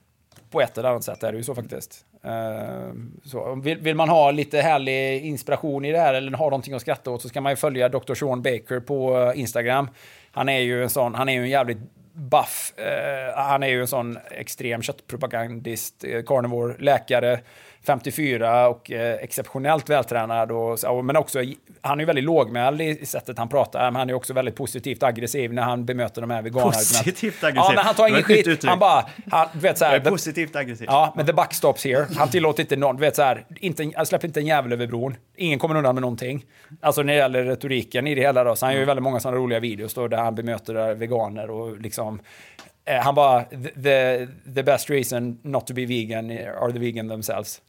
på 0.50 0.60
ett 0.60 0.78
eller 0.78 0.88
annat 0.88 1.04
sätt 1.04 1.22
är 1.22 1.32
det 1.32 1.38
ju 1.38 1.44
så 1.44 1.54
faktiskt. 1.54 2.04
Eh, 2.24 2.92
så, 3.24 3.54
vill, 3.54 3.78
vill 3.78 3.96
man 3.96 4.08
ha 4.08 4.30
lite 4.30 4.60
härlig 4.60 5.24
inspiration 5.24 5.84
i 5.84 5.92
det 5.92 5.98
här 5.98 6.14
eller 6.14 6.32
ha 6.32 6.44
någonting 6.44 6.74
att 6.74 6.82
skratta 6.82 7.10
åt 7.10 7.22
så 7.22 7.28
ska 7.28 7.40
man 7.40 7.52
ju 7.52 7.56
följa 7.56 7.88
Dr. 7.88 8.14
Sean 8.14 8.42
Baker 8.42 8.80
på 8.80 9.18
eh, 9.18 9.40
Instagram. 9.40 9.88
Han 10.32 10.48
är 10.48 10.60
ju 10.60 10.82
en 10.82 10.90
sån, 10.90 11.14
han 11.14 11.28
är 11.28 11.32
ju 11.32 11.42
en 11.42 11.50
jävligt 11.50 11.78
buff, 12.12 12.78
eh, 12.78 13.34
han 13.36 13.62
är 13.62 13.68
ju 13.68 13.80
en 13.80 13.86
sån 13.88 14.18
extrem 14.30 14.82
köttpropagandist, 14.82 16.04
eh, 16.04 16.22
carnivore, 16.22 16.76
läkare, 16.78 17.40
54 17.86 18.68
och 18.68 18.90
eh, 18.90 19.14
exceptionellt 19.14 19.90
vältränad. 19.90 20.52
Och, 20.52 21.04
men 21.04 21.16
också, 21.16 21.38
han 21.80 21.98
är 21.98 22.02
ju 22.02 22.06
väldigt 22.06 22.24
lågmäld 22.24 22.80
i 22.80 23.06
sättet 23.06 23.38
han 23.38 23.48
pratar, 23.48 23.90
men 23.90 23.96
han 23.96 24.10
är 24.10 24.14
också 24.14 24.32
väldigt 24.32 24.56
positivt 24.56 25.02
aggressiv 25.02 25.52
när 25.52 25.62
han 25.62 25.84
bemöter 25.84 26.20
de 26.20 26.30
här 26.30 26.42
veganerna. 26.42 26.70
Positivt 26.72 27.36
Ja, 27.42 27.48
aggressiv. 27.48 27.74
men 27.76 27.84
han 27.84 27.94
tar 27.94 28.08
ingen 28.08 28.22
skit. 28.22 28.46
uttryck. 28.46 28.70
Han 28.70 28.78
bara, 28.78 29.04
han, 29.30 29.48
du 29.52 29.58
vet 29.58 29.78
så 29.78 29.84
här, 29.84 29.96
är 29.96 30.00
positivt 30.00 30.56
aggressiv. 30.56 30.86
Ja, 30.90 31.12
men 31.16 31.26
the 31.26 31.32
buck 31.32 31.54
stops 31.54 31.84
here. 31.84 32.06
Han 32.16 32.28
tillåter 32.28 32.62
inte 32.62 32.76
någon, 32.76 32.96
du 32.96 33.00
vet 33.00 33.16
så 33.16 33.22
här, 33.22 33.44
inte, 33.60 33.90
han 33.96 34.06
släpper 34.06 34.26
inte 34.28 34.40
en 34.40 34.46
jävel 34.46 34.72
över 34.72 34.86
bron. 34.86 35.16
Ingen 35.36 35.58
kommer 35.58 35.74
undan 35.76 35.94
med 35.94 36.02
någonting. 36.02 36.44
Alltså 36.80 37.02
när 37.02 37.12
det 37.12 37.18
gäller 37.18 37.44
retoriken 37.44 38.06
i 38.06 38.14
det 38.14 38.20
hela 38.20 38.44
då, 38.44 38.56
så 38.56 38.66
han 38.66 38.72
gör 38.72 38.80
ju 38.80 38.86
väldigt 38.86 39.02
många 39.02 39.20
sådana 39.20 39.38
roliga 39.38 39.60
videos 39.60 39.94
då 39.94 40.08
där 40.08 40.18
han 40.18 40.34
bemöter 40.34 40.94
veganer 40.94 41.50
och 41.50 41.80
liksom 41.80 42.20
Eh, 42.66 42.69
han 42.86 43.14
bara, 43.14 43.44
"The- 43.44 44.26
the, 44.54 44.62
best 44.62 44.90
reason 44.90 45.38
not 45.42 45.66
to 45.66 45.74
be 45.74 45.86
vegan 45.86 46.30
are 46.30 46.72
the 46.72 46.78
vegan 46.78 47.08
themselves. 47.08 47.60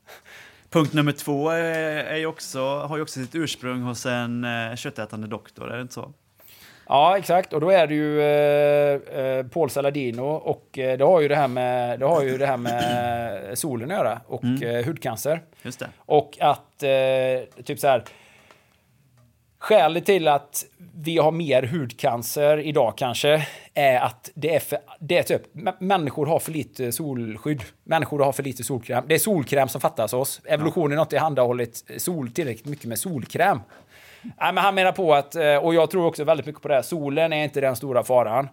Punkt 0.70 0.94
nummer 0.94 1.12
två 1.12 1.50
är, 1.50 2.16
ju 2.16 2.26
också, 2.26 2.80
har 2.80 2.96
ju 2.98 3.04
också 3.04 3.20
sitt 3.20 3.36
ursprung 3.36 3.82
hos 3.82 4.06
en 4.06 4.44
eh, 4.44 4.76
köttätande 4.76 5.28
doktor, 5.28 5.72
är 5.72 5.76
det 5.76 5.82
inte 5.82 5.94
så? 5.94 6.14
Ja, 6.88 7.18
exakt. 7.18 7.54
Och 7.54 7.62
då 7.62 7.70
är 7.70 7.88
det 7.88 7.94
ju 7.96 8.22
eh, 8.22 9.20
eh, 9.20 9.46
Paul 9.48 9.70
Saladino 9.70 10.22
och 10.22 10.80
eh, 10.80 10.98
det 10.98 11.04
har 11.04 11.22
ju 11.22 11.28
det 11.28 11.36
här 11.36 11.48
med, 11.48 12.00
det 12.00 12.06
har 12.06 12.22
ju 12.24 12.38
det 12.38 12.46
här 12.46 12.58
med 12.58 13.58
solen 13.58 13.92
att 13.92 13.98
göra 13.98 14.22
och 14.28 14.64
eh, 14.64 14.86
hudcancer. 14.86 15.42
Just 15.62 15.80
det. 15.80 15.90
Och 15.98 16.38
att, 16.40 16.84
eh, 16.84 17.64
typ 17.64 17.80
så 17.80 17.88
här, 17.88 18.04
skälet 19.60 20.06
till 20.06 20.28
att 20.28 20.66
vi 20.96 21.18
har 21.18 21.32
mer 21.32 21.64
hudcancer 21.64 22.58
idag 22.58 22.94
kanske 22.98 23.48
är 23.74 24.00
att 24.00 24.30
det 24.34 24.56
är, 24.56 24.60
för, 24.60 24.80
det 25.04 25.18
är 25.18 25.24
typ, 25.24 25.42
människor 25.80 26.26
har 26.26 26.40
för 26.40 26.52
lite 26.52 26.92
solskydd. 26.92 27.64
Människor 27.84 28.20
har 28.20 28.32
för 28.32 28.44
lite 28.44 28.64
solkräm. 28.64 29.04
Det 29.08 29.16
är 29.16 29.20
solkräm 29.20 29.68
som 29.68 29.82
fattas 29.82 30.14
oss. 30.14 30.42
Evolutionen 30.46 30.98
har 30.98 31.04
inte 31.04 31.10
tillhandahållit 31.10 31.86
sol 31.98 32.32
tillräckligt 32.32 32.66
mycket 32.66 32.86
med 32.86 33.00
solkräm. 33.00 33.60
Nej, 34.22 34.54
men 34.54 34.58
han 34.58 34.76
menar 34.76 34.92
på 34.92 35.14
att, 35.14 35.36
eh, 35.36 35.56
och 35.56 35.76
jag 35.76 35.92
tror 35.92 36.06
också 36.06 36.24
väldigt 36.24 36.46
mycket 36.46 36.62
på 36.62 36.68
det 36.68 36.74
här, 36.74 36.82
solen 36.82 37.34
är 37.34 37.44
inte 37.44 37.62
den 37.62 37.76
stora 37.76 38.04
faran. 38.04 38.48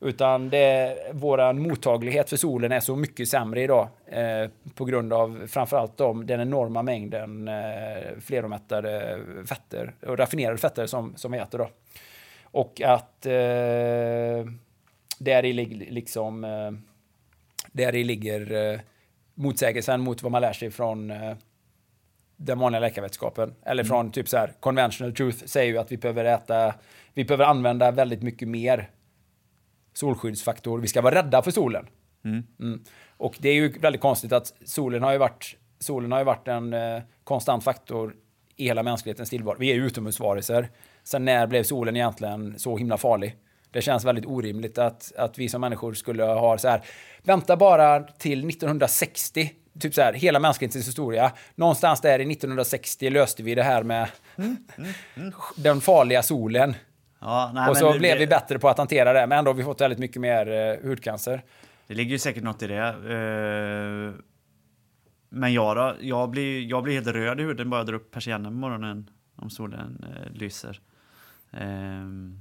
Utan 0.00 0.50
det, 0.50 0.96
våran 1.12 1.62
mottaglighet 1.62 2.30
för 2.30 2.36
solen 2.36 2.72
är 2.72 2.80
så 2.80 2.96
mycket 2.96 3.28
sämre 3.28 3.62
idag. 3.62 3.88
Eh, 4.06 4.50
på 4.74 4.84
grund 4.84 5.12
av 5.12 5.46
framförallt 5.46 5.96
de, 5.96 6.26
den 6.26 6.40
enorma 6.40 6.82
mängden 6.82 7.48
eh, 7.48 8.18
fleromättade 8.20 9.18
fetter 9.48 9.94
och 10.06 10.18
raffinerade 10.18 10.58
fetter 10.58 10.86
som, 10.86 11.16
som 11.16 11.32
vi 11.32 11.38
äter. 11.38 11.58
Då. 11.58 11.68
Och 12.44 12.82
att 12.84 13.26
eh, 13.26 14.52
där 15.24 15.44
i 15.44 15.52
liksom, 15.90 16.44
eh, 16.44 16.72
där 17.72 17.94
i 17.94 18.04
ligger 18.04 18.72
eh, 18.72 18.80
motsägelsen 19.34 20.00
mot 20.00 20.22
vad 20.22 20.32
man 20.32 20.42
lär 20.42 20.52
sig 20.52 20.70
från 20.70 21.10
eh, 21.10 21.36
den 22.36 22.58
vanliga 22.58 22.80
läkarvetenskapen. 22.80 23.54
Eller 23.62 23.84
från 23.84 24.12
typ 24.12 24.28
så 24.28 24.36
här, 24.36 24.52
conventional 24.60 25.14
truth 25.14 25.44
säger 25.44 25.72
ju 25.72 25.78
att 25.78 25.92
vi 25.92 25.96
behöver 25.96 26.24
äta, 26.24 26.74
vi 27.14 27.24
behöver 27.24 27.44
använda 27.44 27.90
väldigt 27.90 28.22
mycket 28.22 28.48
mer 28.48 28.90
solskyddsfaktor. 29.92 30.78
Vi 30.78 30.88
ska 30.88 31.00
vara 31.00 31.14
rädda 31.14 31.42
för 31.42 31.50
solen. 31.50 31.86
Mm. 32.24 32.84
Och 33.16 33.38
det 33.40 33.48
är 33.48 33.54
ju 33.54 33.78
väldigt 33.78 34.00
konstigt 34.00 34.32
att 34.32 34.54
solen 34.64 35.02
har 35.02 35.12
ju 35.12 35.18
varit, 35.18 35.56
solen 35.78 36.12
har 36.12 36.18
ju 36.18 36.24
varit 36.24 36.48
en 36.48 36.72
eh, 36.72 37.02
konstant 37.24 37.64
faktor 37.64 38.16
i 38.56 38.64
hela 38.64 38.82
mänsklighetens 38.82 39.30
tillvaro. 39.30 39.56
Vi 39.58 39.70
är 39.70 39.74
ju 39.74 39.86
utomhusvarelser. 39.86 40.68
Sen 41.02 41.24
när 41.24 41.46
blev 41.46 41.62
solen 41.62 41.96
egentligen 41.96 42.58
så 42.58 42.76
himla 42.76 42.96
farlig? 42.96 43.36
Det 43.72 43.82
känns 43.82 44.04
väldigt 44.04 44.26
orimligt 44.26 44.78
att, 44.78 45.12
att 45.18 45.38
vi 45.38 45.48
som 45.48 45.60
människor 45.60 45.94
skulle 45.94 46.24
ha 46.24 46.58
så 46.58 46.68
här, 46.68 46.82
vänta 47.22 47.56
bara 47.56 48.00
till 48.02 48.48
1960, 48.48 49.50
typ 49.80 49.94
så 49.94 50.02
här, 50.02 50.12
hela 50.12 50.38
mänsklighetens 50.38 50.88
historia. 50.88 51.32
Någonstans 51.54 52.00
där 52.00 52.18
i 52.18 52.32
1960 52.32 53.10
löste 53.10 53.42
vi 53.42 53.54
det 53.54 53.62
här 53.62 53.82
med 53.82 54.08
den 55.56 55.80
farliga 55.80 56.22
solen. 56.22 56.74
Ja, 57.20 57.50
nej, 57.54 57.70
och 57.70 57.76
så 57.76 57.92
det- 57.92 57.98
blev 57.98 58.18
vi 58.18 58.26
bättre 58.26 58.58
på 58.58 58.68
att 58.68 58.78
hantera 58.78 59.12
det, 59.12 59.26
men 59.26 59.38
ändå 59.38 59.50
har 59.50 59.54
vi 59.56 59.64
fått 59.64 59.80
väldigt 59.80 59.98
mycket 59.98 60.20
mer 60.20 60.48
eh, 60.50 60.88
hudcancer. 60.88 61.42
Det 61.86 61.94
ligger 61.94 62.10
ju 62.10 62.18
säkert 62.18 62.42
något 62.42 62.62
i 62.62 62.66
det. 62.66 62.78
eh, 62.88 64.14
Men 65.28 65.52
jag 65.52 65.76
då? 65.76 65.94
Jag 66.00 66.30
blir, 66.30 66.60
jag 66.70 66.82
blir 66.82 66.94
helt 66.94 67.06
röd 67.06 67.40
i 67.40 67.42
huden 67.42 67.70
bara 67.70 67.80
jag 67.80 67.86
drar 67.86 67.94
upp 67.94 68.10
persiennen 68.10 68.52
på 68.52 68.56
morgonen 68.58 69.10
om 69.36 69.50
solen 69.50 70.04
eh, 70.08 70.32
lyser. 70.32 70.80
Ehm, 71.52 72.38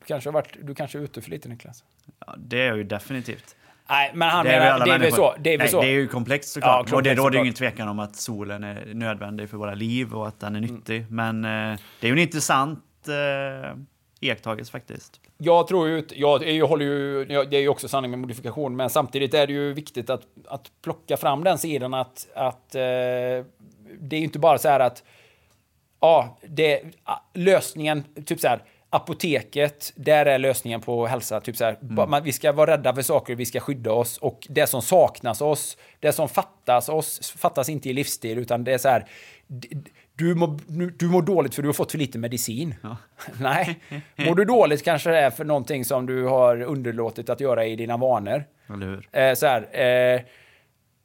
Du 0.00 0.06
kanske, 0.06 0.28
har 0.28 0.32
varit, 0.34 0.56
du 0.62 0.74
kanske 0.74 0.98
är 0.98 1.02
ute 1.02 1.20
för 1.20 1.30
lite 1.30 1.48
Niklas? 1.48 1.84
ja, 2.26 2.34
det 2.38 2.60
är 2.60 2.66
jag 2.66 2.76
ju 2.76 2.84
definitivt. 2.84 3.56
Nej, 3.88 4.10
men 4.14 4.28
han 4.28 4.44
Det 4.46 4.52
är 4.52 4.60
menar, 4.60 4.86
det 4.86 4.92
är 4.94 4.98
väl 4.98 5.12
så. 5.12 5.34
Det 5.38 5.54
är 5.54 5.58
Nej, 5.58 5.68
så. 5.68 5.80
det 5.80 5.86
är 5.86 5.92
ju 5.92 6.08
komplext 6.08 6.56
Ja, 6.56 6.60
såklart. 6.60 6.80
och 6.80 6.86
det 6.86 6.92
komplext 6.94 7.18
råder 7.18 7.18
ju 7.18 7.24
såklart. 7.32 7.42
ingen 7.44 7.54
tvekan 7.54 7.88
om 7.88 7.98
att 7.98 8.16
solen 8.16 8.64
är 8.64 8.94
nödvändig 8.94 9.50
för 9.50 9.56
våra 9.56 9.74
liv 9.74 10.14
och 10.14 10.28
att 10.28 10.40
den 10.40 10.56
Mm. 10.56 10.64
är 10.70 10.72
nyttig. 10.72 11.06
Men 11.10 11.44
eh, 11.44 11.78
det 12.00 12.06
är 12.06 12.08
ju 12.08 12.12
en 12.12 12.18
intressant 12.18 12.84
eh, 13.08 13.76
iakttagelse 14.20 14.72
faktiskt. 14.72 15.20
Jag 15.38 15.66
tror 15.68 15.88
ju, 15.88 16.04
jag, 16.14 16.50
jag 16.50 16.66
håller 16.66 16.84
ju, 16.84 17.24
det 17.24 17.56
är 17.56 17.60
ju 17.60 17.68
också 17.68 17.88
sanning 17.88 18.10
med 18.10 18.20
modifikation, 18.20 18.76
men 18.76 18.90
samtidigt 18.90 19.34
är 19.34 19.46
det 19.46 19.52
ju 19.52 19.72
viktigt 19.72 20.10
att, 20.10 20.22
att 20.48 20.70
plocka 20.82 21.16
fram 21.16 21.44
den 21.44 21.58
sidan 21.58 21.94
att, 21.94 22.28
att 22.34 22.74
eh, 22.74 22.80
det 24.00 24.16
är 24.16 24.18
ju 24.18 24.24
inte 24.24 24.38
bara 24.38 24.58
så 24.58 24.68
här 24.68 24.80
att 24.80 25.02
ja, 26.00 26.38
det, 26.48 26.82
lösningen, 27.34 28.04
typ 28.26 28.40
så 28.40 28.48
här, 28.48 28.62
apoteket, 28.90 29.92
där 29.96 30.26
är 30.26 30.38
lösningen 30.38 30.80
på 30.80 31.06
hälsa. 31.06 31.40
Typ 31.40 31.56
så 31.56 31.64
här, 31.64 31.78
man, 31.80 32.22
vi 32.22 32.32
ska 32.32 32.52
vara 32.52 32.70
rädda 32.70 32.94
för 32.94 33.02
saker, 33.02 33.34
vi 33.34 33.46
ska 33.46 33.60
skydda 33.60 33.92
oss 33.92 34.18
och 34.18 34.46
det 34.50 34.66
som 34.66 34.82
saknas 34.82 35.40
oss, 35.40 35.76
det 36.00 36.12
som 36.12 36.28
fattas 36.28 36.88
oss, 36.88 37.30
fattas 37.30 37.68
inte 37.68 37.90
i 37.90 37.92
livsstil, 37.92 38.38
utan 38.38 38.64
det 38.64 38.72
är 38.72 38.78
så 38.78 38.88
här, 38.88 39.06
du 40.14 40.34
mår, 40.34 40.58
du 40.98 41.06
mår 41.06 41.22
dåligt 41.22 41.54
för 41.54 41.62
du 41.62 41.68
har 41.68 41.72
fått 41.72 41.90
för 41.90 41.98
lite 41.98 42.18
medicin. 42.18 42.74
Nej, 43.40 43.80
mår 44.16 44.34
du 44.34 44.44
dåligt 44.44 44.84
kanske 44.84 45.10
det 45.10 45.18
är 45.18 45.30
för 45.30 45.44
någonting 45.44 45.84
som 45.84 46.06
du 46.06 46.24
har 46.24 46.62
underlåtit 46.62 47.30
att 47.30 47.40
göra 47.40 47.66
i 47.66 47.76
dina 47.76 47.96
vanor. 47.96 48.44
Eller 48.74 48.86
hur? 48.86 49.08
Eh, 49.12 49.34
så 49.34 49.46
här, 49.46 49.80
eh, 49.80 50.20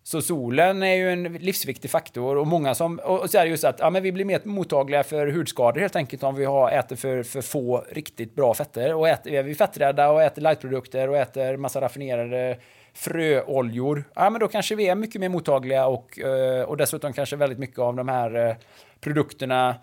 så 0.07 0.21
solen 0.21 0.83
är 0.83 0.95
ju 0.95 1.11
en 1.11 1.23
livsviktig 1.23 1.91
faktor 1.91 2.35
och 2.35 2.47
många 2.47 2.75
som, 2.75 2.99
och 2.99 3.29
så 3.29 3.37
är 3.37 3.43
det 3.43 3.49
just 3.49 3.63
att 3.63 3.79
ja, 3.79 3.89
men 3.89 4.03
vi 4.03 4.11
blir 4.11 4.25
mer 4.25 4.41
mottagliga 4.43 5.03
för 5.03 5.27
hudskador 5.27 5.81
helt 5.81 5.95
enkelt 5.95 6.23
om 6.23 6.35
vi 6.35 6.45
har, 6.45 6.71
äter 6.71 6.95
för, 6.95 7.23
för 7.23 7.41
få 7.41 7.85
riktigt 7.91 8.35
bra 8.35 8.53
fetter. 8.53 8.93
Och 8.93 9.09
äter, 9.09 9.33
är 9.33 9.43
vi 9.43 9.55
fetträdda 9.55 10.09
och 10.09 10.23
äter 10.23 10.41
lightprodukter 10.41 11.09
och 11.09 11.17
äter 11.17 11.57
massa 11.57 11.81
raffinerade 11.81 12.57
fröoljor, 12.93 14.03
ja 14.15 14.29
men 14.29 14.39
då 14.39 14.47
kanske 14.47 14.75
vi 14.75 14.87
är 14.87 14.95
mycket 14.95 15.21
mer 15.21 15.29
mottagliga 15.29 15.87
och, 15.87 16.19
eh, 16.19 16.63
och 16.63 16.77
dessutom 16.77 17.13
kanske 17.13 17.35
väldigt 17.35 17.59
mycket 17.59 17.79
av 17.79 17.95
de 17.95 18.09
här 18.09 18.35
eh, 18.35 18.55
produkterna, 18.99 19.75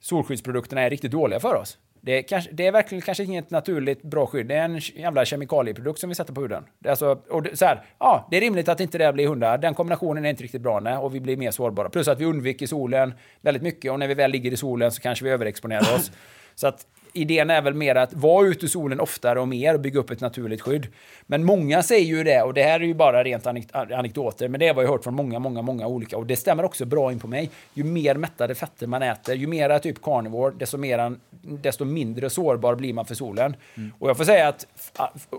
solskyddsprodukterna 0.00 0.82
är 0.82 0.90
riktigt 0.90 1.12
dåliga 1.12 1.40
för 1.40 1.54
oss. 1.54 1.78
Det 2.06 2.18
är, 2.18 2.22
kanske, 2.22 2.50
det 2.52 2.66
är 2.66 2.72
verkligen 2.72 3.02
kanske 3.02 3.24
inget 3.24 3.50
naturligt 3.50 4.02
bra 4.02 4.26
skydd. 4.26 4.46
Det 4.46 4.54
är 4.54 4.64
en 4.64 4.78
jävla 4.78 5.24
kemikalieprodukt 5.24 6.00
som 6.00 6.08
vi 6.08 6.14
sätter 6.14 6.32
på 6.32 6.40
huden. 6.40 6.64
Det 6.78 6.88
är, 6.88 6.90
alltså, 6.90 7.18
och 7.30 7.42
det, 7.42 7.56
så 7.56 7.64
här, 7.64 7.84
ja, 7.98 8.28
det 8.30 8.36
är 8.36 8.40
rimligt 8.40 8.68
att 8.68 8.80
inte 8.80 8.98
det 8.98 9.12
blir 9.12 9.28
hundar. 9.28 9.58
Den 9.58 9.74
kombinationen 9.74 10.24
är 10.24 10.30
inte 10.30 10.42
riktigt 10.42 10.62
bra 10.62 10.80
nej, 10.80 10.96
och 10.96 11.14
vi 11.14 11.20
blir 11.20 11.36
mer 11.36 11.50
sårbara. 11.50 11.88
Plus 11.88 12.08
att 12.08 12.20
vi 12.20 12.24
undviker 12.24 12.66
solen 12.66 13.14
väldigt 13.40 13.62
mycket 13.62 13.92
och 13.92 13.98
när 13.98 14.08
vi 14.08 14.14
väl 14.14 14.30
ligger 14.30 14.52
i 14.52 14.56
solen 14.56 14.92
så 14.92 15.02
kanske 15.02 15.24
vi 15.24 15.30
överexponerar 15.30 15.94
oss. 15.94 16.12
så 16.54 16.66
att 16.66 16.86
idén 17.16 17.50
är 17.50 17.62
väl 17.62 17.74
mer 17.74 17.94
att 17.94 18.14
vara 18.14 18.46
ute 18.46 18.66
i 18.66 18.68
solen 18.68 19.00
oftare 19.00 19.40
och 19.40 19.48
mer 19.48 19.74
och 19.74 19.80
bygga 19.80 20.00
upp 20.00 20.10
ett 20.10 20.20
naturligt 20.20 20.60
skydd. 20.60 20.86
Men 21.26 21.44
många 21.44 21.82
säger 21.82 22.06
ju 22.06 22.24
det, 22.24 22.42
och 22.42 22.54
det 22.54 22.62
här 22.62 22.80
är 22.80 22.84
ju 22.84 22.94
bara 22.94 23.24
rent 23.24 23.44
anek- 23.44 23.94
anekdoter, 23.94 24.48
men 24.48 24.60
det 24.60 24.68
har 24.68 24.82
jag 24.82 24.90
hört 24.90 25.04
från 25.04 25.14
många, 25.14 25.38
många, 25.38 25.62
många 25.62 25.86
olika. 25.86 26.16
Och 26.16 26.26
det 26.26 26.36
stämmer 26.36 26.64
också 26.64 26.84
bra 26.84 27.12
in 27.12 27.18
på 27.18 27.28
mig. 27.28 27.50
Ju 27.74 27.84
mer 27.84 28.14
mättade 28.14 28.54
fetter 28.54 28.86
man 28.86 29.02
äter, 29.02 29.34
ju 29.34 29.46
mera 29.46 29.78
typ 29.78 30.02
carnivore, 30.02 30.54
desto, 30.58 30.78
mera, 30.78 31.16
desto 31.42 31.84
mindre 31.84 32.30
sårbar 32.30 32.74
blir 32.74 32.92
man 32.92 33.04
för 33.04 33.14
solen. 33.14 33.56
Och 33.98 34.08
jag 34.08 34.16
får 34.16 34.24
säga 34.24 34.48
att, 34.48 34.66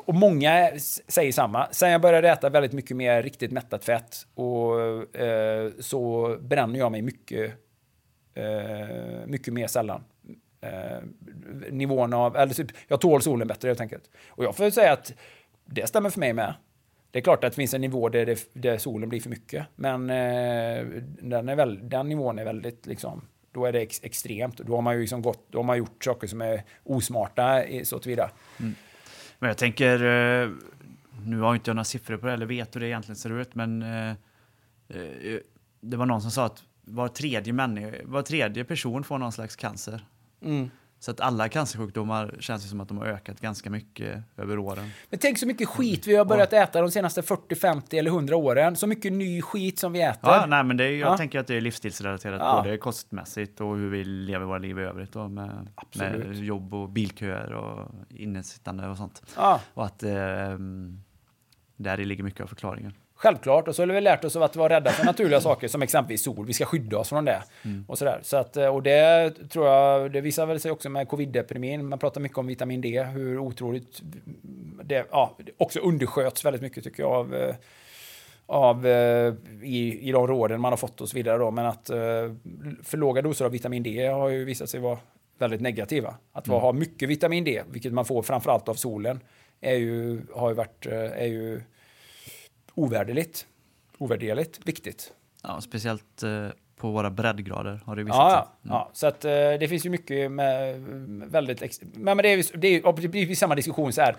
och 0.06 0.16
många 0.16 0.72
säger 1.08 1.32
samma, 1.32 1.68
sen 1.72 1.92
jag 1.92 2.02
började 2.02 2.30
äta 2.30 2.50
väldigt 2.50 2.74
mycket 2.74 2.98
mer 2.98 3.24
riktigt 3.24 3.52
mättat 3.52 3.86
fett, 3.86 4.16
och, 4.36 5.20
eh, 5.20 5.72
så 5.80 6.36
bränner 6.42 6.80
jag 6.80 6.92
mig 6.92 7.02
mycket 7.02 7.52
eh, 8.36 9.28
mycket 9.28 9.54
mer 9.54 9.68
sällan. 9.68 10.04
Eh, 10.62 11.00
nivån 11.72 12.14
av, 12.14 12.36
eller 12.36 12.54
typ, 12.54 12.72
jag 12.88 13.02
tål 13.02 13.22
solen 13.22 13.48
bättre 13.48 13.68
helt 13.68 13.82
enkelt. 13.82 14.04
Och 14.30 14.44
jag 14.44 14.56
får 14.56 14.70
säga 14.70 14.94
att 14.94 15.14
det 15.66 15.88
stämmer 15.88 16.10
för 16.10 16.20
mig 16.20 16.34
med. 16.34 16.54
Det 17.12 17.20
är 17.20 17.24
klart 17.24 17.44
att 17.44 17.52
det 17.52 17.56
finns 17.56 17.74
en 17.74 17.82
nivå 17.82 18.10
där, 18.10 18.26
det, 18.26 18.50
där 18.54 18.78
solen 18.78 19.10
blir 19.10 19.22
för 19.22 19.30
mycket, 19.30 19.66
men 19.76 20.10
eh, 20.10 20.86
den, 21.22 21.50
är 21.50 21.56
väl, 21.56 21.90
den 21.90 22.10
nivån 22.10 22.40
är 22.40 22.46
väldigt 22.46 22.86
liksom, 22.86 23.22
då 23.52 23.66
är 23.66 23.72
det 23.72 23.80
ex, 23.80 24.00
extremt. 24.04 24.58
Då 24.58 24.76
har 24.76 24.82
man 24.82 24.96
ju 24.96 25.02
liksom 25.02 25.22
gått, 25.22 25.52
då 25.52 25.60
har 25.60 25.64
man 25.64 25.78
gjort 25.78 26.04
saker 26.04 26.28
som 26.28 26.42
är 26.42 26.64
osmarta 26.84 27.66
i- 27.66 27.86
så 27.86 28.00
tillvida. 28.00 28.32
Mm. 28.60 28.76
Men 29.40 29.48
jag 29.48 29.58
tänker, 29.58 29.94
eh, 29.94 30.50
nu 31.26 31.40
har 31.40 31.48
jag 31.48 31.56
inte 31.56 31.70
jag 31.70 31.76
några 31.76 31.84
siffror 31.84 32.18
på 32.18 32.28
det 32.28 32.34
eller 32.34 32.46
vet 32.46 32.76
hur 32.76 32.82
det 32.82 32.88
egentligen 32.88 33.16
ser 33.16 33.42
ut, 33.42 33.56
men 33.56 33.82
eh, 33.82 34.10
eh 34.90 35.40
det 35.82 35.98
var 35.98 36.06
någon 36.06 36.22
som 36.22 36.32
sa 36.32 36.46
att 36.46 36.64
var 36.82 37.08
tredje, 37.08 37.54
människa, 37.54 37.98
var 38.04 38.22
tredje 38.22 38.64
person 38.64 39.04
får 39.04 39.18
någon 39.18 39.32
slags 39.32 39.56
cancer. 39.56 40.06
Mm. 40.42 40.70
Så 41.00 41.12
att 41.12 41.22
alla 41.22 41.50
cancersjukdomar 41.50 42.36
känns 42.40 42.66
ju 42.66 42.70
som 42.70 42.80
att 42.82 42.88
de 42.88 42.98
har 42.98 43.06
ökat 43.06 43.40
ganska 43.42 43.70
mycket 43.70 44.24
över 44.38 44.60
åren. 44.60 44.90
Men 45.10 45.20
tänk 45.20 45.38
så 45.38 45.48
mycket 45.48 45.68
skit 45.70 46.08
vi 46.08 46.16
har 46.16 46.26
börjat 46.26 46.54
äta 46.54 46.82
de 46.82 46.92
senaste 46.92 47.22
40, 47.22 47.56
50 47.56 47.98
eller 47.98 48.12
100 48.12 48.36
åren. 48.36 48.76
Så 48.76 48.88
mycket 48.88 49.14
ny 49.14 49.42
skit 49.42 49.80
som 49.80 49.92
vi 49.94 50.02
äter. 50.02 50.30
Ja, 50.32 50.46
nej, 50.48 50.64
men 50.64 50.78
det 50.78 50.84
är, 50.84 50.90
jag 50.92 51.12
Ja. 51.12 51.18
tänker 51.18 51.40
att 51.40 51.48
det 51.48 51.56
är 51.56 51.62
livsstilsrelaterat, 51.62 52.42
Ja. 52.42 52.62
både 52.64 52.78
kostmässigt 52.78 53.62
och 53.62 53.78
hur 53.78 53.90
vi 53.90 54.04
lever 54.04 54.46
våra 54.46 54.58
liv 54.58 54.80
i 54.80 54.82
övrigt. 54.82 55.12
Då, 55.14 55.28
med, 55.28 55.68
med 55.96 56.36
jobb 56.36 56.74
och 56.74 56.90
bilköer 56.90 57.54
och 57.54 57.92
innesittande 58.10 58.88
och 58.88 58.98
sånt. 58.98 59.22
Ja. 59.36 59.62
Och 59.74 59.86
att 59.86 60.04
eh, 60.04 60.10
där 61.76 61.98
ligger 61.98 62.24
mycket 62.24 62.42
av 62.42 62.48
förklaringen. 62.48 62.94
Självklart, 63.20 63.68
och 63.68 63.76
så 63.76 63.82
har 63.82 63.88
vi 63.88 64.02
lärt 64.02 64.24
oss 64.24 64.36
av 64.36 64.44
att 64.44 64.56
vara 64.56 64.76
rädda 64.76 64.92
för 64.92 65.06
naturliga 65.06 65.42
saker 65.42 65.68
som 65.68 65.82
exempelvis 65.82 66.24
sol. 66.24 66.46
Vi 66.46 66.54
ska 66.54 66.66
skydda 66.66 66.98
oss 66.98 67.10
från 67.10 67.26
det. 67.26 67.44
Och, 67.88 67.98
sådär. 67.98 68.20
Så 68.24 68.38
att, 68.38 68.58
eh, 68.58 68.68
och 68.68 68.84
det 68.84 69.32
tror 69.50 69.68
jag, 69.68 70.12
det 70.12 70.22
visar 70.22 70.46
väl 70.46 70.60
sig 70.60 70.72
också 70.72 70.90
med 70.90 71.08
covid-epidemin. 71.08 71.86
Man 71.86 72.00
pratar 72.00 72.22
mycket 72.22 72.38
om 72.38 72.48
vitamin 72.48 72.82
D, 72.82 73.04
hur 73.04 73.40
otroligt 73.40 74.02
det 74.84 75.06
ja, 75.12 75.38
också 75.58 75.80
undersköts 75.80 76.46
väldigt 76.46 76.62
mycket 76.62 76.84
tycker 76.84 77.04
jag 77.04 77.12
av, 77.12 77.36
eh, 77.36 77.56
av 78.46 78.88
eh, 78.88 79.34
i, 79.64 80.00
i 80.10 80.12
de 80.12 80.28
råden 80.28 80.62
man 80.62 80.72
har 80.72 80.78
fått 80.78 81.02
och 81.02 81.10
så 81.10 81.16
vidare. 81.18 81.38
Då. 81.38 81.52
Men 81.52 81.66
att 81.66 81.88
för 82.84 82.98
låga 82.98 83.22
doser 83.22 83.46
av 83.46 83.52
vitamin 83.52 83.84
D 83.84 84.08
har 84.08 84.30
ju 84.30 84.46
visat 84.46 84.70
sig 84.70 84.80
vara 84.80 84.98
väldigt 85.38 85.62
negativa. 85.62 86.16
Att 86.34 86.48
Mm. 86.48 86.60
ha 86.60 86.72
mycket 86.72 87.10
vitamin 87.10 87.44
D, 87.44 87.62
vilket 87.72 87.94
man 87.94 88.06
får 88.06 88.22
framförallt 88.22 88.70
av 88.70 88.74
solen, 88.74 89.20
är 89.62 89.76
ju, 89.76 90.22
har 90.36 90.50
ju 90.50 90.56
varit, 90.56 90.86
är 91.16 91.26
ju 91.26 91.62
ovärderligt, 92.78 93.46
ovärderligt 93.98 94.60
viktigt. 94.66 95.14
Ja, 95.44 95.62
speciellt 95.62 96.24
eh, 96.24 96.48
på 96.78 96.92
våra 96.92 97.10
breddgrader 97.10 97.80
har 97.86 97.96
det 97.96 98.04
visat 98.04 98.18
Ja, 98.18 98.30
sig. 98.30 98.70
ja, 98.70 98.70
ja, 98.74 98.90
så 98.94 99.08
att 99.08 99.26
eh, 99.26 99.32
det 99.32 99.68
finns 99.70 99.86
ju 99.86 99.90
mycket 99.90 100.32
med 100.32 100.76
mm, 100.76 101.30
väldigt... 101.30 101.82
Men 101.94 102.18
men 102.18 102.24
det 102.24 102.30
är 102.30 102.58
det 102.58 102.68
är, 102.68 103.02
det 103.02 103.08
blir 103.08 103.36
samma 103.36 103.56
diskussion 103.56 103.94
så 103.94 104.02
här. 104.02 104.16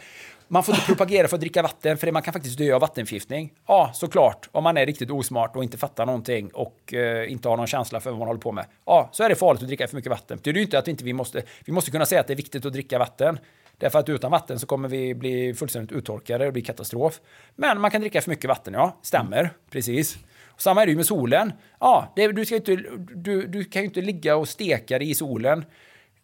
Man 0.48 0.62
får 0.64 0.74
inte 0.74 0.86
propagera 0.86 1.28
för 1.28 1.36
att 1.36 1.40
dricka 1.40 1.62
vatten 1.62 1.98
för 1.98 2.06
det 2.06 2.12
man 2.12 2.22
kan 2.22 2.32
faktiskt 2.32 2.58
dö 2.58 2.74
av 2.74 2.80
vattenförgiftning. 2.80 3.52
Ja, 3.66 3.90
såklart. 3.94 4.48
Om 4.52 4.64
man 4.64 4.76
är 4.76 4.86
riktigt 4.86 5.10
osmart 5.10 5.56
och 5.56 5.64
inte 5.64 5.78
fattar 5.78 6.06
någonting 6.06 6.50
och 6.54 6.94
eh, 6.94 7.32
inte 7.32 7.48
har 7.48 7.56
någon 7.56 7.66
känsla 7.66 8.00
för 8.00 8.10
vad 8.10 8.18
man 8.18 8.28
håller 8.28 8.40
på 8.40 8.52
med. 8.52 8.66
Ja, 8.84 9.08
så 9.12 9.22
är 9.24 9.28
det 9.28 9.34
farligt 9.34 9.62
att 9.62 9.68
dricka 9.68 9.88
för 9.88 9.96
mycket 9.96 10.10
vatten. 10.10 10.38
Det 10.42 10.50
är 10.50 10.54
ju 10.54 10.62
inte 10.62 10.78
att 10.78 10.88
inte 10.88 11.04
vi 11.04 11.12
måste... 11.12 11.42
Vi 11.64 11.72
måste 11.72 11.90
kunna 11.90 12.06
säga 12.06 12.20
att 12.20 12.26
det 12.26 12.32
är 12.34 12.36
viktigt 12.36 12.66
att 12.66 12.72
dricka 12.72 12.98
vatten. 12.98 13.38
Därför 13.78 13.98
att 13.98 14.08
utan 14.08 14.30
vatten 14.30 14.58
så 14.58 14.66
kommer 14.66 14.88
vi 14.88 15.14
bli 15.14 15.54
fullständigt 15.54 15.92
uttorkade 15.92 16.46
och 16.46 16.52
bli 16.52 16.62
katastrof. 16.62 17.20
Men 17.56 17.80
man 17.80 17.90
kan 17.90 18.00
dricka 18.00 18.20
för 18.20 18.30
mycket 18.30 18.48
vatten, 18.48 18.74
ja. 18.74 18.98
Stämmer, 19.02 19.50
precis. 19.70 20.18
Och 20.46 20.60
samma 20.62 20.82
är 20.82 20.86
det 20.86 20.90
ju 20.90 20.96
med 20.96 21.06
solen. 21.06 21.52
Ja, 21.80 22.12
det, 22.16 22.32
du, 22.32 22.44
ska 22.44 22.56
inte, 22.56 22.76
du, 23.14 23.46
du 23.46 23.64
kan 23.64 23.82
ju 23.82 23.88
inte 23.88 24.00
ligga 24.00 24.36
och 24.36 24.48
steka 24.48 24.98
dig 24.98 25.10
i 25.10 25.14
solen 25.14 25.64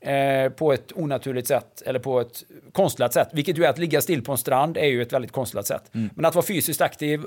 eh, 0.01 0.49
på 0.53 0.73
ett 0.73 0.93
onaturligt 0.93 1.49
sätt 1.49 1.83
eller 1.83 1.99
på 1.99 2.21
ett 2.21 2.45
konstlat 2.73 3.13
sätt. 3.13 3.29
Vilket 3.33 3.59
ju 3.59 3.65
är 3.65 3.69
att 3.69 3.79
ligga 3.79 4.01
still 4.01 4.23
på 4.23 4.33
en 4.33 4.39
strand 4.39 4.77
är 4.77 4.87
ju 4.87 5.03
ett 5.03 5.13
väldigt 5.13 5.33
konstlat 5.33 5.67
sätt. 5.67 5.91
Men 5.93 6.25
att 6.25 6.35
vara 6.35 6.47
fysiskt 6.47 6.81
aktiv 6.81 7.25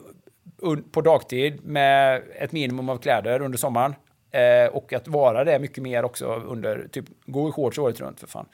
på 0.91 1.01
dagtid 1.01 1.65
med 1.65 2.23
ett 2.35 2.51
minimum 2.51 2.89
av 2.89 2.97
kläder 2.97 3.41
under 3.41 3.57
sommaren 3.57 3.95
eh, 4.31 4.65
och 4.73 4.93
att 4.93 5.07
vara 5.07 5.43
det 5.43 5.59
mycket 5.59 5.83
mer 5.83 6.05
också 6.05 6.25
under, 6.25 6.87
typ, 6.91 7.05
gå 7.25 7.49
i 7.49 7.51
shorts 7.51 7.77
året 7.77 7.99
runt 7.99 8.19
för 8.19 8.27
fan. 8.27 8.45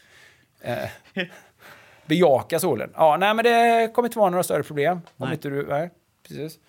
Eh, 0.61 0.89
bejaka 2.05 2.59
solen. 2.59 2.89
Ja, 2.95 3.17
nej 3.17 3.33
men 3.33 3.45
det 3.45 3.91
kommer 3.93 4.07
inte 4.07 4.19
vara 4.19 4.29
några 4.29 4.43
större 4.43 4.63
problem. 4.63 4.97
Om 4.97 5.01
Nej. 5.27 5.33
inte 5.33 5.49
du, 5.49 5.67
nej, 5.69 5.89
precis. 6.27 6.59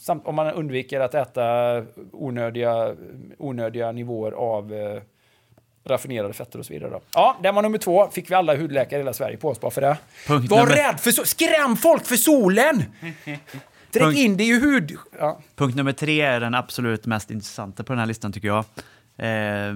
Samt 0.00 0.26
om 0.26 0.34
man 0.34 0.50
undviker 0.50 1.00
att 1.00 1.14
äta 1.14 1.42
onödiga, 2.12 2.94
onödiga 3.38 3.92
nivåer 3.92 4.32
av 4.32 4.74
eh, 4.74 5.02
raffinerade 5.84 6.32
fetter 6.34 6.58
och 6.58 6.66
så 6.66 6.72
vidare. 6.72 6.90
Då. 6.90 7.00
Ja, 7.14 7.36
den 7.42 7.54
var 7.54 7.62
nummer 7.62 7.78
två. 7.78 8.08
Fick 8.10 8.30
vi 8.30 8.34
alla 8.34 8.56
hudläkare 8.56 8.98
i 8.98 9.02
hela 9.02 9.12
Sverige 9.12 9.36
på 9.36 9.48
oss 9.48 9.60
bara 9.60 9.70
för 9.70 9.80
det. 9.80 9.96
Punkt 10.26 10.50
Var 10.50 10.58
nummer- 10.60 10.72
rädd 10.76 11.00
för 11.00 11.10
så 11.10 11.24
Skräm 11.24 11.76
folk 11.76 12.06
för 12.06 12.16
solen! 12.16 12.84
Punkt- 13.92 14.16
in 14.18 14.36
det 14.36 14.44
i 14.44 14.60
hud... 14.60 14.96
Ja. 15.18 15.38
Punkt 15.56 15.76
nummer 15.76 15.92
tre 15.92 16.20
är 16.20 16.40
den 16.40 16.54
absolut 16.54 17.06
mest 17.06 17.30
intressanta 17.30 17.84
på 17.84 17.92
den 17.92 18.00
här 18.00 18.06
listan 18.06 18.32
tycker 18.32 18.48
jag. 18.48 18.64
Eh, 19.16 19.74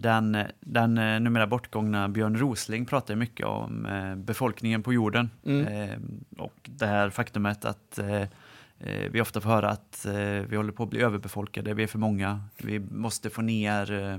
den, 0.00 0.44
den 0.60 0.98
eh, 0.98 1.20
numera 1.20 1.46
bortgångna 1.46 2.08
Björn 2.08 2.36
Rosling 2.36 2.86
pratar 2.86 3.14
mycket 3.14 3.46
om 3.46 3.86
eh, 3.86 4.14
befolkningen 4.14 4.82
på 4.82 4.92
jorden. 4.92 5.30
Eh, 5.44 5.98
och 6.38 6.54
det 6.62 6.86
här 6.86 7.10
faktumet 7.10 7.64
att 7.64 7.98
vi 9.10 9.20
ofta 9.20 9.40
får 9.40 9.50
höra 9.50 9.70
att 9.70 10.06
vi 10.48 10.56
håller 10.56 10.72
på 10.72 10.82
att 10.82 10.90
bli 10.90 11.00
överbefolkade, 11.00 11.74
vi 11.74 11.82
är 11.82 11.86
för 11.86 11.98
många, 11.98 12.40
vi 12.56 12.78
måste 12.78 13.30
få 13.30 13.42
ner 13.42 14.18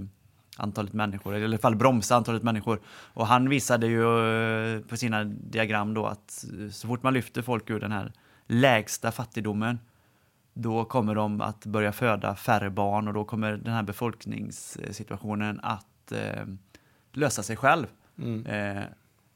antalet 0.58 0.94
människor, 0.94 1.34
eller 1.34 1.42
i 1.42 1.46
alla 1.46 1.58
fall 1.58 1.76
bromsa 1.76 2.16
antalet 2.16 2.44
människor. 2.44 2.80
Och 2.88 3.28
han 3.28 3.50
visade 3.50 3.88
ju 3.88 4.84
på 4.84 4.98
sina 4.98 5.24
diagram 5.24 5.94
då 5.94 6.06
att 6.06 6.46
så 6.72 6.88
fort 6.88 7.04
man 7.04 7.14
lyfter 7.14 7.42
folk 7.42 7.70
ur 7.70 7.80
den 7.80 7.92
här 7.92 8.12
lägsta 8.48 9.12
fattigdomen 9.12 9.80
då 10.54 10.86
kommer 10.86 11.16
de 11.16 11.42
att 11.42 11.66
börja 11.66 11.92
föda 11.92 12.36
färre 12.36 12.70
barn 12.70 13.08
och 13.08 13.14
då 13.14 13.26
kommer 13.26 13.52
den 13.52 13.74
här 13.74 13.84
befolkningssituationen 13.84 15.60
att 15.64 16.12
eh, 16.12 16.46
lösa 17.12 17.44
sig 17.44 17.56
själv. 17.56 17.88
Eh, 18.46 18.84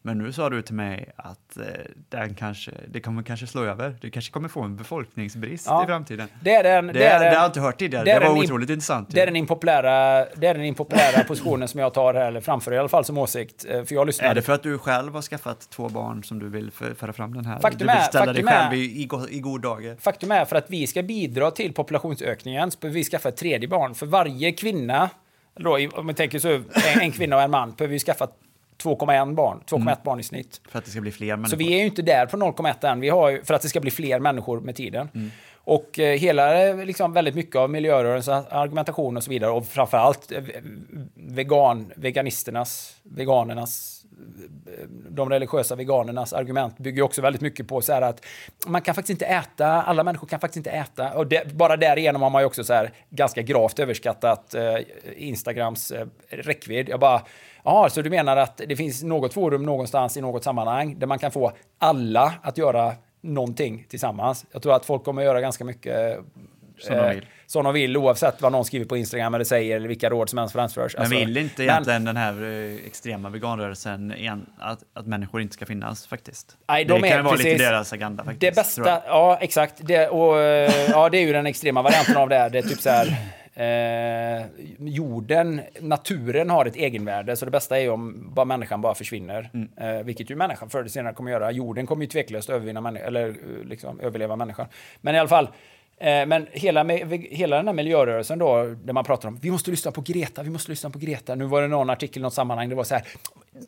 men 0.06 0.18
nu 0.18 0.32
sa 0.34 0.50
du 0.50 0.62
till 0.62 0.76
mig 0.76 1.12
att 1.16 1.58
eh, 1.58 1.64
den 2.10 2.36
kanske, 2.36 2.72
det 2.88 3.00
kommer 3.00 3.24
kanske 3.24 3.48
slå 3.48 3.64
över. 3.64 3.96
Du 4.02 4.10
kanske 4.10 4.32
kommer 4.32 4.50
få 4.50 4.62
en 4.62 4.76
befolkningsbrist 4.76 5.66
Ja. 5.70 5.84
i 5.84 5.88
framtiden. 5.88 6.28
Det 6.42 6.56
är 6.56 6.64
den... 6.64 6.88
Det, 6.88 6.94
det 6.94 7.06
är 7.06 7.20
det, 7.20 7.26
den- 7.26 7.34
har 7.36 7.42
jag 7.42 7.50
inte 7.50 7.60
hört 7.60 7.80
tidigare. 7.80 8.04
det 8.06 8.12
är 8.12 8.20
Det, 8.20 8.28
var 8.30 8.36
im- 8.36 8.44
otroligt 8.44 8.70
intressant. 8.70 9.10
Det 9.12 9.22
är 9.22 9.26
den 9.26 9.36
impopulära, 9.36 10.26
det 10.36 10.48
är 10.48 10.54
den 10.54 10.66
impopulära 10.66 11.24
positionen 11.28 11.68
som 11.68 11.80
jag 11.80 11.94
tar 11.94 12.14
här, 12.14 12.28
eller 12.28 12.42
framför 12.42 12.74
i 12.74 12.78
alla 12.78 12.90
fall 12.90 13.06
som 13.06 13.18
åsikt. 13.18 13.66
Eh, 13.70 13.84
För 13.84 13.96
jag 13.96 14.10
Är 14.24 14.36
det 14.36 14.42
för 14.42 14.54
att 14.54 14.64
du 14.64 14.78
själv 14.78 15.14
har 15.14 15.22
skaffat 15.22 15.70
två 15.70 15.90
barn 15.90 16.24
som 16.24 16.40
du 16.40 16.50
vill 16.50 16.72
för, 16.72 16.94
föra 16.94 17.14
fram 17.14 17.34
den 17.34 17.46
här? 17.46 17.60
Faktum 17.60 17.88
du 17.88 17.94
vill 17.94 18.02
är- 18.02 18.08
ställa 18.08 18.26
faktum 18.26 18.46
dig 18.46 18.54
själv 18.54 18.74
är- 18.74 18.78
i, 18.78 19.02
i, 19.32 19.36
i 19.38 19.40
god 19.40 19.62
dager? 19.62 19.96
Faktum 20.00 20.32
är 20.32 20.46
för 20.46 20.56
att 20.56 20.66
vi 20.70 20.88
ska 20.88 21.04
bidra 21.04 21.52
till 21.52 21.74
populationsökningen 21.74 22.72
så 22.72 22.80
behöver 22.80 22.94
vi 23.00 23.04
skaffa 23.04 23.30
ett 23.30 23.38
tredje 23.38 23.68
barn. 23.68 23.96
För 23.96 24.06
varje 24.06 24.52
kvinna, 24.52 25.10
då, 25.60 25.80
om 25.94 26.08
vi 26.08 26.14
tänker 26.14 26.40
så, 26.40 26.50
en, 26.54 26.66
en 27.02 27.12
kvinna 27.12 27.36
och 27.36 27.42
en 27.42 27.52
man, 27.52 27.72
behöver 27.72 27.94
vi 27.94 28.00
skaffa 28.00 28.28
2,1 28.84 29.36
barn, 29.36 29.62
2,1 29.66 29.98
barn 30.04 30.20
i 30.20 30.24
snitt. 30.24 30.62
För 30.70 30.80
att 30.80 30.86
det 30.86 30.92
ska 30.92 31.02
bli 31.02 31.12
fler 31.12 31.36
människor? 31.36 31.50
Så 31.50 31.56
vi 31.56 31.74
är 31.74 31.80
ju 31.80 31.86
inte 31.86 32.02
där 32.02 32.26
på 32.26 32.38
0,1 32.38 32.88
än, 32.88 33.00
vi 33.00 33.10
har 33.10 33.30
ju, 33.30 33.44
för 33.44 33.54
att 33.54 33.62
det 33.62 33.70
ska 33.70 33.80
bli 33.80 33.92
fler 33.92 34.20
människor 34.20 34.60
med 34.60 34.76
tiden. 34.76 35.32
Och 35.66 36.00
eh, 36.00 36.20
hela, 36.20 36.68
eh, 36.68 36.86
liksom, 36.86 37.14
väldigt 37.14 37.36
mycket 37.36 37.56
av 37.56 37.70
miljörörelsens 37.70 38.48
argumentation 38.50 39.18
och 39.18 39.24
så 39.24 39.30
vidare, 39.30 39.52
och 39.52 39.66
framförallt 39.66 40.32
eh, 40.32 40.44
vegan, 41.16 41.92
veganisternas, 41.96 42.96
veganernas, 43.04 44.06
eh, 44.68 44.86
de 45.10 45.30
religiösa 45.30 45.76
veganernas 45.76 46.34
argument 46.34 46.78
bygger 46.78 47.02
också 47.02 47.22
väldigt 47.22 47.42
mycket 47.42 47.68
på 47.68 47.82
så 47.82 47.94
här 47.94 48.02
att 48.02 48.26
man 48.68 48.82
kan 48.82 48.96
faktiskt 48.96 49.22
inte 49.22 49.26
äta, 49.26 49.68
alla 49.68 50.04
människor 50.04 50.28
kan 50.28 50.40
faktiskt 50.40 50.58
inte 50.58 50.72
äta. 50.72 51.14
Och 51.14 51.28
det, 51.28 51.54
bara 51.54 51.78
därigenom 51.78 52.22
har 52.22 52.30
man 52.30 52.42
ju 52.42 52.46
också 52.46 52.64
så 52.64 52.74
här 52.74 52.92
ganska 53.10 53.42
gravt 53.42 53.80
överskattat 53.80 54.56
eh, 54.56 54.76
Instagrams 55.16 55.92
eh, 55.92 56.08
räckvidd. 56.30 56.90
Jag 56.90 57.00
bara, 57.00 57.22
ja, 57.66 57.90
så 57.90 58.02
du 58.02 58.10
menar 58.10 58.38
att 58.38 58.62
det 58.68 58.76
finns 58.76 59.04
något 59.04 59.34
forum 59.34 59.64
någonstans 59.64 60.18
i 60.18 60.22
något 60.22 60.44
sammanhang 60.44 61.00
där 61.00 61.08
man 61.08 61.20
kan 61.20 61.32
få 61.32 61.52
alla 61.80 62.34
att 62.42 62.58
göra 62.58 62.94
någonting 63.22 63.86
tillsammans. 63.90 64.46
Jag 64.52 64.62
tror 64.62 64.76
att 64.76 64.86
folk 64.86 65.04
kommer 65.04 65.22
göra 65.24 65.42
ganska 65.42 65.64
mycket 65.64 66.18
Som 66.80 66.98
de 66.98 67.10
vill. 67.10 67.26
som 67.46 67.64
de 67.64 67.74
vill 67.74 67.98
oavsett 67.98 68.42
vad 68.42 68.52
någon 68.52 68.66
skriver 68.66 68.86
på 68.86 68.98
Instagram 68.98 69.34
eller 69.34 69.46
säger 69.46 69.76
eller 69.76 69.88
vilka 69.88 70.10
råd 70.10 70.30
som 70.30 70.40
ens 70.40 70.54
framförs. 70.54 70.94
Men 70.94 71.02
Alltså, 71.02 71.18
vill 71.20 71.38
inte 71.38 71.54
men- 71.62 71.70
egentligen 71.70 72.06
den 72.06 72.18
här 72.18 72.44
eh, 72.44 72.86
extrema 72.88 73.30
veganrörelsen 73.30 74.14
igen, 74.14 74.46
att, 74.60 74.80
att 74.94 75.06
människor 75.08 75.42
inte 75.42 75.54
ska 75.54 75.66
finnas 75.66 76.08
faktiskt? 76.08 76.58
Nej, 76.68 76.86
de 76.86 77.02
det 77.02 77.08
är- 77.08 77.12
kan 77.16 77.26
vara 77.26 77.36
precis. 77.36 77.52
lite 77.54 77.64
deras 77.70 77.94
agenda 77.94 78.24
faktiskt. 78.24 78.42
Det 78.42 78.56
bästa, 78.56 79.02
ja 79.08 79.38
exakt. 79.42 79.74
Det, 79.78 80.08
och, 80.08 80.40
eh, 80.40 80.72
ja, 80.90 81.10
det 81.10 81.18
är 81.18 81.22
ju 81.26 81.34
den 81.34 81.46
extrema 81.46 81.82
varianten 81.82 82.18
av 82.18 82.30
det. 82.30 82.36
här. 82.38 82.50
Det 82.50 82.58
är 82.58 82.64
typ 82.64 82.82
så 82.82 82.90
här. 82.90 83.18
Eh, 83.58 84.46
jorden, 84.80 85.62
naturen 85.80 86.50
har 86.50 86.66
ett 86.66 86.76
egenvärde, 86.76 87.36
så 87.36 87.46
det 87.46 87.52
bästa 87.52 87.80
är 87.80 87.90
om 87.90 88.32
bara 88.34 88.46
människan 88.46 88.82
bara 88.82 88.96
försvinner. 88.96 89.50
Mm. 89.54 89.70
Eh, 89.78 90.04
vilket 90.04 90.30
ju 90.30 90.36
människan 90.36 90.70
förr 90.70 90.80
eller 90.80 90.90
senare 90.90 91.14
kommer 91.14 91.32
göra. 91.32 91.52
Jorden 91.52 91.88
kommer 91.88 92.04
ju 92.04 92.10
tveklöst 92.10 92.50
övervinna 92.50 93.00
eller 93.00 93.28
eh, 93.30 93.66
liksom 93.66 94.00
överleva 94.00 94.36
människan. 94.36 94.68
Men 95.02 95.16
i 95.16 95.20
alla 95.20 95.30
fall, 95.30 95.50
eh, 95.98 96.26
men 96.26 96.48
hela, 96.52 96.84
hela 97.30 97.56
den 97.56 97.68
här 97.68 97.74
miljörörelsen 97.74 98.40
då, 98.40 98.64
där 98.64 98.94
man 98.94 99.04
pratar 99.04 99.28
om 99.28 99.40
vi 99.42 99.52
måste 99.52 99.72
lyssna 99.72 99.92
på 99.92 100.02
Greta, 100.02 100.44
vi 100.44 100.50
måste 100.50 100.72
lyssna 100.72 100.90
på 100.90 101.00
Greta. 101.00 101.36
Nu 101.36 101.46
var 101.46 101.62
det 101.62 101.68
någon 101.68 101.90
artikel 101.90 102.22
i 102.22 102.24
något 102.24 102.34
sammanhang, 102.34 102.70
det 102.70 102.76
var 102.76 102.84
så 102.84 102.96
här, 102.96 103.08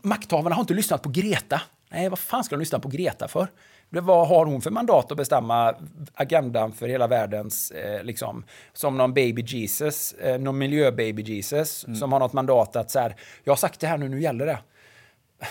makthavarna 0.01 0.55
har 0.55 0.61
inte 0.61 0.73
lyssnat 0.73 1.01
på 1.01 1.09
Greta. 1.09 1.61
Nej, 1.89 2.09
vad 2.09 2.19
fan 2.19 2.43
ska 2.43 2.55
de 2.55 2.59
lyssna 2.59 2.79
på 2.79 2.89
Greta 2.89 3.27
för? 3.27 3.47
Vad 3.89 4.27
har 4.27 4.45
hon 4.45 4.61
för 4.61 4.71
mandat 4.71 5.11
att 5.11 5.17
bestämma 5.17 5.75
agendan 6.13 6.71
för 6.71 6.87
hela 6.87 7.07
världens, 7.07 7.71
eh, 7.71 8.03
liksom, 8.03 8.43
som 8.73 8.97
någon 8.97 9.13
baby 9.13 9.41
Jesus, 9.41 10.13
eh, 10.13 10.39
någon 10.39 10.57
miljö-baby 10.57 11.21
Jesus, 11.21 11.85
som 11.99 12.11
har 12.13 12.19
något 12.19 12.33
mandat 12.33 12.75
att 12.75 12.91
så 12.91 12.99
här, 12.99 13.15
jag 13.43 13.51
har 13.51 13.57
sagt 13.57 13.79
det 13.79 13.87
här 13.87 13.97
nu, 13.97 14.09
nu 14.09 14.21
gäller 14.21 14.45
det. 14.45 14.59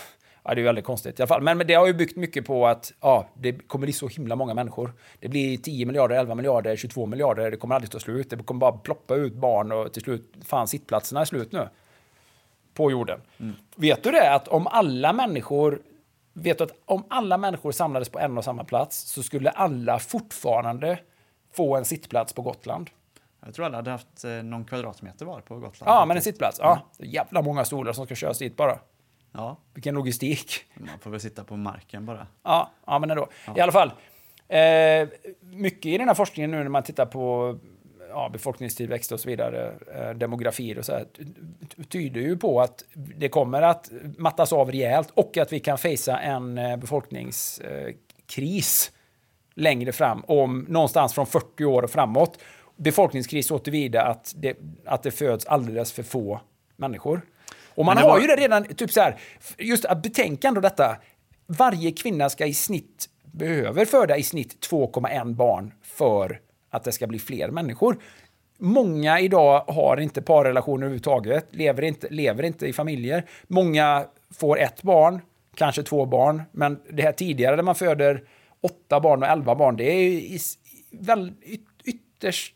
Ja, 0.49 0.55
det 0.55 0.61
är 0.61 0.65
väldigt 0.65 0.85
konstigt 0.85 1.19
i 1.19 1.23
alla 1.23 1.27
fall. 1.27 1.43
Men, 1.43 1.59
men 1.59 1.67
det 1.67 1.75
har 1.75 1.87
ju 1.87 1.95
byggt 1.95 2.17
mycket 2.17 2.47
på 2.47 2.67
att 2.67 2.93
ja, 3.01 3.29
det 3.35 3.53
kommer 3.53 3.87
bli 3.87 3.93
så 3.93 4.09
himla 4.09 4.37
många 4.37 4.55
människor. 4.55 4.93
Det 5.21 5.29
blir 5.29 5.57
10 5.57 5.87
miljarder, 5.87 6.17
11 6.17 6.35
miljarder, 6.35 6.77
22 6.77 7.07
miljarder. 7.07 7.51
Det 7.51 7.57
kommer 7.57 7.75
aldrig 7.75 7.91
ta 7.91 7.99
slut. 7.99 8.31
Det 8.31 8.37
kommer 8.37 8.59
bara 8.59 8.73
ploppa 8.73 9.15
ut 9.15 9.35
barn 9.35 9.73
och 9.73 9.93
till 9.93 10.03
slut, 10.03 10.33
fan 10.45 10.69
sittplatserna 10.69 11.21
är 11.21 11.25
slut 11.25 11.53
nu. 11.53 11.69
På 12.75 12.91
jorden. 12.91 13.21
Vet 13.77 14.03
du 14.03 14.11
det 14.11 14.35
att 14.35 14.49
om 14.49 14.67
alla 14.67 15.13
människor 15.13 15.81
Vet 16.39 16.59
du 16.59 16.65
att 16.65 16.73
om 16.85 17.05
alla 17.11 17.39
människor 17.39 17.73
samlades 17.73 18.09
på 18.09 18.19
en 18.19 18.39
och 18.39 18.45
samma 18.45 18.65
plats 18.65 18.97
så 18.99 19.23
skulle 19.23 19.51
alla 19.51 19.99
fortfarande 19.99 20.99
få 21.53 21.77
en 21.77 21.85
sittplats 21.85 22.33
på 22.33 22.43
Gotland? 22.43 22.91
Jag 23.45 23.55
tror 23.55 23.67
alla 23.67 23.77
hade 23.79 23.91
haft 23.91 24.25
eh, 24.25 24.31
någon 24.31 24.65
kvadratmeter 24.65 25.27
var 25.27 25.41
på 25.41 25.55
Gotland. 25.55 25.91
Ja, 25.93 26.07
men 26.07 26.17
en 26.17 26.23
sittplats. 26.23 26.59
Ja, 26.61 26.81
det 26.99 27.05
är 27.05 27.09
jävla 27.09 27.43
många 27.43 27.65
stolar 27.65 27.93
som 27.93 28.07
ska 28.07 28.15
köras 28.15 28.39
dit 28.39 28.57
bara. 28.57 28.79
Ja, 29.33 29.57
Vilken 29.75 29.95
logistik. 29.95 30.65
man 30.75 30.99
får 31.01 31.11
väl 31.11 31.21
sitta 31.21 31.45
på 31.45 31.57
marken 31.57 32.07
bara. 32.07 32.27
Ja, 32.43 32.71
ja 32.87 32.99
men 32.99 33.11
ändå. 33.11 33.29
I 33.57 33.61
alla 33.61 33.73
fall. 33.73 33.93
Eh, 34.49 35.09
mycket 35.41 35.87
i 35.87 35.99
den 35.99 36.09
här 36.09 36.15
forskningen 36.15 36.51
nu 36.51 36.57
när 36.63 36.69
man 36.69 36.83
tittar 36.83 37.07
på 37.07 37.59
ja, 38.17 38.29
befolkningstillväxt 38.33 39.13
och 39.13 39.21
så 39.21 39.29
vidare, 39.29 39.73
eh, 39.95 40.11
demografier 40.11 40.79
och 40.79 40.85
så 40.85 40.93
här, 40.93 41.07
tyder 41.89 42.21
ju 42.21 42.37
på 42.37 42.61
att 42.61 42.85
det 42.95 43.29
kommer 43.29 43.63
att 43.63 43.91
mattas 44.19 44.53
av 44.53 44.71
rejält 44.73 45.09
och 45.15 45.37
att 45.37 45.53
vi 45.53 45.61
kan 45.61 45.79
fejsa 45.79 46.19
en 46.19 46.59
eh, 46.59 46.77
befolkningskris 46.77 48.89
eh, 48.89 48.93
längre 49.55 49.93
fram, 49.93 50.25
om 50.27 50.67
någonstans 50.69 51.15
från 51.15 51.27
40 51.27 51.65
år 51.65 51.83
och 51.83 51.91
framåt. 51.91 52.39
Befolkningskris 52.77 53.47
så 53.47 53.59
tillvida 53.59 54.03
att 54.03 54.35
det, 54.37 54.57
att 54.85 55.03
det 55.03 55.11
föds 55.11 55.47
alldeles 55.47 55.93
för 55.93 56.03
få 56.03 56.41
människor. 56.77 57.21
Och 57.75 57.85
man 57.85 57.97
har 57.97 58.09
var- 58.09 58.21
ju 58.21 58.27
det 58.27 58.37
redan, 58.37 58.65
typ 58.65 58.93
så 58.93 59.01
här, 59.01 59.17
just 59.59 59.85
att 59.85 60.03
betänka 60.03 60.49
ändå 60.49 60.61
detta. 60.61 60.97
Varje 61.47 61.93
kvinna 61.93 62.31
ska 62.31 62.47
i 62.47 62.55
snitt, 62.55 63.09
behöver 63.25 63.85
föda 63.85 64.17
i 64.17 64.23
snitt 64.23 64.69
2,1 64.71 65.35
barn 65.35 65.73
för 65.83 66.41
att 66.77 66.85
det 66.85 66.93
ska 66.93 67.07
bli 67.07 67.19
fler 67.19 67.49
människor. 67.49 67.97
Många 68.59 69.21
idag 69.21 69.65
har 69.69 69.97
inte 70.01 70.23
parrelationer 70.23 70.87
överhuvudtaget, 70.87 71.47
lever 71.51 71.83
inte, 71.83 72.09
lever 72.11 72.43
inte 72.43 72.67
i 72.67 72.73
familjer. 72.73 73.25
Många 73.47 74.07
får 74.35 74.59
ett 74.59 74.83
barn, 74.83 75.21
kanske 75.55 75.83
två 75.83 76.07
barn, 76.07 76.43
men 76.53 76.81
det 76.91 77.03
här 77.03 77.13
tidigare 77.13 77.57
där 77.57 77.63
man 77.63 77.75
föder 77.75 78.23
åtta 78.61 79.01
barn 79.01 79.23
och 79.23 79.29
elva 79.29 79.55
barn, 79.55 79.77
det 79.77 79.85
är 79.85 80.01
ju 80.01 80.13
i, 80.13 80.39
väl, 80.91 81.33
ytterst 81.85 82.55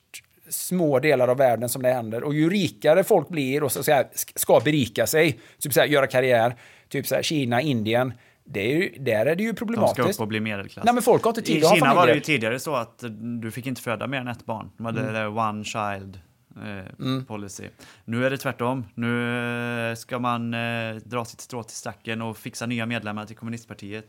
små 0.48 0.98
delar 0.98 1.28
av 1.28 1.36
världen 1.36 1.68
som 1.68 1.82
det 1.82 1.92
händer. 1.92 2.24
Och 2.24 2.34
ju 2.34 2.50
rikare 2.50 3.04
folk 3.04 3.28
blir 3.28 3.62
och 3.62 3.72
så 3.72 3.82
så 3.82 3.92
här, 3.92 4.08
ska 4.12 4.60
berika 4.64 5.06
sig, 5.06 5.40
typ 5.58 5.72
så 5.72 5.80
här, 5.80 5.86
göra 5.86 6.06
karriär, 6.06 6.54
typ 6.88 7.06
så 7.06 7.14
här, 7.14 7.22
Kina, 7.22 7.60
Indien, 7.60 8.12
det 8.52 8.60
är 8.60 8.76
ju, 8.76 8.94
där 8.98 9.26
är 9.26 9.36
det 9.36 9.42
ju 9.42 9.48
De 9.52 9.56
ska 9.56 9.66
problematiskt. 9.66 10.10
upp 10.18 10.20
och 10.20 10.28
bli 10.28 10.40
medelklass. 10.40 10.84
Nej, 10.84 10.94
men 10.94 11.02
folk 11.02 11.22
har 11.24 11.30
inte 11.30 11.42
tid 11.42 11.56
I 11.56 11.64
att 11.64 11.68
ha 11.70 11.74
Kina 11.76 11.94
var 11.94 12.06
det 12.06 12.14
ju 12.14 12.20
tidigare 12.20 12.58
så 12.58 12.74
att 12.74 13.04
du 13.42 13.50
fick 13.50 13.66
inte 13.66 13.82
föda 13.82 14.06
mer 14.06 14.18
än 14.18 14.28
ett 14.28 14.46
barn. 14.46 14.70
De 14.76 14.86
hade 14.86 15.00
Mm. 15.18 15.38
one 15.38 15.64
child 15.64 16.20
eh, 16.56 17.22
policy. 17.24 17.64
Nu 18.04 18.26
är 18.26 18.30
det 18.30 18.36
tvärtom. 18.38 18.84
Nu 18.94 19.90
eh, 19.90 19.94
ska 19.94 20.18
man 20.18 20.54
eh, 20.54 20.94
dra 21.04 21.24
sitt 21.24 21.40
strå 21.40 21.62
till 21.62 21.76
stacken 21.76 22.22
och 22.22 22.36
fixa 22.36 22.66
nya 22.66 22.86
medlemmar 22.86 23.24
till 23.26 23.36
kommunistpartiet. 23.36 24.06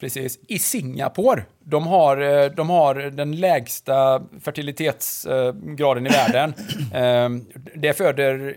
Precis. 0.00 0.38
I 0.48 0.58
Singapore, 0.58 1.44
de 1.60 1.86
har, 1.86 2.16
eh, 2.44 2.50
de 2.50 2.70
har 2.70 2.94
den 2.94 3.36
lägsta 3.36 4.22
fertilitetsgraden 4.40 6.06
i 6.06 6.10
världen. 6.10 6.54
Eh, 6.94 7.28
Det 7.74 7.92
föder 7.96 8.56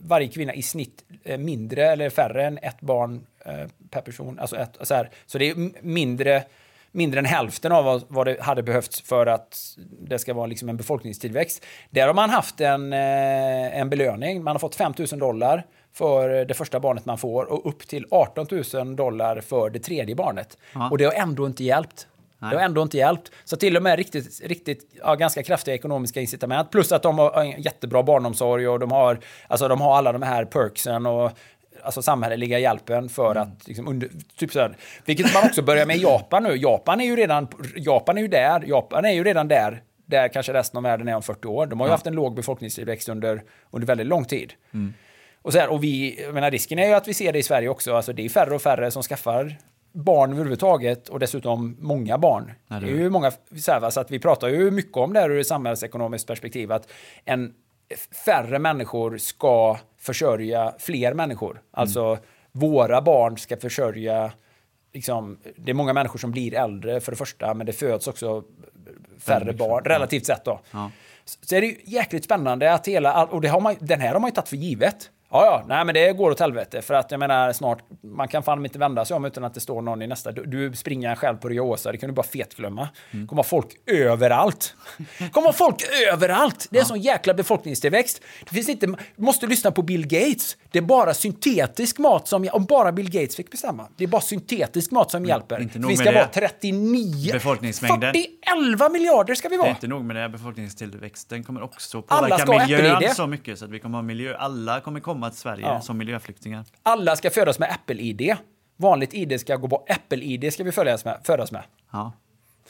varje 0.00 0.28
kvinna 0.28 0.54
i 0.54 0.62
snitt 0.62 1.04
eh, 1.24 1.38
mindre 1.38 1.84
eller 1.86 2.10
färre 2.10 2.44
än 2.46 2.58
ett 2.58 2.80
barn 2.80 3.26
eh, 3.44 3.68
per 3.90 4.00
person. 4.00 4.38
Alltså 4.38 4.56
ett, 4.56 4.76
så, 4.80 4.94
här. 4.94 5.10
så 5.26 5.38
det 5.38 5.50
är 5.50 5.82
mindre, 5.82 6.44
mindre 6.92 7.20
än 7.20 7.26
hälften 7.26 7.72
av 7.72 7.84
vad, 7.84 8.04
vad 8.08 8.26
det 8.26 8.42
hade 8.42 8.62
behövts 8.62 9.00
för 9.00 9.26
att 9.26 9.76
det 10.00 10.18
ska 10.18 10.34
vara 10.34 10.46
liksom 10.46 10.68
en 10.68 10.76
befolkningstillväxt. 10.76 11.64
Där 11.90 12.06
har 12.06 12.14
man 12.14 12.30
haft 12.30 12.60
en, 12.60 12.92
eh, 12.92 13.78
en 13.80 13.90
belöning. 13.90 14.42
Man 14.42 14.54
har 14.54 14.58
fått 14.60 14.74
5 14.74 14.94
000 14.98 15.18
dollar 15.18 15.66
för 15.92 16.44
det 16.44 16.54
första 16.54 16.80
barnet 16.80 17.04
man 17.04 17.18
får 17.18 17.44
och 17.44 17.68
upp 17.68 17.88
till 17.88 18.06
18 18.10 18.46
000 18.74 18.96
dollar 18.96 19.40
för 19.40 19.70
det 19.70 19.78
tredje 19.78 20.14
barnet. 20.14 20.58
Ja. 20.74 20.90
Och 20.90 20.98
det 20.98 21.04
har 21.04 21.12
ändå 21.12 21.46
inte 21.46 21.64
hjälpt. 21.64 22.08
Det 22.50 22.56
har 22.56 22.62
ändå 22.62 22.82
inte 22.82 22.96
hjälpt. 22.96 23.32
Så 23.44 23.56
till 23.56 23.76
och 23.76 23.82
med 23.82 23.96
riktigt, 23.96 24.40
riktigt 24.44 24.90
ja, 25.02 25.14
ganska 25.14 25.42
kraftiga 25.42 25.74
ekonomiska 25.74 26.20
incitament. 26.20 26.70
Plus 26.70 26.92
att 26.92 27.02
de 27.02 27.18
har 27.18 27.42
en 27.42 27.62
jättebra 27.62 28.02
barnomsorg 28.02 28.68
och 28.68 28.78
de 28.78 28.92
har, 28.92 29.18
alltså, 29.48 29.68
de 29.68 29.80
har 29.80 29.96
alla 29.96 30.12
de 30.12 30.22
här 30.22 30.44
perksen 30.44 31.06
och 31.06 31.30
alltså 31.84 32.02
samhälleliga 32.02 32.58
hjälpen 32.58 33.08
för 33.08 33.34
att 33.34 33.68
liksom 33.68 33.88
under, 33.88 34.08
typ 34.36 34.52
så 34.52 34.60
här, 34.60 34.76
vilket 35.04 35.34
man 35.34 35.42
också 35.46 35.62
börjar 35.62 35.86
med 35.86 35.96
i 35.96 36.02
Japan 36.02 36.42
nu. 36.42 36.56
Japan 36.56 37.00
är 37.00 37.04
ju 37.04 37.16
redan, 37.16 37.48
Japan 37.76 38.18
är 38.18 38.22
ju 38.22 38.28
där, 38.28 38.64
Japan 38.66 39.04
är 39.04 39.12
ju 39.12 39.24
redan 39.24 39.48
där, 39.48 39.82
där 40.06 40.28
kanske 40.28 40.52
resten 40.52 40.78
av 40.78 40.82
världen 40.82 41.08
är 41.08 41.16
om 41.16 41.22
40 41.22 41.48
år. 41.48 41.66
De 41.66 41.80
har 41.80 41.86
ju 41.86 41.90
haft 41.90 42.06
en 42.06 42.14
låg 42.14 42.34
befolkningstillväxt 42.34 43.08
under, 43.08 43.42
under 43.70 43.86
väldigt 43.86 44.06
lång 44.06 44.24
tid. 44.24 44.52
Och, 45.42 45.52
så 45.52 45.58
här, 45.58 45.68
och 45.68 45.84
vi, 45.84 46.26
menar, 46.32 46.50
risken 46.50 46.78
är 46.78 46.86
ju 46.86 46.94
att 46.94 47.08
vi 47.08 47.14
ser 47.14 47.32
det 47.32 47.38
i 47.38 47.42
Sverige 47.42 47.68
också. 47.68 47.94
Alltså, 47.94 48.12
det 48.12 48.24
är 48.24 48.28
färre 48.28 48.54
och 48.54 48.62
färre 48.62 48.90
som 48.90 49.02
skaffar 49.02 49.56
barn 49.92 50.32
överhuvudtaget 50.32 51.08
och 51.08 51.18
dessutom 51.18 51.76
många 51.80 52.18
barn. 52.18 52.52
Ja, 52.68 52.80
det 52.80 52.86
det 52.86 52.92
är 52.92 52.96
ju 52.96 53.10
många, 53.10 53.30
så, 53.30 53.72
här, 53.72 53.90
så 53.90 54.00
att 54.00 54.10
vi 54.10 54.18
pratar 54.18 54.48
ju 54.48 54.70
mycket 54.70 54.96
om 54.96 55.12
det 55.12 55.20
här 55.20 55.30
ur 55.30 55.40
ett 55.40 55.46
samhällsekonomiskt 55.46 56.26
perspektiv. 56.26 56.72
Att 56.72 56.88
en 57.24 57.54
färre 58.24 58.58
människor 58.58 59.18
ska 59.18 59.78
försörja 60.04 60.74
fler 60.78 61.14
människor. 61.14 61.62
Alltså 61.70 62.18
våra 62.52 63.02
barn 63.02 63.38
ska 63.38 63.56
försörja 63.56 64.32
Liksom, 64.92 65.38
det 65.56 65.70
är 65.70 65.74
många 65.74 65.92
människor 65.92 66.18
som 66.18 66.30
blir 66.30 66.54
äldre 66.54 67.00
för 67.00 67.12
det 67.12 67.16
första, 67.16 67.54
men 67.54 67.66
det 67.66 67.72
föds 67.72 68.08
också 68.08 68.44
färre 69.18 69.52
barn, 69.52 69.84
relativt 69.84 70.26
sett. 70.26 70.44
Då. 70.44 70.60
Ja. 70.70 70.90
Så 71.24 71.54
är 71.54 71.60
det 71.60 71.66
ju 71.66 71.76
jäkligt 71.84 72.24
spännande 72.24 72.72
att 72.72 72.88
hela, 72.88 73.24
och 73.24 73.40
det 73.40 73.48
har 73.48 73.60
man, 73.60 73.76
den 73.80 74.00
här 74.00 74.12
har 74.12 74.20
man 74.20 74.30
ju 74.30 74.34
tagit 74.34 74.48
för 74.48 74.56
givet. 74.56 75.10
Ja, 75.34 75.44
ja, 75.44 75.64
nej 75.68 75.84
men 75.84 75.94
det 75.94 76.12
går 76.12 76.30
åt 76.30 76.40
helvete. 76.40 76.82
För 76.82 76.94
att 76.94 77.10
jag 77.10 77.20
menar 77.20 77.52
snart, 77.52 77.78
man 78.02 78.28
kan 78.28 78.42
fan 78.42 78.64
inte 78.64 78.78
vända 78.78 79.04
sig 79.04 79.16
om 79.16 79.24
utan 79.24 79.44
att 79.44 79.54
det 79.54 79.60
står 79.60 79.82
någon 79.82 80.02
i 80.02 80.06
nästa. 80.06 80.32
Du, 80.32 80.44
du 80.44 80.76
springer 80.76 81.14
själv 81.14 81.36
på 81.36 81.48
Riosa, 81.48 81.92
det 81.92 81.98
kan 81.98 82.08
du 82.08 82.14
bara 82.14 82.26
fetglömma. 82.26 82.88
Mm. 83.10 83.26
kommer 83.26 83.36
vara 83.36 83.46
folk 83.48 83.66
överallt. 83.86 84.74
kommer 85.32 85.44
vara 85.46 85.52
folk 85.52 85.76
överallt. 86.12 86.66
Det 86.70 86.78
är 86.78 86.80
en 86.80 86.86
sån 86.86 87.00
jäkla 87.00 87.34
befolkningstillväxt. 87.34 88.22
Det 88.44 88.54
finns 88.54 88.68
inte, 88.68 88.86
du 88.86 88.96
måste 89.16 89.46
lyssna 89.46 89.70
på 89.70 89.82
Bill 89.82 90.06
Gates. 90.06 90.56
Det 90.70 90.78
är 90.78 90.82
bara 90.82 91.14
syntetisk 91.14 91.98
mat 91.98 92.28
som, 92.28 92.48
om 92.52 92.64
bara 92.64 92.92
Bill 92.92 93.10
Gates 93.10 93.36
fick 93.36 93.50
bestämma. 93.50 93.88
Det 93.96 94.04
är 94.04 94.08
bara 94.08 94.20
syntetisk 94.20 94.90
mat 94.90 95.10
som 95.10 95.24
hjälper. 95.26 95.62
inte 95.62 95.78
nog 95.78 95.90
vi 95.90 95.96
ska 95.96 96.04
med 96.04 96.14
vara 96.14 96.26
det. 96.26 96.48
39, 96.48 97.32
Befolkningsmängden. 97.32 98.14
40, 98.14 98.26
11 98.56 98.88
miljarder 98.88 99.34
ska 99.34 99.48
vi 99.48 99.56
Det 99.56 99.58
är 99.58 99.62
vara. 99.62 99.70
inte 99.70 99.86
nog 99.86 100.04
med 100.04 100.16
det, 100.16 100.28
befolkningstillväxten 100.28 101.44
kommer 101.44 101.62
också 101.62 102.02
påverka 102.02 102.66
miljön 102.66 103.14
så 103.14 103.26
mycket 103.26 103.58
så 103.58 103.64
att 103.64 103.70
vi 103.70 103.78
kommer 103.78 103.98
ha 103.98 104.02
miljö. 104.02 104.36
Alla 104.36 104.80
kommer 104.80 105.00
komma 105.00 105.23
till 105.30 105.38
Sverige 105.38 105.66
Ja. 105.66 105.80
som 105.80 105.98
miljöflyktingar. 105.98 106.64
Alla 106.82 107.16
ska 107.16 107.30
födas 107.30 107.58
med 107.58 107.70
Apple-ID. 107.70 108.36
Vanligt 108.76 109.14
ID 109.14 109.40
ska 109.40 109.56
gå 109.56 109.66
bort. 109.66 109.90
Apple-ID 109.90 110.52
ska 110.52 110.64
vi 110.64 110.72
födas 110.72 111.04
med. 111.04 111.20
Födas 111.24 111.52
med. 111.52 111.62
Ja. 111.90 112.12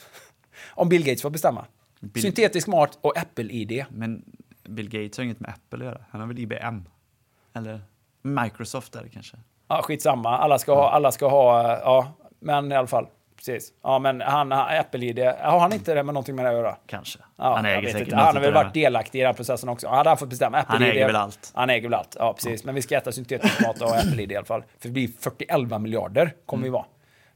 Om 0.69 0.89
Bill 0.89 1.03
Gates 1.05 1.21
får 1.21 1.29
bestämma. 1.29 1.65
Bill- 1.99 2.21
Syntetisk 2.23 2.67
mat 2.67 2.97
och 3.01 3.17
Apple-ID. 3.17 3.85
Men 3.89 4.23
Bill 4.63 4.89
Gates 4.89 5.17
har 5.17 5.23
inget 5.23 5.39
med 5.39 5.49
Apple 5.51 5.79
att 5.79 5.85
göra. 5.85 6.05
Han 6.09 6.21
har 6.21 6.27
väl 6.27 6.39
IBM? 6.39 6.83
Eller 7.53 7.81
Microsoft 8.21 8.95
är 8.95 9.03
det 9.03 9.09
kanske? 9.09 9.37
Ja, 9.67 9.81
skitsamma. 9.81 10.37
Alla 10.37 10.59
ska 10.59 10.75
ha, 10.75 10.89
alla 10.91 11.11
ska 11.11 11.27
ha, 11.29 11.69
ja, 11.79 12.13
men 12.39 12.71
i 12.71 12.75
alla 12.75 12.87
fall. 12.87 13.07
Precis. 13.45 13.73
Ja, 13.83 13.99
men 13.99 14.21
han, 14.21 14.51
han 14.51 14.77
Apple-ID, 14.79 15.19
har 15.39 15.59
han 15.59 15.73
inte 15.73 15.93
det 15.93 16.03
med 16.03 16.13
någonting 16.13 16.35
med 16.35 16.45
det 16.45 16.49
att 16.49 16.55
göra? 16.55 16.77
Kanske. 16.87 17.19
Ja, 17.37 17.55
han 17.55 17.65
äger 17.65 17.91
säkert 17.91 18.13
Han 18.13 18.35
har 18.35 18.41
väl 18.41 18.53
varit 18.53 18.73
delaktig 18.73 19.19
i 19.19 19.23
den 19.23 19.35
processen 19.35 19.69
också. 19.69 19.87
Hade 19.87 20.09
han 20.09 20.17
fått 20.17 20.29
bestämma 20.29 20.57
Apple 20.57 20.73
Han 20.73 20.83
äger 20.83 21.07
väl 21.07 21.15
allt. 21.15 21.51
Han 21.53 21.69
äger 21.69 21.83
väl 21.89 21.93
allt, 21.93 22.15
ja 22.19 22.33
precis. 22.33 22.63
Men 22.63 22.75
vi 22.75 22.81
ska 22.81 22.97
äta 22.97 23.11
syntetisk 23.11 23.61
mat 23.61 23.81
och 23.81 23.95
Apple-ID 23.95 24.31
i 24.31 24.35
alla 24.35 24.45
fall. 24.45 24.61
För 24.79 24.87
det 24.87 24.93
blir 24.93 25.09
41 25.19 25.81
miljarder 25.81 26.33
kommer 26.45 26.63
vi 26.63 26.69
vara. 26.69 26.85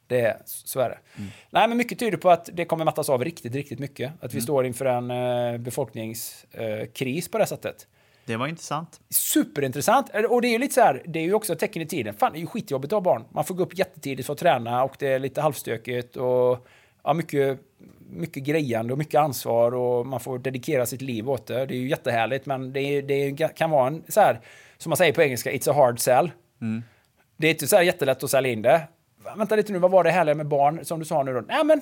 Det 0.07 0.21
är, 0.21 0.37
så 0.45 0.79
är 0.79 0.89
det. 0.89 0.97
Mm. 1.17 1.29
Nej, 1.49 1.67
men 1.67 1.77
mycket 1.77 1.99
tyder 1.99 2.17
på 2.17 2.29
att 2.29 2.49
det 2.53 2.65
kommer 2.65 2.85
mattas 2.85 3.09
av 3.09 3.23
riktigt, 3.23 3.55
riktigt 3.55 3.79
mycket. 3.79 4.11
Att 4.21 4.33
vi 4.33 4.37
Mm. 4.37 4.41
står 4.43 4.65
inför 4.65 4.85
en 4.85 5.11
eh, 5.11 5.57
befolkningskris 5.57 7.31
på 7.31 7.37
det 7.37 7.45
sättet. 7.45 7.87
Det 8.29 8.37
var 8.37 8.47
intressant. 8.47 8.99
Superintressant. 9.09 10.09
Och 10.29 10.41
det 10.41 10.47
är 10.47 10.51
ju 10.51 10.57
lite 10.57 10.73
så 10.73 10.81
här, 10.81 11.03
det 11.05 11.19
är 11.19 11.23
ju 11.23 11.33
också 11.33 11.53
ett 11.53 11.59
tecken 11.59 11.81
i 11.81 11.85
tiden. 11.85 12.13
Fan, 12.13 12.31
det 12.31 12.37
är 12.37 12.41
ju 12.41 12.47
skitjobbigt 12.47 12.93
att 12.93 12.97
ha 12.97 13.01
barn. 13.01 13.23
Man 13.31 13.45
får 13.45 13.55
gå 13.55 13.63
upp 13.63 13.77
jättetidigt 13.77 14.25
för 14.25 14.33
att 14.33 14.39
träna 14.39 14.83
och 14.83 14.95
det 14.99 15.07
är 15.07 15.19
lite 15.19 15.41
halvstökigt 15.41 16.15
och 16.15 16.67
ja, 17.03 17.13
mycket, 17.13 17.59
mycket 18.09 18.43
grejande 18.43 18.93
och 18.93 18.99
mycket 18.99 19.19
ansvar 19.19 19.75
och 19.75 20.05
man 20.05 20.19
får 20.19 20.39
dedikera 20.39 20.85
sitt 20.85 21.01
liv 21.01 21.29
åt 21.29 21.47
det. 21.47 21.65
Det 21.65 21.73
är 21.73 21.79
ju 21.79 21.89
jättehärligt, 21.89 22.45
men 22.45 22.73
det, 22.73 22.79
är, 22.81 23.01
det 23.01 23.55
kan 23.55 23.69
vara 23.69 23.87
en 23.87 24.03
så 24.07 24.21
här, 24.21 24.39
som 24.77 24.89
man 24.89 24.97
säger 24.97 25.13
på 25.13 25.21
engelska, 25.21 25.51
it's 25.51 25.69
a 25.69 25.73
hard 25.73 25.99
sell. 25.99 26.31
Det 27.37 27.47
är 27.47 27.51
inte 27.51 27.67
så 27.67 27.75
här 27.75 27.83
jättelätt 27.83 28.23
att 28.23 28.31
sälja 28.31 28.51
in 28.51 28.61
det. 28.61 28.87
Vänta 29.37 29.55
lite 29.55 29.71
nu, 29.71 29.79
vad 29.79 29.91
var 29.91 30.03
det 30.03 30.11
härliga 30.11 30.35
med 30.35 30.47
barn 30.47 30.85
som 30.85 30.99
du 30.99 31.05
sa 31.05 31.23
nu 31.23 31.33
då? 31.33 31.41
Nej, 31.47 31.63
men 31.65 31.81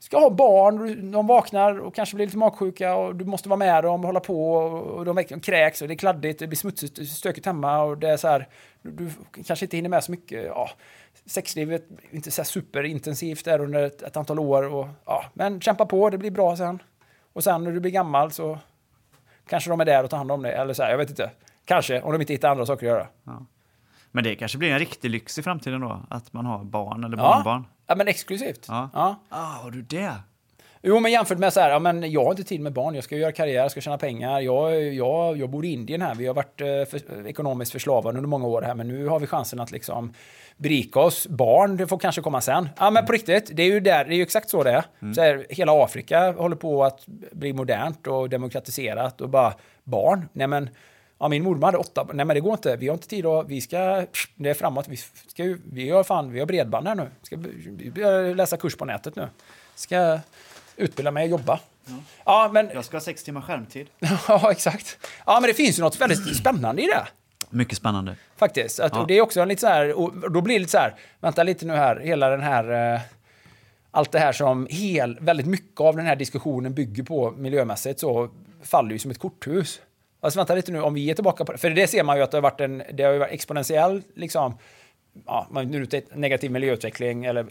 ska 0.00 0.18
ha 0.18 0.30
barn, 0.30 1.10
de 1.12 1.26
vaknar 1.26 1.78
och 1.80 1.94
kanske 1.94 2.14
blir 2.16 2.26
lite 2.26 2.38
magsjuka 2.38 2.94
och 2.94 3.16
du 3.16 3.24
måste 3.24 3.48
vara 3.48 3.56
med 3.56 3.84
dem 3.84 4.00
och 4.00 4.06
hålla 4.06 4.20
på 4.20 4.52
och 4.54 5.04
de 5.04 5.24
kräks 5.24 5.82
och 5.82 5.88
det 5.88 5.94
är 5.94 5.98
kladdigt, 5.98 6.38
det 6.38 6.46
blir 6.46 6.56
smutsigt, 6.56 7.08
stökigt 7.08 7.46
hemma 7.46 7.82
och 7.82 7.98
det 7.98 8.08
är 8.08 8.16
så 8.16 8.28
här, 8.28 8.48
du, 8.82 8.90
du 8.90 9.10
kanske 9.44 9.64
inte 9.64 9.76
hinner 9.76 9.88
med 9.88 10.04
så 10.04 10.10
mycket. 10.10 10.44
Ja, 10.46 10.70
sexlivet 11.26 11.84
är 12.10 12.14
inte 12.16 12.30
så 12.30 12.44
superintensivt 12.44 13.44
där 13.44 13.60
under 13.60 13.82
ett, 13.82 14.02
ett 14.02 14.16
antal 14.16 14.38
år 14.38 14.74
och 14.74 14.88
ja, 15.04 15.24
men 15.34 15.60
kämpa 15.60 15.86
på, 15.86 16.10
det 16.10 16.18
blir 16.18 16.30
bra 16.30 16.56
sen. 16.56 16.82
Och 17.32 17.44
sen 17.44 17.64
när 17.64 17.70
du 17.72 17.80
blir 17.80 17.92
gammal 17.92 18.30
så 18.32 18.58
kanske 19.48 19.70
de 19.70 19.80
är 19.80 19.84
där 19.84 20.04
och 20.04 20.10
tar 20.10 20.16
hand 20.18 20.32
om 20.32 20.42
dig 20.42 20.52
eller 20.52 20.74
så 20.74 20.82
här, 20.82 20.90
jag 20.90 20.98
vet 20.98 21.10
inte. 21.10 21.30
Kanske, 21.64 22.02
om 22.02 22.12
de 22.12 22.20
inte 22.20 22.32
hittar 22.32 22.48
andra 22.50 22.66
saker 22.66 22.86
att 22.86 22.92
göra. 22.92 23.06
Men 24.10 24.24
det 24.24 24.34
kanske 24.34 24.58
blir 24.58 24.70
en 24.72 24.78
riktig 24.78 25.10
lyx 25.10 25.38
i 25.38 25.42
framtiden 25.42 25.80
då? 25.80 26.00
Att 26.10 26.32
man 26.32 26.46
har 26.46 26.64
barn 26.64 27.04
eller 27.04 27.16
Ja, 27.16 27.22
barnbarn? 27.22 27.64
ja 27.68 27.79
men 27.94 28.08
exklusivt. 28.08 28.64
Ja. 28.68 28.90
Ja. 28.94 29.20
Ah, 29.28 29.44
har 29.44 29.70
du 29.70 29.82
det? 29.82 30.12
Jo, 30.82 31.00
men 31.00 31.12
jämfört 31.12 31.38
med 31.38 31.52
så 31.52 31.60
här, 31.60 31.70
ja, 31.70 31.78
men 31.78 32.10
jag 32.10 32.24
har 32.24 32.30
inte 32.30 32.44
tid 32.44 32.60
med 32.60 32.72
barn, 32.72 32.94
jag 32.94 33.04
ska 33.04 33.16
göra 33.16 33.32
karriär, 33.32 33.62
jag 33.62 33.70
ska 33.70 33.80
tjäna 33.80 33.98
pengar. 33.98 34.40
Jag, 34.40 34.82
jag, 34.82 35.36
jag 35.36 35.50
bor 35.50 35.64
i 35.64 35.72
Indien 35.72 36.02
här, 36.02 36.14
vi 36.14 36.26
har 36.26 36.34
varit 36.34 36.60
eh, 36.60 36.66
för, 36.66 37.26
ekonomiskt 37.26 37.72
förslavade 37.72 38.18
under 38.18 38.28
många 38.28 38.46
år 38.46 38.62
här, 38.62 38.74
men 38.74 38.88
nu 38.88 39.06
har 39.06 39.20
vi 39.20 39.26
chansen 39.26 39.60
att 39.60 39.70
liksom 39.70 40.12
berika 40.56 41.00
oss. 41.00 41.26
Barn, 41.26 41.76
det 41.76 41.86
får 41.86 41.98
kanske 41.98 42.22
komma 42.22 42.40
sen. 42.40 42.68
Ja, 42.78 42.90
men 42.90 43.06
på 43.06 43.12
riktigt, 43.12 43.50
det 43.52 43.62
är 43.62 43.66
ju, 43.66 43.80
där, 43.80 44.04
det 44.04 44.14
är 44.14 44.16
ju 44.16 44.22
exakt 44.22 44.50
så 44.50 44.62
det 44.62 44.70
är. 44.70 44.84
Så 45.14 45.20
här, 45.20 45.46
hela 45.48 45.84
Afrika 45.84 46.32
håller 46.32 46.56
på 46.56 46.84
att 46.84 47.06
bli 47.32 47.52
modernt 47.52 48.06
och 48.06 48.28
demokratiserat 48.28 49.20
och 49.20 49.28
bara 49.28 49.54
barn, 49.84 50.28
nej 50.32 50.46
men 50.46 50.68
Ja, 51.22 51.28
min 51.28 51.42
mormor 51.44 51.66
hade 51.66 51.78
åtta. 51.78 52.06
Nej, 52.12 52.24
men 52.26 52.34
det 52.34 52.40
går 52.40 52.52
inte. 52.52 52.76
Vi 52.76 52.88
har 52.88 52.94
inte 52.94 53.08
tid 53.08 53.26
att... 53.26 53.46
Vi 53.48 53.60
ska... 53.60 54.06
Det 54.34 54.50
är 54.50 54.54
framåt. 54.54 54.88
Vi, 54.88 54.96
ska, 55.26 55.44
ju- 55.44 55.60
vi, 55.72 55.90
har, 55.90 56.04
fan, 56.04 56.32
vi 56.32 56.38
har 56.38 56.46
bredband 56.46 56.88
här 56.88 56.94
nu. 56.94 57.08
Ska 57.22 57.36
vi 57.66 57.90
börja 57.90 58.34
läsa 58.34 58.56
kurs 58.56 58.76
på 58.76 58.84
nätet 58.84 59.16
nu. 59.16 59.28
Ska 59.74 60.18
utbilda 60.76 61.10
mig 61.10 61.24
och 61.24 61.30
jobba. 61.30 61.60
Ja, 62.24 62.50
men... 62.52 62.70
Jag 62.74 62.84
ska 62.84 62.96
ha 62.96 63.00
sex 63.00 63.24
timmar 63.24 63.40
skärmtid. 63.40 63.86
Ja, 64.28 64.50
exakt. 64.50 64.98
Ja, 65.26 65.40
men 65.40 65.48
det 65.48 65.54
finns 65.54 65.78
ju 65.78 65.82
något 65.82 66.00
väldigt 66.00 66.36
spännande 66.36 66.82
i 66.82 66.86
det. 66.86 67.06
Mycket 67.50 67.78
spännande. 67.78 68.16
Faktiskt. 68.36 68.80
Att, 68.80 68.92
Ja. 68.94 69.04
det 69.08 69.14
är 69.18 69.20
också 69.20 69.40
en 69.40 69.48
lite 69.48 69.60
så 69.60 69.66
här, 69.66 69.92
och 69.98 70.30
då 70.30 70.40
blir 70.40 70.54
det 70.54 70.58
lite 70.58 70.70
så 70.72 70.78
här, 70.78 70.94
vänta 71.20 71.42
lite 71.42 71.66
nu 71.66 71.74
här, 71.74 71.96
hela 72.00 72.28
den 72.30 72.40
här, 72.42 72.94
eh, 72.94 73.00
allt 73.90 74.12
det 74.12 74.18
här 74.18 74.32
som 74.32 74.66
hel, 74.70 75.18
väldigt 75.20 75.46
mycket 75.46 75.80
av 75.80 75.96
den 75.96 76.06
här 76.06 76.16
diskussionen 76.16 76.74
bygger 76.74 77.02
på 77.02 77.30
miljömässigt 77.30 78.00
så 78.00 78.30
faller 78.62 78.92
ju 78.92 78.98
som 78.98 79.10
ett 79.10 79.18
korthus. 79.18 79.80
Alltså 80.20 80.38
vänta 80.38 80.54
lite 80.54 80.72
nu, 80.72 80.80
om 80.80 80.94
vi 80.94 81.10
är 81.10 81.14
tillbaka 81.14 81.44
på 81.44 81.52
det, 81.52 81.58
för 81.58 81.70
det 81.70 81.86
ser 81.86 82.04
man 82.04 82.16
ju 82.16 82.22
att 82.22 82.30
det 82.30 82.36
har 82.36 82.42
varit 82.42 82.60
en, 82.60 82.82
det 82.92 83.02
har 83.02 83.18
varit 83.18 83.32
exponentiell 83.32 84.02
liksom, 84.14 84.58
ja, 85.26 85.46
man 85.50 85.84
ett 85.94 86.16
negativ 86.16 86.50
miljöutveckling, 86.50 87.24
eller 87.24 87.46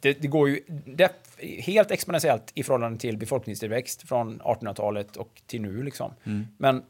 det, 0.00 0.22
det 0.22 0.28
går 0.28 0.48
ju 0.48 0.60
det, 0.86 1.12
helt 1.58 1.90
exponentiellt 1.90 2.52
i 2.54 2.62
förhållande 2.62 2.98
till 2.98 3.16
befolkningstillväxt 3.16 4.08
från 4.08 4.40
1800-talet 4.40 5.16
och 5.16 5.42
till 5.46 5.62
nu 5.62 5.82
liksom. 5.82 6.12
Men 6.58 6.82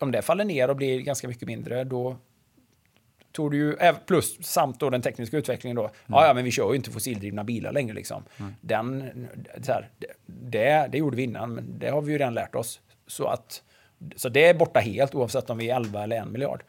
om 0.00 0.12
det 0.12 0.22
faller 0.22 0.44
ner 0.44 0.70
och 0.70 0.76
blir 0.76 1.00
ganska 1.00 1.28
mycket 1.28 1.48
mindre, 1.48 1.84
då 1.84 2.16
tog 3.32 3.50
det 3.50 3.56
ju, 3.56 3.76
äv- 3.76 3.96
plus 4.06 4.38
samt 4.46 4.80
då 4.80 4.90
den 4.90 5.02
tekniska 5.02 5.36
utvecklingen 5.36 5.76
då, 5.76 5.90
ja, 6.06 6.26
ja 6.26 6.34
men 6.34 6.44
vi 6.44 6.50
kör 6.50 6.70
ju 6.70 6.76
inte 6.76 6.90
fossildrivna 6.90 7.44
bilar 7.44 7.72
längre 7.72 7.94
liksom. 7.94 8.22
Den, 8.60 9.10
så 9.62 9.72
här, 9.72 9.88
det, 10.26 10.88
det 10.92 10.98
gjorde 10.98 11.16
vi 11.16 11.22
innan, 11.22 11.54
men 11.54 11.78
det 11.78 11.90
har 11.90 12.02
vi 12.02 12.12
ju 12.12 12.18
redan 12.18 12.34
lärt 12.34 12.54
oss. 12.54 12.80
Så 13.06 13.26
att, 13.26 13.62
så 14.16 14.28
det 14.28 14.44
är 14.44 14.54
borta 14.54 14.80
helt 14.80 15.14
oavsett 15.14 15.50
om 15.50 15.58
vi 15.58 15.70
är 15.70 15.76
11 15.76 16.02
eller 16.02 16.22
1 16.22 16.28
miljard. 16.28 16.62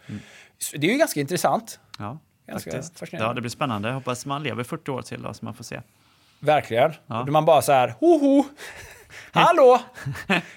Så 0.57 0.77
det 0.77 0.87
är 0.87 0.91
ju 0.91 0.97
ganska 0.97 1.19
intressant. 1.19 1.79
Ja, 1.99 2.17
Ganska 2.47 2.71
faktiskt. 2.71 3.03
Ja, 3.11 3.33
det 3.33 3.41
blir 3.41 3.51
spännande. 3.51 3.87
Jag 3.87 3.95
hoppas 3.95 4.25
man 4.25 4.43
lever 4.43 4.63
40 4.63 4.91
år 4.91 5.01
till 5.01 5.21
då, 5.21 5.33
så 5.33 5.45
man 5.45 5.53
får 5.53 5.63
se. 5.63 5.81
Verkligen. 6.39 6.93
Ja. 7.07 7.23
Då 7.25 7.31
man 7.31 7.45
bara 7.45 7.61
så 7.61 7.71
här, 7.71 7.95
hoho! 7.99 8.43
Hallå! 9.31 9.79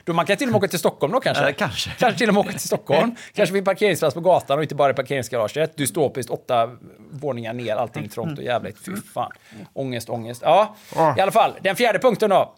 då 0.05 0.12
man 0.12 0.27
kan 0.27 0.36
till 0.36 0.49
och 0.49 0.53
med 0.53 0.59
åka 0.59 0.69
till 0.69 0.78
Stockholm 0.78 1.12
då 1.12 1.20
kanske. 1.20 1.49
Eh, 1.49 1.55
kanske. 1.55 1.90
Kanske 1.99 2.19
till 2.19 2.28
och 2.28 2.35
med 2.35 2.40
åka 2.40 2.51
till 2.51 2.61
Stockholm. 2.61 3.15
kanske 3.35 3.53
vid 3.53 3.65
parkeringsplats 3.65 4.15
på 4.15 4.20
gatan 4.20 4.59
och 4.59 4.62
inte 4.62 4.74
bara 4.74 4.90
i 4.90 4.94
parkeringsgaraget. 4.94 5.77
Dystopiskt, 5.77 6.31
åtta 6.31 6.77
våningar 7.11 7.53
ner, 7.53 7.77
allting 7.77 8.09
trångt 8.09 8.39
och 8.39 8.44
jävligt. 8.44 8.78
Fy 8.85 8.97
fan. 8.97 9.31
Ångest, 9.73 10.09
ångest. 10.09 10.43
Ja, 10.44 10.77
i 11.19 11.20
alla 11.20 11.32
fall. 11.32 11.53
Den 11.61 11.77
fjärde 11.77 11.99
punkten 11.99 12.31
då. 12.31 12.55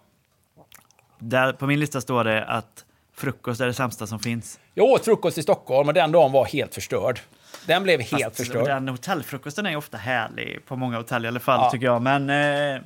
Där, 1.18 1.52
på 1.52 1.66
min 1.66 1.80
lista 1.80 2.00
står 2.00 2.24
det 2.24 2.44
att 2.44 2.83
frukost 3.16 3.60
är 3.60 3.66
det 3.66 3.74
sämsta 3.74 4.06
som 4.06 4.18
finns. 4.18 4.60
Jag 4.74 4.86
åt 4.86 5.04
frukost 5.04 5.38
i 5.38 5.42
Stockholm 5.42 5.88
och 5.88 5.94
den 5.94 6.12
dagen 6.12 6.32
var 6.32 6.44
helt 6.44 6.74
förstörd. 6.74 7.20
Den 7.66 7.82
blev 7.82 8.00
helt 8.00 8.22
Fast 8.24 8.36
förstörd. 8.36 8.66
Den 8.66 8.88
hotellfrukosten 8.88 9.66
är 9.66 9.76
ofta 9.76 9.96
härlig, 9.96 10.66
på 10.66 10.76
många 10.76 10.96
hotell 10.96 11.24
i 11.24 11.28
alla 11.28 11.40
fall, 11.40 11.60
Ja. 11.62 11.70
tycker 11.70 11.86
jag. 11.86 12.02
Men, 12.02 12.30
eh, 12.30 12.80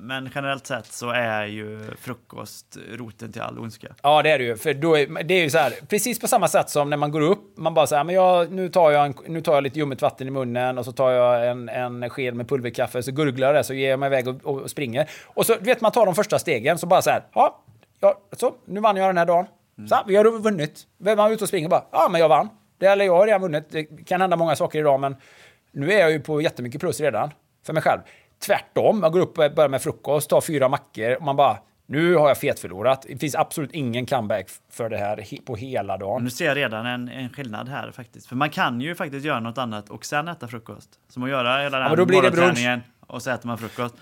men 0.00 0.30
generellt 0.34 0.66
sett 0.66 0.86
så 0.86 1.10
är 1.10 1.46
ju 1.46 1.90
frukost 2.00 2.76
roten 2.92 3.32
till 3.32 3.42
all 3.42 3.58
ondska. 3.58 3.88
Ja, 4.02 4.22
det 4.22 4.30
är 4.30 4.38
det 4.38 4.44
ju. 4.44 4.56
För 4.56 4.74
då 4.74 4.96
är, 4.98 5.22
det 5.24 5.34
är 5.34 5.42
ju 5.42 5.50
så 5.50 5.58
här, 5.58 5.72
precis 5.88 6.20
på 6.20 6.28
samma 6.28 6.48
sätt 6.48 6.70
som 6.70 6.90
när 6.90 6.96
man 6.96 7.10
går 7.10 7.20
upp, 7.20 7.56
man 7.56 7.74
bara 7.74 7.86
så 7.86 7.96
här, 7.96 8.04
men 8.04 8.14
jag, 8.14 8.52
nu, 8.52 8.68
tar 8.68 8.90
jag 8.90 9.06
en, 9.06 9.14
nu 9.26 9.40
tar 9.40 9.54
jag 9.54 9.62
lite 9.62 9.78
ljummet 9.78 10.02
vatten 10.02 10.28
i 10.28 10.30
munnen 10.30 10.78
och 10.78 10.84
så 10.84 10.92
tar 10.92 11.10
jag 11.10 11.48
en, 11.48 11.68
en 11.68 12.10
sked 12.10 12.34
med 12.34 12.48
pulverkaffe, 12.48 13.02
så 13.02 13.12
gurglar 13.12 13.54
det, 13.54 13.64
så 13.64 13.74
ger 13.74 13.90
jag 13.90 13.98
mig 13.98 14.06
iväg 14.06 14.28
och, 14.28 14.44
och 14.44 14.70
springer. 14.70 15.10
Och 15.26 15.46
så, 15.46 15.56
vet, 15.60 15.80
man 15.80 15.92
tar 15.92 16.06
de 16.06 16.14
första 16.14 16.38
stegen, 16.38 16.78
så 16.78 16.86
bara 16.86 17.02
så 17.02 17.10
här, 17.10 17.22
ja, 17.34 17.62
ja 18.00 18.18
så, 18.32 18.54
nu 18.66 18.80
vann 18.80 18.96
jag 18.96 19.08
den 19.08 19.18
här 19.18 19.26
dagen. 19.26 19.46
Så, 19.86 19.94
här, 19.94 20.04
vi 20.06 20.16
har 20.16 20.38
vunnit. 20.38 20.86
Man 20.98 21.18
är 21.18 21.30
ute 21.30 21.44
och 21.44 21.48
springer 21.48 21.68
bara, 21.68 21.84
ja, 21.92 22.08
men 22.10 22.20
jag 22.20 22.28
vann. 22.28 22.48
Det, 22.78 22.86
eller 22.86 23.04
jag 23.04 23.16
har 23.16 23.26
redan 23.26 23.40
vunnit. 23.40 23.64
Det 23.70 23.84
kan 23.84 24.20
hända 24.20 24.36
många 24.36 24.56
saker 24.56 24.78
idag, 24.78 25.00
men 25.00 25.16
nu 25.72 25.92
är 25.92 25.98
jag 25.98 26.10
ju 26.10 26.20
på 26.20 26.40
jättemycket 26.40 26.80
plus 26.80 27.00
redan 27.00 27.30
för 27.66 27.72
mig 27.72 27.82
själv. 27.82 28.00
Tvärtom, 28.46 29.00
jag 29.02 29.12
går 29.12 29.20
upp 29.20 29.38
och 29.38 29.54
börjar 29.54 29.68
med 29.68 29.82
frukost, 29.82 30.30
tar 30.30 30.40
fyra 30.40 30.68
mackor 30.68 31.16
och 31.16 31.22
man 31.22 31.36
bara, 31.36 31.58
nu 31.86 32.14
har 32.14 32.28
jag 32.28 32.38
fetförlorat. 32.38 33.06
Det 33.08 33.18
finns 33.18 33.34
absolut 33.34 33.72
ingen 33.72 34.06
comeback 34.06 34.48
för 34.70 34.88
det 34.90 34.96
här 34.96 35.44
på 35.44 35.56
hela 35.56 35.96
dagen. 35.96 36.24
nu 36.24 36.30
ser 36.30 36.46
jag 36.46 36.56
redan 36.56 36.86
en, 36.86 37.08
en 37.08 37.28
skillnad 37.28 37.68
här 37.68 37.90
faktiskt. 37.90 38.26
För 38.26 38.36
man 38.36 38.50
kan 38.50 38.80
ju 38.80 38.94
faktiskt 38.94 39.26
göra 39.26 39.40
något 39.40 39.58
annat 39.58 39.88
och 39.88 40.04
sen 40.04 40.28
äta 40.28 40.48
frukost. 40.48 40.90
Som 41.08 41.22
att 41.22 41.30
göra 41.30 41.62
hela 41.62 41.78
den 41.78 41.88
men 41.88 41.98
då 41.98 42.04
blir 42.04 42.22
det 42.22 42.30
brunch. 42.30 42.40
morgonträningen 42.40 42.82
och 43.06 43.22
så 43.22 43.30
äter 43.30 43.46
man 43.46 43.58
frukost. 43.58 43.94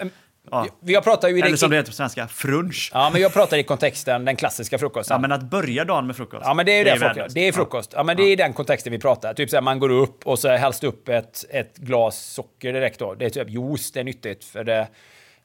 Ja. 0.50 0.66
Jag 0.80 1.04
pratar 1.04 1.28
ju 1.28 1.38
i 1.38 1.40
Eller 1.40 1.56
som 1.56 1.70
det 1.70 1.76
heter 1.76 1.90
på 1.90 1.94
svenska, 1.96 2.28
frunch. 2.28 2.90
Ja, 2.94 3.10
men 3.12 3.22
jag 3.22 3.32
pratar 3.32 3.56
i 3.56 3.62
kontexten 3.62 4.24
den 4.24 4.36
klassiska 4.36 4.78
frukosten. 4.78 5.14
Ja, 5.14 5.18
men 5.18 5.32
att 5.32 5.42
börja 5.42 5.84
dagen 5.84 6.06
med 6.06 6.16
frukost. 6.16 6.42
Ja, 6.44 6.54
men 6.54 6.66
det 6.66 6.72
är 6.72 6.78
ju 6.78 6.84
det, 6.84 6.90
folk 6.90 7.02
gör. 7.02 7.08
värdelöst. 7.08 7.34
Det 7.34 7.48
är 7.48 7.52
frukost. 7.52 7.92
Ja, 7.96 8.02
men 8.02 8.16
det 8.16 8.22
är 8.22 8.32
i 8.32 8.36
den 8.36 8.52
kontexten 8.52 8.92
vi 8.92 8.98
pratar. 8.98 9.34
Typ 9.34 9.50
så 9.50 9.56
här, 9.56 9.62
man 9.62 9.78
går 9.78 9.90
upp 9.90 10.26
och 10.26 10.38
så 10.38 10.48
helst 10.48 10.84
upp 10.84 11.08
ett, 11.08 11.44
ett 11.50 11.76
glas 11.76 12.16
socker 12.18 12.72
direkt 12.72 12.98
då. 12.98 13.14
Det 13.14 13.24
är 13.24 13.30
typ 13.30 13.50
juice, 13.50 13.92
det 13.92 14.00
är 14.00 14.04
nyttigt 14.04 14.44
för 14.44 14.64
det, 14.64 14.88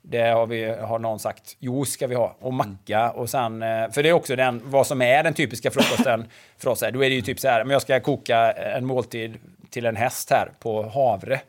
det 0.01 0.21
har, 0.21 0.47
vi, 0.47 0.65
har 0.65 0.99
någon 0.99 1.19
sagt. 1.19 1.55
Juice 1.59 1.91
ska 1.91 2.07
vi 2.07 2.15
ha 2.15 2.35
och 2.39 2.53
macka 2.53 3.11
och 3.11 3.29
sen, 3.29 3.61
eh, 3.61 3.91
för 3.91 4.03
det 4.03 4.09
är 4.09 4.13
också 4.13 4.35
den, 4.35 4.61
vad 4.63 4.87
som 4.87 5.01
är 5.01 5.23
den 5.23 5.33
typiska 5.33 5.71
frukosten 5.71 6.25
för 6.57 6.69
oss 6.69 6.81
här. 6.81 6.91
Då 6.91 7.03
är 7.03 7.09
det 7.09 7.15
ju 7.15 7.21
typ 7.21 7.39
så 7.39 7.47
här, 7.47 7.63
men 7.63 7.73
jag 7.73 7.81
ska 7.81 7.99
koka 7.99 8.51
en 8.51 8.85
måltid 8.85 9.37
till 9.69 9.85
en 9.85 9.95
häst 9.95 10.29
här 10.29 10.51
på 10.59 10.89
havre 10.89 11.41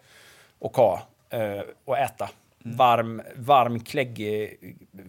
och 0.58 0.76
ha 0.76 1.02
eh, 1.30 1.60
och 1.84 1.98
äta. 1.98 2.28
Varm, 2.64 3.22
varm 3.36 3.80
kläggig, 3.80 4.58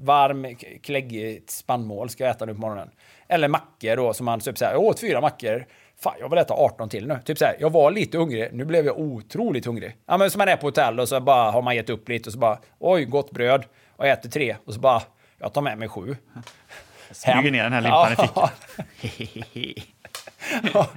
varm 0.01 0.55
kläggigt 0.83 1.49
spannmål 1.49 2.09
ska 2.09 2.23
jag 2.23 2.31
äta 2.35 2.45
nu 2.45 2.53
på 2.53 2.59
morgonen. 2.59 2.89
Eller 3.27 3.47
mackor 3.47 3.95
då, 3.95 4.13
som 4.13 4.25
man 4.25 4.39
typ 4.39 4.57
säger, 4.57 4.71
jag 4.71 4.81
åt 4.83 4.99
fyra 4.99 5.21
mackor. 5.21 5.65
Fan, 6.03 6.13
jag 6.19 6.29
vill 6.29 6.39
äta 6.39 6.53
18 6.53 6.89
till 6.89 7.07
nu. 7.07 7.19
Typ 7.25 7.37
så 7.37 7.45
här, 7.45 7.55
jag 7.59 7.69
var 7.69 7.91
lite 7.91 8.17
hungrig, 8.17 8.49
nu 8.53 8.65
blev 8.65 8.85
jag 8.85 8.99
otroligt 8.99 9.65
hungrig. 9.65 9.95
Ja, 10.05 10.17
men 10.17 10.31
som 10.31 10.39
man 10.39 10.47
är 10.47 10.55
på 10.55 10.67
hotell 10.67 10.99
och 10.99 11.09
så 11.09 11.19
bara 11.19 11.51
har 11.51 11.61
man 11.61 11.75
gett 11.75 11.89
upp 11.89 12.09
lite 12.09 12.29
och 12.29 12.33
så 12.33 12.39
bara, 12.39 12.59
oj, 12.79 13.05
gott 13.05 13.31
bröd. 13.31 13.65
Och 13.95 14.07
jag 14.07 14.11
äter 14.13 14.29
tre 14.29 14.55
och 14.65 14.73
så 14.73 14.79
bara, 14.79 15.01
jag 15.39 15.53
tar 15.53 15.61
med 15.61 15.77
mig 15.77 15.89
sju. 15.89 16.15
Smyger 17.11 17.51
ner 17.51 17.63
den 17.63 17.73
här 17.73 17.81
limpan 17.81 18.11
i 18.11 18.15
Ja. 18.35 18.49
fickan. 19.07 19.83
ja, 20.73 20.87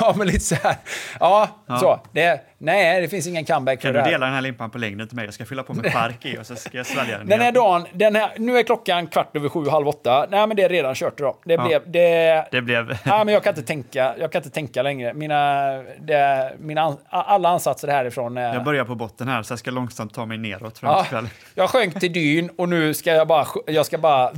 ja, 0.00 0.14
men 0.16 0.26
lite 0.26 0.40
så 0.40 0.54
här. 0.54 0.76
Ja, 1.20 1.48
Ja. 1.66 1.78
så. 1.78 2.00
Det, 2.12 2.40
nej, 2.58 3.00
det 3.00 3.08
finns 3.08 3.26
ingen 3.26 3.44
comeback 3.44 3.80
Kan 3.80 3.88
för 3.88 3.92
du 3.92 3.98
det 3.98 4.04
här. 4.04 4.10
dela 4.10 4.26
den 4.26 4.34
här 4.34 4.42
limpan 4.42 4.70
på 4.70 4.78
längden 4.78 5.08
till 5.08 5.16
mig? 5.16 5.24
Jag 5.24 5.34
ska 5.34 5.44
fylla 5.44 5.62
på 5.62 5.74
med 5.74 5.92
park 5.92 6.24
i 6.26 6.38
och 6.38 6.46
så 6.46 6.56
ska 6.56 6.76
jag 6.76 6.86
svälja 6.86 7.18
den. 7.18 7.26
Den 7.26 7.38
här 7.40 7.44
igen. 7.44 7.54
dagen, 7.54 7.86
den 7.92 8.16
här, 8.16 8.32
nu 8.38 8.58
är 8.58 8.62
klockan 8.62 9.06
kvart 9.06 9.36
över 9.36 9.48
sju, 9.48 9.68
halv 9.68 9.88
åtta. 9.88 10.26
Nej, 10.30 10.46
men 10.46 10.56
det 10.56 10.62
är 10.62 10.68
redan 10.68 10.94
kört 10.94 11.20
idag. 11.20 11.36
Det 11.44 11.54
Ja. 11.54 11.66
blev... 11.66 11.82
Det, 11.90 12.46
Det 12.50 12.62
blev... 12.62 12.98
Ja, 13.04 13.24
men 13.24 13.34
jag 13.34 13.42
kan 13.44 13.50
inte 13.50 13.62
tänka, 13.66 14.14
jag 14.18 14.32
kan 14.32 14.38
inte 14.38 14.50
tänka 14.50 14.82
längre. 14.82 15.14
Mina, 15.14 15.64
det, 16.00 16.52
mina, 16.58 16.96
alla 17.08 17.48
ansatser 17.48 17.88
härifrån 17.88 18.36
är... 18.36 18.54
Jag 18.54 18.64
börjar 18.64 18.84
på 18.84 18.94
botten 18.94 19.28
här 19.28 19.42
så 19.42 19.52
jag 19.52 19.58
ska 19.58 19.70
långsamt 19.70 20.14
ta 20.14 20.26
mig 20.26 20.38
neråt 20.38 20.78
fram 20.78 20.90
Ja, 20.90 21.00
till 21.02 21.10
kväll. 21.10 21.28
jag 21.54 21.70
sjönk 21.70 22.00
till 22.00 22.12
dyn 22.12 22.50
och 22.58 22.68
nu 22.68 22.94
ska 22.94 23.10
jag 23.10 23.28
bara, 23.28 23.46
jag 23.66 23.86
ska 23.86 23.98
bara 23.98 24.32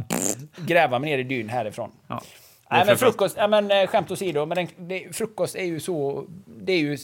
gräva 0.56 0.98
mig 0.98 1.10
ner 1.10 1.18
i 1.18 1.22
dyn 1.22 1.48
härifrån. 1.48 1.90
Ja. 2.08 2.22
Nej, 2.70 2.86
men 2.86 2.96
frukost. 2.96 3.00
frukost, 3.00 3.36
ja, 3.38 3.48
men 3.48 3.70
eh, 3.70 3.86
skämt 3.86 4.10
åsido, 4.10 4.46
men 4.46 4.56
den, 4.56 4.88
det, 4.88 5.16
frukost 5.16 5.56
är 5.56 5.64
ju 5.64 5.80
så, 5.80 6.26
det 6.46 6.72
är 6.72 6.78
ju, 6.78 6.98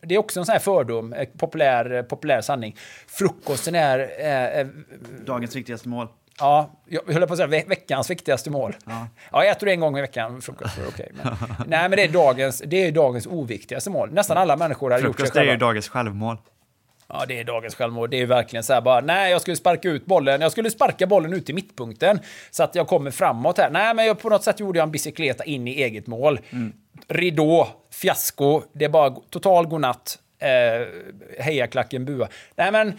det 0.00 0.14
är 0.14 0.18
också 0.18 0.40
en 0.40 0.46
sån 0.46 0.52
här 0.52 0.58
fördom, 0.58 1.12
eh, 1.12 1.28
populär, 1.38 2.02
populär 2.02 2.40
sanning. 2.40 2.76
Frukosten 3.06 3.74
är, 3.74 3.98
är 3.98 4.68
Dagens 5.26 5.56
viktigaste 5.56 5.88
mål. 5.88 6.08
Ja, 6.38 6.70
jag 6.86 7.02
höll 7.12 7.26
på 7.26 7.32
att 7.32 7.38
säga 7.38 7.46
ve 7.46 7.64
veckans 7.66 8.10
viktigaste 8.10 8.50
mål. 8.50 8.76
Ja. 8.86 9.08
jag 9.32 9.48
äter 9.48 9.66
det 9.66 9.72
en 9.72 9.80
gång 9.80 9.98
i 9.98 10.00
veckan, 10.00 10.42
frukost. 10.42 10.78
Men, 10.96 11.36
nej, 11.66 11.88
men 11.88 11.90
det 11.90 12.02
är, 12.02 12.08
dagens, 12.08 12.62
det 12.66 12.76
är 12.86 12.92
dagens 12.92 13.26
oviktigaste 13.26 13.90
mål. 13.90 14.12
Nästan 14.12 14.36
alla 14.36 14.56
människor 14.56 14.90
har 14.90 14.98
gjort 14.98 15.16
sig 15.16 15.26
Frukost 15.26 15.36
är 15.36 15.44
ju 15.44 15.56
dagens 15.56 15.88
självmål. 15.88 16.36
Ja, 17.08 17.24
det 17.28 17.40
är 17.40 17.44
dagens 17.44 17.74
självmål. 17.74 18.10
Det 18.10 18.20
är 18.20 18.26
verkligen 18.26 18.62
så 18.62 18.72
här 18.72 18.80
bara, 18.80 19.00
nej, 19.00 19.30
jag 19.30 19.40
skulle 19.40 19.56
sparka 19.56 19.88
ut 19.88 20.06
bollen. 20.06 20.40
Jag 20.40 20.52
skulle 20.52 20.70
sparka 20.70 21.06
bollen 21.06 21.32
ut 21.32 21.50
i 21.50 21.52
mittpunkten 21.52 22.20
så 22.50 22.62
att 22.62 22.74
jag 22.74 22.88
kommer 22.88 23.10
framåt 23.10 23.58
här. 23.58 23.70
Nej, 23.70 23.94
men 23.94 24.06
jag, 24.06 24.20
på 24.20 24.28
något 24.28 24.44
sätt 24.44 24.60
gjorde 24.60 24.78
jag 24.78 24.86
en 24.86 24.90
bicykleta 24.90 25.44
in 25.44 25.68
i 25.68 25.70
eget 25.82 26.06
mål. 26.06 26.40
Ridå, 27.08 27.68
fiasko, 27.92 28.62
det 28.72 28.84
är 28.84 28.88
bara 28.88 29.10
total 29.10 29.66
godnatt. 29.66 30.18
Eh, 30.38 30.86
hejaklacken 31.44 32.04
bua. 32.04 32.28
Nej, 32.56 32.72
men 32.72 32.98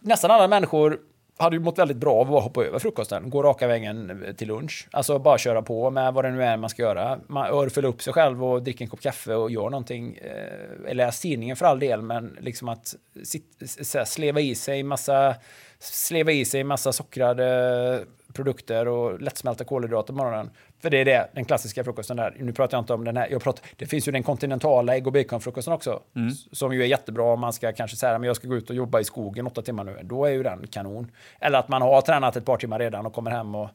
nästan 0.00 0.30
alla 0.30 0.48
människor 0.48 0.98
hade 1.36 1.56
ju 1.56 1.60
mått 1.60 1.78
väldigt 1.78 1.96
bra 1.96 2.14
av 2.14 2.34
att 2.34 2.42
hoppa 2.42 2.64
över 2.64 2.78
frukosten, 2.78 3.30
gå 3.30 3.42
raka 3.42 3.66
vägen 3.66 4.24
till 4.36 4.48
lunch. 4.48 4.88
Alltså 4.90 5.18
bara 5.18 5.38
köra 5.38 5.62
på 5.62 5.90
med 5.90 6.14
vad 6.14 6.24
det 6.24 6.30
nu 6.30 6.42
är 6.42 6.56
man 6.56 6.70
ska 6.70 6.82
göra. 6.82 7.20
Man 7.26 7.46
örfila 7.46 7.88
upp 7.88 8.02
sig 8.02 8.12
själv 8.12 8.44
och 8.44 8.62
dricka 8.62 8.84
en 8.84 8.90
kopp 8.90 9.00
kaffe 9.00 9.34
och 9.34 9.50
gör 9.50 9.70
någonting. 9.70 10.16
Eh, 10.16 10.90
eller 10.90 10.94
läs 10.94 11.20
tidningen 11.20 11.56
för 11.56 11.66
all 11.66 11.78
del, 11.78 12.02
men 12.02 12.36
liksom 12.40 12.68
att 12.68 12.94
sit, 13.24 13.62
så 13.82 13.98
här, 13.98 14.04
sleva 14.04 14.40
i 14.40 14.54
sig 14.54 14.82
massa 14.82 15.34
sleva 15.78 16.32
i 16.32 16.44
sig 16.44 16.64
massa 16.64 16.92
sockrade 16.92 18.04
produkter 18.34 18.88
och 18.88 19.20
lättsmälta 19.20 19.64
kolhydrater 19.64 20.12
på 20.12 20.16
morgonen. 20.16 20.50
För 20.82 20.90
det 20.90 20.98
är 21.00 21.04
det, 21.04 21.28
den 21.34 21.44
klassiska 21.44 21.84
frukosten 21.84 22.16
där. 22.16 22.36
Nu 22.38 22.52
pratar 22.52 22.76
jag 22.76 22.82
inte 22.82 22.94
om 22.94 23.04
den 23.04 23.16
här, 23.16 23.28
jag 23.30 23.42
pratar, 23.42 23.64
det 23.76 23.86
finns 23.86 24.08
ju 24.08 24.12
den 24.12 24.22
kontinentala 24.22 24.96
ägg 24.96 25.06
och 25.06 25.12
baconfrukosten 25.12 25.72
också. 25.74 26.00
s- 26.32 26.46
Som 26.58 26.72
ju 26.74 26.82
är 26.82 26.86
jättebra 26.86 27.24
om 27.24 27.40
man 27.40 27.52
ska 27.52 27.72
kanske 27.72 27.96
säga 27.96 28.18
men 28.18 28.26
jag 28.26 28.36
ska 28.36 28.48
gå 28.48 28.56
ut 28.56 28.70
och 28.70 28.76
jobba 28.76 29.00
i 29.00 29.04
skogen 29.04 29.46
åtta 29.46 29.62
timmar 29.62 29.84
nu. 29.84 29.98
Då 30.02 30.24
är 30.24 30.30
ju 30.30 30.42
den 30.42 30.66
kanon. 30.66 31.10
Eller 31.40 31.58
att 31.58 31.68
man 31.68 31.82
har 31.82 32.00
tränat 32.00 32.36
ett 32.36 32.44
par 32.44 32.56
timmar 32.56 32.78
redan 32.78 33.06
och 33.06 33.12
kommer 33.12 33.30
hem 33.30 33.54
och... 33.54 33.70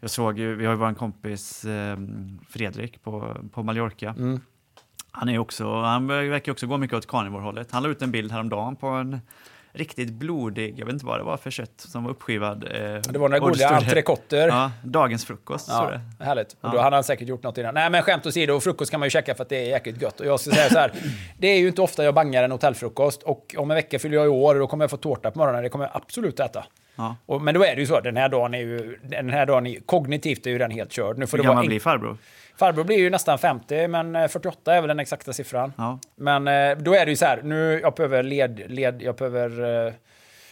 Jag 0.00 0.10
såg 0.10 0.38
ju, 0.38 0.54
vi 0.56 0.64
har 0.64 0.72
ju 0.72 0.78
vår 0.78 0.94
kompis 0.94 1.64
eh, 1.64 1.96
Fredrik 2.50 3.02
på, 3.02 3.36
på 3.52 3.62
Mallorca. 3.62 4.14
Mm. 4.18 4.40
Han, 5.10 5.28
är 5.28 5.38
också, 5.38 5.74
han 5.82 6.06
verkar 6.06 6.52
också 6.52 6.66
gå 6.66 6.76
mycket 6.78 6.96
åt 6.96 7.06
carnivore-hållet. 7.06 7.72
Han 7.72 7.82
la 7.82 7.88
ut 7.88 8.02
en 8.02 8.10
bild 8.10 8.32
häromdagen 8.32 8.76
på 8.76 8.86
en 8.86 9.20
riktigt 9.74 10.10
blodig, 10.12 10.74
jag 10.78 10.86
vet 10.86 10.92
inte 10.92 11.06
vad 11.06 11.20
det 11.20 11.24
var 11.24 11.36
för 11.36 11.50
kött 11.50 11.72
som 11.76 12.04
var 12.04 12.10
uppskivad. 12.10 12.64
Eh, 12.64 12.70
Det 12.80 13.18
var 13.18 13.28
några 13.28 13.38
goda 13.38 13.68
entrecoter. 13.68 14.48
Ja, 14.48 14.70
dagens 14.84 15.24
frukost, 15.24 15.66
Ja, 15.70 15.90
det. 16.18 16.24
härligt. 16.24 16.52
Och 16.52 16.58
Ja. 16.62 16.68
då 16.72 16.78
hade 16.80 16.96
han 16.96 17.04
säkert 17.04 17.28
gjort 17.28 17.42
något 17.42 17.58
innan. 17.58 17.74
Nej, 17.74 17.90
men 17.90 18.02
skämt 18.02 18.26
åsido, 18.26 18.60
frukost 18.60 18.90
kan 18.90 19.00
man 19.00 19.06
ju 19.06 19.10
käka 19.10 19.34
för 19.34 19.42
att 19.42 19.48
det 19.48 19.56
är 19.56 19.68
jäkligt 19.70 20.02
gött. 20.02 20.20
Och 20.20 20.26
jag 20.26 20.40
ska 20.40 20.50
säga 20.50 20.68
så 20.68 20.78
här, 20.78 20.92
det 21.38 21.48
är 21.48 21.58
ju 21.58 21.68
inte 21.68 21.82
ofta 21.82 22.04
jag 22.04 22.14
bangar 22.14 22.42
en 22.42 22.50
hotellfrukost. 22.52 23.22
Och 23.22 23.54
om 23.58 23.70
en 23.70 23.74
vecka 23.74 23.98
fyller 23.98 24.16
jag 24.16 24.24
i 24.26 24.28
år 24.28 24.54
och 24.54 24.60
då 24.60 24.66
kommer 24.66 24.84
jag 24.84 24.90
få 24.90 24.96
tårta 24.96 25.30
på 25.30 25.38
morgonen. 25.38 25.62
Det 25.62 25.68
kommer 25.68 25.84
jag 25.84 25.96
absolut 25.96 26.40
äta. 26.40 26.64
Ja. 26.96 27.16
Och, 27.26 27.42
men 27.42 27.54
då 27.54 27.64
är 27.64 27.74
det 27.74 27.80
ju 27.80 27.86
så, 27.86 28.00
den 28.00 28.16
här 28.16 28.28
dagen 28.28 28.54
är 28.54 28.58
ju, 28.58 28.98
den 29.02 29.30
här 29.30 29.46
dagen 29.46 29.66
är, 29.66 29.80
kognitivt 29.80 30.46
är 30.46 30.50
ju 30.50 30.58
den 30.58 30.70
helt 30.70 30.92
körd. 30.92 31.18
Nu 31.18 31.26
får 31.26 31.38
Hur 31.38 31.44
gammal 31.44 31.66
blir 31.66 31.80
farbror? 31.80 32.16
Farbror 32.56 32.84
blir 32.84 32.96
ju 32.98 33.10
nästan 33.10 33.38
50, 33.38 33.88
men 33.88 34.16
eh, 34.16 34.28
48 34.28 34.74
är 34.74 34.80
väl 34.80 34.88
den 34.88 35.00
exakta 35.00 35.32
siffran. 35.32 35.72
Ja. 35.76 35.98
Men 36.16 36.48
eh, 36.48 36.76
då 36.78 36.94
är 36.94 37.04
det 37.04 37.10
ju 37.10 37.16
så 37.16 37.24
här, 37.26 37.40
nu 37.42 37.80
jag 37.82 37.94
behöver 37.94 38.22
led, 38.22 38.62
led 38.70 39.02
jag 39.02 39.16
behöver... 39.16 39.50
Eh, 39.86 39.92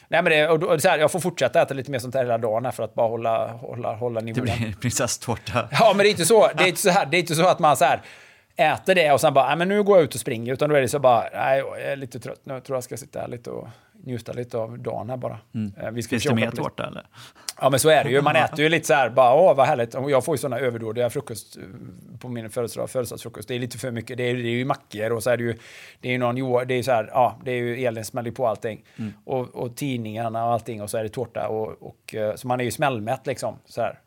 nej 0.08 0.22
men 0.22 0.24
det, 0.24 0.48
och 0.48 0.62
och 0.62 0.74
det 0.76 0.80
så 0.80 0.88
här, 0.88 0.98
jag 0.98 1.12
får 1.12 1.20
fortsätta 1.20 1.62
äta 1.62 1.74
lite 1.74 1.90
mer 1.90 1.98
sånt 1.98 2.14
här 2.14 2.22
hela 2.22 2.38
dagen 2.38 2.64
här 2.64 2.72
för 2.72 2.82
att 2.82 2.94
bara 2.94 3.08
hålla, 3.08 3.46
hålla, 3.46 3.94
hålla 3.94 4.20
Det 4.20 4.24
nivån. 4.26 4.42
blir 4.44 4.74
prinsesstårta. 4.80 5.68
Ja, 5.72 5.92
men 5.96 6.04
det 6.04 6.08
är 6.08 6.10
inte 6.10 6.24
så, 6.24 6.48
det 6.56 6.64
är 6.64 6.68
inte 6.68 6.80
så, 6.80 6.90
här, 6.90 7.06
det 7.06 7.16
är 7.16 7.18
inte 7.20 7.34
så 7.34 7.46
att 7.46 7.58
man 7.58 7.76
så 7.76 7.84
här 7.84 8.00
äter 8.60 8.94
det 8.94 9.12
och 9.12 9.20
sen 9.20 9.34
bara, 9.34 9.46
nej 9.48 9.56
men 9.56 9.68
nu 9.68 9.82
går 9.82 9.96
jag 9.96 10.04
ut 10.04 10.14
och 10.14 10.20
springer, 10.20 10.52
utan 10.52 10.68
då 10.70 10.76
är 10.76 10.80
det 10.80 10.88
så 10.88 10.98
bara, 10.98 11.24
nej 11.34 11.58
jag 11.58 11.82
är 11.82 11.96
lite 11.96 12.20
trött 12.20 12.40
nu, 12.44 12.54
jag 12.54 12.64
tror 12.64 12.76
jag 12.76 12.84
ska 12.84 12.96
sitta 12.96 13.20
här 13.20 13.28
lite 13.28 13.50
och 13.50 13.68
njuta 14.04 14.32
lite 14.32 14.58
av 14.58 14.78
dagen 14.78 15.10
här 15.10 15.16
bara. 15.16 15.38
Eh, 15.82 15.90
Vi 15.90 16.02
ska 16.02 16.10
Finns 16.10 16.24
det 16.24 16.34
mer 16.34 16.50
tårta 16.50 16.86
eller? 16.86 17.06
Ja, 17.60 17.70
men 17.70 17.80
så 17.80 17.88
är 17.88 18.04
det 18.04 18.10
ju. 18.10 18.20
Man 18.22 18.36
äter 18.44 18.60
ju 18.60 18.68
lite 18.68 18.86
så 18.86 18.94
här, 18.94 19.10
bara 19.10 19.34
åh 19.34 19.54
vad 19.56 19.66
härligt. 19.66 19.94
Och 19.94 20.10
jag 20.10 20.24
får 20.24 20.34
ju 20.34 20.38
sådana 20.38 20.58
överdådiga 20.58 21.10
frukost 21.10 21.56
eh, 21.56 21.62
på 22.18 22.28
min 22.28 22.50
födelsedag, 22.50 22.90
födelsedagsfrukost. 22.90 23.48
Det 23.48 23.54
är 23.54 23.58
lite 23.58 23.78
för 23.78 23.90
mycket. 23.90 24.16
Det 24.16 24.22
är, 24.22 24.34
det 24.34 24.48
är 24.48 24.50
ju 24.50 24.64
mackor 24.64 25.12
och 25.12 25.22
så 25.22 25.30
är 25.30 25.36
det 25.36 25.42
ju, 25.42 25.54
det 26.00 26.08
är 26.08 26.12
ju 26.12 26.18
någon, 26.18 26.66
det 26.66 26.74
är 26.74 26.82
så 26.82 26.92
här, 26.92 27.10
ja, 27.12 27.38
det 27.44 27.50
är 27.50 27.56
ju 27.56 27.84
Elin 27.84 28.04
smäller 28.04 28.30
på 28.30 28.46
allting. 28.46 28.84
Och, 29.24 29.54
och 29.54 29.76
tidningarna 29.76 30.46
och 30.46 30.52
allting 30.52 30.82
och 30.82 30.90
så 30.90 30.98
är 30.98 31.02
det 31.02 31.08
tårta 31.08 31.48
och, 31.48 31.82
och 31.82 32.14
eh, 32.14 32.34
så 32.34 32.48
man 32.48 32.60
är 32.60 32.64
ju 32.64 32.70
smällmätt 32.70 33.26
liksom. 33.26 33.58
Så 33.64 33.80
här. 33.80 33.98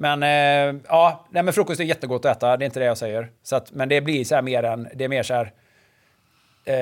Men 0.00 0.22
eh, 0.22 0.80
ja, 0.88 1.26
nej, 1.30 1.42
men 1.42 1.54
frukost 1.54 1.80
är 1.80 1.84
jättegott 1.84 2.24
att 2.24 2.36
äta, 2.36 2.56
det 2.56 2.64
är 2.64 2.66
inte 2.66 2.80
det 2.80 2.86
jag 2.86 2.98
säger. 2.98 3.30
Så 3.42 3.56
att, 3.56 3.72
men 3.72 3.88
det 3.88 4.00
blir 4.00 4.24
så 4.24 4.34
här 4.34 4.42
mer 4.42 4.62
än, 4.62 4.88
det 4.94 5.04
är 5.04 5.08
mer 5.08 5.22
så 5.22 5.34
här, 5.34 5.52
eh, 6.64 6.74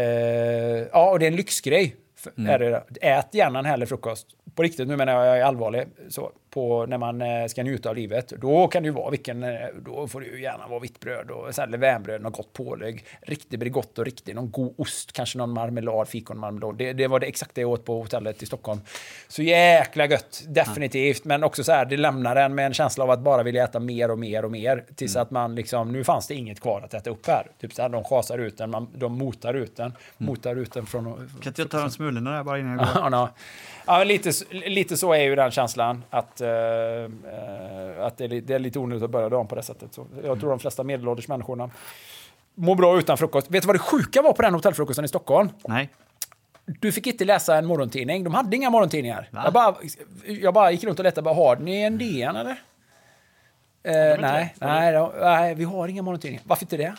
ja, 0.93 1.11
och 1.11 1.19
det 1.19 1.25
är 1.27 1.31
en 1.31 1.37
lyxgrej. 1.37 1.97
F- 2.19 2.33
Är 2.49 2.59
det. 2.59 2.83
Ät 3.01 3.35
gärna 3.35 3.59
en 3.59 3.65
härlig 3.65 3.89
frukost. 3.89 4.27
På 4.55 4.63
riktigt, 4.63 4.89
nu 4.89 4.97
menar 4.97 5.13
jag, 5.13 5.27
jag 5.27 5.39
är 5.39 5.43
allvarlig, 5.45 5.85
så, 6.09 6.33
på, 6.59 6.87
när 6.87 6.99
man 6.99 7.23
eh, 7.23 7.47
ska 7.47 7.63
njuta 7.63 7.89
av 7.89 7.97
livet. 7.97 8.29
Då 8.29 8.69
kan 8.69 8.83
det 8.83 8.87
ju 8.87 8.93
vara 8.93 9.11
vilken, 9.11 9.43
eh, 9.43 9.51
då 9.85 10.09
får 10.09 10.21
det 10.21 10.27
ju 10.27 10.43
gärna 10.43 10.69
vara 10.69 10.81
vitt 10.81 11.01
bröd 11.01 11.31
och 11.31 11.69
levainbröd, 11.69 12.23
något 12.23 12.37
gott 12.37 12.53
pålägg. 12.53 13.05
Riktigt 13.21 13.61
Bregott 13.61 13.99
och 13.99 14.05
riktigt, 14.05 14.35
någon 14.35 14.51
god 14.51 14.75
ost, 14.79 15.13
kanske 15.13 15.39
någon 15.39 15.51
marmelad, 15.51 16.09
fikonmarmelad. 16.09 16.79
Det, 16.79 16.93
det 16.93 17.07
var 17.07 17.21
det 17.21 17.27
exakt 17.27 17.55
det 17.55 17.61
jag 17.61 17.71
åt 17.71 17.85
på 17.85 18.03
hotellet 18.03 18.43
i 18.43 18.47
Stockholm. 18.47 18.81
Så 19.29 19.43
jäkla 19.43 20.07
gött, 20.07 20.45
definitivt. 20.49 21.25
Men 21.25 21.45
också 21.45 21.65
så 21.65 21.73
här, 21.73 21.85
det 21.85 21.97
lämnar 21.97 22.37
en 22.37 22.55
med 22.55 22.67
en 22.67 22.75
känsla 22.75 23.05
av 23.05 23.11
att 23.11 23.21
bara 23.21 23.43
vilja 23.43 23.65
äta 23.65 23.81
mer 23.81 24.11
och 24.11 24.19
mer 24.19 24.45
och 24.45 24.51
mer. 24.51 24.85
Tills 24.97 25.17
att 25.17 25.31
man 25.31 25.55
liksom, 25.55 25.93
nu 25.93 26.05
fanns 26.05 26.27
det 26.27 26.35
inget 26.35 26.61
kvar 26.61 26.81
att 26.81 26.95
äta 26.95 27.11
upp 27.11 27.27
här. 27.27 27.47
Typ 27.61 27.73
så 27.75 27.83
här, 27.83 27.89
de 27.89 28.05
schasar 28.05 28.39
ut 28.39 28.59
den, 28.59 28.71
man, 28.71 28.89
de 28.95 29.19
motar 29.19 29.55
ut 29.55 29.77
den. 29.77 29.93
Motar 30.19 30.57
ut 30.57 30.73
den 30.73 30.87
från... 30.87 31.05
Kan 31.41 31.51
inte 31.51 31.63
jag 31.63 31.71
ta 31.71 31.81
de 31.81 31.91
smulorna 31.91 32.31
där 32.31 32.45
bara 32.45 32.59
innan 32.59 32.79
jag 32.79 32.79
går? 32.95 33.03
Ja, 33.03 33.09
no. 33.09 33.29
ja, 33.87 34.05
lite, 34.05 34.31
lite 34.51 34.97
så 34.97 35.13
är 35.13 35.23
ju 35.23 35.37
den 35.37 35.51
känslan. 35.51 36.05
Att, 36.11 36.41
eh, 36.41 36.48
att 38.07 38.17
det, 38.17 38.25
är, 38.25 38.41
det 38.41 38.55
är 38.55 38.59
lite 38.59 38.79
onödigt 38.79 39.05
att 39.05 39.11
börja 39.11 39.29
dagen 39.29 39.47
på 39.47 39.55
det 39.55 39.63
sättet. 39.63 39.95
Så 39.95 40.07
jag 40.25 40.41
tror 40.41 40.51
de 40.51 40.59
flesta 40.59 40.85
medelålders 40.85 41.29
människorna 41.29 41.71
mår 42.55 42.75
bra 42.75 42.99
utan 42.99 43.19
frukost. 43.19 43.51
Vet 43.51 43.63
du 43.63 43.67
vad 43.67 43.75
det 43.75 43.81
sjuka 43.81 44.23
var 44.23 44.33
på 44.33 44.43
den 44.43 44.55
hotellfrukosten 44.55 45.05
i 45.05 45.09
Stockholm? 45.09 45.51
Nej. 45.69 45.89
Du 46.65 46.93
fick 46.93 47.07
inte 47.07 47.25
läsa 47.25 47.57
en 47.57 47.67
morgontidning. 47.67 48.25
De 48.25 48.35
hade 48.35 48.57
inga 48.57 48.71
morgontidningar. 48.71 49.29
Jag 49.33 49.53
bara, 49.53 49.77
jag 50.25 50.55
bara 50.55 50.71
gick 50.71 50.85
runt 50.85 50.99
och 50.99 51.05
letade. 51.05 51.23
Bara, 51.25 51.35
har 51.35 51.57
ni 51.57 51.83
en 51.83 51.99
DN 51.99 52.37
eller? 52.37 52.63
Eh, 53.83 54.21
nej, 54.21 54.55
nej, 54.61 54.93
då, 54.93 55.13
nej, 55.21 55.55
vi 55.55 55.65
har 55.65 55.89
inga 55.89 56.03
morgontidningar. 56.03 56.43
Varför 56.47 56.65
inte 56.65 56.77
det? 56.77 56.95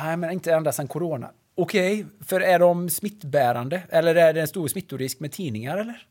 Nej, 0.00 0.16
men 0.16 0.30
inte 0.30 0.52
ända 0.52 0.72
sedan 0.72 0.88
corona. 0.88 1.30
Okej, 1.54 2.06
för 2.26 2.40
är 2.40 2.58
de 2.58 2.90
smittbärande? 2.90 3.82
Eller 3.90 4.14
är 4.14 4.32
det 4.32 4.40
en 4.40 4.48
stor 4.48 4.68
smittorisk 4.68 5.20
med 5.20 5.32
tidningar 5.32 5.78
eller? 5.78 6.06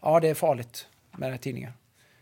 Ja, 0.00 0.20
det 0.20 0.28
är 0.28 0.34
farligt 0.34 0.86
med 1.16 1.40
tidningar. 1.40 1.72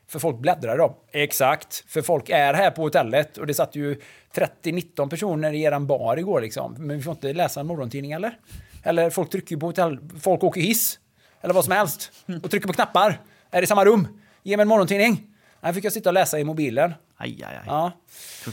För 0.09 0.19
folk 0.19 0.39
bläddrar 0.39 0.78
dem. 0.78 0.95
Exakt, 1.12 1.85
för 1.89 2.03
folk 2.03 2.28
är 2.28 2.55
här 2.55 2.70
på 2.70 2.83
hotellet 2.83 3.39
och 3.39 3.47
det 3.47 3.55
satt 3.55 3.74
ju 3.77 4.01
30-19 4.35 5.09
personer 5.11 5.53
i 5.53 5.62
eran 5.62 5.87
bar 5.87 6.16
igår 6.16 6.41
liksom. 6.41 6.74
Men 6.78 6.97
vi 6.97 7.03
får 7.03 7.11
inte 7.11 7.33
läsa 7.33 7.61
en 7.61 7.66
morgontidning 7.66 8.12
eller? 8.12 8.39
Eller 8.83 9.11
folk 9.11 9.31
trycker 9.31 9.55
ju 9.55 9.61
på 9.61 9.66
hotell, 9.66 9.99
folk 10.20 10.45
åker 10.45 10.61
hiss. 10.61 10.99
Eller 11.41 11.55
vad 11.55 11.65
som 11.65 11.73
helst. 11.73 12.12
Och 12.43 12.51
trycker 12.51 12.66
på 12.66 12.73
knappar. 12.73 13.20
Är 13.51 13.61
det 13.61 13.65
i 13.65 13.66
samma 13.66 13.85
rum? 13.85 14.20
Ge 14.43 14.57
mig 14.57 14.62
en 14.62 14.69
morgontidning. 14.69 15.27
Nej, 15.61 15.74
fick 15.74 15.85
jag 15.85 15.93
sitta 15.93 16.11
och 16.11 16.15
läsa 16.15 16.39
i 16.39 16.45
mobilen. 16.45 16.95
Aj, 17.16 17.45
aj, 17.45 17.55
aj. 17.57 17.62
Ja. 17.66 17.93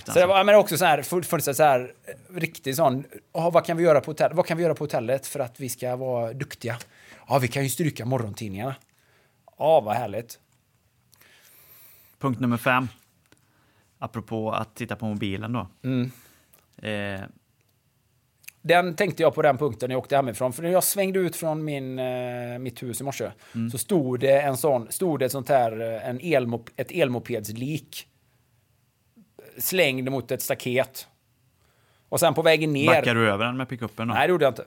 Så 0.05 0.19
det 0.19 0.25
var 0.25 0.43
men 0.43 0.55
också 0.55 0.77
så 0.77 0.85
här, 0.85 1.01
full- 1.01 1.23
funnits 1.23 1.57
så 1.57 1.63
här, 1.63 1.91
riktigt 2.35 2.75
sån, 2.75 3.03
"Ja, 3.33 3.49
vad 3.49 3.65
kan 3.65 3.77
vi 3.77 3.83
göra 3.83 4.01
på 4.01 4.11
hotellet? 4.11 4.37
Vad 4.37 4.45
kan 4.45 4.57
vi 4.57 4.63
göra 4.63 4.75
på 4.75 4.83
hotellet 4.83 5.27
för 5.27 5.39
att 5.39 5.59
vi 5.59 5.69
ska 5.69 5.95
vara 5.95 6.33
duktiga? 6.33 6.77
Ja, 7.27 7.37
vi 7.39 7.47
kan 7.47 7.63
ju 7.63 7.69
stryka 7.69 8.05
morgontidningarna. 8.05 8.75
Ja, 9.59 9.79
vad 9.81 9.95
härligt. 9.95 10.39
Punkt 12.23 12.39
nummer 12.39 12.57
fem. 12.57 12.87
Apropå 13.99 14.51
att 14.51 14.75
titta 14.75 14.95
på 14.95 15.05
mobilen 15.05 15.53
då. 15.53 15.67
Mm. 15.83 16.11
Eh, 16.77 17.21
Den 18.61 18.95
tänkte 18.95 19.23
jag 19.23 19.35
på 19.35 19.41
den 19.41 19.57
punkten 19.57 19.89
när 19.89 19.93
jag 19.95 19.99
åkte 19.99 20.15
hemifrån. 20.15 20.53
För 20.53 20.63
när 20.63 20.69
jag 20.69 20.83
svängde 20.83 21.19
ut 21.19 21.35
från 21.35 21.65
min, 21.65 21.99
eh, 21.99 22.59
mitt 22.59 22.83
hus 22.83 23.01
i 23.01 23.03
morse 23.03 23.31
så 23.71 23.77
stod 23.77 24.19
det 24.19 24.41
en 24.41 24.57
sån, 24.57 24.91
stod 24.91 25.19
det 25.19 25.25
ett 25.25 25.31
sånt 25.31 25.49
här, 25.49 25.81
eh, 25.81 26.09
en 26.09 26.19
elmop, 26.23 26.69
ett 26.75 26.91
elmopedslik 26.91 28.07
slängd 29.57 30.11
mot 30.11 30.31
ett 30.31 30.41
staket. 30.41 31.07
Och 32.09 32.19
sen 32.19 32.33
på 32.33 32.41
vägen 32.41 32.73
ner... 32.73 32.87
backar 32.87 33.15
du 33.15 33.29
över 33.29 33.45
den 33.45 33.57
med 33.57 33.69
pickuppen 33.69 34.07
då? 34.07 34.13
Nej, 34.13 34.27
det 34.27 34.31
gjorde 34.31 34.45
jag 34.45 34.51
inte. 34.51 34.65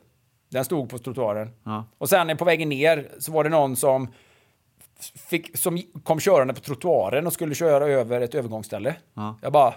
Den 0.48 0.64
stod 0.64 0.90
på 0.90 0.98
trottoaren. 0.98 1.50
Ja. 1.64 1.84
Och 1.98 2.08
sen 2.08 2.36
på 2.36 2.44
vägen 2.44 2.68
ner 2.68 3.08
så 3.18 3.32
var 3.32 3.44
det 3.44 3.50
någon 3.50 3.76
som, 3.76 4.08
fick, 5.28 5.58
som 5.58 5.78
kom 6.02 6.20
körande 6.20 6.54
på 6.54 6.60
trottoaren 6.60 7.26
och 7.26 7.32
skulle 7.32 7.54
köra 7.54 7.86
över 7.86 8.20
ett 8.20 8.34
övergångsställe. 8.34 8.96
Ja. 9.14 9.38
Jag 9.42 9.52
bara, 9.52 9.74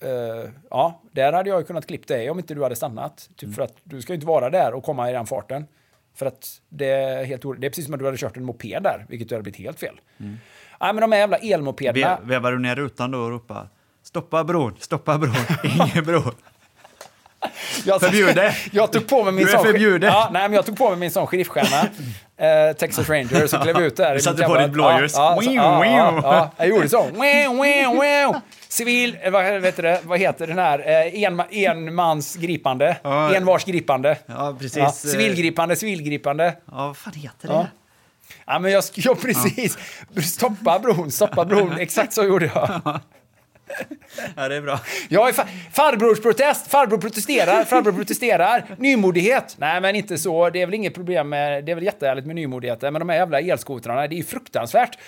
eh, 0.00 0.50
ja, 0.70 1.02
där 1.12 1.32
hade 1.32 1.50
jag 1.50 1.60
ju 1.60 1.64
kunnat 1.66 1.86
klippa 1.86 2.14
dig 2.14 2.30
om 2.30 2.38
inte 2.38 2.54
du 2.54 2.62
hade 2.62 2.76
stannat. 2.76 3.28
Typ 3.36 3.54
för 3.54 3.62
att 3.62 3.74
du 3.84 4.02
ska 4.02 4.12
ju 4.12 4.14
inte 4.14 4.26
vara 4.26 4.50
där 4.50 4.74
och 4.74 4.84
komma 4.84 5.10
i 5.10 5.12
den 5.12 5.26
farten. 5.26 5.66
För 6.14 6.26
att 6.26 6.60
det 6.68 6.86
är, 6.90 7.24
helt, 7.24 7.42
det 7.42 7.66
är 7.66 7.70
precis 7.70 7.84
som 7.84 7.94
att 7.94 8.00
du 8.00 8.06
hade 8.06 8.18
kört 8.18 8.36
en 8.36 8.44
moped 8.44 8.82
där, 8.82 9.06
vilket 9.08 9.30
ju 9.30 9.34
hade 9.34 9.42
blivit 9.42 9.60
helt 9.60 9.80
fel. 9.80 10.00
Nej, 10.16 10.36
men 10.94 10.96
de 10.96 11.12
här 11.12 11.18
jävla 11.18 11.36
elmopederna. 11.36 12.18
Ve- 12.20 12.26
Vevar 12.26 12.52
du 12.52 12.58
ner 12.58 12.76
rutan 12.76 13.10
då 13.10 13.18
och 13.18 13.30
ropar 13.30 13.68
Stoppa 14.02 14.44
bron, 14.44 14.74
stoppa 14.78 15.18
bron, 15.18 15.34
ingen 15.64 16.04
bro. 16.04 16.22
Jag, 17.84 18.00
Förbjude. 18.00 18.54
Jag 18.72 18.92
tog 18.92 19.06
på 19.08 19.24
mig 19.24 19.32
min 19.32 19.46
Du 19.46 19.52
är 19.52 19.58
förbjuden. 19.58 20.10
Ja, 20.12 20.28
nej, 20.32 20.42
men 20.42 20.52
jag 20.52 20.66
tog 20.66 20.78
på 20.78 20.90
mig 20.90 20.98
min 20.98 21.10
sån 21.10 21.26
sheriffstjärna. 21.26 21.88
Eh, 22.36 22.76
Texas 22.76 23.08
Ranger, 23.08 23.46
så 23.46 23.58
klev 23.58 23.78
ut 23.78 23.96
där. 23.96 24.14
Du 24.14 24.20
satte 24.20 24.42
på 24.42 24.56
ditt 24.58 24.70
blåljus. 24.70 25.12
Ja, 25.16 25.38
ja, 25.42 25.86
ja, 25.86 26.20
ja, 26.22 26.50
jag 26.56 26.68
gjorde 26.68 26.88
så. 26.88 27.06
Civil, 28.68 29.18
eh, 29.22 29.30
vad, 29.30 29.44
du 29.44 29.58
det, 29.82 30.00
vad 30.04 30.18
heter 30.18 30.46
den 30.46 30.58
här? 30.58 30.78
Eh, 30.78 31.22
en, 31.22 31.42
enmans 31.50 32.36
gripande. 32.36 32.96
Ja. 33.02 33.34
Envars 33.34 33.64
gripande. 33.64 34.16
Ja, 34.26 34.56
precis. 34.58 34.76
Ja, 34.76 34.92
civilgripande, 34.92 35.76
civilgripande. 35.76 36.56
Ja, 36.70 36.86
vad 36.86 36.96
fan 36.96 37.12
heter 37.14 37.48
det? 37.48 37.54
Ja. 37.54 37.66
Ja, 38.46 38.58
men 38.58 38.70
jag, 38.72 38.80
sk- 38.80 38.92
ja, 39.04 39.14
precis. 39.14 39.78
Stoppa 40.24 40.78
bron, 40.78 41.10
stoppa 41.10 41.44
bron. 41.44 41.72
Exakt 41.78 42.12
så 42.12 42.24
gjorde 42.24 42.50
jag. 42.54 43.00
Ja, 44.36 44.48
det 44.48 44.56
är 44.56 44.60
bra. 44.60 44.80
Jag 45.08 45.28
är 45.28 45.32
fa 45.32 45.46
farbrorsprotest, 45.72 46.70
farbror 46.70 46.98
protesterar, 46.98 47.64
farbror 47.64 47.92
protesterar. 47.92 48.64
Nymodighet. 48.78 49.56
Nej, 49.58 49.80
men 49.80 49.96
inte 49.96 50.18
så. 50.18 50.50
Det 50.50 50.62
är 50.62 50.66
väl 50.66 50.74
inget 50.74 50.94
problem 50.94 51.28
med, 51.28 51.64
det 51.64 51.72
är 51.72 51.74
väl 51.74 51.84
jättehärligt 51.84 52.26
med 52.26 52.36
nymodigheten, 52.36 52.92
men 52.92 53.00
de 53.00 53.08
här 53.08 53.16
jävla 53.16 53.40
elskotrarna, 53.40 54.06
det 54.06 54.14
är 54.14 54.16
ju 54.16 54.24
fruktansvärt. 54.24 54.98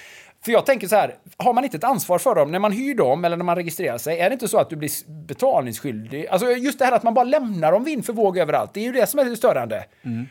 För 0.45 0.53
jag 0.53 0.67
tänker 0.67 0.89
så 0.89 0.97
här, 0.97 1.15
har 1.37 1.53
man 1.53 1.65
inte 1.65 1.77
ett 1.77 1.85
ansvar 1.85 2.19
för 2.19 2.35
dem 2.35 2.53
när 2.53 2.59
man 2.59 2.73
hyr 2.73 2.95
dem 2.95 3.25
eller 3.25 3.37
när 3.37 3.45
man 3.45 3.57
registrerar 3.57 3.99
sig? 3.99 4.21
Är 4.21 4.31
det 4.31 4.33
inte 4.33 4.49
så 4.49 4.59
att 4.59 4.71
du 4.71 4.77
blir 4.77 4.91
betalningsskyldig? 5.27 6.27
Alltså 6.27 6.51
just 6.51 6.79
det 6.79 6.85
här 6.85 6.93
att 6.93 7.03
man 7.03 7.15
bara 7.15 7.25
lämnar 7.25 7.73
dem 7.73 7.85
vind 7.85 8.07
för 8.07 8.13
våg 8.13 8.39
överallt, 8.39 8.75
det 8.75 8.81
är 8.81 8.85
ju 8.85 8.93
det 8.93 9.07
som 9.07 9.21
är 9.21 9.25
det 9.25 9.37
störande. 9.37 9.85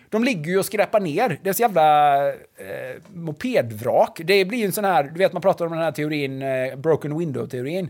De 0.10 0.24
ligger 0.24 0.52
ju 0.52 0.60
och 0.60 0.66
skräpar 0.66 1.00
ner. 1.00 1.40
Det 1.44 1.50
är 1.50 1.54
så 1.54 1.62
jävla 1.62 2.28
eh, 2.28 2.34
mopedvrak. 3.14 4.22
Det 4.24 4.46
blir 4.46 4.60
ju 4.60 4.66
en 4.66 4.72
sån 4.72 4.86
här, 4.86 5.04
du 5.04 5.18
vet 5.20 5.34
man 5.34 5.42
pratar 5.42 5.66
om 5.66 5.72
den 5.72 5.82
här 5.82 5.92
teorin, 5.92 6.42
eh, 6.42 6.76
broken 6.76 7.20
window-teorin. 7.20 7.90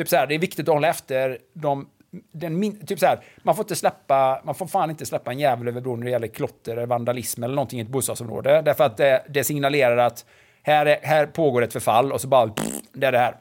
Typ 0.00 0.08
så 0.08 0.16
här, 0.16 0.26
det 0.26 0.34
är 0.34 0.38
viktigt 0.38 0.68
att 0.68 0.74
hålla 0.74 0.88
efter 0.88 1.38
de 1.52 1.88
den 2.32 2.86
typ 2.86 2.98
så 2.98 3.06
här, 3.06 3.20
man 3.42 3.56
får 3.56 3.62
inte 3.62 3.76
släppa, 3.76 4.40
man 4.44 4.54
får 4.54 4.66
fan 4.66 4.90
inte 4.90 5.06
släppa 5.06 5.30
en 5.32 5.38
jävel 5.38 5.68
över 5.68 5.80
bron 5.80 6.00
när 6.00 6.04
det 6.04 6.10
gäller 6.10 6.26
klotter, 6.26 6.86
vandalism 6.86 7.44
eller 7.44 7.54
någonting 7.54 7.78
i 7.78 7.82
ett 7.82 7.88
bostadsområde. 7.88 8.62
Därför 8.62 8.84
att 8.84 8.96
det, 8.96 9.24
det 9.28 9.44
signalerar 9.44 9.96
att 9.96 10.24
här, 10.62 10.86
är, 10.86 10.98
här 11.02 11.26
pågår 11.26 11.62
ett 11.62 11.72
förfall 11.72 12.12
och 12.12 12.20
så 12.20 12.28
bara, 12.28 12.48
pff, 12.48 12.66
det 12.92 13.06
är 13.06 13.12
det 13.12 13.18
här. 13.18 13.36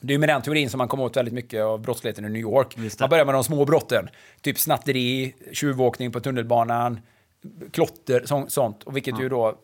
Det 0.00 0.14
är 0.14 0.18
med 0.18 0.28
den 0.28 0.42
teorin 0.42 0.70
som 0.70 0.78
man 0.78 0.88
kommer 0.88 1.04
åt 1.04 1.16
väldigt 1.16 1.34
mycket 1.34 1.62
av 1.62 1.80
brottsligheten 1.80 2.24
i 2.24 2.28
New 2.28 2.40
York. 2.40 2.76
Man 3.00 3.10
börjar 3.10 3.24
med 3.24 3.34
de 3.34 3.44
små 3.44 3.64
brotten. 3.64 4.08
Typ 4.40 4.58
snatteri, 4.58 5.34
tjuvåkning 5.52 6.12
på 6.12 6.20
tunnelbanan, 6.20 7.00
klotter, 7.72 8.22
så, 8.24 8.44
sånt. 8.48 8.82
Och 8.82 8.96
vilket 8.96 9.20
ju 9.20 9.28
då, 9.28 9.54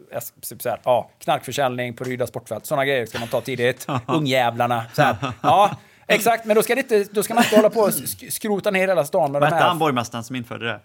typ 0.51 0.63
så 0.63 0.69
här, 0.69 0.81
ja, 0.85 1.11
knarkförsäljning 1.19 1.95
på 1.95 2.05
Ryda 2.05 2.27
sportfält. 2.27 2.67
Sådana 2.67 2.85
grejer 2.85 3.07
ska 3.07 3.19
man 3.19 3.29
ta 3.29 3.41
tidigt. 3.41 3.87
Ungjävlarna. 4.07 4.85
Så 4.93 5.03
här. 5.03 5.17
Ja, 5.43 5.77
exakt. 6.07 6.45
Men 6.45 6.57
då 6.57 6.63
ska, 6.63 6.75
det 6.75 6.81
inte, 6.81 7.05
då 7.13 7.23
ska 7.23 7.35
man 7.35 7.45
inte 7.45 7.57
hålla 7.57 7.71
på 7.71 7.81
och 7.81 7.89
sk- 7.91 8.31
skrota 8.31 8.71
ner 8.71 8.89
hela 8.89 9.05
stan 9.05 9.33
med 9.33 9.41
Vad 9.41 9.43
de 9.51 9.55
hette 9.55 9.63
här 9.63 9.69
han 9.69 9.79
borgmästaren 9.79 10.25
som 10.25 10.37
införde 10.37 10.67
det? 10.67 10.81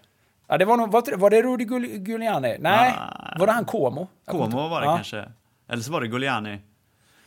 Ja, 0.48 0.58
det 0.58 0.64
var, 0.64 0.76
nog, 0.76 0.92
var, 0.92 1.16
var 1.16 1.30
det 1.30 1.42
Rudy 1.42 1.64
Giul- 1.64 2.06
Giuliani? 2.08 2.56
Nej, 2.60 2.94
Ah. 2.98 3.38
var 3.38 3.46
det 3.46 3.52
han 3.52 3.64
Como? 3.64 4.00
Jag 4.00 4.32
kommer 4.32 4.44
Como 4.44 4.58
inte- 4.60 4.70
var 4.70 4.80
det 4.80 4.86
ja. 4.86 4.94
kanske. 4.96 5.24
Eller 5.68 5.82
så 5.82 5.92
var 5.92 6.00
det 6.00 6.06
Giuliani. 6.06 6.58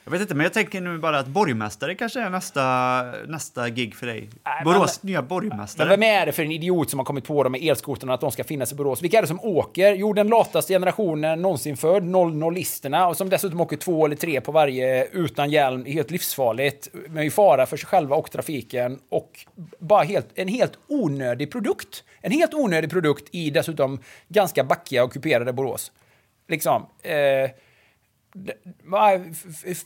Jag 0.05 0.11
vet 0.11 0.21
inte, 0.21 0.35
men 0.35 0.43
jag 0.43 0.53
tänker 0.53 0.81
nu 0.81 0.97
bara 0.97 1.19
att 1.19 1.27
borgmästare 1.27 1.95
kanske 1.95 2.21
är 2.21 2.29
nästa, 2.29 3.03
nästa 3.27 3.69
gig 3.69 3.95
för 3.95 4.07
dig. 4.07 4.29
Nej, 4.45 4.63
Borås 4.63 4.99
men- 5.03 5.09
nya 5.11 5.21
Men 5.21 5.27
borgmästare. 5.27 5.89
vem 5.89 6.03
är 6.03 6.25
det 6.25 6.31
för 6.31 6.43
en 6.43 6.51
idiot 6.51 6.89
som 6.89 6.99
har 6.99 7.05
kommit 7.05 7.23
på 7.27 7.43
de 7.43 7.51
med 7.51 7.61
elskotrarna 7.63 8.13
att 8.13 8.21
de 8.21 8.31
ska 8.31 8.43
finnas 8.43 8.71
i 8.71 8.75
Borås? 8.75 9.01
Vilka 9.01 9.17
är 9.17 9.21
det 9.21 9.27
som 9.27 9.39
åker? 9.39 9.93
Jo, 9.93 10.13
den 10.13 10.27
lataste 10.27 10.73
generationen 10.73 11.41
någonsin 11.41 11.77
född, 11.77 12.03
00-listerna, 12.03 13.07
och 13.07 13.17
som 13.17 13.29
dessutom 13.29 13.61
åker 13.61 13.77
två 13.77 14.05
eller 14.05 14.15
tre 14.15 14.41
på 14.41 14.51
varje 14.51 15.05
utan 15.05 15.49
hjälm, 15.49 15.85
helt 15.85 16.11
livsfarligt, 16.11 16.87
med 17.09 17.25
i 17.25 17.29
fara 17.29 17.65
för 17.65 17.77
sig 17.77 17.87
själva 17.87 18.15
och 18.15 18.31
trafiken, 18.31 18.99
och 19.09 19.45
bara 19.79 20.03
helt, 20.03 20.27
en 20.35 20.47
helt 20.47 20.73
onödig 20.87 21.51
produkt. 21.51 22.03
En 22.21 22.31
helt 22.31 22.53
onödig 22.53 22.89
produkt 22.89 23.27
i 23.31 23.49
dessutom 23.49 23.99
ganska 24.27 24.63
backiga 24.63 25.03
och 25.03 25.13
kuperade 25.13 25.53
Borås. 25.53 25.91
Liksom. 26.47 26.85
Eh, 27.03 27.51
det, 28.33 28.53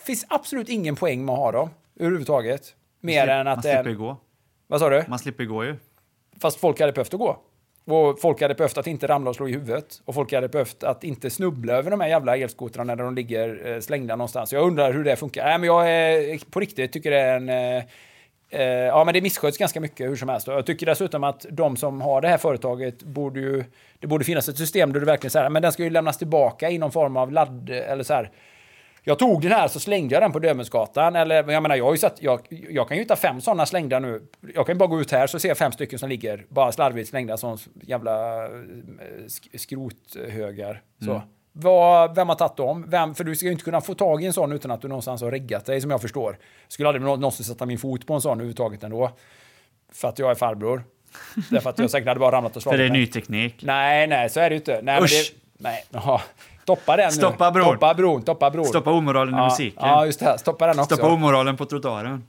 finns 0.05 0.25
absolut 0.29 0.69
ingen 0.69 0.95
poäng 0.95 1.25
med 1.25 1.33
att 1.33 1.39
ha 1.39 1.51
dem 1.51 1.69
överhuvudtaget. 1.99 2.75
Mer 3.01 3.27
än 3.27 3.45
man 3.45 3.59
att 3.59 3.65
är 3.65 3.73
slipper 3.73 3.89
ju 3.89 3.97
gå. 3.97 4.17
Vad 4.67 4.79
sa 4.79 4.89
du? 4.89 5.03
Man 5.07 5.19
slipper 5.19 5.43
gå 5.45 5.65
ju. 5.65 5.75
Fast 6.41 6.59
folk 6.59 6.79
hade 6.79 6.91
behövt 6.91 7.13
att 7.13 7.19
gå. 7.19 7.39
Och 7.85 8.19
folk 8.21 8.41
hade 8.41 8.55
behövt 8.55 8.77
att 8.77 8.87
inte 8.87 9.07
ramla 9.07 9.29
och 9.29 9.35
slå 9.35 9.47
i 9.47 9.51
huvudet. 9.51 10.01
Och 10.05 10.15
folk 10.15 10.33
hade 10.33 10.47
behövt 10.49 10.83
att 10.83 11.03
inte 11.03 11.29
snubbla 11.29 11.73
över 11.73 11.91
de 11.91 12.01
här 12.01 12.07
jävla 12.07 12.37
elskotrarna 12.37 12.95
när 12.95 13.03
de 13.03 13.15
ligger 13.15 13.67
eh, 13.67 13.79
slängda 13.79 14.15
någonstans. 14.15 14.53
Jag 14.53 14.67
undrar 14.67 14.93
hur 14.93 15.03
det 15.03 15.15
funkar. 15.15 15.45
Nej, 15.45 15.57
men 15.57 15.67
jag 15.67 15.91
är 15.91 16.51
på 16.51 16.59
riktigt 16.59 16.91
tycker 16.91 17.11
det 17.11 17.19
är 17.19 17.35
en... 17.35 17.83
Eh, 18.49 18.61
ja, 18.63 19.03
men 19.03 19.13
det 19.13 19.21
missköts 19.21 19.57
ganska 19.57 19.79
mycket 19.81 20.09
hur 20.09 20.15
som 20.15 20.29
helst. 20.29 20.47
Och 20.47 20.53
jag 20.53 20.65
tycker 20.65 20.85
dessutom 20.85 21.23
att 21.23 21.45
de 21.49 21.77
som 21.77 22.01
har 22.01 22.21
det 22.21 22.27
här 22.27 22.37
företaget 22.37 23.03
borde 23.03 23.39
ju... 23.39 23.63
Det 23.99 24.07
borde 24.07 24.25
finnas 24.25 24.49
ett 24.49 24.57
system 24.57 24.93
där 24.93 24.99
du 24.99 25.05
verkligen 25.05 25.31
säger 25.31 25.49
men 25.49 25.61
den 25.61 25.71
ska 25.71 25.83
ju 25.83 25.89
lämnas 25.89 26.17
tillbaka 26.17 26.69
i 26.69 26.77
någon 26.77 26.91
form 26.91 27.17
av 27.17 27.31
ladd... 27.31 27.69
Eller 27.69 28.03
så 28.03 28.13
här. 28.13 28.31
Jag 29.03 29.19
tog 29.19 29.41
den 29.41 29.51
här 29.51 29.67
så 29.67 29.79
slängde 29.79 30.15
jag 30.15 30.23
den 30.23 30.31
på 30.31 30.39
Dömensgatan. 30.39 31.15
Eller 31.15 31.35
jag 31.35 31.63
menar, 31.63 31.75
jag 31.75 31.85
har 31.85 31.91
ju 31.91 31.97
sett, 31.97 32.23
jag, 32.23 32.39
jag 32.69 32.87
kan 32.87 32.97
ju 32.97 33.03
hitta 33.03 33.15
fem 33.15 33.41
sådana 33.41 33.65
slängda 33.65 33.99
nu. 33.99 34.21
Jag 34.55 34.65
kan 34.65 34.75
ju 34.75 34.79
bara 34.79 34.89
gå 34.89 35.01
ut 35.01 35.11
här 35.11 35.27
så 35.27 35.39
ser 35.39 35.47
jag 35.47 35.57
fem 35.57 35.71
stycken 35.71 35.99
som 35.99 36.09
ligger 36.09 36.45
bara 36.49 36.71
slarvigt 36.71 37.09
slängda 37.09 37.37
som 37.37 37.57
jävla 37.81 38.45
eh, 38.45 38.49
sk- 39.27 39.57
skrothögar. 39.57 40.81
Så. 41.05 41.11
Mm. 41.11 41.21
Vad, 41.59 42.15
vem 42.15 42.29
har 42.29 42.35
tagit 42.35 42.57
dem? 42.57 42.85
Vem, 42.87 43.15
för 43.15 43.23
du 43.23 43.35
ska 43.35 43.45
ju 43.45 43.51
inte 43.51 43.63
kunna 43.63 43.81
få 43.81 43.93
tag 43.93 44.23
i 44.23 44.25
en 44.25 44.33
sån 44.33 44.51
utan 44.51 44.71
att 44.71 44.81
du 44.81 44.87
någonstans 44.87 45.21
har 45.21 45.31
reggat 45.31 45.65
dig 45.65 45.81
som 45.81 45.91
jag 45.91 46.01
förstår. 46.01 46.37
Skulle 46.67 46.89
aldrig 46.89 47.05
nå- 47.05 47.15
någonsin 47.15 47.45
sätta 47.45 47.65
min 47.65 47.77
fot 47.77 48.07
på 48.07 48.13
en 48.13 48.21
sån 48.21 48.31
överhuvudtaget 48.31 48.83
ändå. 48.83 49.11
För 49.91 50.07
att 50.07 50.19
jag 50.19 50.31
är 50.31 50.35
farbror. 50.35 50.83
Därför 51.49 51.69
att 51.69 51.79
jag 51.79 51.89
säkert 51.89 52.07
hade 52.07 52.19
bara 52.19 52.31
ramlat 52.37 52.55
och 52.55 52.55
För 52.63 52.69
slagit 52.69 52.79
det 52.79 52.85
är 52.85 52.99
ny 52.99 53.07
teknik. 53.07 53.55
Nej, 53.63 54.07
nej, 54.07 54.29
så 54.29 54.39
är 54.39 54.49
det 54.49 54.53
ju 54.53 54.59
inte. 54.59 54.79
Nej, 54.83 55.03
Usch. 55.03 55.33
det, 55.33 55.63
nej, 55.63 55.85
jaha. 55.89 56.21
Stoppa 56.61 56.97
den 56.97 57.05
nu. 57.05 57.11
Stoppa 57.11 57.51
bron. 57.51 57.65
Stoppa 57.65 57.93
bron, 57.93 58.21
stoppa 58.21 58.51
bron. 58.51 58.65
Stoppa 58.65 58.91
omoralen 58.91 59.33
i 59.35 59.37
ja, 59.37 59.43
musiken. 59.43 59.79
Ja, 59.87 60.05
just 60.05 60.19
det. 60.19 60.37
Stoppa 60.37 60.67
den 60.67 60.79
också. 60.79 60.95
Stoppa 60.95 61.13
omoralen 61.13 61.57
på 61.57 61.65
trottoaren. 61.65 62.23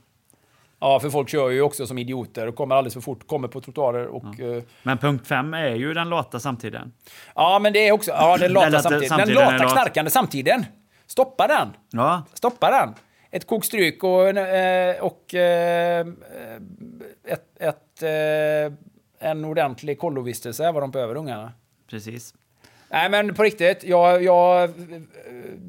Ja, 0.79 0.99
för 0.99 1.09
folk 1.09 1.29
kör 1.29 1.49
ju 1.49 1.61
också 1.61 1.87
som 1.87 1.97
idioter 1.97 2.47
och 2.47 2.55
kommer 2.55 2.75
alldeles 2.75 2.93
för 2.93 3.01
fort, 3.01 3.27
kommer 3.27 3.47
på 3.47 3.61
trottoarer 3.61 4.07
och... 4.07 4.39
eh, 4.39 4.63
Men 4.83 4.97
punkt 4.97 5.27
fem 5.27 5.53
är 5.53 5.75
ju 5.75 5.93
den 5.93 6.09
lata 6.09 6.39
samtiden. 6.39 6.93
ja, 7.35 7.59
men 7.59 7.73
det 7.73 7.87
är 7.87 7.91
också... 7.91 8.11
Ja, 8.11 8.37
den 8.37 8.53
lata 8.53 8.79
samtiden. 8.79 8.99
Den 8.99 9.09
samtiden 9.09 9.37
är 9.37 9.51
lata 9.51 9.63
lat. 9.63 9.73
knarkande 9.73 10.11
samtiden. 10.11 10.65
Stoppa 11.07 11.47
den! 11.47 11.67
Ja, 11.91 12.23
Stoppa 12.33 12.71
den! 12.71 12.93
Ett 13.31 13.47
kokstryk 13.47 14.03
och, 14.03 14.27
eh, 14.29 14.99
och 15.01 15.33
eh, 15.35 16.07
ett, 17.27 17.61
ett, 17.61 18.03
en 19.19 19.45
ordentlig 19.45 19.99
kollovistelse 19.99 20.65
är 20.65 20.71
vad 20.71 20.83
de 20.83 20.91
behöver, 20.91 21.15
ungarna. 21.15 21.51
precis. 21.89 22.33
Nej, 22.91 23.09
men 23.09 23.35
på 23.35 23.43
riktigt. 23.43 23.83
Jag, 23.83 24.23
jag, 24.23 24.69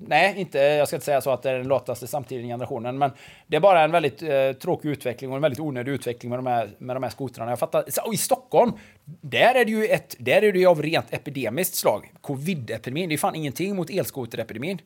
nej, 0.06 0.34
inte, 0.36 0.59
jag 0.59 0.88
ska 0.88 0.97
inte 0.97 1.05
säga 1.05 1.20
så 1.20 1.30
att 1.30 1.42
det 1.42 1.51
är 1.51 1.59
den 1.59 1.68
lataste 1.68 2.06
samtida 2.06 2.42
generationen, 2.42 2.98
men 2.98 3.10
det 3.47 3.56
är 3.56 3.60
bara 3.60 3.82
en 3.82 3.92
väldigt 3.92 4.22
eh, 4.22 4.52
tråkig 4.52 4.88
utveckling 4.88 5.30
och 5.30 5.36
en 5.36 5.42
väldigt 5.42 5.60
onödig 5.60 5.92
utveckling 5.92 6.30
med 6.30 6.38
de 6.38 6.47
här, 6.47 6.70
med 6.78 6.97
de 6.97 7.02
här 7.02 7.10
skotrarna. 7.10 7.51
Jag 7.51 7.59
fattar. 7.59 7.84
Så, 7.88 8.02
och 8.06 8.14
I 8.14 8.16
Stockholm, 8.16 8.72
där 9.20 9.54
är 9.54 9.64
det 9.64 9.70
ju 9.70 9.86
ett, 9.86 10.16
där 10.18 10.42
är 10.42 10.52
det 10.52 10.58
ju 10.58 10.66
av 10.66 10.82
rent 10.82 11.14
epidemiskt 11.14 11.74
slag. 11.74 12.12
Covid-epidemin, 12.20 13.08
det 13.08 13.14
är 13.14 13.18
fan 13.18 13.34
ingenting 13.34 13.76
mot 13.76 13.90
elskoterepidemin. 13.90 14.78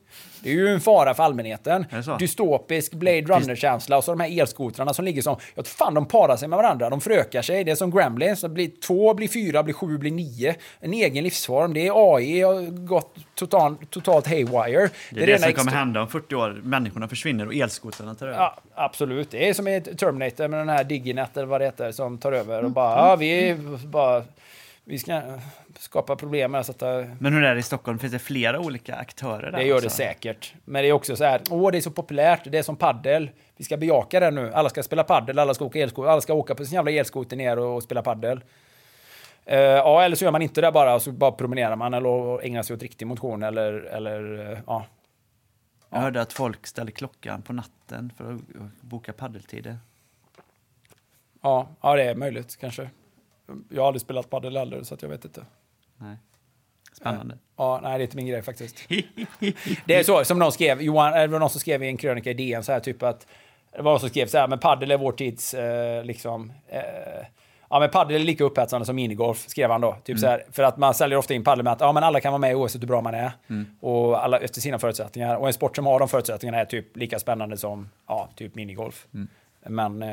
Det 0.43 0.51
är 0.51 0.55
ju 0.55 0.69
en 0.69 0.81
fara 0.81 1.15
för 1.15 1.23
allmänheten. 1.23 1.87
Det? 1.91 2.17
Dystopisk 2.19 2.93
Blade 2.93 3.21
Runner-känsla 3.21 3.97
och 3.97 4.05
så 4.05 4.13
de 4.13 4.21
här 4.21 4.41
elskotrarna 4.41 4.95
som 4.95 5.05
ligger 5.05 5.23
som, 5.23 5.37
jag 5.55 5.65
tror 5.65 5.75
fan 5.75 5.95
de 5.95 6.07
parar 6.07 6.37
sig 6.37 6.49
med 6.49 6.57
varandra, 6.57 6.91
de 6.91 7.01
förökar 7.01 7.43
sig. 7.43 7.65
Det 7.65 7.71
är 7.71 7.75
som 7.75 7.91
Gremlins, 7.91 8.41
det 8.41 8.49
blir 8.49 8.71
två, 8.87 9.15
blir 9.15 9.29
fyra, 9.29 9.63
blir 9.63 9.75
sju, 9.75 9.99
blir 9.99 10.11
nio. 10.11 10.55
En 10.81 10.93
egen 10.93 11.25
livsform. 11.25 11.75
Det 11.75 11.87
är 11.87 12.17
AI 12.17 12.41
har 12.41 12.87
gått 12.87 13.17
total, 13.35 13.77
totalt 13.91 14.27
haywire. 14.27 14.91
Det 15.11 15.23
är 15.23 15.27
det, 15.27 15.33
rena 15.33 15.39
som 15.39 15.53
kommer 15.53 15.73
hända 15.73 16.03
om 16.03 16.09
40 16.09 16.35
år. 16.35 16.61
Människorna 16.63 17.09
försvinner 17.09 17.47
och 17.47 17.55
elskotrarna 17.55 18.15
tar 18.15 18.27
över. 18.27 18.39
Ja, 18.39 18.57
absolut. 18.75 19.31
Det 19.31 19.49
är 19.49 19.55
som 19.55 19.69
i 19.69 19.81
Terminator 19.81 20.49
med 20.49 20.61
den 20.61 20.69
här 20.69 20.85
Diginet 20.85 21.37
eller 21.37 21.47
vad 21.47 21.61
det 21.61 21.65
heter 21.65 21.93
som 21.93 22.19
tar 22.19 22.33
över 22.33 22.65
och 22.65 22.71
bara, 22.71 23.09
ja, 23.09 23.17
vi 23.17 23.57
bara, 23.85 24.14
vi 24.85 24.99
ska 24.99 25.23
skapa 25.79 26.17
problem 26.17 26.51
med 26.51 26.61
att 26.61 26.67
sätta 26.67 27.07
Men 27.19 27.33
hur 27.33 27.45
är 27.45 27.55
det 27.55 27.61
i 27.61 27.63
Stockholm? 27.63 27.99
Finns 27.99 28.13
det 28.13 28.19
flera 28.19 28.61
olika 28.61 28.95
aktörer 28.95 29.51
där? 29.51 29.59
Det 29.59 29.65
gör 29.65 29.81
det 29.81 29.87
också? 29.87 29.97
säkert. 29.97 30.55
Men 30.65 30.83
det 30.83 30.89
är 30.89 30.93
också 30.93 31.17
så 31.17 31.25
här, 31.25 31.41
åh 31.51 31.73
det 31.73 31.79
är 31.79 31.81
så 31.83 31.91
populärt, 31.91 32.41
det 32.45 32.59
är 32.59 32.63
som 32.63 32.77
paddel. 32.77 33.31
Vi 33.57 33.65
ska 33.65 33.77
bejaka 33.77 34.21
det 34.21 34.31
nu. 34.31 34.53
Alla 34.53 34.69
ska 34.69 34.83
spela 34.83 35.05
paddel, 35.05 35.39
alla 35.39 35.55
ska 35.55 35.65
åka 35.65 35.79
elskoter, 35.79 36.11
alla 36.11 36.21
ska 36.21 36.35
åka 36.35 36.55
på 36.55 36.65
sin 36.65 36.75
jävla 36.75 36.91
elskoter 36.91 37.37
ner 37.37 37.59
och, 37.59 37.77
och 37.77 37.83
spela 37.83 38.03
paddel. 38.03 38.41
Eh, 39.45 39.59
ja, 39.59 40.03
eller 40.03 40.17
så 40.17 40.25
gör 40.25 40.33
man 40.33 40.43
inte 40.43 40.61
det 40.61 40.73
bara, 40.73 41.01
så 41.01 41.13
bara 41.13 41.33
promenerar 41.33 41.77
man 41.77 41.95
eller 41.95 42.45
ägnar 42.45 42.63
sig 42.63 42.75
åt 42.75 42.83
riktig 42.83 43.07
motion 43.07 43.43
eller, 43.43 43.73
eller 43.73 44.53
eh, 44.53 44.59
ja. 44.67 44.87
Jag 45.91 45.99
hörde 45.99 46.21
att 46.21 46.33
folk 46.33 46.67
ställer 46.67 46.91
klockan 46.91 47.43
på 47.43 47.53
natten 47.53 48.13
för 48.17 48.35
att 48.35 48.41
boka 48.81 49.13
paddeltider. 49.13 49.79
Ja, 51.43 51.69
ja, 51.81 51.97
det 51.97 52.03
är 52.03 52.15
möjligt 52.15 52.57
kanske. 52.57 52.91
Jag 53.69 53.83
har 53.83 53.87
aldrig 53.87 54.01
spelat 54.01 54.31
paddel 54.31 54.57
heller, 54.57 54.83
så 54.83 54.95
att 54.95 55.03
jag 55.03 55.09
vet 55.09 55.25
inte. 55.25 55.45
Nej. 55.97 56.17
Spännande. 56.93 57.39
Ja, 57.57 57.81
nej, 57.83 57.99
det 57.99 58.03
är 58.03 58.05
inte 58.05 58.17
min 58.17 58.27
grej 58.27 58.43
faktiskt. 58.43 58.77
Det 59.87 59.95
är 59.95 60.03
så, 60.03 60.25
som 60.25 60.39
någon 60.39 60.53
skrev, 60.53 60.83
Johan, 60.83 61.13
eller 61.13 61.27
det 61.27 61.33
var 61.33 61.41
någon 61.41 61.51
som 61.51 61.61
skrev 61.61 61.83
i 61.83 61.87
en 61.87 61.97
krönika 61.97 62.31
i 62.31 62.35
DN 62.35 62.63
så 62.63 62.73
här, 62.73 62.81
typ 62.81 63.03
att 63.03 63.27
det 63.77 63.83
var 63.83 63.91
någon 63.93 64.01
som 64.01 64.09
skrev 64.09 64.27
så 64.27 64.39
här, 64.39 64.49
men 64.49 64.59
paddel 64.59 64.91
är 64.91 64.99
vår 64.99 65.13
tids, 65.13 65.55
eh, 65.55 66.05
liksom, 66.05 66.53
eh, 66.69 66.81
ja 67.71 67.81
men 67.81 67.91
paddel 67.91 68.21
är 68.21 68.25
lika 68.25 68.45
upphetsande 68.45 68.87
som 68.87 68.97
minigolf, 68.97 69.49
skrev 69.49 69.71
han 69.71 69.81
då. 69.81 69.97
Typ 70.05 70.19
så 70.19 70.27
här, 70.27 70.45
för 70.53 70.63
att 70.63 70.77
man 70.77 70.95
säljer 70.95 71.19
ofta 71.19 71.35
in 71.35 71.45
paddel 71.45 71.65
med 71.65 71.73
att 71.73 71.81
ja, 71.81 71.93
men 71.93 72.05
alla 72.05 72.21
kan 72.21 72.33
vara 72.33 72.41
med 72.41 72.57
oavsett 72.57 72.83
hur 72.83 72.87
bra 72.87 73.01
man 73.01 73.15
är. 73.15 73.33
Och 73.81 74.25
alla 74.25 74.39
efter 74.39 74.61
sina 74.61 74.79
förutsättningar. 74.79 75.37
Och 75.37 75.47
en 75.47 75.53
sport 75.53 75.77
som 75.77 75.87
har 75.87 75.99
de 75.99 76.09
förutsättningarna 76.09 76.59
är 76.59 76.65
typ 76.65 76.97
lika 76.97 77.19
spännande 77.19 77.57
som, 77.57 77.89
ja, 78.07 78.29
typ 78.37 78.55
minigolf. 78.55 79.07
Men 79.67 80.03
eh, 80.03 80.09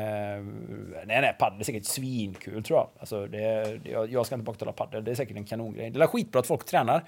nej, 1.06 1.20
nej, 1.20 1.36
padel 1.38 1.60
är 1.60 1.64
säkert 1.64 1.84
svinkul 1.84 2.62
tror 2.62 2.78
jag. 2.78 2.88
Alltså, 2.98 3.26
det, 3.26 3.38
det, 3.84 3.90
jag, 3.90 4.26
ska 4.26 4.34
inte 4.34 4.44
baktala 4.44 4.72
padel, 4.72 5.04
det 5.04 5.10
är 5.10 5.14
säkert 5.14 5.36
en 5.36 5.44
kanongrej. 5.44 5.90
Det 5.90 5.96
är 6.02 6.06
skitbra 6.06 6.40
att 6.40 6.46
folk 6.46 6.64
tränar. 6.64 7.04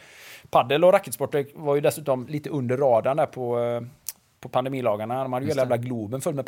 Padel 0.51 0.85
och 0.85 0.93
racketsporter 0.93 1.47
var 1.55 1.75
ju 1.75 1.81
dessutom 1.81 2.27
lite 2.27 2.51
under 2.51 2.77
radarn 2.77 3.17
där 3.17 3.27
på, 3.27 3.59
eh, 3.61 3.81
på 4.41 4.49
pandemilagarna. 4.49 5.23
De 5.23 5.33
hade 5.33 5.45
ju 5.47 5.51
hela 5.51 5.63
jävla 5.63 5.77
Globen 5.77 6.21
full 6.21 6.35
med 6.35 6.45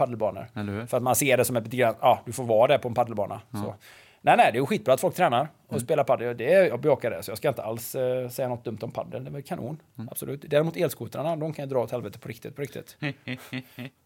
hur? 0.68 0.86
För 0.86 0.96
att 0.96 1.02
man 1.02 1.16
ser 1.16 1.36
det 1.36 1.44
som 1.44 1.56
ett 1.56 1.64
begräns... 1.64 1.96
Ja, 2.00 2.20
du 2.26 2.32
får 2.32 2.44
vara 2.44 2.66
där 2.66 2.78
på 2.78 2.88
en 2.88 2.94
padelbana. 2.94 3.40
Så. 3.50 3.74
Nej, 4.20 4.36
nej, 4.36 4.50
det 4.52 4.58
är 4.58 4.66
skitbra 4.66 4.94
att 4.94 5.00
folk 5.00 5.14
tränar 5.14 5.48
och 5.66 5.72
Mm. 5.72 5.80
spelar 5.80 6.04
padel. 6.04 6.36
Det 6.36 6.52
är, 6.52 6.64
jag 6.64 6.80
bejakar 6.80 7.10
det, 7.10 7.22
så 7.22 7.30
jag 7.30 7.38
ska 7.38 7.48
inte 7.48 7.62
alls 7.62 7.94
eh, 7.94 8.28
säga 8.28 8.48
något 8.48 8.64
dumt 8.64 8.78
om 8.82 8.90
padel. 8.90 9.24
Det 9.24 9.30
är 9.30 9.32
väl 9.32 9.42
kanon, 9.42 9.82
Mm. 9.98 10.08
absolut. 10.10 10.44
Däremot 10.46 10.76
elskotrarna, 10.76 11.36
de 11.36 11.52
kan 11.52 11.62
jag 11.62 11.68
dra 11.68 11.78
åt 11.78 11.90
helvete 11.90 12.18
på 12.18 12.28
riktigt, 12.28 12.56
på 12.56 12.62
riktigt. 12.62 12.96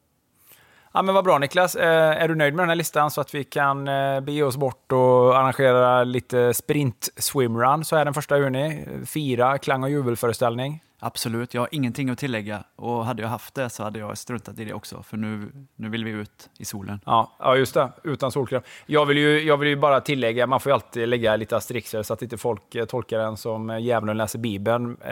Ja, 0.92 1.02
men 1.02 1.14
vad 1.14 1.24
bra 1.24 1.38
Niklas. 1.38 1.74
Eh, 1.74 2.22
är 2.22 2.28
du 2.28 2.34
nöjd 2.34 2.54
med 2.54 2.62
den 2.62 2.68
här 2.68 2.76
listan 2.76 3.10
så 3.10 3.20
att 3.20 3.34
vi 3.34 3.44
kan 3.44 3.88
eh, 3.88 4.20
bege 4.20 4.42
oss 4.42 4.56
bort 4.56 4.92
och 4.92 5.38
arrangera 5.38 6.04
lite 6.04 6.54
sprint 6.54 7.08
swimrun 7.16 7.84
så 7.84 7.96
här 7.96 8.04
den 8.04 8.14
första 8.14 8.38
juni? 8.38 8.86
Fira 9.06 9.58
klang 9.58 9.82
och 9.82 9.90
jubelföreställning. 9.90 10.82
Absolut, 10.98 11.54
jag 11.54 11.62
har 11.62 11.68
ingenting 11.72 12.10
att 12.10 12.18
tillägga. 12.18 12.64
Och 12.76 13.04
hade 13.04 13.22
jag 13.22 13.28
haft 13.28 13.54
det 13.54 13.70
så 13.70 13.82
hade 13.82 13.98
jag 13.98 14.18
struntat 14.18 14.58
i 14.58 14.64
det 14.64 14.72
också. 14.72 15.02
För 15.02 15.16
nu, 15.16 15.52
nu 15.76 15.88
vill 15.88 16.04
vi 16.04 16.10
ut 16.10 16.50
i 16.58 16.64
solen. 16.64 17.00
Ja, 17.06 17.36
ja, 17.38 17.56
just 17.56 17.74
det. 17.74 17.92
Utan 18.04 18.32
solkräm. 18.32 18.62
Jag 18.86 19.06
vill, 19.06 19.18
ju, 19.18 19.42
jag 19.42 19.56
vill 19.56 19.68
ju 19.68 19.76
bara 19.76 20.00
tillägga, 20.00 20.46
man 20.46 20.60
får 20.60 20.70
ju 20.70 20.74
alltid 20.74 21.08
lägga 21.08 21.36
lite 21.36 21.56
asterixer 21.56 22.02
så 22.02 22.12
att 22.12 22.22
inte 22.22 22.38
folk 22.38 22.74
eh, 22.74 22.84
tolkar 22.84 23.18
den 23.18 23.36
som 23.36 23.80
djävulen 23.80 24.16
läser 24.16 24.38
Bibeln. 24.38 24.96
Eh, 25.00 25.10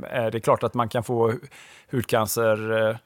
det 0.00 0.34
är 0.34 0.40
klart 0.40 0.62
att 0.62 0.74
man 0.74 0.88
kan 0.88 1.04
få 1.04 1.32
hudcancer 1.90 2.98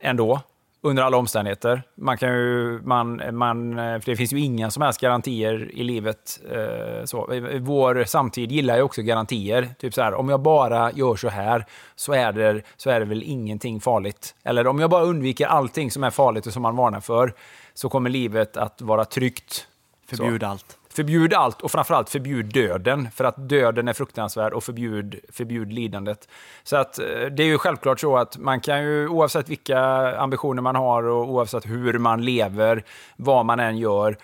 ändå. 0.00 0.40
Under 0.82 1.02
alla 1.02 1.16
omständigheter. 1.16 1.82
Man 1.94 2.18
kan 2.18 2.28
ju, 2.28 2.80
man, 2.84 3.36
man, 3.36 3.74
för 3.76 4.10
det 4.10 4.16
finns 4.16 4.32
ju 4.32 4.40
inga 4.40 4.70
som 4.70 4.82
helst 4.82 5.00
garantier 5.00 5.70
i 5.74 5.82
livet. 5.82 6.40
Eh, 6.50 7.04
så. 7.04 7.40
Vår 7.60 8.04
samtid 8.04 8.52
gillar 8.52 8.76
ju 8.76 8.82
också 8.82 9.02
garantier. 9.02 9.68
Typ 9.78 9.94
så 9.94 10.02
här, 10.02 10.14
om 10.14 10.28
jag 10.28 10.40
bara 10.40 10.92
gör 10.92 11.16
så 11.16 11.28
här 11.28 11.66
så 11.94 12.12
är, 12.12 12.32
det, 12.32 12.62
så 12.76 12.90
är 12.90 13.00
det 13.00 13.06
väl 13.06 13.22
ingenting 13.22 13.80
farligt. 13.80 14.34
Eller 14.42 14.66
om 14.66 14.78
jag 14.78 14.90
bara 14.90 15.02
undviker 15.02 15.46
allting 15.46 15.90
som 15.90 16.04
är 16.04 16.10
farligt 16.10 16.46
och 16.46 16.52
som 16.52 16.62
man 16.62 16.76
varnar 16.76 17.00
för 17.00 17.34
så 17.74 17.88
kommer 17.88 18.10
livet 18.10 18.56
att 18.56 18.82
vara 18.82 19.04
tryggt. 19.04 19.66
Förbjud 20.06 20.40
Så. 20.40 20.46
allt. 20.46 20.78
Förbjud 20.92 21.34
allt 21.34 21.62
och 21.62 21.70
framförallt 21.70 22.10
förbjud 22.10 22.46
döden. 22.46 23.10
För 23.10 23.24
att 23.24 23.48
döden 23.48 23.88
är 23.88 23.92
fruktansvärd 23.92 24.52
och 24.52 24.64
förbjud, 24.64 25.20
förbjud 25.28 25.72
lidandet. 25.72 26.28
Så 26.62 26.76
att 26.76 26.98
eh, 26.98 27.04
det 27.06 27.42
är 27.42 27.46
ju 27.46 27.58
självklart 27.58 28.00
så 28.00 28.16
att 28.16 28.38
man 28.38 28.60
kan 28.60 28.82
ju 28.82 29.08
oavsett 29.08 29.48
vilka 29.48 29.80
ambitioner 30.18 30.62
man 30.62 30.76
har 30.76 31.02
och 31.02 31.30
oavsett 31.30 31.66
hur 31.66 31.98
man 31.98 32.24
lever, 32.24 32.84
vad 33.16 33.46
man 33.46 33.60
än 33.60 33.78
gör, 33.78 34.16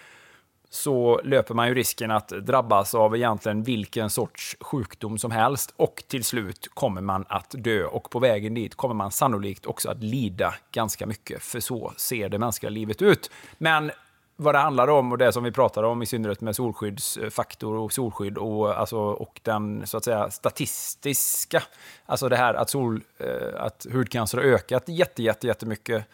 så 0.70 1.20
löper 1.24 1.54
man 1.54 1.68
ju 1.68 1.74
risken 1.74 2.10
att 2.10 2.28
drabbas 2.28 2.94
av 2.94 3.16
egentligen 3.16 3.62
vilken 3.62 4.10
sorts 4.10 4.56
sjukdom 4.60 5.18
som 5.18 5.30
helst 5.30 5.74
och 5.76 6.02
till 6.08 6.24
slut 6.24 6.68
kommer 6.74 7.00
man 7.00 7.24
att 7.28 7.54
dö 7.58 7.84
och 7.84 8.10
på 8.10 8.18
vägen 8.18 8.54
dit 8.54 8.74
kommer 8.74 8.94
man 8.94 9.10
sannolikt 9.10 9.66
också 9.66 9.90
att 9.90 10.02
lida 10.02 10.54
ganska 10.72 11.06
mycket 11.06 11.42
för 11.42 11.60
så 11.60 11.92
ser 11.96 12.28
det 12.28 12.38
mänskliga 12.38 12.70
livet 12.70 13.02
ut. 13.02 13.30
Men 13.58 13.90
vad 14.40 14.54
det 14.54 14.58
handlar 14.58 14.88
om 14.88 15.12
och 15.12 15.18
det 15.18 15.32
som 15.32 15.44
vi 15.44 15.52
pratade 15.52 15.86
om 15.86 16.02
i 16.02 16.06
synnerhet 16.06 16.40
med 16.40 16.56
solskyddsfaktor 16.56 17.76
och 17.76 17.92
solskydd 17.92 18.38
och, 18.38 18.78
alltså, 18.78 18.98
och 18.98 19.40
den 19.42 19.86
så 19.86 19.96
att 19.96 20.04
säga 20.04 20.30
statistiska, 20.30 21.62
alltså 22.06 22.28
det 22.28 22.36
här 22.36 22.54
att, 22.54 22.70
sol, 22.70 23.02
eh, 23.18 23.62
att 23.62 23.86
hudcancer 23.92 24.38
har 24.38 24.44
ökat 24.44 24.88
jätte, 24.88 25.22
jätte, 25.22 25.46
jättemycket 25.46 26.04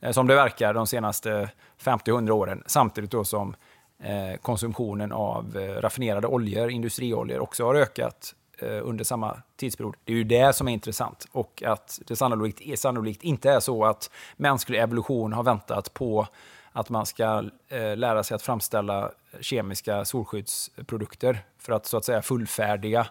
eh, 0.00 0.12
som 0.12 0.26
det 0.26 0.34
verkar 0.34 0.74
de 0.74 0.86
senaste 0.86 1.50
50-100 1.82 2.30
åren 2.30 2.62
samtidigt 2.66 3.10
då 3.10 3.24
som 3.24 3.54
eh, 4.02 4.40
konsumtionen 4.42 5.12
av 5.12 5.56
raffinerade 5.80 6.26
oljor, 6.26 6.70
industrioljor 6.70 7.40
också 7.40 7.64
har 7.64 7.74
ökat 7.74 8.34
under 8.82 9.04
samma 9.04 9.42
tidsperiod. 9.56 9.94
Det 10.04 10.12
är 10.12 10.16
ju 10.16 10.24
det 10.24 10.52
som 10.52 10.68
är 10.68 10.72
intressant 10.72 11.26
och 11.32 11.62
att 11.66 12.00
det 12.06 12.16
sannolikt, 12.16 12.78
sannolikt 12.78 13.22
inte 13.22 13.50
är 13.50 13.60
så 13.60 13.84
att 13.84 14.10
mänsklig 14.36 14.78
evolution 14.78 15.32
har 15.32 15.42
väntat 15.42 15.94
på 15.94 16.26
att 16.72 16.88
man 16.88 17.06
ska 17.06 17.44
eh, 17.68 17.96
lära 17.96 18.22
sig 18.22 18.34
att 18.34 18.42
framställa 18.42 19.10
kemiska 19.40 20.04
solskyddsprodukter 20.04 21.38
för 21.58 21.72
att 21.72 21.86
så 21.86 21.96
att 21.96 22.04
säga 22.04 22.22
fullfärdiga 22.22 23.06